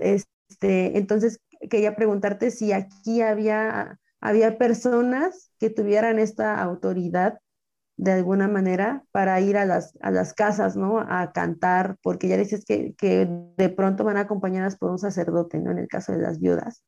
Este, 0.00 0.98
entonces, 0.98 1.40
quería 1.68 1.96
preguntarte 1.96 2.50
si 2.50 2.72
aquí 2.72 3.22
había, 3.22 3.98
había 4.20 4.58
personas 4.58 5.52
que 5.58 5.70
tuvieran 5.70 6.18
esta 6.18 6.60
autoridad 6.60 7.38
de 8.00 8.12
alguna 8.12 8.48
manera 8.48 9.04
para 9.12 9.38
ir 9.42 9.58
a 9.58 9.66
las, 9.66 9.92
a 10.00 10.10
las 10.10 10.32
casas, 10.32 10.74
¿no? 10.74 11.00
A 11.00 11.32
cantar, 11.32 11.98
porque 12.02 12.28
ya 12.28 12.38
dices 12.38 12.64
que, 12.64 12.94
que 12.94 13.28
de 13.58 13.68
pronto 13.68 14.04
van 14.04 14.16
acompañadas 14.16 14.76
por 14.76 14.90
un 14.90 14.98
sacerdote, 14.98 15.58
¿no? 15.58 15.70
En 15.70 15.78
el 15.78 15.86
caso 15.86 16.12
de 16.12 16.18
las 16.18 16.40
viudas. 16.40 16.82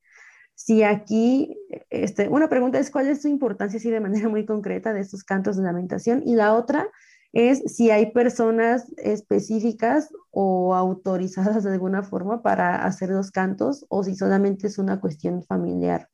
Si 0.54 0.82
aquí, 0.82 1.54
este, 1.90 2.28
una 2.28 2.48
pregunta 2.48 2.78
es 2.78 2.90
cuál 2.90 3.08
es 3.08 3.20
su 3.20 3.28
importancia, 3.28 3.76
así 3.76 3.90
de 3.90 4.00
manera 4.00 4.30
muy 4.30 4.46
concreta, 4.46 4.94
de 4.94 5.00
estos 5.00 5.22
cantos 5.22 5.58
de 5.58 5.64
lamentación, 5.64 6.22
y 6.24 6.34
la 6.34 6.54
otra 6.54 6.88
es 7.34 7.62
si 7.66 7.90
hay 7.90 8.12
personas 8.12 8.90
específicas 8.96 10.08
o 10.30 10.74
autorizadas 10.74 11.64
de 11.64 11.72
alguna 11.72 12.02
forma 12.02 12.42
para 12.42 12.86
hacer 12.86 13.10
los 13.10 13.30
cantos 13.30 13.84
o 13.90 14.02
si 14.02 14.14
solamente 14.14 14.66
es 14.66 14.78
una 14.78 14.98
cuestión 14.98 15.42
familiar. 15.42 16.08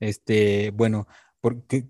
Este, 0.00 0.72
bueno, 0.72 1.06
porque, 1.40 1.86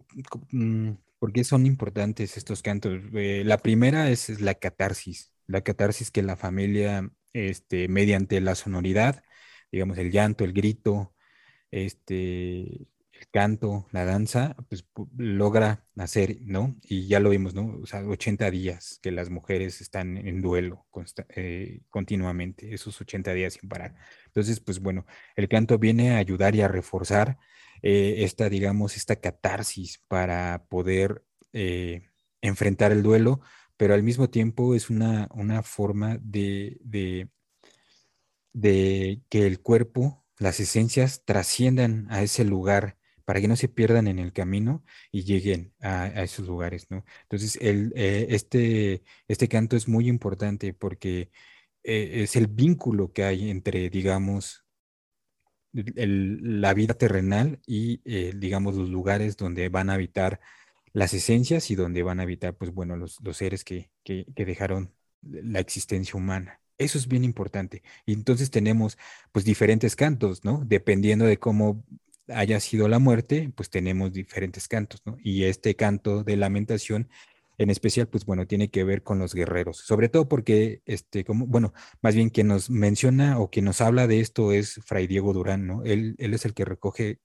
mm, 1.29 1.33
¿por 1.33 1.45
son 1.45 1.67
importantes 1.67 2.37
estos 2.37 2.63
cantos? 2.63 3.01
Eh, 3.15 3.43
la 3.45 3.59
primera 3.59 4.11
es, 4.11 4.41
la 4.41 4.55
catarsis, 4.55 5.33
la 5.47 5.63
catarsis 5.63 6.11
que 6.11 6.23
la 6.23 6.37
familia, 6.37 7.11
este, 7.33 7.89
mediante 7.89 8.41
la 8.41 8.55
sonoridad, 8.55 9.23
digamos, 9.71 9.99
el 9.99 10.11
llanto, 10.11 10.45
el 10.45 10.53
grito, 10.53 11.15
este, 11.71 12.89
el 13.23 13.29
canto, 13.31 13.87
la 13.93 14.05
danza, 14.05 14.57
pues 14.69 14.85
logra 15.17 15.87
hacer, 15.97 16.39
¿no? 16.43 16.77
Y 16.83 17.07
ya 17.09 17.21
lo 17.21 17.31
vimos, 17.31 17.55
¿no? 17.55 17.79
O 17.83 17.87
sea, 17.87 18.05
80 18.07 18.51
días 18.51 18.99
que 19.03 19.13
las 19.13 19.31
mujeres 19.31 19.81
están 19.81 20.17
en 20.19 20.43
duelo 20.43 20.87
eh, 21.37 21.83
continuamente, 21.91 22.75
esos 22.75 23.01
80 23.01 23.33
días 23.35 23.55
sin 23.55 23.69
parar. 23.69 23.95
Entonces, 24.27 24.61
pues 24.61 24.81
bueno, 24.81 25.07
el 25.37 25.49
canto 25.49 25.79
viene 25.79 26.13
a 26.13 26.19
ayudar 26.19 26.55
y 26.57 26.63
a 26.63 26.69
reforzar 26.69 27.39
eh, 27.83 28.25
esta, 28.25 28.49
digamos, 28.49 28.97
esta 28.97 29.17
catarsis 29.17 30.01
para 30.09 30.67
poder 30.69 31.25
eh, 31.53 32.11
enfrentar 32.41 32.93
el 32.93 33.03
duelo, 33.03 33.41
pero 33.77 33.95
al 33.95 34.05
mismo 34.05 34.31
tiempo 34.31 34.75
es 34.77 34.89
una, 34.89 35.29
una 35.33 35.63
forma 35.65 36.19
de, 36.23 36.79
de, 38.53 39.21
que 39.29 39.47
el 39.47 39.61
cuerpo 39.61 40.25
las 40.39 40.61
esencias 40.61 41.25
trasciendan 41.25 42.07
a 42.11 42.23
ese 42.23 42.45
lugar 42.45 42.99
para 43.25 43.41
que 43.41 43.49
no 43.49 43.57
se 43.57 43.69
pierdan 43.69 44.07
en 44.09 44.19
el 44.19 44.33
camino 44.33 44.85
y 45.11 45.25
lleguen 45.25 45.75
a, 45.81 46.09
esos 46.23 46.47
lugares, 46.47 46.91
¿no? 46.91 47.05
Entonces, 47.23 47.59
el, 47.61 47.93
eh, 47.97 48.27
este, 48.31 49.03
este 49.29 49.49
canto 49.49 49.77
es 49.77 49.89
muy 49.89 50.09
importante 50.09 50.75
porque 50.75 51.31
es 51.85 52.37
el 52.37 52.47
vínculo 52.47 53.13
que 53.13 53.25
hay 53.25 53.51
entre, 53.51 53.91
digamos, 53.91 54.62
la 55.73 56.75
vida 56.75 56.95
terrenal 56.95 57.61
y, 57.67 58.01
eh, 58.05 58.33
digamos, 58.37 58.75
los 58.77 58.91
lugares 58.91 59.37
donde 59.37 59.69
van 59.69 59.91
a 59.91 59.95
habitar 59.95 60.41
las 60.93 61.15
esencias 61.15 61.71
y 61.71 61.75
donde 61.75 62.03
van 62.03 62.21
a 62.21 62.25
habitar, 62.25 62.55
pues 62.55 62.73
bueno, 62.73 62.97
los, 62.97 63.19
los 63.23 63.37
seres 63.39 63.65
que, 63.65 63.91
que, 64.05 64.27
que 64.35 64.45
dejaron 64.45 64.93
la 65.23 65.61
existencia 65.61 66.19
humana. 66.19 66.61
Eso 66.79 66.99
es 66.99 67.09
bien 67.09 67.25
importante. 67.25 67.83
Y 68.07 68.13
entonces 68.13 68.51
tenemos 68.51 68.99
pues 69.31 69.45
diferentes 69.45 69.97
cantos, 69.97 70.45
¿no? 70.45 70.63
Dependiendo 70.67 71.25
de 71.25 71.39
cómo 71.39 71.85
haya 72.29 72.61
sido 72.61 72.89
la 72.89 72.99
muerte, 72.99 73.53
pues 73.55 73.71
tenemos 73.71 74.13
diferentes 74.13 74.69
cantos, 74.69 75.03
¿no? 75.05 75.17
Y 75.23 75.45
este 75.45 75.77
canto 75.77 76.25
de 76.25 76.37
lamentación 76.37 77.09
en 77.63 77.71
especial, 77.71 78.09
pues 78.09 78.25
bueno, 78.25 78.47
tiene 78.47 78.71
que 78.71 78.85
ver 78.85 79.03
con 79.03 79.19
los 79.19 79.35
guerreros, 79.35 79.79
sobre 79.79 80.09
todo 80.09 80.29
porque, 80.29 80.83
este, 80.87 81.25
como, 81.25 81.47
bueno, 81.47 81.73
más 82.01 82.15
bien 82.15 82.31
quien 82.31 82.49
nos 82.49 82.71
menciona 82.71 83.39
o 83.39 83.51
quien 83.51 83.65
nos 83.65 83.81
habla 83.81 84.07
de 84.07 84.21
esto 84.21 84.53
es 84.53 84.81
Fray 84.85 85.07
Diego 85.07 85.33
Durán, 85.33 85.67
¿no? 85.67 85.83
Él, 85.85 86.15
él 86.19 86.35
es 86.35 86.45
el 86.45 86.55
que 86.55 86.65
recoge 86.65 87.21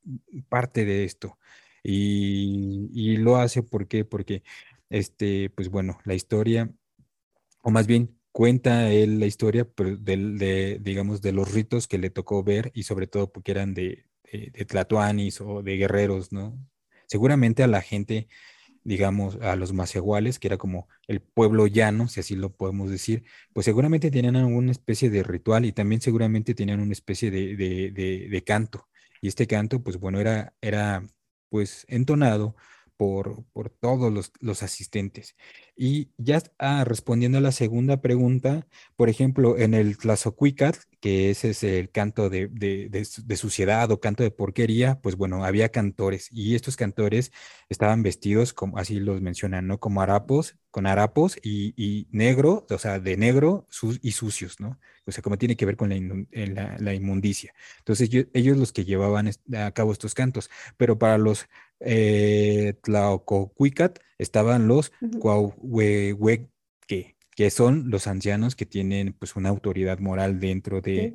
parte 0.49 0.85
de 0.85 1.03
esto 1.03 1.38
y, 1.83 2.89
y 2.93 3.17
lo 3.17 3.38
hace, 3.38 3.63
¿por 3.63 3.88
qué? 3.88 4.05
Porque, 4.05 4.43
este, 4.89 5.49
pues 5.51 5.69
bueno, 5.69 5.99
la 6.05 6.13
historia, 6.13 6.71
o 7.63 7.71
más 7.71 7.88
bien 7.88 8.17
cuenta 8.38 8.91
él 8.91 9.19
la 9.19 9.25
historia 9.25 9.65
pero 9.65 9.97
de, 9.97 10.79
digamos, 10.79 11.23
de 11.23 11.31
los 11.31 11.51
ritos 11.51 11.88
que 11.88 11.97
le 11.97 12.11
tocó 12.11 12.43
ver 12.43 12.71
y 12.75 12.83
sobre 12.83 13.07
todo 13.07 13.31
porque 13.31 13.51
eran 13.51 13.73
de, 13.73 14.05
de, 14.31 14.65
tlatoanis 14.65 15.41
o 15.41 15.63
de 15.63 15.77
guerreros, 15.77 16.31
¿no? 16.31 16.55
Seguramente 17.07 17.63
a 17.63 17.67
la 17.67 17.81
gente, 17.81 18.27
digamos, 18.88 19.38
a 19.41 19.55
los 19.57 19.73
macehuales, 19.73 20.39
que 20.39 20.47
era 20.47 20.57
como 20.57 20.88
el 21.07 21.21
pueblo 21.21 21.67
llano, 21.67 22.07
si 22.07 22.21
así 22.21 22.35
lo 22.35 22.55
podemos 22.55 22.89
decir, 22.89 23.25
pues 23.53 23.65
seguramente 23.65 24.11
tenían 24.11 24.38
alguna 24.38 24.71
especie 24.71 25.09
de 25.09 25.23
ritual 25.23 25.65
y 25.65 25.73
también 25.73 26.01
seguramente 26.01 26.55
tenían 26.55 26.79
una 26.79 26.93
especie 26.93 27.29
de, 27.31 27.55
de 27.57 28.43
canto. 28.45 28.88
Y 29.21 29.27
este 29.27 29.47
canto, 29.47 29.83
pues 29.83 29.97
bueno, 29.99 30.19
era, 30.19 30.53
era 30.61 31.05
pues 31.49 31.85
entonado 31.89 32.55
por, 32.98 33.45
por 33.54 33.70
todos 33.70 34.12
los, 34.12 34.32
los, 34.39 34.64
asistentes. 34.64 35.36
Y 35.76 36.10
ya 36.18 36.41
ah, 36.58 36.84
respondiendo 36.84 37.38
a 37.38 37.41
la 37.41 37.52
segunda 37.52 38.02
pregunta, 38.02 38.68
por 38.95 39.08
ejemplo, 39.10 39.58
en 39.58 39.76
el 39.76 39.98
Tlazocuicat, 39.98 40.76
que 41.00 41.30
ese 41.30 41.52
es 41.52 41.64
el 41.64 41.91
canto 41.91 42.30
de, 42.30 42.48
de, 42.48 42.89
de, 42.89 43.38
suciedad 43.38 43.91
o 43.91 44.00
canto 44.00 44.24
de 44.24 44.32
porquería, 44.32 45.00
pues 45.02 45.16
bueno, 45.16 45.45
había 45.45 45.70
cantores 45.70 46.30
y 46.32 46.56
estos 46.56 46.76
cantores 46.76 47.32
estaban 47.70 48.02
vestidos 48.02 48.54
como 48.54 48.80
así 48.80 49.00
los 49.00 49.22
mencionan, 49.22 49.68
¿no? 49.68 49.80
Como 49.80 50.02
harapos, 50.02 50.58
con 50.72 50.88
harapos 50.88 51.38
y, 51.43 51.74
y 51.78 52.08
negro, 52.12 52.66
o 52.70 52.78
sea, 52.80 53.00
de 53.00 53.16
negro 53.16 53.68
y 54.02 54.12
sucios, 54.12 54.60
¿no? 54.60 54.80
O 55.06 55.12
sea, 55.12 55.22
como 55.24 55.38
tiene 55.38 55.56
que 55.56 55.66
ver 55.66 55.78
con 55.78 55.89
la, 55.89 56.78
la, 56.80 56.93
inmundicia. 56.93 57.54
Entonces, 57.80 58.10
ellos 58.34 58.58
los 58.58 58.74
que 58.74 58.84
llevaban 58.84 59.32
a 59.56 59.72
cabo 59.72 59.93
estos 59.93 60.14
cantos, 60.14 60.50
pero 60.76 61.00
para 61.00 61.18
los 61.18 61.48
eh, 61.80 62.73
Tlaococuicat 62.84 63.99
estaban 64.17 64.67
los 64.67 64.91
uh 65.01 65.19
que 67.38 67.51
son 67.51 67.91
los 67.91 68.07
ancianos 68.07 68.55
que 68.55 68.65
tienen 68.65 69.13
pues 69.13 69.36
una 69.36 69.49
autoridad 69.49 69.99
moral 69.99 70.39
dentro 70.39 70.82
de, 70.82 71.13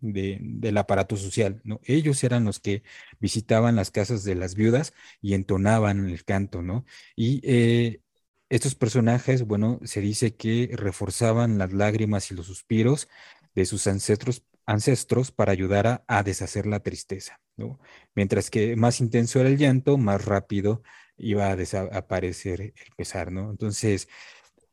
del 0.00 0.76
aparato 0.78 1.16
social, 1.16 1.60
¿no? 1.64 1.80
Ellos 1.82 2.22
eran 2.22 2.44
los 2.44 2.60
que 2.60 2.84
visitaban 3.18 3.74
las 3.74 3.90
casas 3.90 4.22
de 4.22 4.36
las 4.36 4.54
viudas 4.54 4.94
y 5.20 5.34
entonaban 5.34 6.08
el 6.08 6.24
canto, 6.24 6.62
¿no? 6.62 6.84
Y 7.16 7.40
eh, 7.42 8.00
estos 8.48 8.76
personajes, 8.76 9.44
bueno, 9.44 9.80
se 9.82 10.00
dice 10.00 10.36
que 10.36 10.70
reforzaban 10.72 11.58
las 11.58 11.72
lágrimas 11.72 12.30
y 12.30 12.34
los 12.36 12.46
suspiros 12.46 13.08
de 13.56 13.66
sus 13.66 13.88
ancestros, 13.88 14.44
ancestros 14.66 15.30
para 15.30 15.52
ayudar 15.52 16.04
a, 16.06 16.22
deshacer 16.22 16.66
la 16.66 16.80
tristeza, 16.80 17.40
¿no? 17.56 17.78
Mientras 18.14 18.50
que 18.50 18.76
más 18.76 19.00
intenso 19.00 19.40
era 19.40 19.48
el 19.48 19.56
llanto, 19.56 19.96
más 19.96 20.24
rápido 20.24 20.82
iba 21.16 21.48
a 21.48 21.56
desaparecer 21.56 22.60
el 22.60 22.74
pesar, 22.96 23.32
¿no? 23.32 23.50
Entonces, 23.50 24.08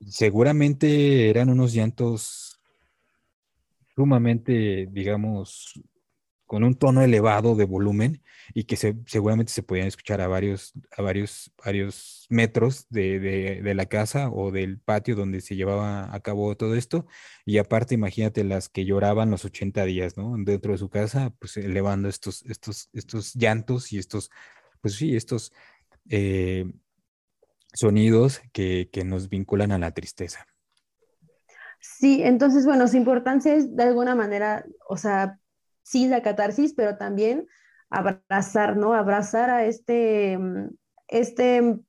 seguramente 0.06 1.30
eran 1.30 1.50
unos 1.50 1.74
llantos 1.74 2.60
sumamente, 3.96 4.88
digamos, 4.92 5.80
con 6.54 6.64
un 6.64 6.76
tono 6.76 7.02
elevado 7.02 7.56
de 7.56 7.66
volumen 7.66 8.22
y 8.54 8.66
que 8.66 8.76
seguramente 8.76 9.52
se 9.52 9.64
podían 9.64 9.88
escuchar 9.88 10.22
a 10.22 10.28
varios, 10.28 10.74
a 10.96 11.02
varios, 11.02 11.52
varios 11.66 12.28
metros 12.30 12.86
de, 12.92 13.60
la 13.74 13.88
casa 13.88 14.30
o 14.30 14.52
del 14.52 14.78
patio 14.78 15.16
donde 15.16 15.42
se 15.42 15.56
llevaba 15.56 16.14
a 16.14 16.20
cabo 16.20 16.56
todo 16.56 16.76
esto. 16.76 17.08
Y 17.44 17.58
aparte, 17.58 17.96
imagínate 17.96 18.44
las 18.44 18.70
que 18.70 18.86
lloraban 18.86 19.32
los 19.32 19.46
80 19.46 19.84
días, 19.86 20.16
¿no? 20.16 20.36
Dentro 20.38 20.74
de 20.74 20.78
su 20.78 20.90
casa, 20.90 21.34
pues 21.40 21.58
elevando 21.58 22.08
estos, 22.08 22.44
estos, 22.46 22.88
estos 22.94 23.34
llantos 23.34 23.92
y 23.92 23.98
estos, 23.98 24.30
pues 24.80 24.94
sí, 24.94 25.16
estos 25.16 25.54
eh, 26.12 26.72
sonidos 27.74 28.44
que, 28.52 28.92
nos 29.04 29.28
vinculan 29.28 29.72
a 29.72 29.80
la 29.80 29.90
tristeza. 29.90 30.46
Sí, 31.80 32.22
entonces, 32.22 32.68
bueno, 32.68 32.88
su 32.88 32.96
importancia 32.96 33.56
es 33.56 33.76
de 33.76 33.82
alguna 33.82 34.14
manera, 34.14 34.64
o 34.88 34.98
sea, 34.98 35.40
sí 35.84 36.08
la 36.08 36.22
catarsis, 36.22 36.74
pero 36.74 36.98
también 36.98 37.48
abrazar, 37.90 38.76
¿no? 38.78 38.94
Abrazar 38.94 39.50
a 39.50 39.66
este, 39.66 40.38
mm, 40.38 40.70
este, 41.08 41.80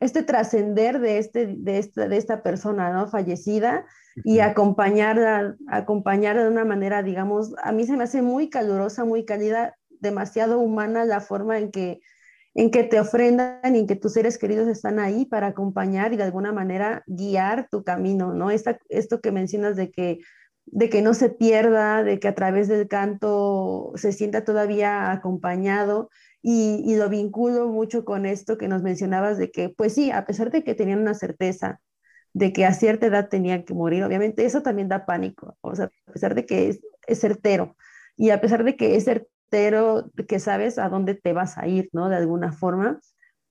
este 0.00 0.22
trascender 0.22 1.00
de, 1.00 1.18
este, 1.18 1.46
de, 1.46 1.78
esta, 1.78 2.08
de 2.08 2.16
esta 2.16 2.42
persona, 2.42 2.92
¿no? 2.92 3.08
Fallecida 3.08 3.84
y 4.24 4.38
acompañarla, 4.38 5.56
acompañar 5.68 6.38
de 6.38 6.48
una 6.48 6.64
manera, 6.64 7.02
digamos, 7.02 7.52
a 7.62 7.72
mí 7.72 7.84
se 7.84 7.96
me 7.96 8.04
hace 8.04 8.22
muy 8.22 8.48
calurosa, 8.48 9.04
muy 9.04 9.24
cálida, 9.24 9.76
demasiado 9.88 10.58
humana 10.58 11.04
la 11.04 11.20
forma 11.20 11.58
en 11.58 11.70
que 11.70 12.00
en 12.54 12.70
que 12.70 12.84
te 12.84 13.00
ofrendan 13.00 13.74
y 13.74 13.80
en 13.80 13.86
que 13.86 13.96
tus 13.96 14.12
seres 14.12 14.38
queridos 14.38 14.68
están 14.68 15.00
ahí 15.00 15.26
para 15.26 15.48
acompañar 15.48 16.12
y 16.12 16.16
de 16.16 16.22
alguna 16.22 16.52
manera 16.52 17.02
guiar 17.06 17.68
tu 17.68 17.82
camino, 17.82 18.32
¿no? 18.32 18.50
esto 18.50 19.20
que 19.20 19.32
mencionas 19.32 19.76
de 19.76 19.90
que, 19.90 20.18
de 20.66 20.88
que 20.90 21.02
no 21.02 21.14
se 21.14 21.30
pierda, 21.30 22.02
de 22.02 22.18
que 22.18 22.28
a 22.28 22.34
través 22.34 22.68
del 22.68 22.88
canto 22.88 23.92
se 23.96 24.12
sienta 24.12 24.44
todavía 24.44 25.12
acompañado 25.12 26.10
y, 26.42 26.96
lo 26.96 27.08
vinculo 27.08 27.68
mucho 27.68 28.04
con 28.04 28.26
esto 28.26 28.58
que 28.58 28.68
nos 28.68 28.82
mencionabas 28.82 29.38
de 29.38 29.50
que, 29.50 29.70
pues 29.70 29.94
sí, 29.94 30.10
a 30.10 30.26
pesar 30.26 30.50
de 30.50 30.62
que 30.62 30.74
tenían 30.74 31.00
una 31.00 31.14
certeza 31.14 31.80
de 32.34 32.52
que 32.52 32.66
a 32.66 32.74
cierta 32.74 33.06
edad 33.06 33.28
tenían 33.28 33.64
que 33.64 33.74
morir, 33.74 34.04
obviamente 34.04 34.44
eso 34.44 34.62
también 34.62 34.88
da 34.88 35.06
pánico, 35.06 35.56
o 35.60 35.74
sea, 35.74 35.90
a 36.06 36.12
pesar 36.12 36.34
de 36.34 36.46
que 36.46 36.68
es, 36.68 36.80
es 37.06 37.20
certero 37.20 37.76
y 38.16 38.30
a 38.30 38.40
pesar 38.40 38.64
de 38.64 38.76
que 38.76 38.96
es 38.96 39.04
certero, 39.04 40.10
que 40.28 40.40
sabes 40.40 40.78
a 40.78 40.88
dónde 40.88 41.14
te 41.14 41.32
vas 41.32 41.58
a 41.58 41.66
ir, 41.68 41.88
¿no? 41.92 42.08
De 42.08 42.16
alguna 42.16 42.52
forma, 42.52 42.98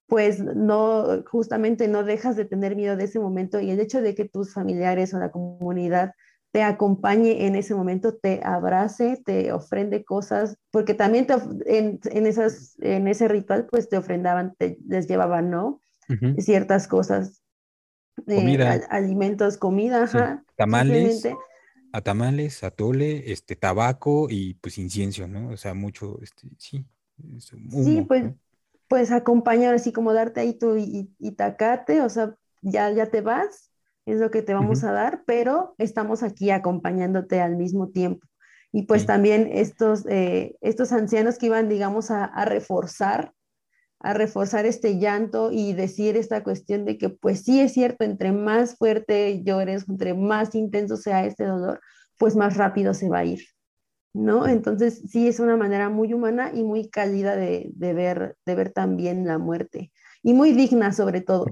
pues 0.06 0.40
no, 0.40 1.24
justamente 1.26 1.88
no 1.88 2.04
dejas 2.04 2.36
de 2.36 2.44
tener 2.44 2.76
miedo 2.76 2.96
de 2.96 3.04
ese 3.04 3.18
momento 3.18 3.60
y 3.60 3.70
el 3.70 3.80
hecho 3.80 4.02
de 4.02 4.14
que 4.14 4.28
tus 4.28 4.52
familiares 4.52 5.14
o 5.14 5.18
la 5.18 5.30
comunidad 5.30 6.12
te 6.54 6.62
acompañe 6.62 7.46
en 7.46 7.56
ese 7.56 7.74
momento, 7.74 8.14
te 8.14 8.40
abrace, 8.44 9.20
te 9.24 9.50
ofrende 9.50 10.04
cosas, 10.04 10.56
porque 10.70 10.94
también 10.94 11.26
en, 11.66 12.26
esas, 12.28 12.76
en 12.78 13.08
ese 13.08 13.26
ritual 13.26 13.66
pues 13.68 13.88
te 13.88 13.96
ofrendaban, 13.96 14.54
te, 14.56 14.78
les 14.86 15.08
llevaban, 15.08 15.50
¿no? 15.50 15.80
Ciertas 16.38 16.86
cosas, 16.86 17.42
eh, 18.28 18.80
alimentos, 18.88 19.58
comida, 19.58 20.44
tamales, 20.54 21.26
a 21.92 22.00
tamales, 22.02 22.62
atole, 22.62 23.32
este, 23.32 23.56
tabaco 23.56 24.28
y 24.30 24.54
pues 24.54 24.78
incienso, 24.78 25.26
¿no? 25.26 25.48
O 25.48 25.56
sea, 25.56 25.74
mucho, 25.74 26.20
este, 26.22 26.46
sí. 26.56 26.86
sí, 27.68 28.04
pues, 28.06 28.26
pues 28.86 29.10
acompañar, 29.10 29.74
así 29.74 29.92
como 29.92 30.12
darte 30.12 30.38
ahí 30.38 30.54
tu 30.54 30.76
itacate, 31.18 32.00
o 32.00 32.08
sea, 32.08 32.36
ya, 32.62 32.92
ya 32.92 33.06
te 33.06 33.22
vas, 33.22 33.72
es 34.06 34.18
lo 34.18 34.30
que 34.30 34.42
te 34.42 34.54
vamos 34.54 34.84
a 34.84 34.92
dar, 34.92 35.22
pero 35.26 35.74
estamos 35.78 36.22
aquí 36.22 36.50
acompañándote 36.50 37.40
al 37.40 37.56
mismo 37.56 37.88
tiempo. 37.88 38.26
Y 38.72 38.82
pues 38.82 39.06
también 39.06 39.48
estos, 39.52 40.04
eh, 40.06 40.56
estos 40.60 40.92
ancianos 40.92 41.38
que 41.38 41.46
iban, 41.46 41.68
digamos, 41.68 42.10
a, 42.10 42.24
a, 42.24 42.44
reforzar, 42.44 43.32
a 44.00 44.14
reforzar 44.14 44.66
este 44.66 44.98
llanto 44.98 45.52
y 45.52 45.74
decir 45.74 46.16
esta 46.16 46.42
cuestión 46.42 46.84
de 46.84 46.98
que 46.98 47.08
pues 47.08 47.42
sí 47.42 47.60
es 47.60 47.72
cierto, 47.72 48.04
entre 48.04 48.32
más 48.32 48.76
fuerte 48.76 49.42
llores, 49.44 49.88
entre 49.88 50.14
más 50.14 50.54
intenso 50.54 50.96
sea 50.96 51.24
este 51.24 51.44
dolor, 51.44 51.80
pues 52.18 52.34
más 52.34 52.56
rápido 52.56 52.94
se 52.94 53.08
va 53.08 53.18
a 53.18 53.24
ir. 53.24 53.44
¿no? 54.14 54.46
Entonces, 54.46 55.02
sí 55.10 55.28
es 55.28 55.40
una 55.40 55.56
manera 55.56 55.90
muy 55.90 56.14
humana 56.14 56.52
y 56.54 56.62
muy 56.62 56.88
cálida 56.88 57.36
de, 57.36 57.72
ver, 57.76 58.36
de 58.46 58.54
ver 58.54 58.72
también 58.72 59.26
la 59.26 59.38
muerte. 59.38 59.92
Y 60.22 60.32
muy 60.32 60.52
digna, 60.52 60.92
sobre 60.92 61.20
todo. 61.20 61.46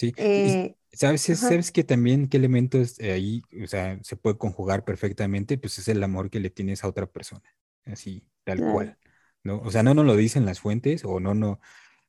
Sí. 0.00 0.14
Eh, 0.16 0.76
¿Sabes, 0.92 1.20
¿Sabes 1.20 1.70
que 1.72 1.84
también 1.84 2.26
qué 2.28 2.38
elementos 2.38 2.98
ahí, 3.00 3.42
o 3.62 3.66
sea, 3.66 3.98
se 4.02 4.16
puede 4.16 4.38
conjugar 4.38 4.82
perfectamente? 4.82 5.58
Pues 5.58 5.78
es 5.78 5.88
el 5.88 6.02
amor 6.02 6.30
que 6.30 6.40
le 6.40 6.48
tienes 6.48 6.82
a 6.82 6.88
otra 6.88 7.06
persona, 7.06 7.54
así, 7.84 8.24
tal 8.44 8.60
cual, 8.60 8.98
¿no? 9.44 9.60
O 9.60 9.70
sea, 9.70 9.82
no 9.82 9.92
nos 9.92 10.06
lo 10.06 10.16
dicen 10.16 10.46
las 10.46 10.58
fuentes 10.58 11.04
o 11.04 11.20
no, 11.20 11.34
no, 11.34 11.60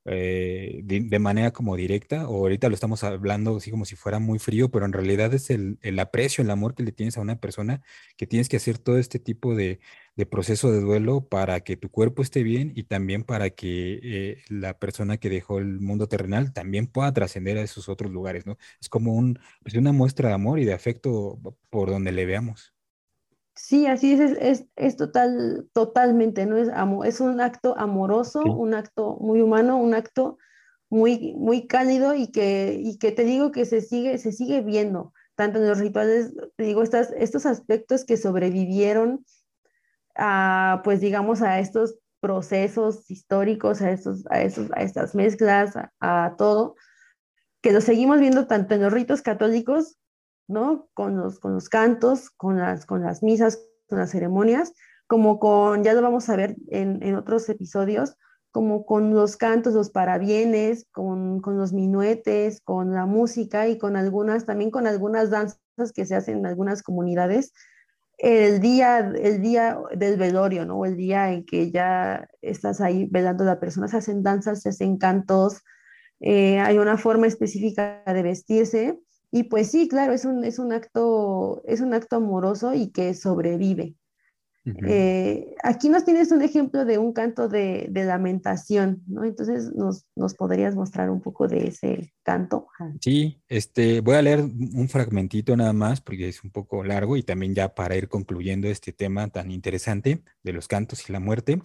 eh, 0.06 0.82
de, 0.84 1.20
manera 1.20 1.52
como 1.52 1.76
directa, 1.76 2.28
o 2.28 2.38
ahorita 2.38 2.70
lo 2.70 2.76
estamos 2.76 3.04
hablando 3.04 3.58
así 3.58 3.70
como 3.70 3.86
si 3.86 3.96
fuera 3.96 4.20
muy 4.20 4.40
frío, 4.40 4.70
pero 4.72 4.86
en 4.86 4.94
realidad 4.94 5.34
es 5.34 5.50
el, 5.52 5.78
aprecio, 6.00 6.44
el 6.44 6.50
amor 6.50 6.74
que 6.76 6.84
le 6.84 6.92
tienes 6.92 7.18
a 7.18 7.22
una 7.22 7.40
persona, 7.40 7.84
que 8.18 8.26
tienes 8.26 8.50
que 8.50 8.58
hacer 8.58 8.78
todo 8.80 8.98
este 8.98 9.20
tipo 9.20 9.56
de, 9.56 9.80
proceso 10.30 10.72
de 10.72 10.82
duelo 10.82 11.28
para 11.28 11.62
que 11.62 11.78
tu 11.78 11.90
cuerpo 11.90 12.22
esté 12.22 12.44
bien 12.44 12.74
y 12.76 12.84
también 12.84 13.24
para 13.24 13.50
que 13.52 14.00
eh, 14.04 14.44
la 14.50 14.78
persona 14.78 15.18
que 15.18 15.30
dejó 15.30 15.60
el 15.60 15.80
mundo 15.80 16.08
terrenal 16.08 16.54
también 16.54 16.88
pueda 16.88 17.12
trascender 17.14 17.58
a 17.58 17.64
esos 17.64 17.90
otros 17.90 18.12
lugares, 18.12 18.46
¿no? 18.46 18.58
Es 18.80 18.90
como 18.90 19.14
un, 19.14 19.40
pues 19.64 19.76
una 19.76 19.92
muestra 19.92 20.30
de 20.30 20.36
amor 20.36 20.60
y 20.60 20.66
de 20.66 20.74
afecto 20.74 21.40
por 21.70 21.90
donde 21.90 22.12
le 22.12 22.26
veamos. 22.26 22.71
Sí, 23.64 23.86
así 23.86 24.14
es, 24.14 24.20
es, 24.40 24.66
es, 24.76 24.96
total, 24.98 25.70
totalmente, 25.72 26.48
¿no? 26.48 26.58
Es, 26.58 26.68
amo, 26.70 27.06
es 27.06 27.22
un 27.22 27.40
acto 27.40 27.78
amoroso, 27.78 28.42
un 28.42 28.74
acto 28.74 29.18
muy 29.22 29.40
humano, 29.40 29.78
un 29.78 29.94
acto 29.94 30.40
muy, 30.90 31.36
muy 31.38 31.68
cálido 31.68 32.16
y 32.16 32.32
que, 32.32 32.82
y 32.84 32.98
que 32.98 33.12
te 33.12 33.24
digo 33.24 33.52
que 33.52 33.66
se 33.66 33.82
sigue, 33.82 34.18
se 34.18 34.32
sigue 34.32 34.62
viendo, 34.62 35.14
tanto 35.36 35.60
en 35.60 35.68
los 35.68 35.78
rituales, 35.78 36.34
te 36.56 36.64
digo, 36.64 36.82
estas, 36.82 37.14
estos 37.16 37.46
aspectos 37.46 38.04
que 38.04 38.18
sobrevivieron 38.18 39.24
a, 40.16 40.82
pues 40.84 41.00
digamos, 41.00 41.44
a 41.44 41.60
estos 41.60 42.00
procesos 42.20 43.10
históricos, 43.12 43.84
a, 43.84 43.92
estos, 43.92 44.26
a, 44.32 44.42
estos, 44.42 44.72
a 44.74 44.82
estas 44.82 45.14
mezclas, 45.14 45.76
a, 46.00 46.36
todo, 46.36 46.76
que 47.62 47.72
lo 47.72 47.80
seguimos 47.80 48.20
viendo 48.20 48.48
tanto 48.48 48.74
en 48.74 48.82
los 48.82 48.92
ritos 48.92 49.22
católicos 49.22 50.00
¿no? 50.52 50.90
Con 50.94 51.18
los, 51.18 51.40
con 51.40 51.54
los 51.54 51.70
cantos, 51.70 52.30
con 52.30 52.60
las, 52.60 52.86
con 52.86 53.02
las 53.02 53.24
misas, 53.24 53.60
con 53.90 54.00
las 54.00 54.12
ceremonias, 54.12 54.74
como 55.08 55.40
con, 55.40 55.84
ya 55.84 55.94
lo 55.94 56.02
vamos 56.02 56.30
a 56.30 56.36
ver 56.36 56.56
en, 56.70 57.02
en 57.04 57.16
otros 57.16 57.50
episodios, 57.50 58.16
como 58.52 58.86
con 58.86 59.14
los 59.14 59.38
cantos, 59.38 59.74
los 59.74 59.90
parabienes, 59.90 60.86
con, 60.92 61.42
con, 61.42 61.58
los 61.58 61.74
minuetes, 61.74 62.62
con 62.62 62.94
la 62.94 63.06
música 63.06 63.68
y 63.68 63.78
con 63.78 63.96
algunas, 63.96 64.46
también 64.46 64.72
con 64.72 64.88
algunas 64.88 65.30
danzas 65.30 65.60
que 65.94 66.06
se 66.06 66.16
hacen 66.16 66.40
en 66.40 66.46
algunas 66.46 66.84
comunidades. 66.84 67.54
El 68.18 68.60
día, 68.60 69.00
el 69.00 69.42
día 69.42 69.80
del 69.96 70.18
velorio, 70.18 70.66
¿no? 70.66 70.86
El 70.86 70.96
día 70.96 71.32
en 71.32 71.46
que 71.46 71.72
ya 71.72 72.28
estás 72.42 72.82
ahí 72.82 73.08
velando 73.10 73.44
a 73.44 73.48
la 73.48 73.60
persona, 73.60 73.88
se 73.88 73.98
hacen 73.98 74.22
danzas, 74.22 74.62
se 74.62 74.70
hacen 74.70 74.98
cantos, 74.98 75.62
eh, 76.20 76.60
hay 76.60 76.78
una 76.78 76.98
forma 76.98 77.26
específica 77.26 78.04
de 78.06 78.22
vestirse 78.22 79.00
y 79.32 79.44
pues 79.44 79.72
sí, 79.72 79.88
claro, 79.88 80.14
es 80.14 80.26
un, 80.26 80.44
es 80.44 80.60
un, 80.60 80.74
acto, 80.74 81.62
es 81.66 81.82
un 81.82 81.94
acto 81.94 82.18
amoroso 82.18 82.74
y 82.74 82.92
que 82.92 83.14
sobrevive. 83.14 83.96
Eh, 84.64 85.56
aquí 85.64 85.90
nos 85.90 86.06
tienes 86.06 86.32
un 86.32 86.44
ejemplo 86.44 86.86
de 86.86 87.00
un 87.00 87.14
canto 87.14 87.48
de, 87.48 87.90
lamentación, 87.92 89.02
¿no? 89.08 89.24
Entonces, 89.24 89.74
nos, 89.74 90.06
nos, 90.16 90.36
podrías 90.36 90.76
mostrar 90.76 91.10
un 91.10 91.20
poco 91.20 91.48
de 91.48 91.68
ese 91.68 92.14
canto? 92.22 92.68
Sí, 93.00 93.42
este, 93.48 94.02
voy 94.02 94.16
a 94.16 94.22
leer 94.22 94.42
un 94.42 94.88
fragmentito 94.88 95.58
nada 95.58 95.74
más 95.74 96.00
porque 96.02 96.30
es 96.30 96.44
un 96.44 96.52
poco 96.52 96.84
largo 96.84 97.18
y 97.18 97.24
también 97.24 97.56
ya 97.56 97.74
para 97.74 97.96
ir 97.96 98.08
concluyendo 98.08 98.68
este 98.68 98.94
tema 98.94 99.28
tan 99.30 99.50
interesante 99.50 100.24
de 100.44 100.54
los 100.54 100.68
cantos 100.68 101.10
y 101.10 101.12
la 101.12 101.20
muerte. 101.20 101.60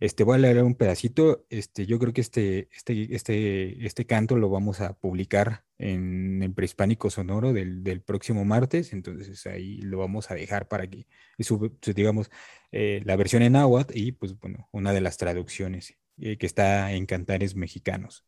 Este, 0.00 0.24
voy 0.24 0.34
a 0.34 0.38
leer 0.38 0.62
un 0.62 0.74
pedacito. 0.74 1.46
Este, 1.48 1.86
yo 1.86 1.98
creo 1.98 2.12
que 2.12 2.20
este, 2.20 2.68
este, 2.76 3.14
este, 3.14 3.86
este 3.86 4.04
canto 4.04 4.36
lo 4.36 4.50
vamos 4.50 4.82
a 4.82 4.92
publicar 4.92 5.64
en 5.82 6.42
el 6.42 6.54
prehispánico 6.54 7.10
sonoro 7.10 7.52
del, 7.52 7.82
del, 7.82 8.00
próximo 8.02 8.44
martes. 8.44 8.92
Entonces 8.92 9.46
ahí 9.46 9.80
lo 9.82 9.98
vamos 9.98 10.30
a 10.30 10.34
dejar 10.34 10.68
para 10.68 10.88
que, 10.88 11.06
digamos, 11.94 12.30
eh, 12.70 13.02
la 13.04 13.16
versión 13.16 13.42
en 13.42 13.52
náhuatl 13.52 13.96
y, 13.96 14.12
pues, 14.12 14.38
bueno, 14.38 14.68
una 14.72 14.92
de 14.92 15.00
las 15.00 15.16
traducciones 15.16 15.96
eh, 16.18 16.38
que 16.38 16.46
está 16.46 16.92
en 16.92 17.06
cantares 17.06 17.56
mexicanos. 17.56 18.24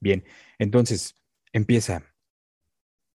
Bien, 0.00 0.24
entonces 0.58 1.16
empieza. 1.52 2.04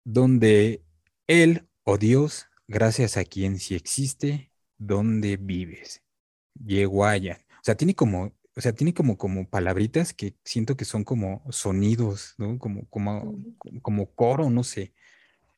Donde 0.05 0.83
Él 1.27 1.67
o 1.83 1.97
Dios, 1.97 2.47
gracias 2.67 3.17
a 3.17 3.25
quien 3.25 3.59
si 3.59 3.75
existe, 3.75 4.51
donde 4.77 5.37
vives. 5.37 6.03
Yeguaya. 6.55 7.39
O 7.51 7.63
sea, 7.63 7.75
tiene 7.75 7.95
como, 7.95 8.33
o 8.55 8.61
sea, 8.61 8.73
tiene 8.73 8.93
como, 8.93 9.17
como 9.17 9.49
palabritas 9.49 10.13
que 10.13 10.35
siento 10.43 10.77
que 10.77 10.85
son 10.85 11.03
como 11.03 11.43
sonidos, 11.51 12.35
¿no? 12.37 12.59
Como, 12.59 12.87
como, 12.89 13.35
como 13.81 14.13
coro, 14.13 14.49
no 14.49 14.63
sé. 14.63 14.93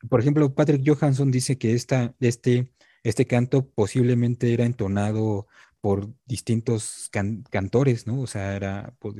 Por 0.09 0.19
ejemplo, 0.21 0.53
Patrick 0.55 0.83
Johansson 0.85 1.31
dice 1.31 1.57
que 1.57 1.73
esta, 1.73 2.15
este, 2.19 2.71
este 3.03 3.27
canto 3.27 3.67
posiblemente 3.69 4.53
era 4.53 4.65
entonado 4.65 5.47
por 5.81 6.09
distintos 6.25 7.09
cantores, 7.51 8.07
¿no? 8.07 8.21
O 8.21 8.27
sea, 8.27 8.55
era, 8.55 8.95
pues, 8.99 9.15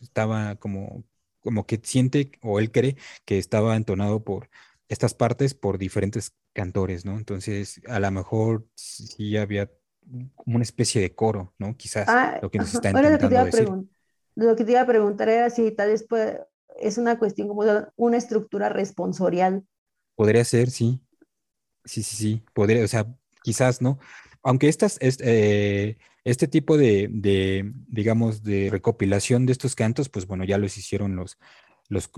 estaba 0.00 0.56
como, 0.56 1.04
como 1.40 1.66
que 1.66 1.80
siente 1.82 2.32
o 2.42 2.60
él 2.60 2.70
cree 2.70 2.96
que 3.24 3.38
estaba 3.38 3.76
entonado 3.76 4.24
por 4.24 4.50
estas 4.88 5.14
partes 5.14 5.54
por 5.54 5.78
diferentes 5.78 6.34
cantores, 6.52 7.04
¿no? 7.04 7.16
Entonces, 7.16 7.80
a 7.88 8.00
lo 8.00 8.10
mejor 8.10 8.68
sí 8.74 9.36
había 9.36 9.70
como 10.34 10.56
una 10.56 10.62
especie 10.62 11.00
de 11.00 11.14
coro, 11.14 11.54
¿no? 11.58 11.76
Quizás 11.76 12.08
ah, 12.08 12.38
lo 12.42 12.50
que 12.50 12.58
nos 12.58 12.74
está 12.74 12.90
intentando 12.90 13.28
lo 13.28 13.50
que 13.50 13.58
decir. 13.58 13.68
Lo 14.34 14.56
que 14.56 14.64
te 14.64 14.72
iba 14.72 14.80
a 14.80 14.86
preguntar 14.86 15.28
era 15.28 15.50
si 15.50 15.70
tal 15.72 15.90
vez 15.90 16.06
es 16.80 16.98
una 16.98 17.18
cuestión 17.18 17.48
como 17.48 17.64
una 17.96 18.16
estructura 18.16 18.68
responsorial. 18.68 19.64
Podría 20.14 20.44
ser, 20.44 20.70
sí. 20.70 21.00
Sí, 21.84 22.02
sí, 22.02 22.16
sí. 22.16 22.44
Podría, 22.54 22.84
o 22.84 22.88
sea, 22.88 23.06
quizás, 23.42 23.82
¿no? 23.82 23.98
Aunque 24.42 24.68
estas, 24.68 24.98
eh, 25.00 25.98
este 26.24 26.48
tipo 26.48 26.76
de, 26.78 27.08
de, 27.10 27.72
digamos, 27.88 28.42
de 28.42 28.70
recopilación 28.70 29.46
de 29.46 29.52
estos 29.52 29.74
cantos, 29.74 30.08
pues 30.08 30.26
bueno, 30.26 30.44
ya 30.44 30.58
los 30.58 30.76
hicieron 30.78 31.14
los, 31.16 31.38
los, 31.88 32.10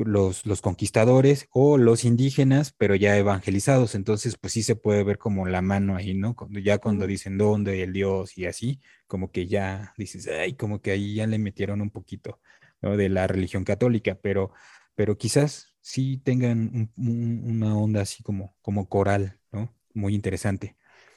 los, 0.44 0.62
conquistadores 0.62 1.48
o 1.50 1.78
los 1.78 2.04
indígenas, 2.04 2.72
pero 2.72 2.94
ya 2.94 3.16
evangelizados. 3.16 3.94
Entonces, 3.94 4.36
pues 4.38 4.52
sí 4.52 4.62
se 4.62 4.76
puede 4.76 5.02
ver 5.04 5.18
como 5.18 5.46
la 5.46 5.62
mano 5.62 5.96
ahí, 5.96 6.14
¿no? 6.14 6.36
Cuando, 6.36 6.60
ya 6.60 6.78
cuando 6.78 7.06
dicen 7.06 7.38
dónde 7.38 7.82
el 7.82 7.92
Dios 7.92 8.38
y 8.38 8.46
así, 8.46 8.80
como 9.06 9.30
que 9.32 9.46
ya 9.46 9.94
dices, 9.96 10.28
ay, 10.28 10.54
como 10.54 10.80
que 10.80 10.92
ahí 10.92 11.14
ya 11.16 11.26
le 11.26 11.38
metieron 11.38 11.80
un 11.80 11.90
poquito, 11.90 12.40
¿no? 12.82 12.96
De 12.96 13.08
la 13.08 13.26
religión 13.26 13.64
católica, 13.64 14.18
pero, 14.22 14.52
pero 14.94 15.18
quizás 15.18 15.76
sí 15.80 16.18
tengan 16.18 16.92
una 16.96 17.76
onda 17.76 18.02
así 18.02 18.22
como, 18.22 18.56
como 18.62 18.88
coral, 18.88 19.40
¿no? 19.52 19.74
Muy 19.94 20.14
interesante. 20.14 20.76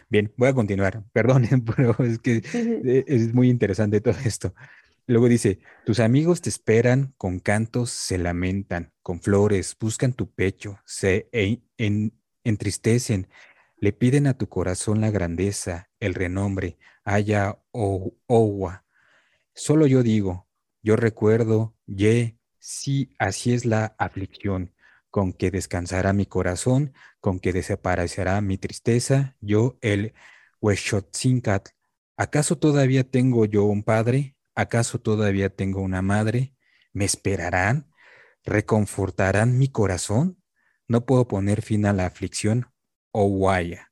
Bien, 0.10 0.34
voy 0.38 0.50
a 0.50 0.54
continuar. 0.54 1.04
Perdonen, 1.14 1.64
pero 1.64 1.96
es 2.00 2.20
que 2.20 2.42
es 3.08 3.34
muy 3.34 3.50
interesante 3.50 4.02
todo 4.02 4.16
esto. 4.26 4.54
Luego 5.08 5.30
dice, 5.30 5.60
tus 5.86 6.00
amigos 6.02 6.42
te 6.42 6.50
esperan, 6.50 7.14
con 7.18 7.40
cantos 7.40 7.92
se 7.92 8.18
lamentan, 8.18 8.94
con 9.02 9.22
flores 9.22 9.76
buscan 9.80 10.14
tu 10.14 10.32
pecho, 10.34 10.80
se 10.86 11.30
entristecen, 12.44 13.30
le 13.80 13.94
piden 13.94 14.28
a 14.28 14.38
tu 14.38 14.50
corazón 14.50 15.02
la 15.02 15.12
grandeza, 15.12 15.90
el 16.00 16.14
renombre, 16.14 16.78
haya 17.06 17.60
owa. 17.72 18.86
Solo 19.56 19.88
yo 19.88 20.04
digo, 20.04 20.48
yo 20.84 20.96
recuerdo, 20.98 21.76
ye, 21.86 22.38
Sí, 22.60 23.16
así 23.20 23.54
es 23.54 23.66
la 23.66 23.96
aflicción, 23.98 24.74
con 25.10 25.34
que 25.34 25.52
descansará 25.52 26.14
mi 26.14 26.26
corazón, 26.26 26.94
con 27.22 27.40
que 27.40 27.54
desaparecerá 27.54 28.42
mi 28.42 28.58
tristeza, 28.58 29.38
yo 29.42 29.78
el 29.82 30.14
Huexotzincat. 30.62 31.70
¿Acaso 32.18 32.58
todavía 32.58 33.06
tengo 33.06 33.46
yo 33.46 33.66
un 33.66 33.84
padre? 33.84 34.37
¿Acaso 34.58 34.98
todavía 35.00 35.50
tengo 35.50 35.82
una 35.82 36.02
madre? 36.02 36.56
¿Me 36.92 37.06
esperarán? 37.06 37.92
¿Reconfortarán 38.44 39.60
mi 39.60 39.68
corazón? 39.68 40.42
No 40.88 41.06
puedo 41.06 41.28
poner 41.28 41.62
fin 41.62 41.86
a 41.86 41.94
la 41.94 42.08
aflicción, 42.08 42.66
oh 43.12 43.30
guaya. 43.30 43.92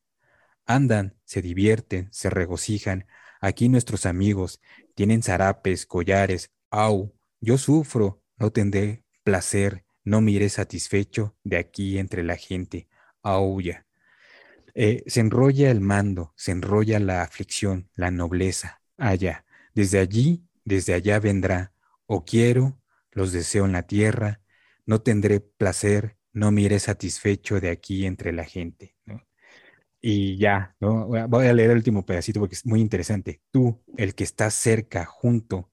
Andan, 0.66 1.20
se 1.24 1.44
divierten, 1.44 2.10
se 2.12 2.32
regocijan. 2.32 3.06
Aquí 3.42 3.70
nuestros 3.70 4.08
amigos 4.08 4.60
tienen 4.96 5.22
zarapes, 5.22 5.86
collares. 5.86 6.50
Au, 6.72 7.14
yo 7.40 7.60
sufro, 7.60 8.24
no 8.38 8.52
tendré 8.52 9.04
placer, 9.24 9.86
no 10.04 10.20
miré 10.20 10.50
satisfecho 10.50 11.38
de 11.44 11.58
aquí 11.58 12.00
entre 12.00 12.24
la 12.24 12.38
gente. 12.38 12.88
Auya. 13.22 13.86
Eh, 14.74 15.04
se 15.06 15.20
enrolla 15.20 15.70
el 15.70 15.80
mando, 15.80 16.34
se 16.36 16.54
enrolla 16.54 17.00
la 17.00 17.22
aflicción, 17.22 17.92
la 17.94 18.10
nobleza. 18.10 18.82
Allá. 18.98 19.46
Desde 19.76 20.00
allí, 20.00 20.48
desde 20.66 20.94
allá 20.94 21.20
vendrá. 21.20 21.74
O 22.08 22.26
quiero, 22.26 22.80
los 23.12 23.32
deseo 23.32 23.66
en 23.66 23.72
la 23.72 23.84
tierra, 23.84 24.42
no 24.86 25.02
tendré 25.02 25.40
placer, 25.40 26.18
no 26.34 26.52
miré 26.52 26.80
satisfecho 26.80 27.60
de 27.62 27.70
aquí 27.70 28.06
entre 28.06 28.34
la 28.34 28.44
gente. 28.44 28.96
Y 30.02 30.38
ya, 30.38 30.76
¿no? 30.80 31.08
voy 31.08 31.48
a 31.48 31.54
leer 31.54 31.72
el 31.72 31.78
último 31.78 32.06
pedacito 32.06 32.40
porque 32.40 32.56
es 32.56 32.66
muy 32.66 32.80
interesante. 32.80 33.42
Tú, 33.50 33.82
el 33.98 34.14
que 34.14 34.24
estás 34.24 34.54
cerca, 34.54 35.06
junto, 35.06 35.72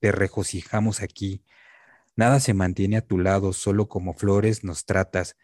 te 0.00 0.10
regocijamos 0.10 1.02
aquí. 1.02 1.44
Nada 2.16 2.40
se 2.40 2.54
mantiene 2.54 2.96
a 2.96 3.06
tu 3.06 3.18
lado, 3.18 3.52
solo 3.52 3.88
como 3.88 4.14
flores 4.14 4.64
nos 4.64 4.86
tratas, 4.86 5.36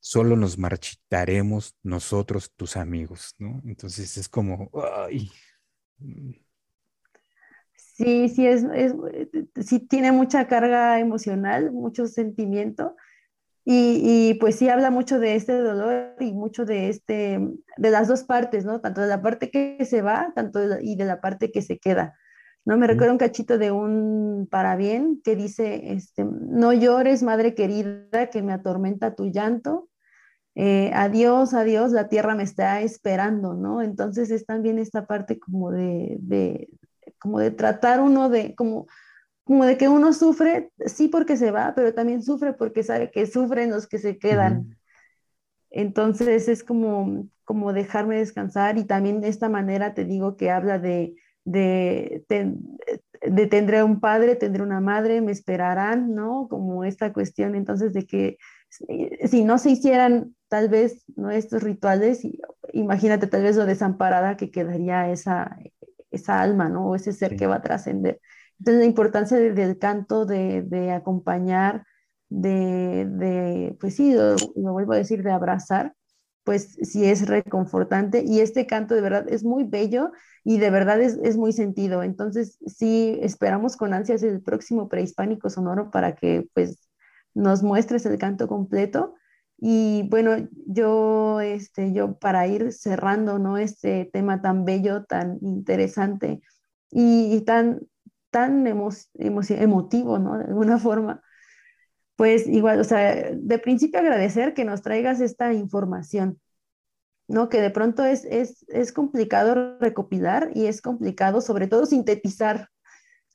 solo 0.00 0.36
nos 0.36 0.58
marchitaremos 0.58 1.76
nosotros, 1.82 2.52
tus 2.56 2.76
amigos, 2.76 3.34
¿no? 3.38 3.62
Entonces 3.64 4.16
es 4.16 4.28
como, 4.28 4.70
ay. 5.08 5.30
Sí, 7.94 8.28
sí, 8.28 8.44
es, 8.44 8.66
sí 9.60 9.78
tiene 9.78 10.10
mucha 10.10 10.48
carga 10.48 10.98
emocional, 10.98 11.70
mucho 11.70 12.08
sentimiento. 12.08 12.96
Y, 13.64 14.34
pues 14.40 14.56
sí 14.56 14.68
habla 14.68 14.90
mucho 14.90 15.18
de 15.20 15.36
este 15.36 15.58
dolor 15.58 16.16
y 16.20 16.32
mucho 16.32 16.66
de 16.66 16.90
este, 16.90 17.38
de 17.78 17.90
las 17.90 18.08
dos 18.08 18.24
partes, 18.24 18.64
¿no? 18.64 18.80
Tanto 18.80 19.00
de 19.00 19.06
la 19.06 19.22
parte 19.22 19.50
que 19.50 19.82
se 19.86 20.02
va, 20.02 20.32
tanto 20.34 20.60
y 20.80 20.96
de 20.96 21.04
la 21.04 21.20
parte 21.20 21.50
que 21.52 21.62
se 21.62 21.78
queda. 21.78 22.14
¿no? 22.64 22.76
Me 22.76 22.86
recuerda 22.86 23.12
un 23.12 23.18
cachito 23.18 23.58
de 23.58 23.70
un 23.70 24.48
parabién 24.50 25.20
que 25.22 25.36
dice, 25.36 25.92
este, 25.92 26.24
no 26.24 26.72
llores, 26.72 27.22
madre 27.22 27.54
querida, 27.54 28.28
que 28.30 28.42
me 28.42 28.52
atormenta 28.52 29.14
tu 29.14 29.30
llanto. 29.30 29.88
Eh, 30.56 30.90
adiós, 30.94 31.54
adiós, 31.54 31.92
la 31.92 32.08
tierra 32.08 32.34
me 32.34 32.42
está 32.42 32.80
esperando, 32.82 33.54
¿no? 33.54 33.82
Entonces 33.82 34.30
es 34.30 34.46
también 34.46 34.78
esta 34.78 35.06
parte 35.06 35.38
como 35.38 35.70
de, 35.70 36.16
de 36.20 36.68
como 37.24 37.38
de 37.38 37.50
tratar 37.50 38.02
uno 38.02 38.28
de, 38.28 38.54
como, 38.54 38.86
como 39.44 39.64
de 39.64 39.78
que 39.78 39.88
uno 39.88 40.12
sufre, 40.12 40.70
sí 40.84 41.08
porque 41.08 41.38
se 41.38 41.50
va, 41.50 41.72
pero 41.74 41.94
también 41.94 42.22
sufre 42.22 42.52
porque 42.52 42.82
sabe 42.82 43.10
que 43.10 43.26
sufren 43.26 43.70
los 43.70 43.86
que 43.86 43.98
se 43.98 44.18
quedan. 44.18 44.76
Entonces 45.70 46.48
es 46.48 46.62
como, 46.62 47.26
como 47.44 47.72
dejarme 47.72 48.18
descansar 48.18 48.76
y 48.76 48.84
también 48.84 49.22
de 49.22 49.28
esta 49.28 49.48
manera 49.48 49.94
te 49.94 50.04
digo 50.04 50.36
que 50.36 50.50
habla 50.50 50.78
de, 50.78 51.14
de, 51.46 52.26
de, 52.28 53.46
tendré 53.46 53.82
un 53.82 54.00
padre, 54.00 54.36
tendré 54.36 54.62
una 54.62 54.80
madre, 54.80 55.22
me 55.22 55.32
esperarán, 55.32 56.14
¿no? 56.14 56.46
Como 56.50 56.84
esta 56.84 57.14
cuestión 57.14 57.54
entonces 57.54 57.94
de 57.94 58.04
que 58.04 58.36
si 58.68 59.44
no 59.44 59.56
se 59.56 59.70
hicieran 59.70 60.34
tal 60.48 60.68
vez 60.68 61.04
¿no? 61.16 61.30
estos 61.30 61.62
rituales, 61.62 62.20
imagínate 62.74 63.28
tal 63.28 63.44
vez 63.44 63.56
lo 63.56 63.64
desamparada 63.64 64.36
que 64.36 64.50
quedaría 64.50 65.10
esa, 65.10 65.56
esa 66.14 66.40
alma, 66.40 66.68
¿no? 66.68 66.88
O 66.88 66.94
ese 66.94 67.12
ser 67.12 67.36
que 67.36 67.46
va 67.46 67.56
a 67.56 67.62
trascender. 67.62 68.20
Entonces, 68.58 68.80
la 68.80 68.86
importancia 68.86 69.38
del 69.38 69.78
canto, 69.78 70.26
de, 70.26 70.92
acompañar, 70.92 71.84
de, 72.28 73.76
pues 73.80 73.96
sí, 73.96 74.14
lo, 74.14 74.36
vuelvo 74.72 74.92
a 74.92 74.96
decir, 74.96 75.22
de 75.22 75.32
abrazar, 75.32 75.94
pues 76.44 76.76
sí 76.82 77.04
es 77.04 77.26
reconfortante. 77.26 78.22
Y 78.26 78.40
este 78.40 78.66
canto 78.66 78.94
de 78.94 79.00
verdad 79.00 79.26
es 79.28 79.44
muy 79.44 79.64
bello 79.64 80.12
y 80.44 80.58
de 80.58 80.70
verdad 80.70 81.00
es, 81.00 81.36
muy 81.36 81.52
sentido. 81.52 82.02
Entonces, 82.02 82.58
sí, 82.66 83.18
esperamos 83.22 83.76
con 83.76 83.94
ansias 83.94 84.22
el 84.22 84.42
próximo 84.42 84.88
prehispánico 84.88 85.50
sonoro 85.50 85.90
para 85.90 86.14
que 86.14 86.48
pues 86.54 86.88
nos 87.34 87.62
muestres 87.62 88.06
el 88.06 88.18
canto 88.18 88.46
completo. 88.46 89.14
Y 89.58 90.06
bueno, 90.10 90.48
yo, 90.66 91.40
este, 91.40 91.92
yo 91.92 92.18
para 92.18 92.46
ir 92.46 92.72
cerrando, 92.72 93.38
¿no? 93.38 93.56
Este 93.58 94.10
tema 94.12 94.42
tan 94.42 94.64
bello, 94.64 95.04
tan 95.04 95.38
interesante 95.42 96.40
y 96.90 97.40
tan, 97.42 97.80
tan 98.34 98.66
emotivo, 98.66 100.18
¿no? 100.18 100.38
De 100.38 100.44
alguna 100.46 100.78
forma. 100.80 101.22
Pues 102.16 102.48
igual, 102.48 102.80
o 102.80 102.84
sea, 102.84 103.30
de 103.32 103.58
principio 103.60 104.00
agradecer 104.00 104.54
que 104.54 104.64
nos 104.64 104.82
traigas 104.82 105.20
esta 105.20 105.52
información, 105.52 106.40
¿no? 107.28 107.48
Que 107.48 107.60
de 107.60 107.70
pronto 107.70 108.04
es, 108.04 108.24
es, 108.24 108.64
es 108.68 108.92
complicado 108.92 109.78
recopilar 109.78 110.50
y 110.54 110.66
es 110.66 110.82
complicado 110.82 111.40
sobre 111.40 111.68
todo 111.68 111.86
sintetizar, 111.86 112.70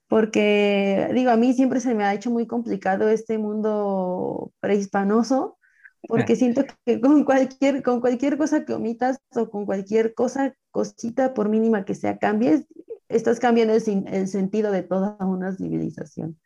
porque 0.10 1.10
digo, 1.14 1.32
a 1.32 1.38
mí 1.38 1.54
siempre 1.54 1.80
se 1.80 1.96
me 1.96 2.04
ha 2.04 2.14
hecho 2.14 2.32
muy 2.32 2.48
complicado 2.48 3.10
este 3.10 3.38
mundo 3.38 4.52
prehispanoso, 4.60 5.59
porque 6.08 6.36
siento 6.36 6.64
que 6.86 7.02
con 7.02 7.24
cualquier, 7.24 7.84
con 7.84 8.02
cualquier 8.02 8.38
cosa 8.38 8.66
que 8.66 8.74
omitas 8.74 9.20
o 9.36 9.50
con 9.50 9.66
cualquier 9.66 10.14
cosa, 10.14 10.56
cosita, 10.72 11.34
por 11.34 11.50
mínima 11.50 11.86
que 11.86 11.96
sea, 11.96 12.18
cambies, 12.18 12.66
estás 13.10 13.40
cambiando 13.40 13.74
el, 13.74 14.28
sentido 14.28 14.72
de 14.72 14.84
toda 14.84 15.18
una 15.20 15.56
civilización. 15.56 16.40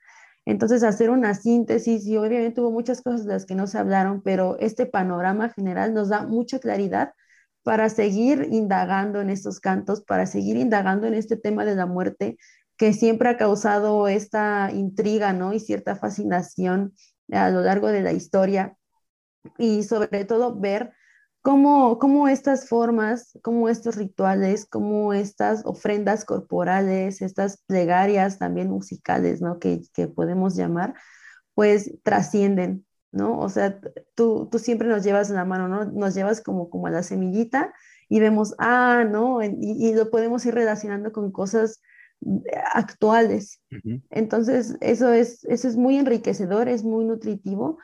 Entonces, 0.45 0.83
hacer 0.83 1.09
una 1.09 1.35
síntesis, 1.35 2.05
y 2.05 2.17
obviamente 2.17 2.59
hubo 2.59 2.71
muchas 2.71 3.01
cosas 3.01 3.25
de 3.25 3.33
las 3.33 3.45
que 3.45 3.55
no 3.55 3.67
se 3.67 3.77
hablaron, 3.77 4.21
pero 4.21 4.57
este 4.59 4.85
panorama 4.85 5.49
general 5.49 5.93
nos 5.93 6.09
da 6.09 6.25
mucha 6.25 6.59
claridad 6.59 7.13
para 7.63 7.87
seguir 7.89 8.49
indagando 8.51 9.21
en 9.21 9.29
estos 9.29 9.61
cantos, 9.61 10.03
para 10.03 10.25
seguir 10.25 10.57
indagando 10.57 11.07
en 11.07 11.13
este 11.13 11.37
tema 11.37 11.63
de 11.63 11.75
la 11.75 11.85
muerte, 11.85 12.37
que 12.77 12.91
siempre 12.91 13.29
ha 13.29 13.37
causado 13.37 14.07
esta 14.09 14.69
intriga, 14.73 15.31
¿no? 15.31 15.53
Y 15.53 15.59
cierta 15.59 15.95
fascinación 15.95 16.93
a 17.31 17.49
lo 17.49 17.61
largo 17.61 17.87
de 17.87 18.01
la 18.01 18.11
historia. 18.11 18.75
Y 19.57 19.83
sobre 19.83 20.25
todo 20.25 20.55
ver 20.59 20.93
cómo, 21.43 22.27
estas 22.29 22.67
formas, 22.69 23.37
cómo 23.43 23.67
estos 23.67 23.97
rituales, 23.97 24.65
cómo 24.65 25.13
estas 25.13 25.65
ofrendas 25.65 26.23
corporales, 26.25 27.21
estas 27.21 27.61
plegarias 27.67 28.39
también 28.39 28.69
musicales, 28.69 29.41
¿no? 29.41 29.59
Que, 29.59 29.81
podemos 30.15 30.55
llamar, 30.55 30.93
pues 31.53 31.91
trascienden, 32.03 32.85
¿no? 33.11 33.37
O 33.39 33.49
sea, 33.49 33.79
tú, 34.15 34.47
tú 34.51 34.57
siempre 34.59 34.87
nos 34.87 35.03
llevas 35.03 35.29
en 35.29 35.35
la 35.35 35.45
mano, 35.45 35.67
¿no? 35.67 35.85
Nos 35.85 36.15
llevas 36.15 36.41
como, 36.41 36.69
como 36.69 36.87
a 36.87 36.91
la 36.91 37.03
semillita 37.03 37.73
y 38.07 38.19
vemos, 38.21 38.55
ah, 38.57 39.05
¿no? 39.09 39.43
Y, 39.43 39.49
y 39.59 39.93
lo 39.93 40.09
podemos 40.09 40.45
ir 40.45 40.55
relacionando 40.55 41.11
con 41.11 41.31
cosas 41.31 41.81
actuales. 42.73 43.61
Entonces, 44.09 44.77
eso 44.79 45.11
es, 45.11 45.43
eso 45.43 45.67
es 45.67 45.75
muy 45.75 45.97
enriquecedor, 45.97 46.69
es 46.69 46.83
muy 46.83 47.03
nutritivo 47.03 47.79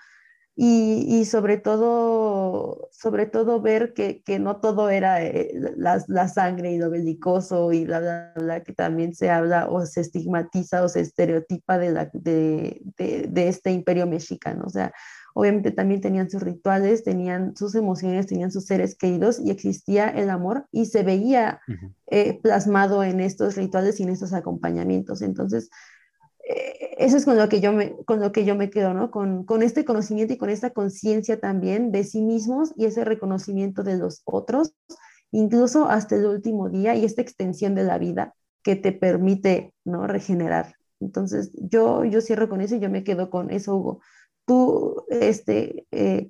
y, 0.61 1.23
sobre, 1.23 1.55
todo, 1.55 2.89
sobre 2.91 3.27
todo 3.27 3.61
ver 3.61 3.93
que, 3.93 4.21
no 4.39 4.57
todo 4.57 4.89
era 4.89 5.23
eh, 5.23 5.53
la, 5.77 6.27
sangre 6.27 6.73
y 6.73 6.77
lo 6.77 6.89
belicoso 6.89 7.71
y 7.71 7.85
bla, 7.85 8.01
bla, 8.01 8.33
bla, 8.35 8.63
que 8.63 8.73
también 8.73 9.15
se 9.15 9.29
habla 9.29 9.69
o 9.69 9.85
se 9.85 10.01
estigmatiza 10.01 10.83
o 10.83 10.89
se 10.89 10.99
estereotipa 10.99 11.77
de, 11.77 11.91
la, 11.91 12.09
de, 12.11 12.81
este 13.35 13.71
imperio 13.71 14.05
mexicano. 14.05 14.65
O 14.67 14.69
sea, 14.69 14.91
obviamente 15.33 15.71
también 15.71 16.01
tenían 16.01 16.29
sus 16.29 16.41
rituales, 16.41 17.05
tenían 17.05 17.55
sus 17.55 17.73
emociones, 17.75 18.27
tenían 18.27 18.51
sus 18.51 18.65
seres 18.65 18.97
queridos 18.97 19.39
y 19.39 19.51
existía 19.51 20.09
el 20.09 20.29
amor 20.29 20.65
y 20.73 20.87
se 20.87 21.03
veía 21.03 21.61
eh, 22.07 22.37
plasmado 22.43 23.05
en 23.05 23.21
estos 23.21 23.55
rituales 23.55 24.01
y 24.01 24.03
en 24.03 24.09
estos 24.09 24.33
acompañamientos. 24.33 25.21
Entonces, 25.21 25.69
eso 26.97 27.17
es 27.17 27.25
con 27.25 27.37
lo 27.37 27.47
que 27.47 27.61
yo 27.61 27.73
me, 27.73 27.95
con 28.05 28.19
lo 28.19 28.31
que 28.31 28.43
yo 28.43 28.55
me 28.55 28.69
quedo, 28.69 28.93
¿no? 28.93 29.11
Con, 29.11 29.45
con 29.45 29.61
este 29.61 29.85
conocimiento 29.85 30.33
y 30.33 30.37
con 30.37 30.49
esta 30.49 30.71
conciencia 30.71 31.39
también 31.39 31.91
de 31.91 32.03
sí 32.03 32.21
mismos 32.21 32.73
y 32.75 32.85
ese 32.85 33.05
reconocimiento 33.05 33.83
de 33.83 33.97
los 33.97 34.21
otros, 34.25 34.73
incluso 35.31 35.87
hasta 35.87 36.15
el 36.15 36.25
último 36.25 36.69
día 36.69 36.95
y 36.95 37.05
esta 37.05 37.21
extensión 37.21 37.75
de 37.75 37.83
la 37.83 37.97
vida 37.97 38.33
que 38.63 38.75
te 38.75 38.91
permite, 38.91 39.73
¿no? 39.85 40.07
Regenerar. 40.07 40.75
Entonces, 40.99 41.51
yo, 41.53 42.03
yo 42.03 42.19
cierro 42.19 42.49
con 42.49 42.61
eso 42.61 42.75
y 42.75 42.79
yo 42.79 42.89
me 42.89 43.03
quedo 43.03 43.29
con 43.29 43.51
eso, 43.51 43.75
Hugo. 43.75 44.01
Tú, 44.45 45.05
este, 45.09 45.85
eh, 45.91 46.29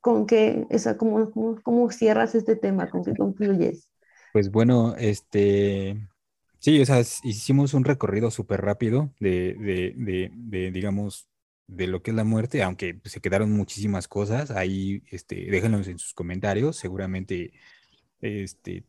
¿con 0.00 0.26
qué, 0.26 0.66
esa, 0.70 0.96
cómo, 0.96 1.30
cómo, 1.30 1.60
cómo 1.62 1.90
cierras 1.90 2.34
este 2.34 2.56
tema? 2.56 2.88
¿Con 2.88 3.04
qué 3.04 3.14
concluyes? 3.14 3.90
Pues 4.32 4.50
bueno, 4.50 4.94
este, 4.96 6.08
Sí, 6.60 6.80
o 6.80 6.86
sea, 6.86 7.00
hicimos 7.22 7.72
un 7.74 7.84
recorrido 7.84 8.30
súper 8.30 8.62
rápido 8.62 9.12
de, 9.20 9.54
de, 9.96 10.30
de, 10.34 10.70
digamos, 10.72 11.28
de 11.68 11.86
lo 11.86 12.02
que 12.02 12.10
es 12.10 12.16
la 12.16 12.24
muerte, 12.24 12.62
aunque 12.62 12.94
pues, 12.94 13.12
se 13.12 13.20
quedaron 13.20 13.52
muchísimas 13.52 14.08
cosas, 14.08 14.50
ahí 14.50 15.02
este, 15.10 15.46
déjenlos 15.50 15.86
en 15.86 15.98
sus 15.98 16.14
comentarios, 16.14 16.76
seguramente 16.76 17.52
este, 18.20 18.84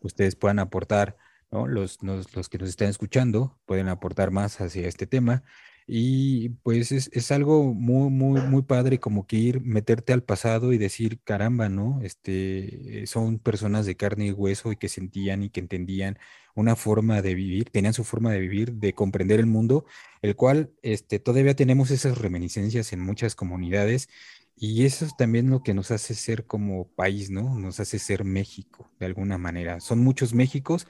ustedes 0.00 0.36
puedan 0.36 0.58
aportar, 0.58 1.16
¿no? 1.50 1.66
los, 1.66 2.02
los, 2.02 2.48
que 2.48 2.58
nos 2.58 2.68
están 2.68 2.88
escuchando 2.88 3.58
pueden 3.64 3.88
aportar 3.88 4.30
más 4.30 4.60
hacia 4.60 4.86
este 4.86 5.06
tema. 5.06 5.44
Y 5.88 6.48
pues 6.64 6.90
es, 6.90 7.10
es, 7.12 7.30
algo 7.30 7.72
muy, 7.72 8.10
muy, 8.10 8.40
muy 8.40 8.62
padre 8.62 8.98
como 8.98 9.26
que 9.26 9.36
ir, 9.36 9.60
meterte 9.60 10.12
al 10.12 10.24
pasado 10.24 10.72
y 10.72 10.78
decir, 10.78 11.20
caramba, 11.22 11.68
¿no? 11.68 12.00
Este, 12.02 13.06
son 13.06 13.38
personas 13.38 13.86
de 13.86 13.96
carne 13.96 14.26
y 14.26 14.32
hueso 14.32 14.72
y 14.72 14.76
que 14.76 14.88
sentían 14.88 15.44
y 15.44 15.50
que 15.50 15.60
entendían 15.60 16.18
una 16.56 16.74
forma 16.74 17.22
de 17.22 17.34
vivir, 17.34 17.70
tenían 17.70 17.92
su 17.92 18.02
forma 18.02 18.32
de 18.32 18.40
vivir, 18.40 18.72
de 18.74 18.94
comprender 18.94 19.38
el 19.38 19.46
mundo, 19.46 19.84
el 20.22 20.34
cual 20.34 20.72
este, 20.82 21.20
todavía 21.20 21.54
tenemos 21.54 21.90
esas 21.92 22.18
reminiscencias 22.18 22.92
en 22.92 23.00
muchas 23.00 23.36
comunidades 23.36 24.08
y 24.56 24.86
eso 24.86 25.04
es 25.04 25.16
también 25.16 25.50
lo 25.50 25.62
que 25.62 25.74
nos 25.74 25.90
hace 25.90 26.14
ser 26.14 26.46
como 26.46 26.88
país, 26.88 27.30
¿no? 27.30 27.58
Nos 27.58 27.78
hace 27.78 27.98
ser 27.98 28.24
México, 28.24 28.90
de 28.98 29.06
alguna 29.06 29.38
manera. 29.38 29.80
Son 29.80 29.98
muchos 30.00 30.32
Méxicos, 30.34 30.88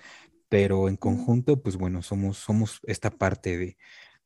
pero 0.48 0.88
en 0.88 0.96
conjunto, 0.96 1.60
pues 1.62 1.76
bueno, 1.76 2.02
somos, 2.02 2.38
somos 2.38 2.80
esta 2.84 3.10
parte 3.10 3.58
de, 3.58 3.76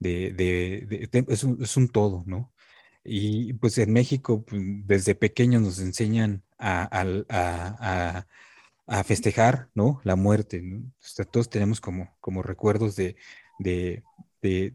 de, 0.00 0.32
de, 0.32 1.08
es, 1.28 1.44
un, 1.44 1.62
es, 1.62 1.76
un, 1.76 1.88
todo, 1.88 2.24
¿no? 2.26 2.52
Y 3.04 3.54
pues 3.54 3.78
en 3.78 3.92
México, 3.92 4.44
pues, 4.44 4.62
desde 4.86 5.14
pequeños 5.14 5.62
nos 5.62 5.78
enseñan 5.80 6.42
a, 6.58 8.26
festejar, 9.04 9.70
¿no? 9.74 10.00
La 10.04 10.16
muerte, 10.16 10.62
¿no? 10.62 10.92
todos 11.30 11.48
tenemos 11.50 11.80
como, 11.80 12.42
recuerdos 12.42 12.96
de, 12.96 13.16
de, 13.58 14.02
de, 14.42 14.74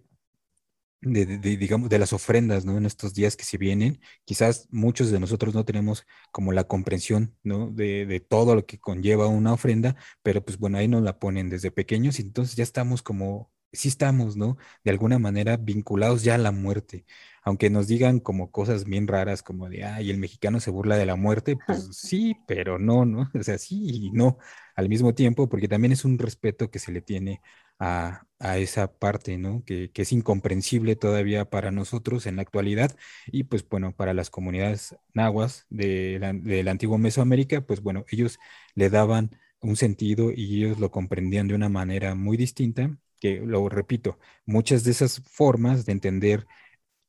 digamos, 1.02 1.90
de 1.90 2.00
las 2.00 2.14
ofrendas, 2.14 2.66
¿no? 2.66 2.78
En 2.78 2.86
estos 2.86 3.14
días 3.14 3.36
que 3.36 3.46
se 3.46 3.58
vienen, 3.58 4.00
quizás 4.26 4.68
muchos 4.72 5.12
de 5.12 5.20
nosotros 5.20 5.54
no 5.54 5.66
tenemos 5.66 6.06
como 6.32 6.52
la 6.54 6.66
comprensión, 6.66 7.36
¿no? 7.44 7.70
De, 7.72 8.06
de, 8.06 8.20
todo 8.20 8.56
lo 8.56 8.66
que 8.66 8.80
conlleva 8.80 9.28
una 9.28 9.54
ofrenda, 9.54 9.96
pero 10.24 10.44
pues 10.46 10.58
bueno, 10.58 10.78
ahí 10.78 10.88
nos 10.88 11.04
la 11.04 11.20
ponen 11.20 11.50
desde 11.50 11.72
pequeños 11.72 12.20
y 12.20 12.24
entonces 12.24 12.56
ya 12.56 12.64
estamos 12.64 13.02
como, 13.04 13.52
sí 13.76 13.88
estamos, 13.90 14.36
¿no? 14.38 14.58
De 14.84 14.92
alguna 14.92 15.20
manera 15.20 15.58
vinculados 15.58 16.24
ya 16.24 16.36
a 16.36 16.38
la 16.38 16.52
muerte. 16.52 17.06
Aunque 17.44 17.70
nos 17.70 17.88
digan 17.88 18.20
como 18.20 18.52
cosas 18.52 18.86
bien 18.86 19.08
raras, 19.08 19.44
como 19.44 19.70
de, 19.70 19.84
ay, 19.84 20.10
el 20.10 20.18
mexicano 20.18 20.60
se 20.60 20.72
burla 20.72 20.98
de 20.98 21.06
la 21.06 21.16
muerte, 21.16 21.58
pues 21.68 21.90
sí, 21.92 22.36
pero 22.48 22.80
no, 22.80 23.06
¿no? 23.06 23.30
O 23.34 23.44
sea, 23.44 23.58
sí 23.58 24.08
y 24.08 24.12
no 24.12 24.38
al 24.76 24.90
mismo 24.90 25.14
tiempo, 25.14 25.48
porque 25.50 25.68
también 25.68 25.92
es 25.94 26.06
un 26.06 26.18
respeto 26.20 26.70
que 26.72 26.80
se 26.80 26.92
le 26.92 27.02
tiene 27.02 27.42
a, 27.80 28.26
esa 28.58 28.94
parte, 28.94 29.38
¿no? 29.38 29.64
Que, 29.66 29.92
es 29.94 30.12
incomprensible 30.12 30.96
todavía 30.96 31.50
para 31.50 31.72
nosotros 31.72 32.26
en 32.26 32.38
la 32.38 32.44
actualidad 32.44 32.96
y 33.28 33.44
pues 33.44 33.68
bueno, 33.68 33.96
para 33.96 34.14
las 34.14 34.30
comunidades 34.30 34.96
nahuas 35.14 35.66
de 35.70 36.20
la, 36.20 36.34
del 36.34 36.68
antiguo 36.68 36.98
Mesoamérica, 36.98 37.62
pues 37.62 37.82
bueno, 37.82 38.06
ellos 38.10 38.40
le 38.76 38.90
daban 38.90 39.32
un 39.62 39.76
sentido 39.76 40.32
y 40.32 40.64
ellos 40.64 40.80
lo 40.80 40.92
comprendían 40.92 41.48
de 41.48 41.56
una 41.56 41.70
manera 41.70 42.16
muy 42.16 42.38
distinta, 42.38 42.98
que 43.20 43.40
lo 43.40 43.68
repito, 43.70 44.20
muchas 44.46 44.84
de 44.84 44.92
esas 44.92 45.22
formas 45.22 45.86
de 45.86 45.94
entender 45.94 46.48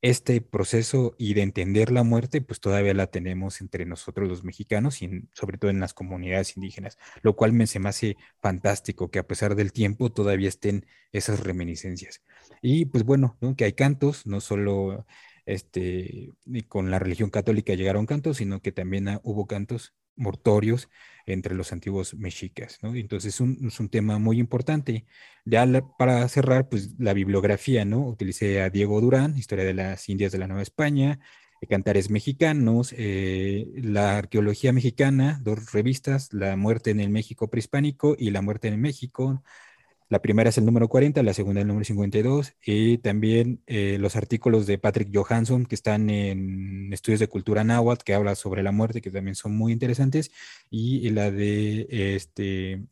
este 0.02 0.40
proceso 0.40 1.14
y 1.18 1.34
de 1.34 1.42
entender 1.42 1.90
la 1.90 2.04
muerte, 2.04 2.40
pues 2.40 2.60
todavía 2.60 2.94
la 2.94 3.08
tenemos 3.08 3.60
entre 3.60 3.86
nosotros 3.86 4.28
los 4.28 4.44
mexicanos 4.44 5.02
y 5.02 5.28
sobre 5.32 5.58
todo 5.58 5.70
en 5.70 5.80
las 5.80 5.94
comunidades 5.94 6.56
indígenas, 6.56 6.98
lo 7.22 7.34
cual 7.34 7.52
me 7.52 7.66
se 7.66 7.80
me 7.80 7.88
hace 7.88 8.16
fantástico 8.40 9.10
que 9.10 9.18
a 9.18 9.26
pesar 9.26 9.54
del 9.56 9.72
tiempo 9.72 10.10
todavía 10.12 10.48
estén 10.48 10.86
esas 11.12 11.40
reminiscencias. 11.40 12.22
Y 12.62 12.86
pues 12.86 13.04
bueno, 13.04 13.38
que 13.56 13.64
hay 13.64 13.72
cantos, 13.72 14.26
no 14.26 14.40
solo 14.40 15.06
este, 15.46 16.32
con 16.68 16.90
la 16.90 16.98
religión 16.98 17.30
católica 17.30 17.74
llegaron 17.74 18.06
cantos, 18.06 18.36
sino 18.38 18.60
que 18.60 18.72
también 18.72 19.20
hubo 19.22 19.46
cantos 19.46 19.94
mortorios 20.16 20.88
entre 21.26 21.54
los 21.54 21.72
antiguos 21.72 22.14
mexicas, 22.14 22.78
¿no? 22.82 22.94
Entonces 22.94 23.34
es 23.34 23.40
un, 23.40 23.88
tema 23.88 24.18
muy 24.18 24.38
importante. 24.38 25.06
Ya 25.44 25.66
para 25.98 26.28
cerrar, 26.28 26.68
pues 26.68 26.94
la 26.98 27.12
bibliografía, 27.14 27.84
¿no? 27.84 28.06
Utilicé 28.06 28.62
a 28.62 28.70
Diego 28.70 29.00
Durán, 29.00 29.36
Historia 29.36 29.64
de 29.64 29.74
las 29.74 30.08
Indias 30.08 30.32
de 30.32 30.38
la 30.38 30.46
Nueva 30.46 30.62
España, 30.62 31.18
Cantares 31.68 32.10
Mexicanos, 32.10 32.94
eh, 32.96 33.66
la 33.76 34.18
Arqueología 34.18 34.72
Mexicana, 34.72 35.40
dos 35.42 35.72
revistas, 35.72 36.32
La 36.32 36.56
Muerte 36.56 36.90
en 36.90 37.00
el 37.00 37.10
México 37.10 37.48
Prehispánico 37.48 38.14
y 38.18 38.30
La 38.30 38.42
Muerte 38.42 38.68
en 38.68 38.74
el 38.74 38.80
México, 38.80 39.42
la 40.08 40.22
primera 40.22 40.50
es 40.50 40.58
el 40.58 40.64
número 40.64 40.88
40, 40.88 41.22
la 41.22 41.34
segunda 41.34 41.60
el 41.60 41.66
número 41.66 41.84
52 41.84 42.54
y 42.64 42.98
también 42.98 43.62
eh, 43.66 43.98
los 43.98 44.14
artículos 44.14 44.66
de 44.66 44.78
Patrick 44.78 45.10
Johansson 45.12 45.66
que 45.66 45.74
están 45.74 46.10
en 46.10 46.92
Estudios 46.92 47.18
de 47.20 47.28
Cultura 47.28 47.64
Náhuatl 47.64 48.04
que 48.04 48.14
habla 48.14 48.36
sobre 48.36 48.62
la 48.62 48.70
muerte 48.72 49.00
que 49.00 49.10
también 49.10 49.34
son 49.34 49.56
muy 49.56 49.72
interesantes 49.72 50.30
y, 50.70 51.10
la 51.10 51.30
de 51.30 51.86
este 51.90 52.84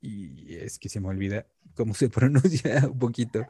y 0.00 0.54
es 0.54 0.78
que 0.78 0.88
se 0.88 1.00
me 1.00 1.08
olvida 1.08 1.46
cómo 1.74 1.92
se 1.92 2.08
pronuncia 2.10 2.88
un 2.90 2.98
poquito 2.98 3.46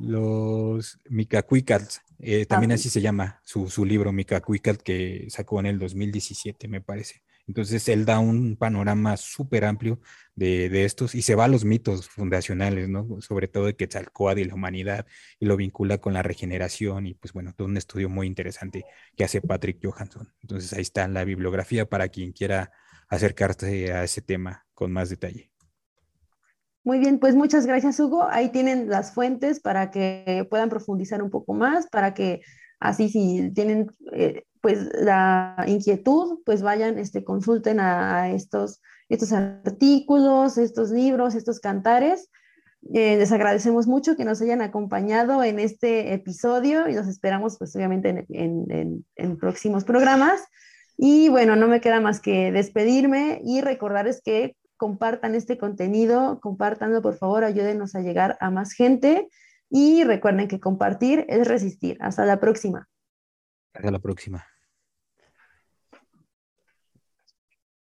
los 0.00 0.98
Mikakuikats 1.08 2.02
eh, 2.18 2.44
también 2.46 2.72
así 2.72 2.90
se 2.90 3.00
llama 3.00 3.40
su, 3.44 3.70
su 3.70 3.84
libro 3.84 4.12
Mikakuikat 4.12 4.82
que 4.82 5.26
sacó 5.30 5.60
en 5.60 5.66
el 5.66 5.78
2017 5.78 6.68
me 6.68 6.82
parece 6.82 7.22
entonces 7.46 7.88
él 7.88 8.04
da 8.04 8.18
un 8.18 8.56
panorama 8.56 9.16
súper 9.16 9.64
amplio 9.64 10.00
de, 10.34 10.84
estos 10.84 11.14
y 11.14 11.22
se 11.22 11.34
va 11.34 11.44
a 11.44 11.48
los 11.48 11.64
mitos 11.64 12.08
fundacionales, 12.08 12.88
¿no? 12.88 13.20
Sobre 13.20 13.48
todo 13.48 13.66
de 13.66 13.76
Quetzalcóatl 13.76 14.40
y 14.40 14.44
la 14.44 14.54
humanidad 14.54 15.06
y 15.38 15.46
lo 15.46 15.56
vincula 15.56 15.98
con 15.98 16.14
la 16.14 16.22
regeneración 16.22 17.06
y 17.06 17.14
pues 17.14 17.32
bueno, 17.32 17.52
todo 17.54 17.68
un 17.68 17.76
estudio 17.76 18.08
muy 18.08 18.26
interesante 18.26 18.84
que 19.16 19.24
hace 19.24 19.40
Patrick 19.40 19.78
Johansson. 19.82 20.32
Entonces 20.40 20.72
ahí 20.72 20.82
está 20.82 21.06
la 21.08 21.24
bibliografía 21.24 21.88
para 21.88 22.08
quien 22.08 22.32
quiera 22.32 22.70
acercarse 23.08 23.92
a 23.92 24.04
ese 24.04 24.22
tema 24.22 24.64
con 24.72 24.92
más 24.92 25.10
detalle. 25.10 25.50
Muy 26.84 26.98
bien, 26.98 27.18
pues 27.18 27.34
muchas 27.34 27.66
gracias 27.66 28.00
Hugo. 28.00 28.26
Ahí 28.28 28.50
tienen 28.50 28.88
las 28.88 29.12
fuentes 29.14 29.60
para 29.60 29.90
que 29.90 30.46
puedan 30.50 30.68
profundizar 30.68 31.22
un 31.22 31.30
poco 31.30 31.54
más, 31.54 31.86
para 31.88 32.14
que 32.14 32.40
así 32.80 33.08
si 33.08 33.52
tienen 33.54 33.88
eh, 34.12 34.44
pues 34.62 34.88
la 34.94 35.64
inquietud, 35.66 36.38
pues 36.46 36.62
vayan, 36.62 36.98
este, 36.98 37.24
consulten 37.24 37.80
a, 37.80 38.30
estos, 38.30 38.80
estos 39.08 39.32
artículos, 39.32 40.56
estos 40.56 40.90
libros, 40.90 41.34
estos 41.34 41.60
cantares. 41.60 42.30
Eh, 42.94 43.16
les 43.16 43.32
agradecemos 43.32 43.86
mucho 43.86 44.16
que 44.16 44.24
nos 44.24 44.40
hayan 44.40 44.62
acompañado 44.62 45.42
en 45.42 45.58
este 45.58 46.14
episodio 46.14 46.88
y 46.88 46.94
nos 46.94 47.08
esperamos 47.08 47.58
pues 47.58 47.74
obviamente 47.76 48.26
en, 48.28 49.04
en, 49.16 49.36
próximos 49.36 49.84
programas. 49.84 50.40
Y 50.96 51.28
bueno, 51.28 51.56
no 51.56 51.66
me 51.66 51.80
queda 51.80 52.00
más 52.00 52.20
que 52.20 52.52
despedirme 52.52 53.40
y 53.44 53.62
recordarles 53.62 54.22
que 54.22 54.56
compartan 54.76 55.34
este 55.34 55.58
contenido, 55.58 56.38
compartanlo 56.40 57.02
por 57.02 57.16
favor, 57.16 57.42
ayúdenos 57.42 57.96
a 57.96 58.00
llegar 58.00 58.36
a 58.40 58.50
más 58.50 58.72
gente 58.72 59.28
y 59.70 60.04
recuerden 60.04 60.46
que 60.46 60.60
compartir 60.60 61.24
es 61.28 61.48
resistir. 61.48 61.96
Hasta 62.00 62.24
la 62.26 62.38
próxima. 62.38 62.88
Hasta 63.74 63.90
la 63.90 63.98
próxima. 63.98 64.46